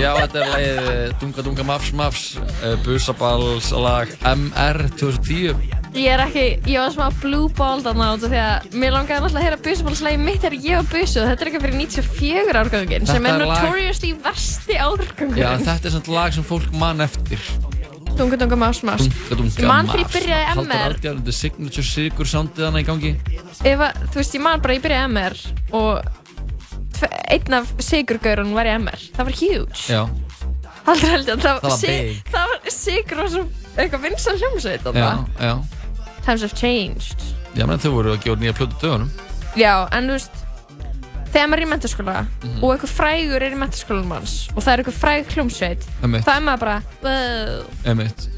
Já, 0.00 0.14
þetta 0.16 0.38
er 0.40 0.48
lagið 0.48 0.86
eh, 0.90 1.10
Dunga 1.20 1.42
Dunga 1.44 1.64
Mafs 1.68 1.90
Mafs 1.92 2.22
uh, 2.40 2.72
Busaballs 2.86 3.68
lag 3.76 4.08
MR 4.24 4.88
2010 4.96 5.79
Ég 5.90 6.06
er 6.14 6.20
ekki, 6.22 6.42
ég 6.70 6.94
var 6.96 7.14
blue 7.20 7.48
ball 7.58 7.80
þarna 7.82 8.12
út 8.14 8.22
af 8.26 8.30
því 8.30 8.38
að 8.40 8.74
mér 8.78 8.92
langaði 8.94 9.24
náttúrulega 9.24 9.40
að 9.40 9.46
heyra 9.46 9.56
busubálslægi 9.64 10.20
mitt 10.22 10.38
þegar 10.44 10.54
ég 10.62 10.76
var 10.78 10.86
busu 10.92 11.24
þetta 11.26 11.42
er 11.44 11.48
ekki 11.50 11.60
fyrir 11.64 11.76
94 11.80 12.60
árgangin 12.60 13.08
sem 13.10 13.26
er 13.26 13.40
notoriously 13.42 14.10
versti 14.22 14.76
árgangin 14.78 15.40
Já, 15.40 15.48
þetta 15.58 15.90
er 15.90 15.94
svona 15.96 16.14
lag 16.14 16.36
sem 16.36 16.46
fólk 16.46 16.70
man 16.78 17.02
eftir. 17.02 17.42
Dunga 18.20 18.38
dunga 18.38 18.58
más 18.60 18.80
más 18.86 19.02
Ég 19.08 19.66
man 19.66 19.90
þegar 19.90 20.02
ég 20.04 20.12
byrjaði 20.14 20.46
Haldur 20.50 20.68
MR 20.70 20.86
Aldjar, 20.92 21.18
þetta 21.18 21.32
er 21.34 21.38
signature 21.40 21.86
sigur 21.90 22.30
soundið 22.30 22.68
hana 22.68 22.82
í 22.82 22.86
gangi. 22.86 23.12
ef 23.66 23.84
að, 23.88 24.00
þú 24.14 24.20
veist, 24.22 24.34
ég 24.38 24.44
man 24.46 24.62
bara, 24.62 24.76
ég 24.78 24.84
byrjaði 24.86 25.10
MR 25.10 25.36
og 25.80 27.10
einn 27.34 27.58
af 27.60 27.74
sigurgaurun 27.82 28.54
var 28.54 28.70
í 28.70 28.76
MR 28.78 29.08
það 29.16 29.26
var 29.30 29.38
huge 29.42 29.90
Já, 29.90 30.02
Haldur 30.86 31.12
heldur 31.16 31.34
að 31.34 31.42
það, 31.44 31.60
Það 32.30 32.48
var 32.54 32.56
sig- 32.62 32.78
sigur 32.78 33.24
og 33.26 33.30
svo 33.34 33.44
eitthvað 33.76 34.02
vinsal 34.08 34.36
hljómsveit 34.38 34.82
já, 34.82 34.90
þarna. 34.90 35.26
já. 35.40 35.54
Times 36.24 36.42
have 36.42 36.54
changed 36.54 37.22
Já, 37.56 37.66
menn 37.66 37.78
þau 37.82 37.90
voru 37.96 38.12
að 38.14 38.20
út 38.36 38.42
nýja 38.44 38.54
plötu 38.54 38.76
dögunum. 38.82 39.10
Já, 39.58 39.88
en 39.92 40.06
þú 40.06 40.14
veist 40.14 40.30
þegar 41.30 41.48
maður 41.50 41.60
er 41.60 41.66
í 41.66 41.70
mentaskóla 41.70 42.14
Mhm. 42.42 42.62
og 42.62 42.70
eitthvað 42.74 42.92
frægur 42.96 43.42
er 43.42 43.52
í 43.54 43.58
mentaskólanum 43.58 44.12
hans 44.14 44.34
og 44.54 44.62
það 44.62 44.72
er 44.72 44.82
eitthvað 44.82 45.00
fræg 45.02 45.28
Einmitt. 46.02 46.24
þá 46.26 46.36
er 46.36 46.40
maður 46.46 46.60
bara 46.60 46.82
wow. 47.02 47.64
Emitt. 47.84 48.28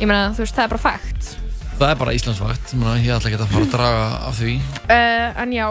ég 0.00 0.06
meina, 0.06 0.30
þú 0.34 0.42
veist, 0.44 0.54
það 0.56 0.64
er 0.64 0.68
bara 0.76 0.84
fakt 0.90 1.36
Það 1.78 1.90
er 1.90 1.94
bara 1.98 2.12
Íslandsvakt, 2.14 2.74
Menna, 2.78 2.94
ég 3.02 3.10
ætla 3.16 3.30
ekki 3.30 3.38
að 3.42 3.48
fara 3.50 3.64
að 3.64 3.70
draga 3.72 4.26
af 4.28 4.36
því. 4.38 4.52
uh, 4.90 5.42
en 5.42 5.52
já, 5.52 5.66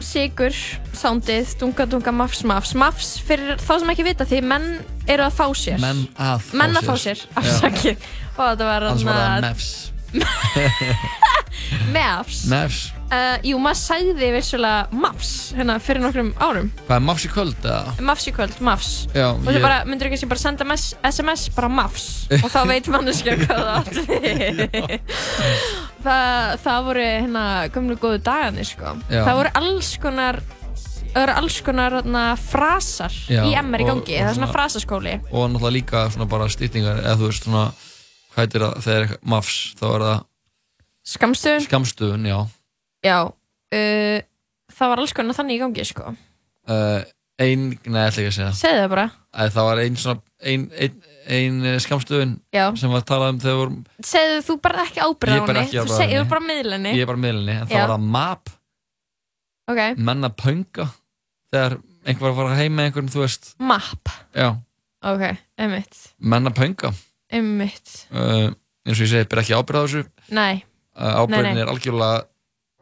sigur 0.00 0.54
soundið, 0.96 1.58
dunga 1.60 1.86
dunga 1.86 2.12
mafs 2.12 2.42
mafs 2.44 2.72
mafs 2.74 3.10
fyrir 3.20 3.56
þá 3.60 3.78
sem 3.80 3.88
ekki 3.92 4.04
vita 4.06 4.24
því 4.24 4.40
menn 4.42 4.68
eru 5.06 5.22
að 5.24 5.32
fá 5.36 5.46
sér 5.54 5.80
Menn 5.80 6.06
að 6.16 6.40
fá 6.46 6.54
menn 6.56 6.76
að 6.76 6.82
sér. 6.82 6.88
fá 6.88 6.96
sér, 7.04 7.26
afsakið 7.36 7.96
og 8.38 8.44
þetta 8.48 8.64
var 8.70 8.82
Annars 8.88 9.04
var 9.04 9.91
Mefs 11.92 12.44
Mefs. 12.50 12.80
Uh, 13.12 13.36
jú, 13.44 13.58
maður 13.60 13.76
sagði 13.76 14.28
vissulega 14.32 14.86
Mafs 14.96 15.30
hérna 15.56 15.74
fyrir 15.84 16.00
nokkrum 16.00 16.30
árum 16.40 16.70
Hvað 16.86 16.94
er 16.96 17.02
Mafs 17.04 17.26
í 17.26 17.30
kvöld 17.32 17.66
eða? 17.68 17.92
Mafs 18.08 18.24
í 18.28 18.32
kvöld, 18.32 18.54
Mafs 18.64 18.88
Já, 19.12 19.26
og 19.34 19.42
þú 19.44 19.52
ég- 19.58 19.64
bara, 19.66 19.82
myndir 19.88 20.08
ekki 20.08 20.20
sem 20.22 20.30
bara 20.32 20.40
senda 20.40 20.64
mes- 20.68 20.94
SMS 21.04 21.44
bara 21.52 21.68
Mafs 21.68 22.06
og 22.38 22.48
þá 22.54 22.58
veit 22.70 22.88
manneskja 22.92 23.36
hvað 23.42 23.60
það 23.60 23.74
átti 23.82 24.06
við. 24.08 24.62
það, 26.06 26.56
það 26.64 26.80
voru 26.88 27.04
hérna 27.04 27.44
gömlu 27.76 27.98
góðu 28.00 28.22
dagarnir 28.24 28.68
sko 28.72 28.96
Já. 29.12 29.22
það 29.28 29.38
voru 29.42 29.54
alls 29.60 29.92
konar 30.02 30.40
það 31.12 31.20
voru 31.20 31.36
alls 31.42 31.60
konar 31.68 31.98
hérna, 32.00 32.24
frasar 32.48 33.12
Já, 33.28 33.42
í 33.44 33.52
MR 33.60 33.84
í 33.84 33.86
og- 33.86 33.92
gangi, 33.92 34.16
og 34.16 34.24
það 34.24 34.32
er 34.32 34.36
svona 34.40 34.48
svona- 34.48 34.56
frasaskóli 34.56 35.14
Og 35.30 35.50
náttúrulega 35.52 35.76
líka 35.76 36.06
svona 36.16 36.28
bara 36.32 36.48
stýtningar, 36.48 37.04
eða 37.04 37.18
þú 37.20 37.28
veist 37.28 37.44
svona, 37.50 37.66
hvað 38.32 38.44
heitir 38.44 38.64
það, 38.66 38.76
þegar 38.86 39.06
eitthvað 39.06 39.30
Mafs, 39.32 39.56
þá 39.78 39.86
er 39.92 40.04
það 40.06 40.20
skamstöðun 41.12 41.64
skamstöðun, 41.66 42.28
já. 42.30 42.38
já, 43.06 43.16
uh, 43.28 44.18
það 44.72 44.92
var 44.94 45.02
alls 45.02 45.16
konar 45.16 45.38
þannig 45.38 45.58
í 45.58 45.62
gangi 45.62 45.86
sko. 45.88 46.12
Uh, 46.70 47.02
ein, 47.42 47.68
nei, 47.74 48.04
ætla 48.06 48.22
ekki 48.22 48.30
að 48.30 48.36
segja. 48.36 48.52
segðu 48.58 48.84
það 48.84 48.90
bara. 48.94 49.06
Æ, 49.32 49.42
það 49.54 49.68
var 49.68 49.82
ein 49.82 49.98
svona, 49.98 50.22
ein, 50.52 50.64
ein, 50.78 50.96
ein 51.36 51.60
eh, 51.70 51.78
skamstöðun 51.82 52.34
sem 52.78 52.92
var 52.92 53.04
talað 53.08 53.34
um 53.34 53.38
þegar 53.42 53.60
vorum, 53.62 53.78
segðu 54.06 54.42
þú 54.48 54.56
bara 54.66 54.84
ekki 54.86 55.02
ábyrða 55.02 55.38
Ég 55.38 55.42
á 55.42 55.46
ber 55.48 55.60
henni. 55.60 55.84
þú 55.88 56.00
henni. 56.02 56.24
bara 56.32 56.44
miðlenni 56.48 56.92
ég 56.96 57.04
er 57.06 57.10
bara 57.10 57.22
miðlinni, 57.22 57.54
en 57.56 57.70
Já. 57.70 57.72
það 57.72 57.82
var 57.82 57.94
það 57.94 58.10
MAP, 58.16 58.52
ok, 59.72 59.80
menn 60.10 60.28
að 60.28 60.36
pönga, 60.42 60.88
þegar 61.52 61.78
einhver 62.02 62.26
var 62.26 62.32
að 62.32 62.40
fara 62.42 62.58
heim 62.60 62.76
með 62.76 62.90
einhverjum, 62.90 63.12
þú 63.14 63.24
veist, 63.24 63.50
map. 63.72 64.12
Já, 64.36 64.48
ok, 65.14 65.24
emitt 65.66 66.02
menn 66.18 66.52
að 66.52 66.58
pönga. 66.60 66.92
Emitt, 67.38 67.92
Uh, 68.12 68.50
eins 68.86 68.98
og 68.98 69.04
ég 69.06 69.10
segi, 69.12 69.28
ber 69.30 69.42
ekki 69.42 69.54
ábyrða 69.56 69.82
á 69.82 69.84
þessu, 69.86 70.02
uh, 70.32 71.14
ábyrðin 71.22 71.48
Nei, 71.48 71.54
nei. 71.56 71.62
er 71.64 71.70
algjörlega 71.72 72.18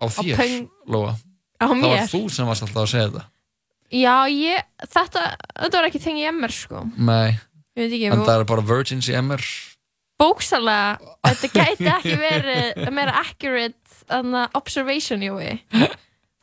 á 0.01 0.05
þér, 0.17 0.41
Lóa. 0.91 1.13
Það 1.61 1.69
var 1.75 1.81
mér 1.83 2.07
þú 2.09 2.21
sem 2.33 2.49
varst 2.49 2.65
alltaf 2.65 2.83
að 2.87 2.91
segja 2.95 3.09
þetta. 3.11 3.25
já, 3.91 4.15
ég, 4.33 4.63
þetta, 4.89 5.25
þetta 5.61 5.77
var 5.81 5.89
ekki 5.91 6.01
þeng 6.07 6.21
í 6.23 6.29
MR 6.31 6.55
sko 6.55 6.85
Nei, 6.97 7.35
ekki, 7.77 8.05
en 8.09 8.23
það 8.25 8.37
er 8.41 8.47
bara 8.49 8.65
virgins 8.71 9.09
í 9.11 9.17
MR. 9.19 9.45
bóksalega 10.21 11.15
þetta 11.27 11.51
gæti 11.55 11.91
ekki 11.97 12.17
verið 12.21 12.91
meira 12.97 13.17
accurate 13.21 13.77
observation 14.57 15.23
Jói 15.23 15.59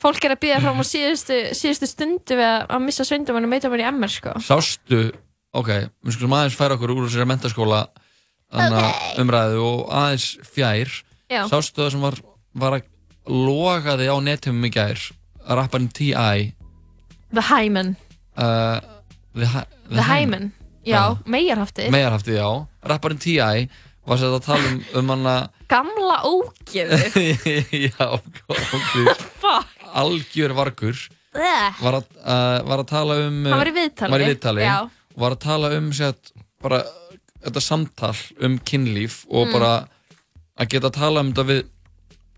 fólk 0.02 0.22
er 0.28 0.36
að 0.36 0.42
býða 0.44 0.60
fram 0.62 0.82
á 0.82 0.86
síðustu, 0.86 1.38
síðustu 1.58 1.88
stundu 1.90 2.38
við 2.38 2.46
að, 2.46 2.76
missa 2.86 3.06
sveindumann 3.08 3.48
og 3.48 3.54
meita 3.56 3.72
mann 3.74 3.82
í 3.82 3.88
MR 3.90 4.14
sko 4.14 4.36
Sástu, 4.46 5.08
ok, 5.58 5.72
við 6.06 6.18
skulum 6.18 6.36
aðeins 6.38 6.58
færa 6.60 6.78
okkur 6.78 6.94
úr 6.96 7.06
þessari 7.08 7.30
mentaskóla 7.30 7.82
okay. 8.54 8.92
umræðu 9.24 9.62
og 9.66 9.86
aðeins 9.92 10.28
fjær. 10.48 10.92
Já. 11.28 11.44
Sástu 11.52 11.84
það 11.84 11.94
sem 11.96 12.06
var, 12.08 12.20
var 12.56 12.78
að 12.80 12.88
logaði 13.28 14.08
á 14.08 14.16
netum 14.24 14.64
í 14.64 14.72
gær, 14.72 15.02
rapparinn 15.48 15.92
T.I. 15.92 16.52
The 17.36 17.44
Hyman 17.50 17.96
Uh, 18.38 18.78
the, 19.34 19.48
Hy- 19.50 19.66
The 19.90 20.04
Hyman, 20.06 20.52
já, 20.86 21.18
megarhaftið 21.26 21.90
Megarhaftið, 21.90 22.36
já. 22.38 22.50
Rapparinn 22.86 23.18
T.I. 23.24 23.64
var 24.06 24.20
sér 24.22 24.36
að 24.38 24.44
tala 24.46 24.68
um, 24.70 24.76
um 25.02 25.10
hana 25.16 25.34
gamla 25.72 26.20
ógeðu 26.30 27.00
já, 27.88 28.06
fuck 29.42 29.74
algjör 29.98 30.54
vargur 30.54 31.02
var 31.34 31.98
að, 31.98 32.06
uh, 32.22 32.60
var 32.70 32.84
að 32.84 32.88
tala 32.94 33.18
um 33.26 33.42
Hann 33.50 33.58
var 33.58 33.72
í 33.72 33.76
viðtali. 33.80 34.14
var 34.14 34.24
í 34.24 34.30
viðtali 34.30 34.68
Já. 34.68 34.78
Var 35.18 35.34
að 35.36 35.40
tala 35.44 35.72
um 35.78 35.90
sér, 35.96 36.14
bara, 36.62 36.84
þetta 37.46 37.62
samtal 37.64 38.14
um 38.44 38.60
kynlíf 38.60 39.24
og 39.30 39.48
Mm. 39.48 39.54
bara 39.54 39.72
að 40.60 40.70
geta 40.74 40.88
að 40.92 40.98
tala 41.00 41.20
um 41.26 41.32
þetta 41.34 41.46
við 41.50 41.64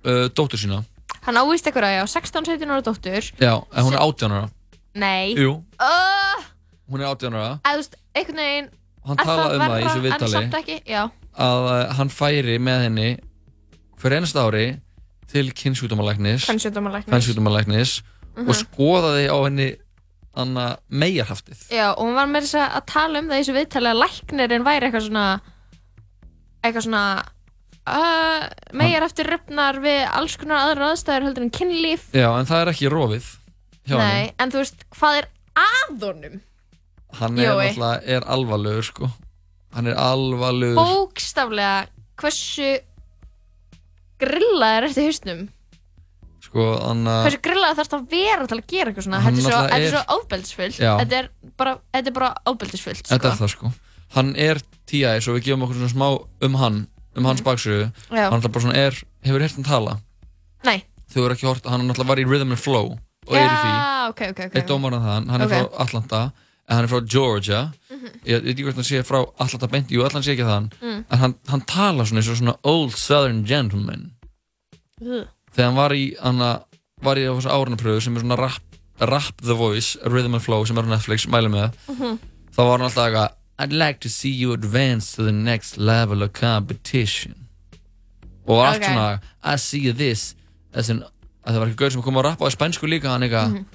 uh, 0.06 0.28
dóttur 0.36 0.60
sína. 0.60 0.82
Hann 1.26 1.36
ávist 1.38 1.66
eitthvað, 1.68 1.92
já, 2.00 2.04
16-17 2.08 2.70
ára 2.72 2.82
dóttur. 2.82 3.32
Já, 3.40 3.54
en 3.76 3.84
hún 3.86 3.94
er 3.94 4.00
18 4.00 4.32
ára. 4.32 4.50
Nei. 4.96 5.36
Uh, 5.36 6.44
hún 6.90 7.02
er 7.04 7.08
18 7.12 7.34
ára. 7.36 7.60
Eða 7.64 7.74
þú 7.74 7.82
veist, 7.84 7.96
einhvern 8.16 8.40
veginn 8.44 8.70
Hann 9.10 9.18
talaði 9.18 9.56
um 9.56 9.62
það 9.64 9.80
í 9.80 9.84
þessu 9.84 10.02
viðtali. 10.04 11.12
að 11.40 11.68
uh, 11.70 11.94
hann 11.96 12.10
færi 12.12 12.58
með 12.60 12.82
henni 12.84 13.10
fyrir 14.00 14.18
einasta 14.20 14.44
ári 14.48 14.66
til 15.32 15.52
kynnsjútumalæknis 15.56 16.44
Mhm. 18.38 18.48
og 18.50 18.56
skoðaði 18.56 19.26
á 19.28 19.38
henni 19.46 19.70
anna 20.38 20.66
megarhaftið 20.90 21.66
já, 21.74 21.88
og 21.96 22.04
hún 22.06 22.18
var 22.18 22.30
með 22.30 22.46
þess 22.46 22.60
að 22.68 22.86
tala 22.92 23.22
um 23.22 23.30
það 23.32 23.40
í 23.40 23.42
þessu 23.42 23.58
viðtali 23.58 23.90
að 23.92 24.02
læknirinn 24.04 24.68
væri 24.68 24.88
eitthvað 24.88 25.06
svona 25.08 25.26
eitthvað 26.64 26.86
svona 26.86 27.04
uh, 27.90 28.46
megar 28.78 29.08
eftir 29.08 29.30
röfnar 29.32 29.80
við 29.84 30.04
alls 30.12 30.38
konar 30.40 30.68
aðra 30.68 30.92
aðstæður 30.94 31.30
heldur 31.30 31.48
en 31.48 31.56
kynlíf. 31.56 32.06
Já, 32.14 32.30
en 32.36 32.50
það 32.50 32.62
er 32.62 32.72
ekki 32.74 32.92
rofið 32.94 33.32
hjá 33.90 33.96
henni 33.96 34.06
nei, 34.06 34.34
en 34.38 34.54
þú 34.54 34.62
veist, 34.62 34.86
hvað 35.00 35.22
er 35.22 35.30
að 35.60 36.06
honum? 36.06 36.38
hann 37.18 37.40
er 37.40 37.48
Jói. 37.48 37.70
náttúrulega 37.70 38.02
er 38.06 38.26
alvarlegur 38.30 38.86
sko. 38.86 39.10
Hann 39.74 39.88
er 39.90 39.98
alvarlegur. 39.98 40.78
Bókstaflega 40.78 41.88
hversu 42.20 42.70
grillaðir 44.22 44.90
eftir 44.90 45.08
hausnum 45.10 45.48
sko 46.50 46.66
hann 46.82 47.04
hversu 47.06 47.42
grillaðir 47.46 47.78
þarfst 47.80 47.96
að 48.00 48.06
vera 48.12 48.48
til 48.50 48.58
að 48.60 48.66
gera 48.74 48.92
eitthvað 48.92 49.06
svona 49.08 49.22
Hann 49.24 49.36
þetta 49.38 49.50
er 49.50 49.54
svo, 49.54 49.78
er 49.78 49.90
svo 49.94 50.04
ofbeldisfullt 50.18 50.80
Já. 50.82 50.92
þetta 51.04 51.20
er 51.20 51.30
bara, 51.58 51.76
bara 52.14 52.30
ofbeldisfullt 52.50 53.04
sko. 53.06 53.14
þetta 53.16 53.32
er 53.32 53.38
það 53.44 53.54
sko 53.56 53.72
hann 54.18 54.36
er 54.36 54.62
T.I. 54.90 55.20
svo 55.22 55.36
við 55.38 55.44
gefum 55.46 55.64
okkur 55.68 55.78
svona 55.78 55.94
smá 55.94 56.08
um 56.48 56.56
hann 56.58 56.80
um 57.16 57.26
hans 57.30 57.42
baksögu 57.46 57.86
Mhm. 57.92 58.18
Já. 58.18 58.24
hann 58.30 58.34
alltaf 58.40 58.52
bara 58.52 58.64
svona 58.66 58.76
er 58.78 58.98
hefur 59.26 59.46
hann 59.46 59.64
tala 59.64 59.98
nei, 60.66 60.84
þau 61.14 61.26
eru 61.26 61.36
ekki 61.36 61.48
hort 61.48 61.66
hann 61.70 61.86
náttúrulega 61.88 62.08
var 62.10 62.18
í 62.18 62.26
Rhythm 62.26 62.52
and 62.52 62.60
Flow 62.60 62.98
og 63.28 63.36
er 63.38 63.46
í 63.46 63.58
því 63.62 63.70
já, 63.70 64.10
ok, 64.10 64.22
ok, 64.34 64.40
ok 64.50 64.56
eitt 64.58 64.68
dómar 64.68 64.94
en 64.98 65.02
það 65.06 65.30
hann 65.30 65.42
er 65.42 65.46
Ok. 65.46 65.52
frá 65.54 65.82
Atlanta 65.86 66.22
en 66.70 66.76
hann 66.76 66.84
er 66.86 66.90
frá 66.90 67.02
Georgia 67.06 67.62
Mhm. 67.90 68.10
ég 68.26 68.42
ég 68.42 68.44
veit 68.44 68.56
ekki 68.56 68.64
hvort 68.66 68.76
hann 68.82 68.90
sé 68.90 69.04
frá 69.06 69.22
Atlanta 69.40 69.68
beint 69.68 69.90
jú, 69.94 70.02
allan 70.06 70.24
sé 70.24 70.34
ekki 70.34 70.46
það 70.50 70.72
Mm. 70.82 71.06
en 71.12 71.18
hann, 71.20 71.36
hann 71.48 71.62
tala 71.62 72.04
svona 72.06 72.20
eins 72.22 72.30
og 72.30 72.38
svona 72.42 72.58
old 72.64 72.92
southern 72.98 73.44
gentleman 73.46 74.12
Ugh. 75.02 75.28
Þegar 75.56 75.66
hann 75.70 75.76
var 75.76 75.92
í 75.92 76.04
hann 76.22 76.40
var 77.02 77.16
í 77.18 77.26
þessu 77.28 77.50
árunapröfu 77.50 78.02
sem 78.02 78.16
er 78.18 78.22
svona 78.22 78.38
rap, 78.38 78.62
rap 79.00 79.38
the 79.42 79.54
voice, 79.56 79.98
Rhythm 80.06 80.34
and 80.36 80.44
Flow 80.44 80.66
sem 80.66 80.78
er 80.78 80.84
á 80.84 80.90
Netflix, 80.98 81.26
mælum 81.28 81.52
með 81.56 81.74
Mhm. 81.90 82.20
þá 82.56 82.58
var 82.64 82.78
hann 82.78 82.88
alltaf 82.90 83.06
eitthvað 83.08 83.36
I'd 83.60 83.74
like 83.74 84.00
to 84.00 84.10
see 84.10 84.30
you 84.32 84.54
advance 84.54 85.16
to 85.16 85.24
the 85.24 85.32
next 85.34 85.78
level 85.78 86.22
of 86.24 86.32
competition 86.34 87.36
og 88.48 88.58
var 88.58 88.66
allt 88.74 88.84
Ok. 88.84 88.90
svona 88.90 89.20
I 89.44 89.56
see 89.58 89.92
this 89.92 90.36
as 90.74 90.90
an, 90.90 91.04
að 91.46 91.54
það 91.54 91.60
var 91.60 91.68
ekki 91.68 91.76
gaur 91.78 91.90
sem 91.92 92.02
kom 92.02 92.16
að 92.16 92.24
rappa 92.24 92.46
á 92.46 92.50
spænsku 92.56 92.88
líka 92.88 93.10
hann 93.10 93.22
eitthvað 93.24 93.52
Mhm. 93.54 93.66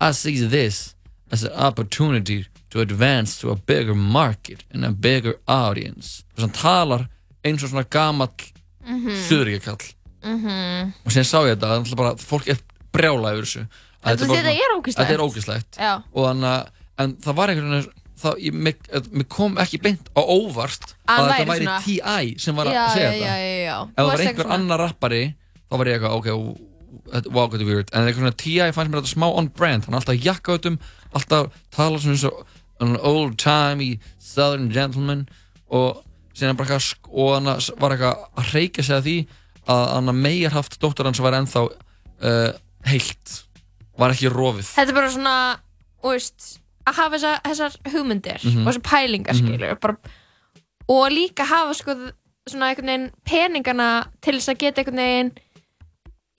I 0.00 0.10
see 0.12 0.46
this 0.48 0.94
as 1.30 1.44
an 1.44 1.52
opportunity 1.52 2.44
to 2.70 2.80
advance 2.80 3.38
to 3.40 3.50
a 3.50 3.56
bigger 3.56 3.94
market 3.94 4.64
and 4.72 4.84
a 4.84 4.90
bigger 4.90 5.34
audience 5.48 6.24
þess 6.34 6.38
að 6.38 6.40
hann 6.40 6.50
talar 6.50 7.08
eins 7.44 7.62
og 7.64 7.70
svona 7.70 7.88
gamall 7.90 8.30
Mhm. 8.86 9.10
Suðuríkjakall 10.22 10.38
Mhm. 10.38 10.92
og 11.04 11.12
síðan 11.12 11.28
sá 11.28 11.38
ég 11.46 11.56
þetta, 11.56 11.96
bara 11.96 12.14
fólk 12.16 12.48
er 12.48 12.58
brjálað 12.92 13.34
yfir 13.38 13.46
þessu 13.48 13.66
Þetta- 14.02 14.26
bara 14.28 14.42
þetta 14.42 14.62
er 14.62 14.76
ógeðslegt. 14.76 14.96
Þetta 14.96 15.12
er 15.14 15.20
þannig 16.26 16.48
að, 16.52 16.66
en 16.98 17.16
það 17.16 17.34
var 17.34 17.48
einhvern 17.48 17.70
veginn 17.70 17.92
þá, 18.22 18.28
ég, 18.38 18.52
mér, 18.52 18.74
mér 19.12 19.28
kom 19.28 19.56
ekki 19.56 19.80
beint 19.82 20.08
á 20.14 20.20
óvart 20.22 20.94
Að 21.08 21.18
að 21.18 21.30
þetta 21.32 21.46
væri 21.52 21.66
T.I. 21.84 22.34
sem 22.38 22.54
var 22.54 22.66
að 22.66 22.72
Já, 22.72 22.88
segja 22.94 23.10
já, 23.10 23.12
þetta 23.12 23.26
já, 23.26 23.64
já. 23.66 23.82
ef 23.82 23.96
það 23.96 24.06
var 24.06 24.18
einhver 24.18 24.44
svona- 24.44 24.54
annar 24.54 24.78
rappari 24.78 25.34
þá 25.70 25.78
var 25.78 25.86
ég 25.86 26.00
eitthvað, 26.00 26.16
ok, 26.18 26.26
þetta- 27.12 27.32
wow, 27.32 27.48
þetta 27.48 27.66
weird 27.66 27.88
en 27.92 28.06
eitthvað 28.06 28.18
svona 28.22 28.36
T.I. 28.36 28.70
fannst 28.72 28.90
mér 28.92 29.00
þetta 29.02 29.14
smá 29.16 29.26
on 29.36 29.48
brand 29.48 29.84
hann 29.84 29.94
er 29.94 30.00
alltaf 30.00 30.22
jakkautum, 30.22 30.78
alltaf 31.14 31.50
tala 31.70 31.98
svona 31.98 32.12
eins 32.14 32.24
og 32.24 32.46
an 32.80 32.96
old 33.00 33.38
timey 33.38 33.98
southern 34.18 34.68
gentleman 34.70 35.28
og 35.70 36.02
síðan 36.34 36.56
bara 36.56 36.68
eitthvað, 36.68 36.94
og 37.12 37.34
hann 37.34 37.44
var 37.78 37.90
eitthvað 37.90 38.16
að 38.36 38.44
hreyka 38.52 38.82
sig 38.82 38.96
að 38.96 39.02
því 39.06 39.26
að 39.70 39.82
hann 39.94 40.08
að 40.12 40.20
megarhaft 40.24 40.78
dóttur 40.82 41.06
hans 41.06 41.20
var 41.22 41.36
ennþá 41.38 41.62
uh, 41.68 42.50
heilt 42.88 43.36
var 43.98 44.10
ekki 44.14 44.30
rofið 44.32 44.66
Þetta 44.72 44.90
er 44.90 44.96
bara 44.96 45.10
svona, 45.14 45.34
þú 46.02 46.14
veist, 46.16 46.48
að 46.88 46.98
hafa 46.98 47.14
þessa, 47.18 47.32
þessar 47.46 47.76
hugmyndir 47.92 48.42
Mhm. 48.42 48.66
og 48.66 48.72
þessar 48.72 48.86
pælingar, 48.90 49.34
Mhm. 49.36 49.46
skilur, 49.46 49.80
bara, 49.80 49.96
og 50.88 51.10
líka 51.12 51.44
hafa 51.46 51.74
sko 51.78 51.94
svona 52.50 52.72
einhvern 52.72 52.86
veginn 52.90 53.10
peningana 53.24 53.88
til 54.20 54.34
þess 54.34 54.48
að 54.50 54.58
geta 54.58 54.82
einhvern 54.82 54.96
veginn 54.98 55.32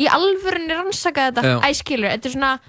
í 0.02 0.08
alvörunni 0.10 0.74
rannsaka 0.76 1.30
þetta, 1.32 1.44
Já. 1.44 1.60
æ, 1.64 1.74
skilur, 1.80 2.10
þetta 2.12 2.26
er 2.26 2.34
svona 2.34 2.60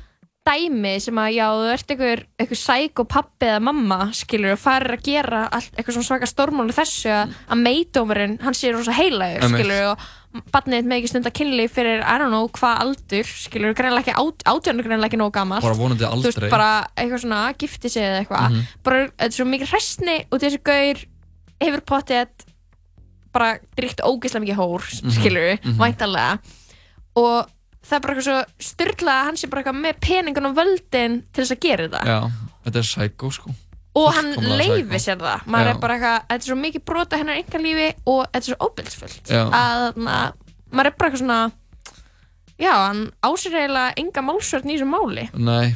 dæmi 0.45 1.01
sem 1.01 1.17
að, 1.17 1.31
já, 1.35 1.47
þú 1.57 1.69
ert 1.73 1.91
einhver, 1.95 2.23
einhver 2.39 2.59
sæk 2.61 3.01
og 3.01 3.09
pappi 3.09 3.47
eða 3.49 3.63
mamma, 3.65 3.99
skilur, 4.13 4.53
og 4.53 4.59
farir 4.61 4.93
að 4.99 5.03
gera 5.07 5.49
allt, 5.51 5.71
eitthvað 5.75 5.97
svona 5.97 6.09
svaka 6.11 6.29
stórmáli 6.29 6.77
þessu 6.77 7.09
að, 7.11 7.33
að 7.49 7.63
meidómarinn, 7.65 8.37
hann 8.45 8.53
sé 8.55 8.71
rosa 8.77 8.93
heilagur, 8.93 9.49
skilur, 9.49 9.87
og 9.95 9.99
barnið 10.55 10.87
með 10.91 10.97
ekki 10.99 11.11
stunda 11.13 11.31
kynli 11.31 11.69
fyrir, 11.71 12.01
I 12.03 12.17
don't 12.19 12.33
know, 12.33 12.49
hvað 12.49 12.81
aldur, 12.83 13.29
skilur, 13.29 13.75
greinlega 13.79 14.03
ekki, 14.03 14.15
át, 14.19 14.43
átjörnur 14.51 14.87
greinlega 14.89 15.07
ekki 15.13 15.21
nóg 15.21 15.33
gamalt. 15.37 15.63
Bara 15.63 15.79
vonandi 15.79 16.03
Þú 16.05 16.23
veist, 16.25 16.39
aldrei. 16.39 16.51
bara 16.51 16.71
eitthvað 16.99 17.23
svona, 17.23 17.43
gifti 17.61 17.91
sig 17.91 18.03
eða 18.03 18.21
eitthvað. 18.25 18.49
Mhm. 18.51 18.67
Bara, 18.83 19.05
þetta 19.09 19.25
er 19.31 19.37
svo 19.39 19.47
mikið 19.47 19.71
hræstni 19.71 20.17
og 20.33 20.41
þessi 20.43 20.63
gaur 20.67 21.05
hefur 21.61 21.85
pottið 21.93 22.29
bara 23.35 23.59
dríkt 23.77 24.03
ógeðslega 24.03 24.45
mikið 24.45 24.59
hór, 24.63 24.83
Mhm. 25.03 25.11
skilur 25.11 25.45
við, 25.51 25.59
Mhm. 25.65 25.79
væntalega. 25.79 26.39
Og 27.17 27.47
það 27.87 27.97
er 27.97 28.01
bara 28.01 28.15
eitthvað 28.15 28.29
svo 28.29 28.45
styrlað 28.59 29.21
að 29.21 29.25
hann 29.25 29.37
sé 29.37 29.51
bara 29.51 29.63
eitthvað 29.63 29.81
með 29.81 30.01
peningun 30.01 30.47
og 30.47 30.57
völdin 30.57 31.23
til 31.33 31.45
þess 31.45 31.53
að 31.57 31.61
gera 31.61 31.89
þetta. 31.89 32.05
Já, 32.05 32.31
þetta 32.67 32.77
er 32.77 32.83
psycho 32.83 33.31
sko 33.31 33.51
Og 33.95 34.09
hann 34.17 34.33
psycho. 34.35 34.99
sér 34.99 35.19
það. 35.21 35.45
Maður 35.47 35.69
Já. 35.69 35.75
er 35.75 35.81
bara 35.85 35.95
eitthvað, 35.95 36.23
þetta 36.29 36.41
er 36.43 36.49
svo 36.49 36.57
mikið 36.59 36.85
brota 36.91 37.19
hennar 37.21 37.37
engalífi 37.39 37.89
og 38.11 38.23
þetta 38.27 38.41
er 38.41 38.49
svo 38.49 38.57
óbilsfullt. 38.69 39.31
Já. 39.31 39.43
Að 39.55 40.01
na, 40.03 40.17
maður 40.75 40.91
er 40.91 40.97
bara 40.99 41.11
eitthvað 41.11 41.23
svona, 41.23 41.41
já, 42.59 42.73
hann 42.75 43.03
ásir 43.23 43.55
eiginlega 43.55 43.95
enga 44.03 44.25
málsvörn 44.27 44.71
í 44.73 44.77
þessu 44.79 44.89
máli. 44.91 45.29
Nei, 45.39 45.75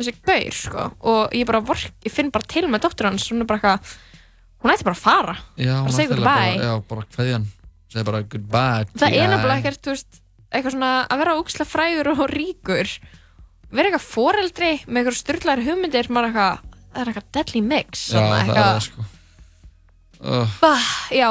Þessi 0.00 0.14
gaur, 0.24 0.54
sko. 0.56 0.84
Og 1.12 1.34
ég 1.36 1.44
bara, 1.44 1.60
vork, 1.60 1.90
ég 2.06 2.12
finn 2.14 2.30
bara 2.32 2.46
til 2.48 2.64
með 2.72 2.86
dóttur 2.86 3.10
hans, 3.10 3.26
hún 3.28 3.42
er 3.44 3.48
bara 3.50 3.58
eitthvað, 3.60 3.90
hún 4.64 4.72
ætti 4.72 4.86
bara 4.88 4.96
að 4.96 5.02
fara. 5.02 5.34
já, 5.60 5.74
hún 5.84 5.92
segja 5.92 6.08
ætlaði 6.08 6.16
goodbye. 6.16 6.56
bara, 6.56 6.64
Já, 6.64 6.88
bara 6.88 7.04
kveðjan 7.12 7.44
Segði 7.90 8.04
bara 8.06 8.22
goodbye 8.22 8.86
Það 9.02 9.16
er 9.18 9.28
nefnilega 9.34 9.58
ekkert, 9.60 9.80
þú 9.84 9.92
veist, 9.92 10.20
eitthvað 10.50 10.74
svona 10.78 10.90
að 11.10 11.18
vera 11.20 11.36
ógslag 11.36 11.68
frægur 11.68 12.10
og 12.14 12.24
ríkur 12.32 12.92
vera 13.70 13.90
eitthvað 13.90 14.06
foreldri 14.08 14.72
með 14.86 15.00
eitthvað 15.02 15.18
styrlaður 15.20 15.66
hugmyndir, 15.68 16.08
maður 16.08 16.24
er 16.24 16.30
eitthvað 16.30 16.69
það 16.90 17.00
er 17.04 17.10
eitthvað 17.12 17.28
deadly 17.36 17.62
mix 17.64 18.06
Já, 18.10 18.18
þarna, 18.20 18.38
það 18.40 18.56
er 18.56 18.68
það 18.68 18.84
sko. 18.88 19.06
Uh, 20.20 20.56
Bah, 20.60 20.88
Já, 21.16 21.30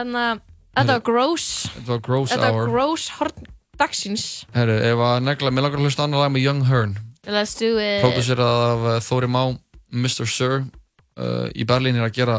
en 0.00 0.14
uh, 0.14 0.34
þetta 0.76 0.96
var 0.98 1.04
gross. 1.08 1.46
Þetta 1.74 1.90
var 1.94 2.02
gross 2.06 2.30
Þetta 2.34 2.50
var 2.52 2.58
hour. 2.60 2.68
gross 2.70 3.08
horn 3.18 3.48
dagsins. 3.80 4.26
Herru, 4.54 4.76
ef 4.90 5.00
að 5.08 5.22
negla, 5.24 5.50
mér 5.56 5.64
langar 5.66 5.80
að 5.80 5.86
hlusta 5.88 6.04
annar 6.04 6.20
lag 6.26 6.34
með 6.34 6.44
Young 6.44 6.62
Hearn. 6.68 6.94
Let's 7.26 7.56
do 7.58 7.72
it. 7.80 8.00
Producerað 8.04 8.62
af 8.68 8.84
uh, 8.86 8.98
Þóri 9.04 9.28
Má 9.32 9.42
Mr. 9.90 10.28
Sir 10.30 10.54
uh, 10.62 11.48
í 11.56 11.64
Berlín 11.68 11.98
er 11.98 12.06
að 12.06 12.14
gera 12.20 12.38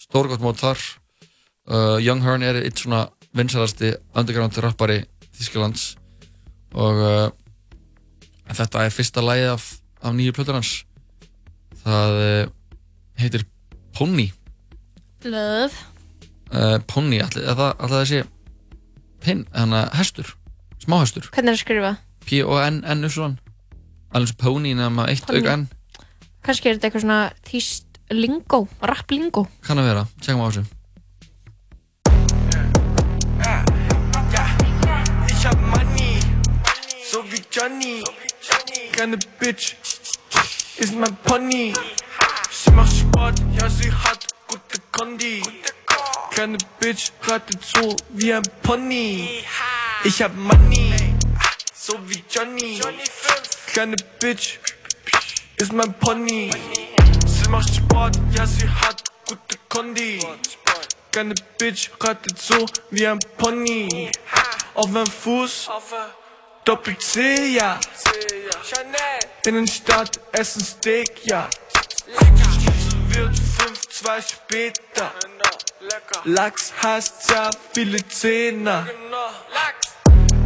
stórgótt 0.00 0.42
mót 0.42 0.62
þar. 0.62 0.80
Uh, 1.68 1.98
Young 2.00 2.22
Hearn 2.24 2.42
er 2.46 2.62
eitt 2.62 2.80
svona 2.80 3.04
vinsælasti 3.36 3.92
underground 4.16 4.56
rappari 4.64 5.02
Þísklands 5.36 5.90
og 6.74 6.96
uh, 7.04 7.28
þetta 8.56 8.86
er 8.86 8.94
fyrsta 8.94 9.22
lagið 9.22 9.50
af, 9.52 9.66
af 10.02 10.16
nýju 10.16 10.32
plötur 10.36 10.56
hans 10.56 10.70
það 11.88 12.18
uh, 12.22 12.50
heitir 13.18 13.46
Pony 13.96 14.28
Love 15.26 15.72
uh, 16.52 16.78
Pony, 16.86 17.22
ætli 17.24 17.44
það 17.48 18.04
sé 18.12 18.22
pinn, 19.24 19.44
þannig 19.50 19.80
að 19.82 19.98
hestur 19.98 20.34
smáhestur, 20.84 21.28
Hvernig 21.34 21.52
er 21.52 21.58
að 21.58 21.64
skrifa? 21.64 21.92
P-O-N-N 22.28 23.08
alveg 24.14 24.30
svo 24.32 24.38
Pony 24.40 24.72
nema 24.76 25.08
eitt 25.10 25.28
auka 25.28 25.56
N. 25.56 25.68
Kannski 26.44 26.70
er 26.70 26.78
þetta 26.78 26.88
eitthvað 26.88 27.04
svona 27.04 27.20
þýst 27.48 28.00
lingo, 28.14 28.62
rap 28.80 29.10
lingo. 29.12 29.44
Kann 29.66 29.80
að 29.82 29.90
vera, 29.90 30.04
tjekkum 30.22 30.44
á 30.44 30.48
þessu. 30.48 30.64
Ich 35.28 35.46
hab 35.46 35.60
Money, 35.70 36.18
so 37.04 37.22
wie 37.30 37.42
Johnny. 37.52 38.02
Keine 38.92 39.18
Bitch, 39.38 39.76
ist 40.78 40.94
mein 40.94 41.16
Pony. 41.24 41.74
Sie 42.50 42.70
macht 42.70 42.96
Sport, 42.96 43.34
ja, 43.52 43.68
sie 43.68 43.92
hat 43.92 44.26
gute 44.46 44.78
Kondi. 44.92 45.42
Keine 46.30 46.58
Bitch, 46.78 47.10
reitet 47.26 47.64
so 47.64 47.96
wie 48.10 48.32
ein 48.32 48.42
Pony. 48.62 49.44
Ich 50.04 50.22
hab 50.22 50.34
Money, 50.36 50.94
so 51.74 51.94
wie 52.08 52.22
Johnny. 52.30 52.80
Keine 53.74 53.96
Bitch, 54.20 54.58
ist 55.56 55.72
mein 55.72 55.92
Pony. 55.94 56.50
Sie 57.26 57.48
macht 57.48 57.74
Sport, 57.74 58.16
ja, 58.32 58.46
sie 58.46 58.68
hat 58.68 59.02
gute 59.26 59.58
Kondi. 59.68 60.24
Keine 61.10 61.34
Bitch 61.58 61.90
reitet 62.00 62.38
so 62.38 62.66
wie 62.90 63.06
ein 63.06 63.18
Pony. 63.36 64.12
Auf 64.74 64.86
einem 64.86 65.06
Fuß, 65.06 65.68
Doppel-C, 66.68 67.54
ja. 67.54 67.80
Innenstadt, 69.46 70.20
essen 70.32 70.62
Steak, 70.62 71.24
ja. 71.24 71.48
Wird 73.06 73.34
5-2 73.34 74.32
später. 74.34 75.10
Lachs 76.24 76.74
heißt 76.82 77.28
sehr 77.28 77.50
viele 77.72 78.06
Zehner. 78.08 78.86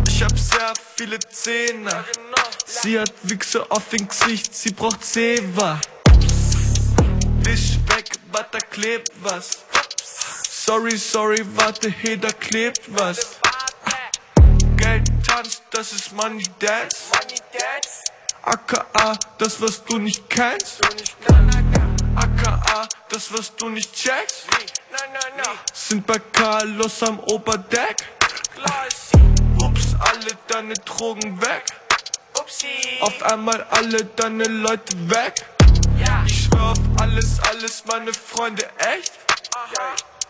Ich 0.07 0.23
hab 0.23 0.39
sehr 0.39 0.73
viele 0.95 1.19
Zähne. 1.19 2.05
Sie 2.67 3.01
hat 3.01 3.13
Wichse 3.25 3.69
auf 3.69 3.89
dem 3.89 4.07
Gesicht, 4.07 4.55
sie 4.55 4.71
braucht 4.71 5.05
Zewa. 5.05 5.81
Wisch 7.41 7.79
weg, 7.89 8.13
warte, 8.31 8.59
da 8.59 8.67
klebt 8.71 9.11
was. 9.23 9.65
Sorry, 10.49 10.97
sorry, 10.97 11.45
warte, 11.57 11.91
hey, 11.91 12.17
da 12.17 12.31
klebt 12.31 12.83
was. 12.87 13.41
Geld 14.77 15.12
tanzt, 15.33 15.63
das 15.71 15.93
ist 15.93 16.13
Money 16.13 16.45
Dance. 16.59 16.97
AKA, 18.43 19.19
das 19.39 19.61
was 19.61 19.85
du 19.85 19.99
nicht 19.99 20.29
kennst. 20.29 20.81
AKA, 22.17 22.89
das 23.09 23.33
was 23.33 23.55
du 23.57 23.69
nicht 23.69 23.95
checkst. 23.95 24.47
Sind 25.73 26.07
bei 26.07 26.19
Carlos 26.19 27.03
am 27.03 27.21
Oberdeck. 27.21 27.97
Ups, 29.59 29.95
alle 30.01 30.37
deine 30.49 30.75
Drogen 30.75 31.41
weg. 31.41 31.65
Auf 33.01 33.23
einmal 33.23 33.63
alle 33.71 34.05
deine 34.05 34.45
Leute 34.45 35.11
weg. 35.11 35.35
Ich 36.27 36.45
schwör 36.45 36.73
auf 36.73 36.79
alles, 37.01 37.41
alles, 37.49 37.85
meine 37.87 38.13
Freunde, 38.13 38.69
echt. 38.79 39.13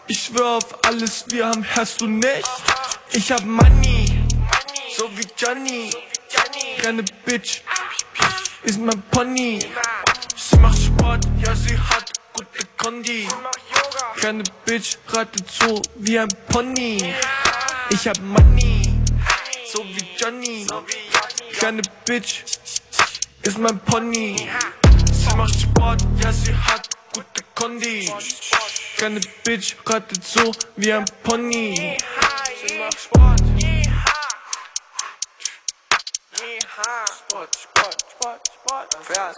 Ich 0.07 0.24
schwör 0.24 0.59
auf 0.59 0.85
alles, 0.85 1.24
wir 1.29 1.47
haben 1.47 1.66
hast 1.74 2.01
du 2.01 2.07
nicht. 2.07 2.49
Ich 3.12 3.31
hab 3.31 3.45
Money, 3.45 3.91
so 4.97 5.09
wie 5.16 5.27
Johnny. 5.36 5.90
Keine 6.82 7.02
Bitch, 7.24 7.62
ist 8.62 8.78
mein 8.78 9.02
Pony. 9.10 9.60
Sie 10.36 10.56
macht 10.59 10.78
Sport, 10.78 11.24
ja, 11.44 11.55
sie 11.55 11.78
hat 11.78 12.12
gute 12.32 12.66
Kondi. 12.77 13.28
Keine 14.20 14.43
Bitch, 14.64 14.97
reitet 15.09 15.51
so 15.51 15.81
wie 15.97 16.19
ein 16.19 16.28
Pony. 16.48 17.14
Ich 17.90 18.09
hab 18.09 18.19
Money, 18.20 18.82
so 19.73 19.85
wie 19.85 20.06
Johnny. 20.16 20.66
Keine 21.59 21.82
Bitch, 22.05 22.44
ist 23.43 23.59
mein 23.59 23.78
Pony. 23.81 24.48
Sie 25.12 25.36
macht 25.36 25.60
Sport, 25.60 26.02
ja, 26.23 26.32
sie 26.32 26.55
hat 26.55 26.89
gute 27.14 27.43
Kondi. 27.55 28.10
Keine 28.98 29.20
Bitch, 29.44 29.77
reitet 29.86 30.24
so 30.24 30.52
wie 30.77 30.93
ein 30.93 31.05
Pony. 31.23 31.97
Sie 32.66 32.78
macht 32.78 33.01
Sport. 33.01 33.52
Sport, 36.43 37.55
Sport, 37.55 38.02
Sport, 38.10 38.43
Sport, 38.52 38.94
Pferd. 39.05 39.36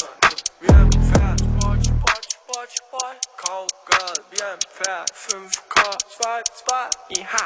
Wir 0.60 0.74
haben 0.74 0.90
Pferd. 0.90 1.38
Sport, 1.38 1.84
Sport, 1.84 2.24
Sport, 2.32 2.70
Sport. 2.72 3.20
Cowgirl, 3.36 4.24
wir 4.30 4.46
haben 4.46 4.60
Pferd. 4.72 5.10
5K, 5.12 5.98
2, 6.16 6.42
2, 6.64 6.88
IH. 7.10 7.36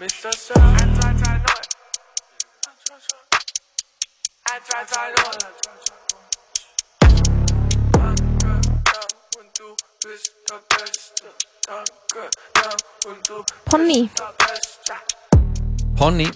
Mr. 0.00 0.32
Sir. 0.32 0.56
1, 0.56 0.98
2, 0.98 1.14
3, 1.14 1.38
0. 1.38 1.44
1, 4.44 4.66
2, 4.66 4.84
3, 4.84 5.10
0. 5.10 5.46
Und 13.06 13.28
du 13.28 13.44
Ponni 13.66 14.10
Ponni, 15.96 16.26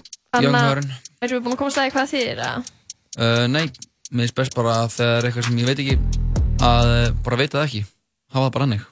Younghörn 0.41 0.87
erum 1.21 1.37
við 1.37 1.43
búin 1.45 1.53
að 1.53 1.59
komast 1.59 1.77
að 1.77 1.85
því 1.85 1.91
hvað 1.93 2.01
það 2.01 2.11
þýðir 2.11 2.39
að 2.45 2.69
uh, 3.21 3.43
Nei, 3.51 3.65
mér 4.17 4.31
best 4.39 4.55
bara 4.57 4.77
að 4.81 4.95
þegar 4.95 5.17
er 5.19 5.27
eitthvað 5.27 5.45
sem 5.47 5.59
ég 5.61 5.67
veit 5.69 5.81
ekki 5.83 5.97
að 6.65 6.89
uh, 6.93 7.03
bara 7.25 7.37
veita 7.41 7.59
það 7.59 7.67
ekki. 7.67 7.81
Hafa 8.33 8.45
það 8.47 8.53
bara 8.55 8.67
hannig 8.67 8.87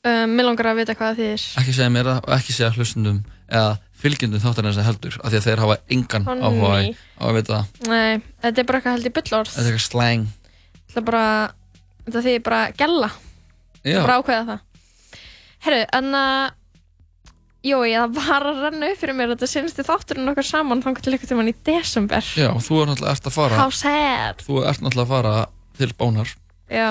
um, 0.00 0.32
Mér 0.38 0.48
langar 0.48 0.70
að 0.70 0.80
vita 0.80 0.96
hvað 0.96 1.10
það 1.10 1.20
þýðir. 1.20 1.44
Ekki 1.60 1.74
segja 1.76 1.92
mér 1.92 2.08
það 2.08 2.20
og 2.22 2.34
ekki 2.38 2.56
segja 2.56 2.70
hlustundum 2.76 3.18
eða 3.50 3.74
fylgjendum 4.00 4.44
þáttarins 4.46 4.80
að 4.80 4.88
heldur 4.88 5.18
af 5.20 5.28
því 5.28 5.40
að 5.40 5.48
þeir 5.48 5.64
hafa 5.66 5.78
engan 5.96 6.28
áhuga 6.30 6.70
á 6.80 7.24
að 7.28 7.36
vita 7.36 7.58
það. 7.58 7.90
Nei, 7.90 8.22
þetta 8.46 8.62
er 8.62 8.70
bara 8.70 8.80
eitthvað 8.80 8.96
held 8.96 9.10
í 9.10 9.14
bullorð. 9.18 9.52
Þetta 9.56 9.66
er 9.66 9.74
eitthvað 9.74 9.90
slang. 9.90 10.24
Þetta 10.86 11.02
er 11.02 11.06
bara, 11.10 11.26
þetta 12.06 12.24
þýðir 12.28 12.46
bara 12.48 12.62
gælla 12.80 13.10
Já. 13.84 14.00
Bara 14.04 14.16
ákveða 14.20 14.46
það. 14.48 14.64
Herru, 15.64 15.84
en 16.00 16.16
að 16.16 16.56
Jói, 17.60 17.90
það 17.92 18.14
var 18.16 18.44
að 18.48 18.60
renna 18.64 18.88
upp 18.88 19.00
fyrir 19.02 19.16
mér 19.18 19.32
þetta 19.34 19.46
senstu 19.50 19.84
þátturinn 19.84 20.30
okkar 20.32 20.46
saman 20.48 20.80
þangar 20.80 21.04
til 21.04 21.12
eitthvað 21.12 21.32
tímann 21.34 21.50
í 21.50 21.54
desember. 21.68 22.24
Já, 22.40 22.48
þú 22.56 22.78
er 22.80 22.88
náttúrulega 22.88 23.12
ert 23.18 23.28
að 23.28 23.34
fara 23.36 23.58
How 23.60 23.70
sad. 23.74 24.40
þú 24.46 24.62
ert 24.64 24.80
náttúrulega 24.80 25.04
að 25.04 25.12
fara 25.12 25.34
til 25.76 25.92
bónar. 26.00 26.32
Já. 26.72 26.88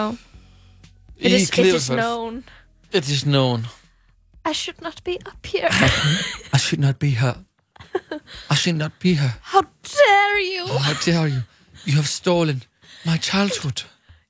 It 1.18 1.32
is, 1.34 1.50
it 1.50 1.66
is 1.74 1.90
known. 1.90 2.44
It 2.94 3.10
is 3.10 3.26
known. 3.26 3.66
I 4.46 4.54
should 4.54 4.82
not 4.82 5.04
be 5.04 5.18
up 5.26 5.46
here. 5.46 5.70
I 6.54 6.58
should 6.58 6.80
not 6.80 7.00
be 7.00 7.12
her 7.20 7.36
I 8.50 8.56
should 8.56 8.78
not 8.78 9.00
be 9.00 9.14
her 9.16 9.34
How 9.42 9.62
dare 9.84 10.40
you. 10.40 10.68
How 10.68 10.94
dare 11.06 11.28
you. 11.28 11.44
You 11.86 11.96
have 11.98 12.08
stolen 12.08 12.64
my 13.06 13.18
childhood. 13.18 13.84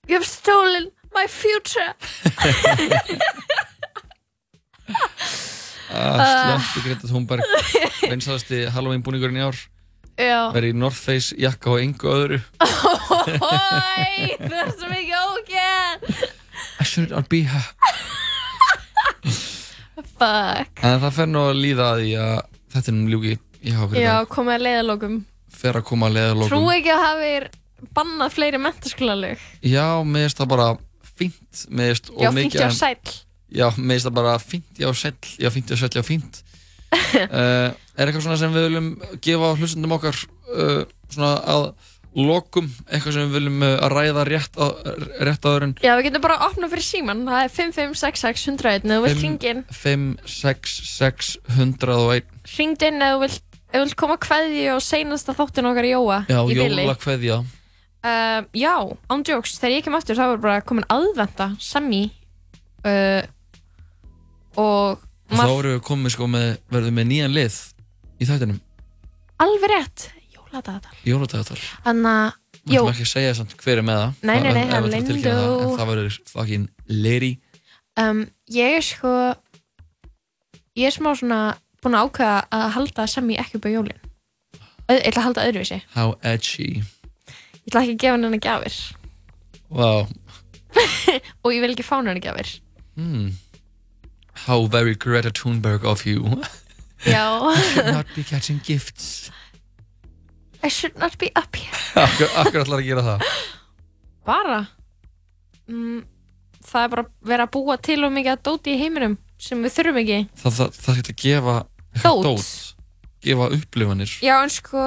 You 0.08 0.16
have 0.16 0.26
stolen 0.26 0.92
my 1.14 1.28
future 1.28 1.94
Ah, 5.90 6.60
Slöndu 6.62 6.86
Greta 6.86 7.10
Thunberg. 7.10 7.44
Vinsalasti 8.12 8.64
Halloween 8.74 9.04
búningurinn 9.06 9.40
í 9.40 9.46
ár. 9.48 9.58
Já. 10.20 10.50
Verið 10.54 10.74
í 10.74 10.80
North 10.80 11.00
Face 11.00 11.36
jakka 11.40 11.74
og 11.76 11.84
engu 11.84 12.12
öðru. 12.12 12.40
Hói, 13.44 14.36
þú 14.40 14.56
ert 14.64 14.76
svo 14.76 14.90
mikið 14.92 15.18
ógeð. 15.20 16.24
I 16.80 16.88
should 16.88 17.14
not 17.14 17.30
be 17.32 17.44
her. 17.48 17.70
Fuck. 20.20 20.82
En 20.84 21.00
það 21.00 21.14
fer 21.16 21.30
nú 21.32 21.44
að 21.48 21.62
líða 21.64 21.94
að 21.94 22.02
því 22.04 22.12
að 22.24 22.36
þetta 22.74 22.92
er 22.92 22.98
nú 22.98 23.14
ljúki 23.14 23.38
Já, 23.60 24.14
komið 24.32 24.54
að 24.56 24.66
leiðalókum 24.68 25.16
Fer 25.52 25.80
að 25.80 25.88
koma 25.90 26.08
að 26.08 26.16
leiða 26.16 26.48
Trú 26.48 26.62
ekki 26.72 26.92
að 26.94 27.02
hafi 27.04 27.32
bannað 27.96 28.36
fleiri 28.36 28.62
mentaskólalög 28.64 29.42
Já, 29.68 29.86
mér 30.08 30.28
finnst 30.28 30.40
það 30.40 30.52
bara 30.54 30.68
fínt 31.20 31.64
Já, 31.68 32.32
fínt 32.32 32.56
já 32.56 32.70
sæll 32.76 33.16
Já, 33.50 33.68
mér 33.78 33.98
finnst 33.98 34.08
það 34.10 34.18
bara 34.20 34.38
fínt 34.42 34.80
já 34.82 34.90
sæll 34.94 35.36
Já, 35.42 35.50
fínt 35.54 35.72
já 35.74 35.78
sæll 35.82 35.96
já 35.98 36.04
fínt. 36.06 36.42
Uh, 36.94 37.70
Er 38.00 38.08
eitthvað 38.08 38.24
svona 38.26 38.38
sem 38.40 38.54
við 38.56 38.68
viljum 38.70 38.90
gefa 39.22 39.54
hlustundum 39.60 39.96
okkar 39.98 40.16
uh, 40.56 40.84
svona 41.12 41.32
að 41.52 41.66
lokum 42.20 42.66
eitthvað 42.90 43.16
sem 43.16 43.28
við 43.28 43.36
viljum 43.38 43.60
uh, 43.66 43.74
að 43.86 43.92
ræða 43.94 44.24
rétt, 44.30 44.56
á, 44.58 44.66
rétt 45.28 45.46
áður 45.46 45.66
en 45.68 45.74
Já, 45.84 45.92
við 46.00 46.08
getum 46.08 46.24
bara 46.24 46.38
að 46.40 46.46
opna 46.54 46.70
fyrir 46.72 46.86
síman 46.88 47.22
Það 47.28 47.44
er 47.44 47.52
5566 47.58 48.48
101 48.50 48.80
Ef 48.80 48.90
þú 48.90 49.04
vilt 49.06 49.22
hringin 49.24 49.62
5, 49.82 50.08
6, 50.40 50.74
6, 50.96 51.30
101 51.60 52.34
Hringd 52.56 52.86
inn 52.90 53.06
ef 53.06 53.14
þú 53.14 53.22
vilt, 53.26 53.44
þú 53.70 53.84
vilt 53.84 53.98
koma 54.02 54.18
kveðju 54.26 54.68
og 54.78 54.84
seinasta 54.86 55.36
þáttin 55.38 55.70
okkar 55.70 55.90
í 55.90 55.94
Jóa 55.94 56.22
Já, 56.32 56.40
jóla 56.56 56.96
kveðja. 57.04 57.42
Uh, 58.00 58.42
Já, 58.58 58.74
án 59.12 59.26
jokes, 59.28 59.58
þegar 59.60 59.76
ég 59.76 59.86
kem 59.90 59.98
aftur 60.00 60.18
þá 60.18 60.26
er 60.32 60.42
bara 60.42 60.62
komin 60.66 60.88
aðvenda 60.90 61.52
Sammy 61.62 62.06
uh, 62.88 63.22
og 64.58 65.00
þá 65.30 65.44
erum 65.46 65.74
við 65.76 65.82
komið 65.86 66.14
sko 66.16 66.28
með 66.28 66.48
verðum 66.74 66.96
með 67.00 67.08
nýjan 67.12 67.36
lið 67.36 67.58
í 68.20 68.26
þættinum. 68.30 68.60
Alveg 69.40 69.70
rétt. 69.72 70.08
Jóladagatal. 70.36 70.96
Jóladagatal. 71.06 71.60
Þannig 71.86 72.10
að, 72.10 72.34
Við 72.60 72.74
jó, 72.76 72.80
ætlum 72.82 72.94
ekki 72.96 73.06
að 73.06 73.12
segja 73.14 73.36
samt 73.38 73.54
hver 73.62 73.78
er 73.80 73.86
með 73.86 74.00
það. 74.02 74.14
Nei, 74.28 74.40
nei, 74.44 74.52
nei, 74.54 74.64
Það- 74.70 74.84
við 74.84 74.96
að 74.98 75.08
tilkynna 75.10 75.36
það. 75.40 75.62
En 75.62 75.78
það 75.80 75.90
verður 75.94 76.18
fucking 76.34 76.66
lady 76.90 77.32
um, 78.00 78.20
ég 78.50 78.76
er 78.80 78.86
sko 78.86 79.14
Ég 80.80 80.88
er 80.88 80.94
smá 80.96 81.10
svona 81.18 81.40
búin 81.84 81.96
að 81.98 82.06
ákveða 82.08 82.38
að 82.56 82.66
halda 82.76 83.06
Sammy 83.10 83.36
ekki 83.42 83.58
upp 83.60 83.66
á 83.68 83.72
jólin. 83.74 84.00
Ö- 84.90 84.96
Ég 85.00 85.08
ætla 85.10 85.22
að 85.22 85.26
halda 85.28 85.46
öðruvísi. 85.50 85.80
How 85.96 86.14
edgy. 86.24 86.68
Ég 86.80 87.68
ætla 87.70 87.82
ekki 87.84 87.96
að 87.96 88.02
gefa 88.04 88.18
henni 88.20 88.40
gjafir. 88.44 88.78
Wow 89.70 90.08
og 91.44 91.52
ég 91.54 91.62
vil 91.64 91.72
ekki 91.74 91.86
fá 91.86 91.98
henni 92.00 92.22
gjafir. 92.24 92.52
Hmm. 92.98 93.32
How 94.50 94.66
very 94.66 94.96
Greta 94.96 95.30
Thunberg 95.32 95.84
of 95.86 96.06
you. 96.10 96.24
Já. 97.06 97.26
I 97.54 97.62
should 97.74 97.94
not 97.94 98.08
be 98.16 98.24
catching 98.24 98.60
gifts. 98.66 99.30
I 100.64 100.68
should 100.70 100.98
not 101.00 101.18
be 101.22 101.30
up 101.36 101.56
here. 101.56 101.72
Akkur, 101.96 102.28
akkur 102.42 102.64
ætlar 102.66 102.82
að 102.82 102.88
gera 102.90 103.04
það? 103.06 103.28
Bara? 104.28 104.58
Mm, 105.70 106.02
Það 106.70 106.84
er 106.84 106.90
bara 106.92 107.04
verið 107.30 107.44
að 107.46 107.52
búa 107.56 107.76
til 107.82 108.00
og 108.06 108.12
mikið 108.14 108.32
að 108.34 108.42
dóti 108.50 108.74
í 108.76 108.80
heiminum 108.82 109.14
sem 109.42 109.62
við 109.64 109.72
þurfum 109.78 110.00
ekki. 110.02 110.18
Það, 110.42 110.56
það, 110.58 110.74
það 110.84 110.98
getur 111.00 111.14
að 111.16 111.22
gefa 111.24 111.54
Dót. 112.04 112.26
dót. 112.28 112.50
Gefa 113.26 113.48
upplifanir. 113.56 114.12
Já 114.26 114.36
en 114.44 114.52
sko, 114.54 114.84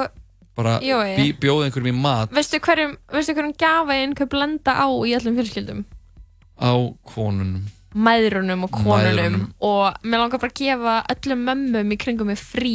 Bara 0.59 0.75
Jói. 0.85 1.15
bí, 1.17 1.29
bjóða 1.41 1.71
einhverjum 1.71 1.89
í 1.95 2.03
mat. 2.05 2.35
Veistu 2.37 2.61
hverjum, 2.61 2.93
veistu 3.15 3.35
hverjum 3.39 3.55
gafa 3.63 3.97
einhver 3.97 4.29
blenda 4.35 4.75
á 4.77 4.87
í 5.09 5.15
öllum 5.17 5.39
fjölskyldum? 5.41 5.81
Á 6.61 6.73
konunum 7.09 7.65
mæðrunum 7.95 8.67
og 8.67 8.71
konunum 8.73 9.17
Mæðrunum. 9.17 9.47
og 9.69 10.05
mér 10.05 10.23
langar 10.25 10.41
bara 10.43 10.53
að 10.53 10.61
gefa 10.63 10.95
öllum 11.15 11.43
mömmum 11.49 11.93
í 11.93 11.99
kringum 12.01 12.31
mig 12.33 12.41
frí 12.41 12.75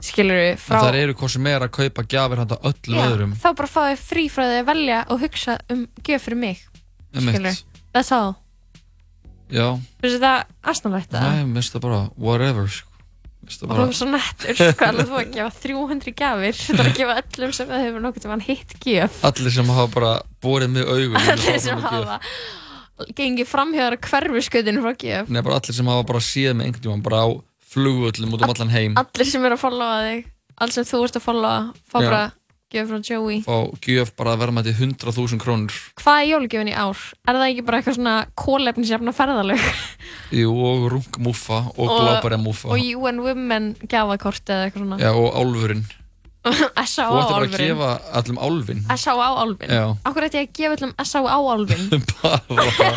skilur 0.00 0.38
við 0.40 0.60
frá 0.62 0.78
það 0.80 1.00
eru 1.02 1.14
hvað 1.20 1.32
sem 1.34 1.48
er 1.50 1.64
að 1.66 1.72
kaupa 1.76 2.04
gjafir 2.08 2.40
handa 2.40 2.56
öllum 2.70 3.00
öðrum. 3.04 3.32
þá 3.36 3.48
bara 3.58 3.68
fá 3.68 3.80
þau 3.90 3.98
frí 4.00 4.28
frá 4.32 4.44
því 4.48 4.60
að 4.62 4.68
velja 4.70 5.00
og 5.12 5.20
hugsa 5.26 5.58
um 5.72 5.82
gjöf 6.06 6.24
fyrir 6.28 6.40
mig 6.40 6.62
Einmitt. 7.14 7.34
skilur 7.34 7.58
that's 7.92 8.12
all. 8.14 8.36
Já, 9.50 9.66
finnst 10.00 10.14
þetta 10.20 10.32
aðstæðanlegt 10.62 11.12
nei, 11.18 11.42
mér 11.50 11.58
finnst 11.58 11.74
það 11.74 11.82
bara 11.88 12.00
whatever 12.16 12.68
sko. 12.70 12.86
Mér 13.40 13.50
finnst 13.50 13.64
það 13.64 13.66
og 13.66 13.74
þú 13.74 13.80
bara 13.80 13.88
er 13.90 13.98
svo 13.98 14.08
nettur 14.12 14.60
hvað 14.78 15.00
er 15.02 15.08
þú 15.10 15.16
að 15.18 15.30
gefa 15.34 15.50
300 15.64 16.12
gjafir. 16.20 16.58
Þetta 16.60 16.84
er 16.84 16.90
að 16.92 16.98
gefa 17.00 17.16
öllum 17.24 17.54
sem 17.58 17.70
það 17.72 17.82
hefur 17.84 18.04
nokkuð 18.04 18.24
tímann 18.24 18.44
hitt 18.46 18.74
gjöf. 18.86 19.16
Allir 19.26 19.54
sem 19.56 19.72
hafa 19.74 19.86
bara 19.96 20.12
borið 20.44 20.70
með 20.76 20.92
augum 20.94 21.18
allir 21.18 21.58
sem 21.66 21.82
hafa 21.82 22.20
gengið 23.16 23.48
framhjáðar 23.50 23.98
hverfiskautinu 24.04 24.82
frá 24.84 24.92
gjöf 25.00 25.30
Nei, 25.32 25.40
bara 25.42 25.60
allir 25.60 25.76
sem 25.76 25.86
hafa 25.92 26.06
bara 26.08 26.20
séð 26.24 26.52
með 26.58 26.66
einhvern 26.70 26.84
tímann 26.86 27.06
bara 27.06 27.22
á 27.24 27.28
flugvöllum 27.70 28.34
út 28.34 28.44
um 28.44 28.50
allan 28.50 28.74
heim. 28.74 28.98
allir 28.98 29.30
sem 29.30 29.44
eru 29.46 29.56
að 29.56 29.62
followa 29.62 30.02
þig. 30.08 30.28
Allir 30.60 30.76
sem 30.76 30.88
þú 30.90 31.02
ert 31.06 31.18
að 31.20 31.26
followa 31.28 31.54
fá 31.86 31.98
Já. 32.00 32.08
bara 32.08 32.22
gjöf 32.70 32.90
frá 32.90 32.98
Joey. 33.10 33.38
Fá 33.46 33.56
gjöf 33.86 34.10
bara 34.18 34.34
að 34.34 34.42
verðmæti 34.44 34.74
100.000 34.74 35.40
krónur. 35.42 35.78
Hvað 35.98 36.18
er 36.22 36.28
jólugjöfin 36.32 36.70
í 36.70 36.74
ár? 36.74 36.98
er 37.26 37.38
það 37.38 37.46
ekki 37.48 37.64
bara 37.66 37.80
eitthvað 37.80 37.96
svona 37.98 38.16
kólefnisjafna 38.38 39.14
ferðalög? 39.14 39.64
Jú, 40.40 40.50
og 40.54 40.84
rungmúfa 40.94 41.62
og 41.76 41.94
glábarjamúfa 41.94 42.70
og 42.70 42.78
UN 43.00 43.22
Women 43.24 43.72
gafakort 43.90 44.44
eða 44.46 44.68
eitthvað 44.68 44.84
svona. 44.84 45.00
Já, 45.02 45.10
og 45.14 45.34
álfurinn 45.34 45.86
S.A. 46.86 47.06
Þú 47.10 47.20
ætti 47.20 47.32
bara 47.34 47.46
að 47.46 47.56
gefa 47.60 47.90
allum 48.20 48.38
álfin 48.46 48.82
S.A. 48.96 49.14
álfin 49.44 49.72
Já. 49.76 49.84
okkur 50.08 50.28
ætti 50.28 50.40
ég 50.40 50.48
að 50.48 50.60
gefa 50.60 50.76
öllum 50.78 50.92
S.A. 51.04 51.20
álfin 51.36 51.88
bara, 52.22 52.92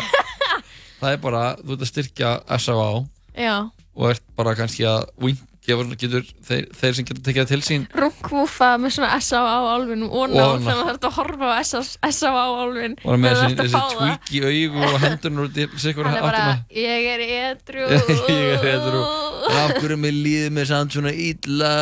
Það 1.00 1.10
er 1.12 1.18
bara, 1.24 1.42
þú 1.60 1.74
ert 1.76 1.82
að 1.84 1.90
styrkja 1.94 2.36
S.A.A. 2.60 2.92
já 3.36 3.56
og 3.94 4.08
ert 4.10 4.24
bara 4.34 4.56
kannski 4.58 4.82
að 4.90 5.04
wink, 5.22 5.42
gefur, 5.64 5.86
getur, 6.00 6.24
þeir, 6.48 6.64
þeir 6.74 6.96
sem 6.96 7.06
getur 7.06 7.22
tekið 7.28 7.44
það 7.44 7.50
til 7.52 7.58
sín 7.62 7.84
rungmúfa 7.94 8.70
með 8.82 8.94
svona 8.96 9.10
S.A. 9.22 9.42
álfin 9.76 10.02
og 10.08 10.32
ná 10.32 10.40
Og 10.42 10.56
ná. 10.58 10.64
þannig 10.64 10.72
að 10.72 10.80
það 10.80 10.90
ert 10.94 11.06
að 11.06 11.14
horfa 11.20 11.52
á 11.52 11.62
S.A. 11.62 12.32
álfin 12.32 12.96
og 13.04 13.20
með 13.22 13.38
þessi, 13.44 13.68
það. 13.76 13.94
tweak 13.94 14.32
í 14.34 14.42
augu 14.48 14.82
og 14.88 14.96
hendurnar 15.04 15.46
út 15.46 15.60
í 15.62 15.68
sikur 15.84 16.08
hann 16.10 16.18
er 16.18 16.26
bara, 16.26 16.42
áttina 16.42 16.80
ég 16.80 17.06
er 17.12 17.24
edru 17.52 17.86
ég 18.34 18.66
er 18.72 18.98
og 18.98 19.54
af 19.60 19.76
hverju 19.78 20.00
mér 20.00 20.18
líður 20.26 20.56
mér 20.58 20.70
samt 20.72 20.96
svona 20.98 21.14
illa 21.14 21.72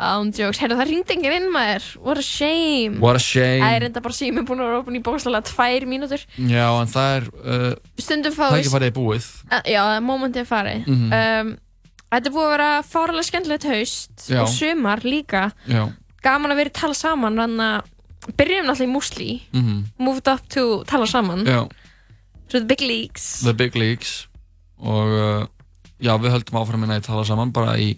án 0.00 0.30
jokes, 0.34 0.58
heyrðu 0.62 0.78
það 0.80 0.90
ringdi 0.90 1.14
enginn 1.16 1.34
inn 1.36 1.48
maður. 1.52 1.86
What 2.00 2.18
a 2.20 2.24
shame. 2.24 2.98
What 3.02 3.18
a 3.18 3.22
shame. 3.22 3.60
það 3.62 3.76
er 3.76 3.86
enda 3.90 4.02
bara 4.04 4.16
sími 4.16 4.44
búin 4.48 4.62
að 4.62 4.70
vera 4.70 4.80
opin 4.82 4.98
í 4.98 5.02
bókslega 5.04 5.42
tvær 5.50 5.86
mínútur. 5.90 6.24
Já, 6.40 6.66
en 6.80 6.90
það 6.90 7.16
er 7.18 7.26
uh, 7.44 7.74
stundum 8.00 8.36
það 8.36 8.54
er 8.56 8.62
ekki 8.62 8.72
farið 8.74 8.92
í 8.92 8.96
búið. 8.96 9.28
Uh, 9.50 9.60
Já, 9.74 9.82
momentið 10.04 10.42
er 10.44 10.48
farið. 10.50 10.86
Mhm. 10.88 11.18
um, 11.20 11.52
Þetta 12.10 12.26
er 12.26 12.34
búið 12.34 12.46
að 12.48 12.52
vera 12.56 12.70
fáralega 12.82 13.26
skemmtilegt 13.28 13.64
haust 13.70 14.24
Já. 14.26 14.40
og 14.42 14.48
sumar 14.50 15.04
líka. 15.06 15.44
Já, 15.70 15.84
gaman 16.26 16.50
að 16.50 16.58
vera 16.58 16.72
að 16.72 16.78
tala 16.80 16.96
saman 16.98 17.38
þannig 17.38 17.62
að 18.26 18.34
byrjum 18.40 18.66
náttúrulega 18.66 18.88
í 18.88 18.94
Musli 18.96 19.28
mhm, 19.54 19.76
moved 20.02 20.26
up 20.32 20.42
to 20.50 20.64
tala 20.90 21.06
saman. 21.06 21.44
Já. 21.46 21.60
So 22.50 22.58
the 22.58 22.66
big 22.66 22.82
leagues. 22.82 23.28
The 23.46 23.54
Big 23.54 23.76
Leagues. 23.78 24.26
Og 24.82 25.06
uh, 25.14 25.46
já, 26.02 26.16
við 26.18 26.34
höldum 26.34 26.58
áfram 26.58 26.82
minna 26.82 26.98
í 26.98 27.04
tala 27.06 27.22
saman 27.28 27.52
bara 27.54 27.76
í 27.78 27.92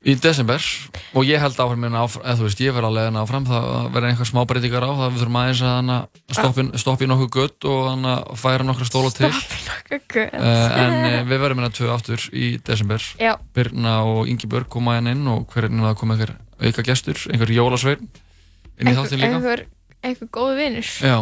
í 0.00 0.14
desember 0.16 0.64
og 1.12 1.26
ég 1.28 1.42
held 1.42 1.58
áfram 1.60 1.82
hérna 1.84 2.04
áfram, 2.06 2.24
eða 2.24 2.38
þú 2.38 2.46
veist, 2.46 2.60
ég 2.64 2.72
verð 2.72 2.88
alveg 2.88 3.06
hérna 3.08 3.24
áfram 3.24 3.48
það 3.48 3.66
verður 3.92 4.08
einhver 4.08 4.28
smá 4.30 4.40
breytingar 4.48 4.86
á 4.88 4.92
það 4.96 5.10
við 5.10 5.20
þurfum 5.20 5.38
aðeins 5.40 5.60
að 5.60 5.74
hana 5.74 5.96
stoppi, 6.38 6.64
stoppi 6.80 7.08
nokkuð 7.10 7.30
gutt 7.34 7.68
og 7.68 7.82
hana 7.90 8.14
færa 8.40 8.64
nokkra 8.64 8.88
stóla 8.88 9.10
til. 9.12 9.28
Nokkuð 9.28 10.06
gutt. 10.14 10.38
uh, 10.40 10.78
en 10.80 10.96
uh, 11.02 11.18
við 11.28 11.44
verðum 11.44 11.60
hérna 11.60 11.76
tvö 11.76 11.90
aftur 11.92 12.24
í 12.32 12.48
desember. 12.64 13.04
Já. 13.20 13.34
Birna 13.56 13.98
og 14.08 14.30
Ingi 14.32 14.48
Björg 14.48 14.72
koma 14.72 14.96
hérna 14.96 15.12
inn 15.12 15.28
og 15.28 15.44
hvernig 15.52 15.84
það 15.90 15.98
koma 16.00 16.16
einhver 16.16 16.34
auka 16.60 16.86
gestur, 16.88 17.20
einhver 17.28 17.52
jólasvein 17.52 18.08
inn 18.80 18.92
í 18.92 18.96
þáttin 18.96 19.20
líka. 19.20 19.36
einhver, 19.36 19.66
einhver 20.00 20.32
góð 20.32 20.56
vinnur 20.60 20.88
Já, 21.04 21.18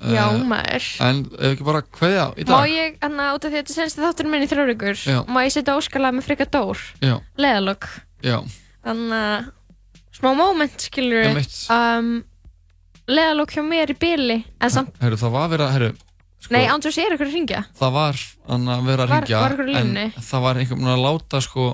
Já, 0.00 0.24
Eh, 0.32 0.42
maður. 0.48 0.84
En 1.04 1.18
ef 1.36 1.50
ekki 1.52 1.64
bara 1.66 1.82
kveðja 1.84 2.26
í 2.40 2.44
Má 2.48 2.52
dag 2.54 2.70
ég, 2.72 2.94
hann 3.02 3.18
út 3.20 3.44
af 3.44 3.50
því 3.50 3.56
að 3.58 3.60
þetta 3.60 3.74
senst 3.76 3.98
þátturinn 4.00 4.32
minn 4.32 4.44
í 4.46 4.48
þrjórugur 4.48 4.96
Já. 4.96 5.18
Má 5.28 5.40
ég 5.44 5.52
setja 5.52 5.74
óskalag 5.76 6.14
með 6.16 6.24
frika 6.24 6.46
dór? 6.48 6.80
Já, 7.04 7.18
Leðalokk 7.36 7.84
já, 8.24 8.38
Þannig 8.86 9.16
að 9.20 9.50
smá 10.16 10.30
moment 10.38 10.86
skilur 10.86 11.28
um, 11.36 12.08
Leðalokk 13.10 13.52
hjá 13.58 13.62
mér 13.66 13.92
í 13.92 13.98
bili 14.00 14.38
En 14.60 14.72
samt, 14.72 14.96
herru 15.02 15.20
það 15.20 15.36
var 15.36 15.52
verið 15.52 15.66
að, 15.66 15.74
herru 15.76 15.90
sko, 16.40 16.54
nei, 16.56 16.64
Andrós 16.72 16.96
er 17.02 17.12
ykkur 17.18 17.28
að 17.28 17.36
ringja 17.36 17.62
það 17.76 17.94
var 17.98 18.24
hann 18.48 18.72
að 18.72 18.88
vera 18.88 19.04
að 19.04 19.12
ringja 19.12 19.44
en 19.82 19.94
það 20.16 20.44
var 20.46 20.60
einhvern 20.62 20.80
veginn 20.80 20.94
að 20.96 21.04
láta 21.04 21.42
sko 21.44 21.68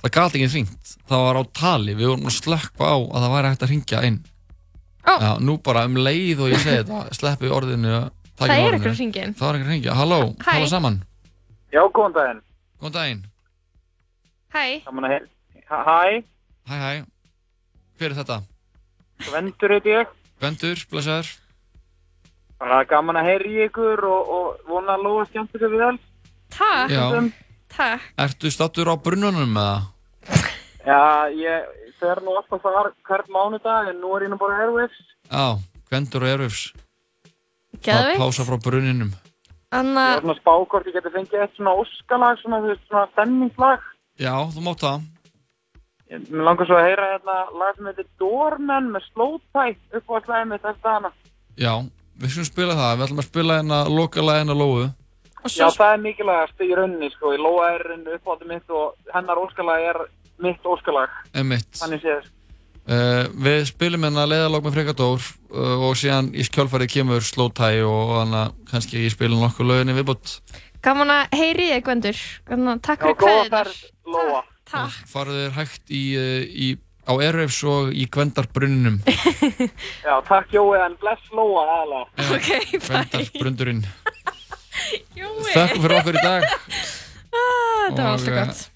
það 0.00 0.14
gæti 0.16 0.40
ekki 0.40 0.50
hringt. 0.54 0.92
Það 1.10 1.24
var 1.26 1.38
á 1.38 1.42
tali, 1.60 1.94
við 1.94 2.08
vorum 2.08 2.28
að 2.30 2.36
slökka 2.40 2.88
á 2.88 2.96
að 2.96 3.20
það 3.20 3.32
væri 3.36 3.50
hægt 3.52 3.64
að 3.66 3.72
ringja 3.74 4.02
inn 4.08 4.18
Ó. 5.06 5.12
Já, 5.16 5.30
nú 5.40 5.56
bara 5.64 5.84
um 5.88 5.94
leið 5.96 6.40
og 6.44 6.50
ég 6.52 6.60
segi 6.60 6.82
þetta 6.82 7.14
sleppi 7.16 7.48
orðinu 7.48 8.10
Það 8.40 8.50
er 8.56 8.76
hringja 8.94 9.22
inn. 9.26 9.34
það 9.36 9.48
einhver 9.54 9.66
að 9.66 9.72
ringja, 9.74 9.94
halló, 9.96 10.20
tala 10.44 10.66
saman 10.68 11.02
Já, 11.72 11.82
góðan 11.92 12.14
daginn. 12.16 12.40
góðan 12.80 12.94
daginn, 12.96 13.22
Hæ. 14.50 14.82
Hæ, 15.70 16.22
hæ 16.66 16.76
hæ 16.80 17.04
hver 18.00 18.10
er 18.10 18.16
þetta? 18.16 18.38
Gvendur 19.20 19.74
heiti 19.76 19.92
ég. 19.92 20.06
Gvendur, 20.40 20.80
blessaður 20.90 21.28
Bara 22.60 22.82
gaman 22.88 23.16
að 23.20 23.28
heyra 23.28 23.48
í 23.48 23.60
ykkur 23.68 24.02
og, 24.04 24.30
og 24.36 24.64
vona 24.68 24.96
að 24.96 25.04
lofa 25.06 25.26
skemmt 25.30 25.54
ykkur 25.56 25.70
við 25.72 25.84
alls. 25.86 26.02
takk. 26.52 27.30
Takk 27.70 28.02
ertu 28.18 28.50
stattur 28.50 28.88
á 28.90 28.96
brunnunum 29.00 29.54
eða? 29.56 29.76
Já, 30.84 31.00
ég 31.36 31.89
fer 32.00 32.20
nú 32.24 32.34
alltaf 32.36 32.62
þar 32.64 32.90
hvert 33.06 33.28
mánudag 33.28 33.88
en 33.92 34.00
nú 34.00 34.14
er 34.16 34.24
ég 34.26 34.32
nú 34.32 34.38
bara 34.40 34.58
Airwaves. 34.64 34.96
Já, 35.30 35.58
Gvendur 35.90 36.22
og 36.26 36.32
Erfus 36.34 36.72
Geðveikt. 37.84 38.18
pása 38.20 38.44
frá 38.48 38.58
brunninum 38.62 39.10
Ég 39.10 39.78
Anna, 39.78 40.04
er 40.16 40.20
svona 40.24 40.34
spákort, 40.40 40.86
ég 40.90 40.96
geti 40.98 41.12
fengið 41.14 41.42
eitt 41.44 41.54
svona 41.56 41.76
óskalag, 41.78 42.40
svona, 42.42 42.58
svona 42.88 43.06
stemningslag. 43.12 43.80
já, 44.18 44.34
þú 44.50 44.60
mátt 44.66 44.82
það 44.82 45.00
Ég- 46.10 46.26
Mér 46.30 46.42
langar 46.42 46.66
svo 46.66 46.74
að 46.74 46.88
heyra 46.88 47.06
hérna 47.12 47.36
lag 47.54 47.76
sem 47.76 47.86
heitir 47.86 48.06
Doorman 48.18 48.88
með 48.90 49.04
Slowtie 49.12 49.76
upp 49.94 50.08
á 50.10 50.16
slæði 50.26 50.48
mitt 50.50 50.64
eftir 50.64 50.90
hana. 50.90 51.12
já, 51.56 51.74
við 52.18 52.28
skulum 52.34 52.48
spila 52.50 52.74
það, 52.74 52.96
við 52.98 53.04
ætlum 53.06 53.22
að 53.22 53.28
spila 53.30 53.58
hérna 53.60 53.78
lokalega 53.88 54.40
hérna 54.42 54.56
lóðu 54.58 54.90
Já, 55.46 55.70
það 55.72 55.92
er 55.94 56.00
mikilvægast 56.04 56.58
í 56.60 56.74
rauninni, 56.76 57.08
sko. 57.14 57.30
Ég 57.32 57.40
lóa 57.40 57.70
er 57.72 57.80
uppátti 58.18 58.44
mitt 58.46 58.68
og 58.68 58.92
hennar 59.14 59.38
óskalag 59.40 59.80
er 59.88 59.96
mitt 60.44 60.66
óskalag. 60.66 61.12
Emitt. 61.36 61.72
Þannig 61.80 62.04
séð. 62.04 62.28
Uh, 62.90 63.28
við 63.44 63.66
spilum 63.68 64.02
hérna 64.06 64.24
leiðalók 64.26 64.64
með 64.66 64.78
Frekadór 64.78 65.20
uh, 65.22 65.82
og 65.86 65.92
síðan 66.00 66.32
í 66.34 66.42
skjálfarið 66.42 66.88
kemur 66.94 67.22
Slowtie 67.22 67.84
og 67.86 68.14
að 68.24 68.54
kannski 68.70 69.04
ég 69.04 69.12
spila 69.14 69.36
nokkuð 69.38 69.68
löginni 69.68 69.94
viðbútt. 69.98 70.32
gaman 70.82 71.12
að 71.12 71.36
heyri 71.38 71.68
þig, 71.74 71.84
Gvendur 71.86 72.22
Takk 72.80 73.04
fyrir 73.04 73.18
góða 73.20 73.20
kveðið 73.20 73.52
ferð, 73.52 73.76
Lóa. 74.10 74.40
Takk 74.70 75.12
Farðu 75.12 75.36
þér 75.42 75.54
hægt 75.58 75.92
í, 75.92 76.02
í, 76.50 76.70
á 77.04 77.12
Airwaves 77.14 77.60
og 77.68 77.92
í 77.92 78.08
Gvendarbrunninum. 78.10 78.98
Já, 80.08 80.14
takk 80.26 80.56
Jói, 80.56 80.80
en 80.80 80.98
bless 81.04 81.30
Lóa 81.36 81.68
aðalega. 81.76 82.26
Ok, 82.40 82.50
Gvendarbrundurinn. 82.88 83.84
Jói 85.20 85.52
Þakku 85.52 85.84
fyrir 85.84 85.98
okkur 86.00 86.18
í 86.18 86.26
dag. 86.26 86.50
Ah, 87.30 87.86
Þetta 87.86 88.02
var 88.02 88.12
alltaf 88.16 88.38
gott 88.40 88.68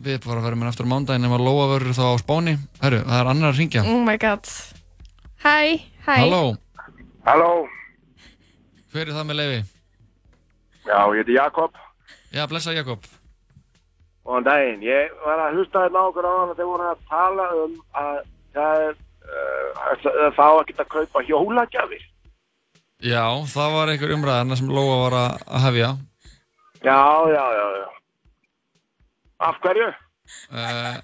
Við 0.00 0.22
bara 0.24 0.40
verðum 0.44 0.62
hérna 0.64 0.72
aftur 0.72 0.86
á 0.88 0.92
mándaginn 0.94 1.26
ef 1.28 1.34
að 1.36 1.44
Lóa 1.44 1.66
verður 1.74 1.96
þá 1.98 2.04
á 2.08 2.22
Spáni. 2.22 2.54
Herru, 2.80 3.00
það 3.04 3.18
er 3.20 3.30
annar 3.34 3.52
að 3.52 3.58
ringja. 3.60 3.82
Oh 3.84 4.00
my 4.06 4.16
god 4.20 4.48
Hæ, 5.40 5.56
hæ 6.06 6.14
Halló, 6.20 6.40
Halló, 7.24 7.50
hver 8.92 9.06
er 9.08 9.14
það 9.16 9.26
með 9.30 9.38
leiði? 9.40 9.60
já, 10.84 10.98
ég 11.14 11.20
heiti 11.20 11.36
Jakob. 11.36 11.76
Já, 12.34 12.42
blessa 12.50 12.72
Jakob. 12.76 13.04
Góðan 14.24 14.44
daginn, 14.48 14.82
ég 14.84 15.12
var 15.24 15.40
að 15.46 15.56
hlusta 15.58 15.84
hérna 15.86 16.02
á 16.04 16.08
okkur 16.10 16.28
á 16.28 16.32
hann 16.36 16.52
og 16.52 16.58
þeir 16.58 16.68
voru 16.70 16.88
að 16.90 17.04
tala 17.08 17.46
um 17.60 17.76
að 18.00 18.18
það 18.56 18.84
er, 18.88 18.98
uh, 19.30 20.28
fá 20.36 20.44
að 20.48 20.64
geta 20.70 20.84
að 20.84 20.92
kaupa 20.96 21.22
hjólagjafir. 21.28 22.04
Já, 23.00 23.24
það 23.48 23.76
var 23.78 23.92
einhver 23.94 24.12
umræðarna 24.16 24.58
sem 24.60 24.68
Lóa 24.68 24.96
var 25.06 25.16
að 25.22 25.46
að 25.48 25.64
hefja. 25.68 25.90
Já, 26.84 27.00
já, 27.32 27.44
já, 27.60 27.66
já. 27.80 27.88
Af 29.40 29.60
hverju? 29.64 29.90
Uh, 30.52 30.96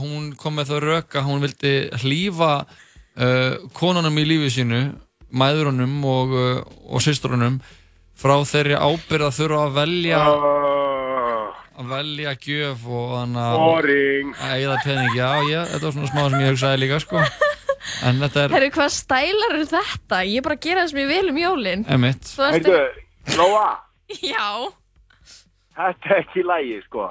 hún, 0.00 0.30
kom 0.40 0.56
með 0.58 0.72
þau 0.72 0.78
rök 0.86 1.16
að 1.18 1.26
hún 1.28 1.42
vildi 1.44 1.74
hlýfa 2.02 2.52
uh, 2.64 3.58
konunum 3.76 4.16
í 4.18 4.24
lífi 4.26 4.52
sínu, 4.58 4.82
mæðurunum 5.36 5.98
og, 6.08 6.32
uh, 6.32 6.62
og 6.88 7.04
sýstrunum 7.04 7.60
frá 8.16 8.38
þeirri 8.48 8.78
ábyrð 8.80 9.28
að 9.28 9.36
þurfa 9.40 9.66
að 9.66 9.76
velja 9.76 10.22
að 11.76 11.90
velja 11.92 12.32
gjöf 12.40 12.86
og 12.88 13.10
þannig 13.12 13.42
að 13.44 13.90
eigða 14.56 14.76
pening, 14.84 15.10
já, 15.12 15.28
já, 15.44 15.58
þetta 15.72 15.82
var 15.84 15.94
svona 15.96 16.08
smá 16.08 16.22
sem 16.22 16.40
ég 16.40 16.54
hugsaði 16.54 16.80
líka, 16.80 17.00
sko. 17.04 17.24
En 18.06 18.22
þetta 18.22 18.42
er 18.42 18.54
Herru, 18.56 18.70
hvað 18.74 18.88
stælar 18.96 19.58
er 19.58 19.68
þetta? 19.70 20.22
Ég 20.26 20.40
er 20.40 20.46
bara 20.46 20.56
að 20.56 20.64
gera 20.64 20.82
það 20.82 20.88
sem 20.92 21.02
ég 21.02 21.10
vil 21.12 21.30
um 21.30 21.38
jólin. 21.42 21.84
Emitt 21.92 22.32
Heyrðu, 22.40 22.80
Lóa, 23.36 23.68
Já. 24.22 24.48
Þetta 25.76 26.10
er 26.14 26.20
ekki 26.22 26.44
lægi, 26.46 26.80
sko. 26.86 27.10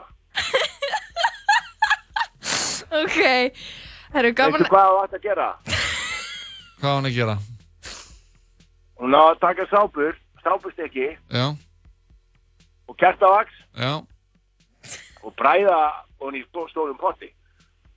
Ok 2.95 3.17
Herru, 4.15 4.31
gaman 4.37 4.59
Veistu 4.61 4.71
hvað 4.71 4.89
þú 4.91 4.99
ætti 5.03 5.17
að 5.19 5.23
gera? 5.25 5.47
Hvað 6.79 6.91
á 6.91 6.95
hann 6.95 7.07
að 7.09 7.15
gera? 7.17 7.35
Hún 8.99 9.15
á 9.17 9.21
að 9.31 9.39
taka 9.43 9.65
sápur, 9.71 10.13
sápustykki 10.45 11.07
Já, 11.33 11.45
og 12.87 12.97
kertavaks 13.01 13.55
já, 13.75 13.91
og 15.25 15.33
bræða 15.39 15.79
hún 16.21 16.37
í 16.39 16.43
stó- 16.47 16.67
stórum 16.71 16.97
potti. 17.01 17.31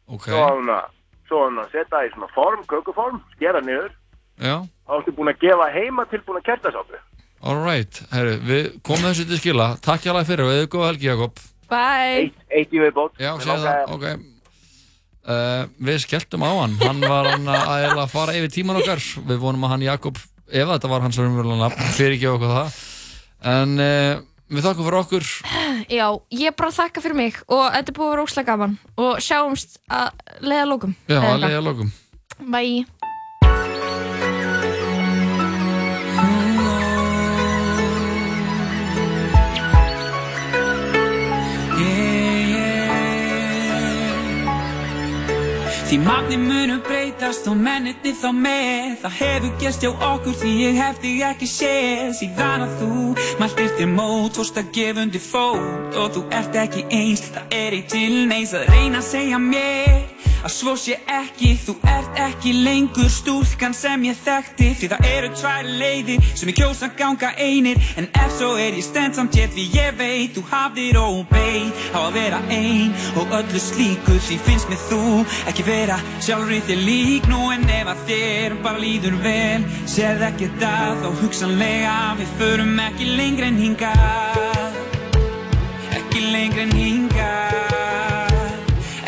ok 0.09 0.27
Svo 0.33 0.41
á 0.43 0.51
hún 0.57 0.71
að, 0.75 0.89
svo 1.29 1.43
á 1.43 1.47
hún 1.47 1.61
að 1.63 1.71
setja 1.77 2.03
í 2.07 2.11
svona 2.15 2.31
form, 2.35 2.65
kökuform, 2.71 3.21
skera 3.37 3.61
niður. 3.63 3.93
Já, 4.43 4.57
Þá 4.89 4.93
ertu 4.99 5.13
búin 5.19 5.31
að 5.35 5.41
gefa 5.45 5.69
heima 5.75 6.07
tilbúin 6.11 6.41
að 6.41 6.47
kertasápu. 6.51 6.99
alright, 7.43 8.01
herru, 8.11 8.35
við 8.49 8.65
komum 8.83 9.07
þessu 9.13 9.29
til 9.29 9.39
skila 9.39 9.69
Takk 9.85 10.03
hjá 10.09 10.15
fyrir 10.27 10.47
og 10.49 10.55
eða 10.57 10.71
góða 10.73 10.89
helgi, 10.91 11.07
Jakob 11.13 11.39
Bye. 11.69 12.33
Eitt 12.49 12.73
í 12.73 12.81
viðbót. 12.81 13.15
Já, 13.21 13.35
segja 13.43 13.59
það, 13.65 13.95
ok. 13.97 14.09
Uh, 15.29 15.67
Við 15.85 16.01
skelltum 16.07 16.45
á 16.47 16.51
hann. 16.63 16.79
Hann 16.81 17.05
var 17.05 17.29
hann 17.35 17.49
að 17.53 17.67
eiginlega 17.75 18.09
fara 18.09 18.37
yfir 18.39 18.53
tíman 18.55 18.81
okkar. 18.81 19.03
Við 19.29 19.43
vonum 19.43 19.67
að 19.69 19.75
hann 19.77 19.87
Jakob 19.91 20.21
Ef 20.49 20.65
þetta 20.65 20.89
var 20.89 21.03
hans 21.05 21.19
raunverulega 21.21 21.61
nafn 21.61 21.91
Fyrir 21.93 22.15
ekki 22.17 22.29
okkur 22.31 22.53
það. 22.55 22.77
En 23.53 23.75
uh, 23.85 24.23
við 24.49 24.65
þakkum 24.65 24.87
fyrir 24.89 25.01
okkur. 25.03 25.31
Já, 25.93 26.07
ég 26.41 26.57
bara 26.57 26.75
þakka 26.81 27.05
fyrir 27.05 27.19
mig 27.21 27.41
og 27.47 27.67
þetta 27.75 27.93
er 27.93 27.99
búið 27.99 28.09
að 28.09 28.15
vera 28.15 28.25
óslega 28.25 28.55
gaman. 28.55 28.79
Og 28.97 29.21
sjáumst 29.25 29.81
að 29.93 30.39
leiða 30.41 30.69
lókum 30.73 30.97
Já, 31.05 31.21
að 31.21 31.43
leiða 31.45 31.65
lokum 31.69 31.93
eitthvað. 31.93 32.05
Bye 32.55 32.98
Því 45.89 45.97
magni 46.05 46.37
munum 46.37 46.83
breytast 46.85 47.47
og 47.49 47.55
mennirni 47.57 48.11
þá 48.13 48.27
með. 48.37 48.91
Það 49.01 49.15
hefur 49.23 49.55
gerst 49.63 49.87
hjá 49.87 49.89
okkur 50.11 50.35
því 50.37 50.51
ég 50.61 50.81
hef 50.83 50.99
þig 51.01 51.23
ekki 51.31 51.49
séð. 51.49 52.11
Síðan 52.19 52.67
að 52.67 52.75
þú 52.83 52.91
mæltir 53.41 53.73
þér 53.79 53.89
mót 53.95 54.37
Fórst 54.37 54.61
að 54.61 54.69
gefa 54.77 55.07
undir 55.07 55.25
fót. 55.25 55.97
Og 55.97 56.13
þú 56.13 56.27
ert 56.43 56.61
ekki 56.61 56.85
eins 56.93 57.25
Það 57.33 57.57
er 57.63 57.79
eitt 57.79 57.89
til 57.95 58.21
neins 58.29 58.53
að 58.53 58.69
reyna 58.69 59.01
að 59.01 59.09
segja 59.09 59.41
mér 59.41 60.19
Að 60.39 60.53
svo 60.55 60.73
sé 60.79 60.95
ekki, 61.11 61.57
þú 61.59 61.75
ert 61.91 62.21
ekki 62.23 62.53
lengur 62.63 63.09
stúlkan 63.11 63.75
sem 63.75 64.05
ég 64.07 64.19
þekkti. 64.23 64.69
Því 64.79 64.91
það 64.93 65.09
eru 65.09 65.31
tvær 65.35 65.71
leiðir 65.81 66.29
sem 66.31 66.53
ég 66.53 66.59
kjósa 66.61 66.91
ganga 66.99 67.33
einir. 67.35 67.81
En 67.99 68.07
ef 68.13 68.37
svo 68.37 68.53
er 68.55 68.77
ég 68.79 68.87
stend 68.87 69.19
samt 69.19 69.35
hér 69.35 69.51
því 69.55 69.65
ég 69.75 69.99
veit 69.99 70.37
Þú 70.37 70.45
hafðir 70.53 71.01
óbeit 71.01 71.83
á 71.91 71.99
að 72.05 72.15
vera 72.15 72.39
ein 72.53 72.95
og 73.19 73.33
öllu 73.41 73.61
slíku 73.63 74.19
Því 74.29 74.39
finnst 74.47 74.71
mér 74.71 74.83
þú 74.87 75.01
ekki 75.51 75.67
vera 75.79 75.99
sjálfrið 76.25 76.65
þig 76.69 76.81
lík 76.87 77.27
nú 77.31 77.41
en 77.55 77.63
ef 77.71 77.89
að 77.93 78.01
þér 78.09 78.55
bara 78.65 78.81
líður 78.83 79.17
vel 79.23 79.63
séð 79.87 80.23
ekki 80.27 80.49
það 80.59 80.93
þá 81.03 81.09
hugsanlega 81.21 81.97
við 82.19 82.31
förum 82.41 82.81
ekki 82.83 83.07
lengri 83.19 83.47
en 83.47 83.59
hinga 83.63 83.93
ekki 85.99 86.21
lengri 86.33 86.63
en 86.65 86.75
hinga 86.75 87.35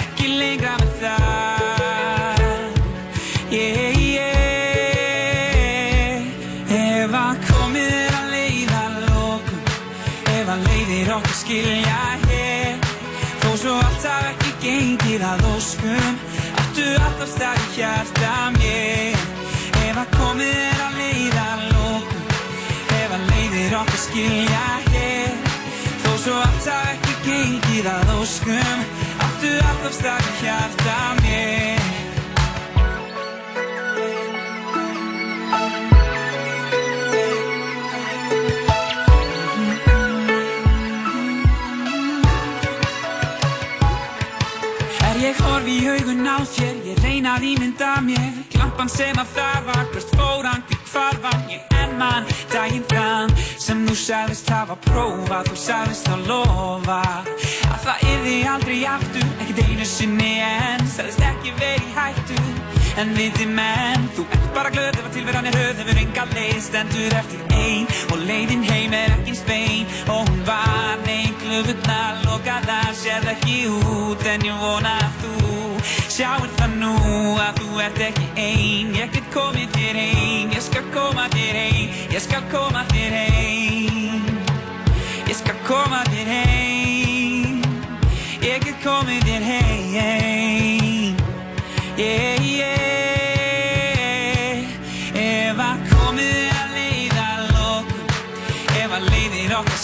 ekki 0.04 0.26
lengra 0.36 0.74
með 0.82 0.92
það. 1.02 1.18
Yeah, 3.50 3.98
yeah. 3.98 4.30
Ef 6.78 7.12
að 7.24 7.36
komið 7.50 7.90
er 7.98 8.12
að 8.20 8.26
leiða 8.36 8.84
lókum 9.08 9.60
ef 10.36 10.46
að 10.54 10.60
leiðir 10.68 11.14
okkur 11.18 11.36
skilja 11.40 12.00
hér 12.28 12.74
þó 13.42 13.50
svo 13.56 13.74
alltaf 13.80 14.22
ekki 14.34 14.50
gengið 14.62 15.22
að 15.32 15.48
óskum 15.56 16.19
alltaf 16.98 17.30
stað 17.34 17.60
í 17.62 17.68
hjarta 17.76 18.32
mér. 18.56 19.28
Ef 19.84 20.00
að 20.02 20.16
komið 20.16 20.56
er 20.64 20.82
að 20.86 20.98
leiða 20.98 21.46
lókum 21.70 22.34
Ef 22.98 23.14
að 23.16 23.28
leiðir 23.30 23.78
okkur 23.80 24.02
skilja 24.06 24.64
hér. 24.90 25.38
Þó 26.02 26.10
svo 26.24 26.40
allt 26.40 26.72
hafi 26.74 26.96
ekki 26.96 27.16
gengið 27.28 27.92
að 27.94 28.16
óskum 28.18 28.84
alltaf 29.70 29.94
stað 29.94 30.28
í 30.28 30.36
hjarta 30.42 30.98
mér 31.22 31.99
ég 45.20 45.40
horfi 45.44 45.76
í 45.80 45.88
augun 45.90 46.24
á 46.24 46.40
þér, 46.48 46.76
ég 46.88 47.00
reyna 47.04 47.36
að 47.36 47.46
ímynda 47.50 47.90
mér. 48.04 48.30
Klampan 48.54 48.88
sem 48.92 49.18
að 49.20 49.34
það 49.36 49.66
var, 49.68 49.84
hvert 49.92 50.14
fór 50.16 50.48
hann, 50.48 50.64
því 50.68 50.78
hvar 50.92 51.20
var 51.24 51.42
ég? 51.52 51.66
Enn 51.80 51.96
mann 52.00 52.28
Daginn 52.52 52.84
fram 52.90 53.32
sem 53.60 53.84
þú 53.86 53.96
sagðist 53.96 54.50
hafa 54.52 54.76
prófað, 54.86 55.50
þú 55.50 55.60
sagðist 55.64 56.08
þá 56.08 56.16
lofa 56.28 57.02
Að 57.70 57.78
það 57.86 58.08
yrði 58.14 58.38
aldrei 58.54 58.80
aftur, 58.94 59.28
ekkert 59.40 59.62
einu 59.68 59.88
sinni 59.88 60.32
en 60.46 60.88
Sagðist 60.96 61.24
ekki 61.32 61.54
verið 61.60 61.94
hættu, 61.96 62.59
en 62.98 63.12
viti 63.14 63.46
menn 63.46 64.08
Þú 64.16 64.24
ert 64.26 64.48
bara 64.54 64.70
glöð 64.74 64.98
ef 64.98 65.06
að 65.06 65.14
tilveran 65.16 65.48
er 65.50 65.58
höð, 65.58 65.82
hefur 65.82 66.00
enga 66.02 66.24
leið 66.32 66.60
Stendur 66.64 67.16
eftir 67.20 67.42
ein. 67.60 67.86
Og 68.10 68.24
leiðin 68.26 68.64
heim 68.66 68.96
er 68.96 69.14
ekki 69.16 69.34
eins 69.34 69.42
bein 69.48 69.86
Og 70.06 70.28
hún 70.28 70.42
var 70.48 70.98
neinn 71.06 71.36
glöfurnar 71.42 72.20
lokaðar, 72.26 72.92
sér 72.96 73.28
ekki 73.34 73.58
út. 73.70 74.26
En 74.26 74.46
ég 74.46 74.62
vona 74.64 74.96
að 75.04 75.24
þú 75.24 75.34
sjáir 76.10 76.50
það 76.58 76.76
nú 76.82 76.94
að 77.40 77.62
þú 77.62 77.82
ert 77.86 78.02
ekki 78.10 78.28
ein. 78.36 78.94
Ég 78.98 79.14
get 79.14 79.30
komið 79.34 79.76
þér 79.76 80.02
ein, 80.06 80.54
ég 80.56 80.64
skal 80.66 80.86
koma 80.94 81.28
þér 81.36 81.62
ein 81.66 81.98
Ég 82.10 82.24
skal 82.26 82.42
koma 82.52 82.84
þér 82.92 83.18
ein. 83.24 84.30
Ég 85.30 85.36
skal 85.38 85.58
koma 85.68 86.02
þér 86.10 86.34
ein. 86.40 87.60
Ég 88.40 88.62
get 88.64 88.78
komið 88.82 89.26
þér 89.28 89.44
heim 89.44 91.16
Yeah, 92.00 92.40
yeah 92.40 92.79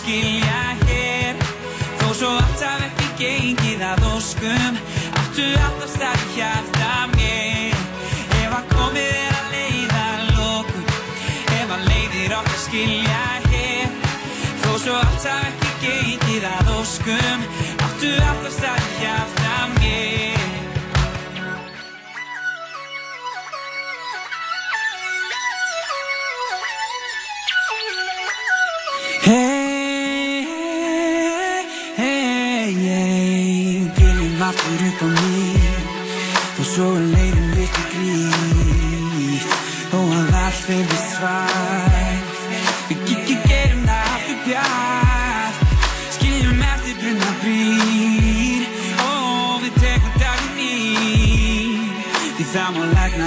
skilja 0.07 0.63
hér. 0.87 1.35
Þó 1.99 2.09
svo 2.15 2.29
allt 2.39 2.61
haf 2.63 2.83
ekki 2.87 3.07
gengið 3.19 3.81
að 3.83 4.05
óskum 4.13 4.77
Áttu 5.19 5.47
alltaf 5.67 6.23
í 6.23 6.37
hjarta 6.37 6.91
mér. 7.17 7.75
Ef 8.39 8.55
að 8.55 8.69
komið 8.71 9.17
er 9.25 9.35
að 9.41 9.49
leiða 9.57 10.05
lokum 10.37 10.87
Ef 11.59 11.75
að 11.79 11.89
leiðir 11.91 12.37
okkar 12.39 12.63
skilja 12.69 13.25
hér. 13.49 13.99
Þó 14.63 14.71
svo 14.85 14.95
allt 15.01 15.27
haf 15.33 15.51
ekki 15.51 15.75
gengið 15.83 16.47
að 16.53 16.73
óskum 16.77 17.51
Áttu 17.89 18.15
alltaf 18.31 18.87
í 18.87 19.03
hjarta 19.03 19.46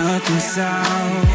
má 0.10 0.16
lækna 0.16 1.29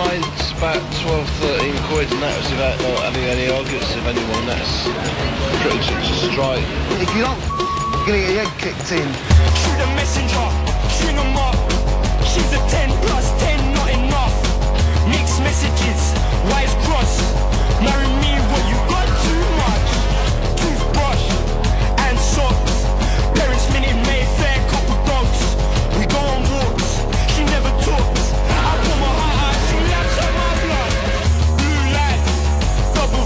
Pretty 0.00 0.22
good. 0.22 0.30
I 0.30 0.40
made 0.40 0.56
about 0.56 0.82
12, 1.02 1.28
13 1.28 1.82
quid, 1.88 2.12
and 2.12 2.22
that 2.22 2.36
was 2.36 2.50
without 2.50 2.80
not 2.80 3.02
having 3.04 3.24
any 3.24 3.50
arguments 3.50 3.94
with 3.94 4.06
anyone. 4.06 4.46
That's 4.46 4.88
pretty 5.60 5.78
just 5.78 6.32
strike. 6.32 6.64
If 7.00 7.14
you 7.14 7.22
don't, 7.22 7.40
you're 7.40 8.06
gonna 8.06 8.18
get 8.18 8.32
your 8.32 8.44
head 8.44 8.52
kicked 8.58 8.92
in. 8.92 9.08
Shoot 9.60 9.80
a 9.80 9.86
messenger, 9.96 10.46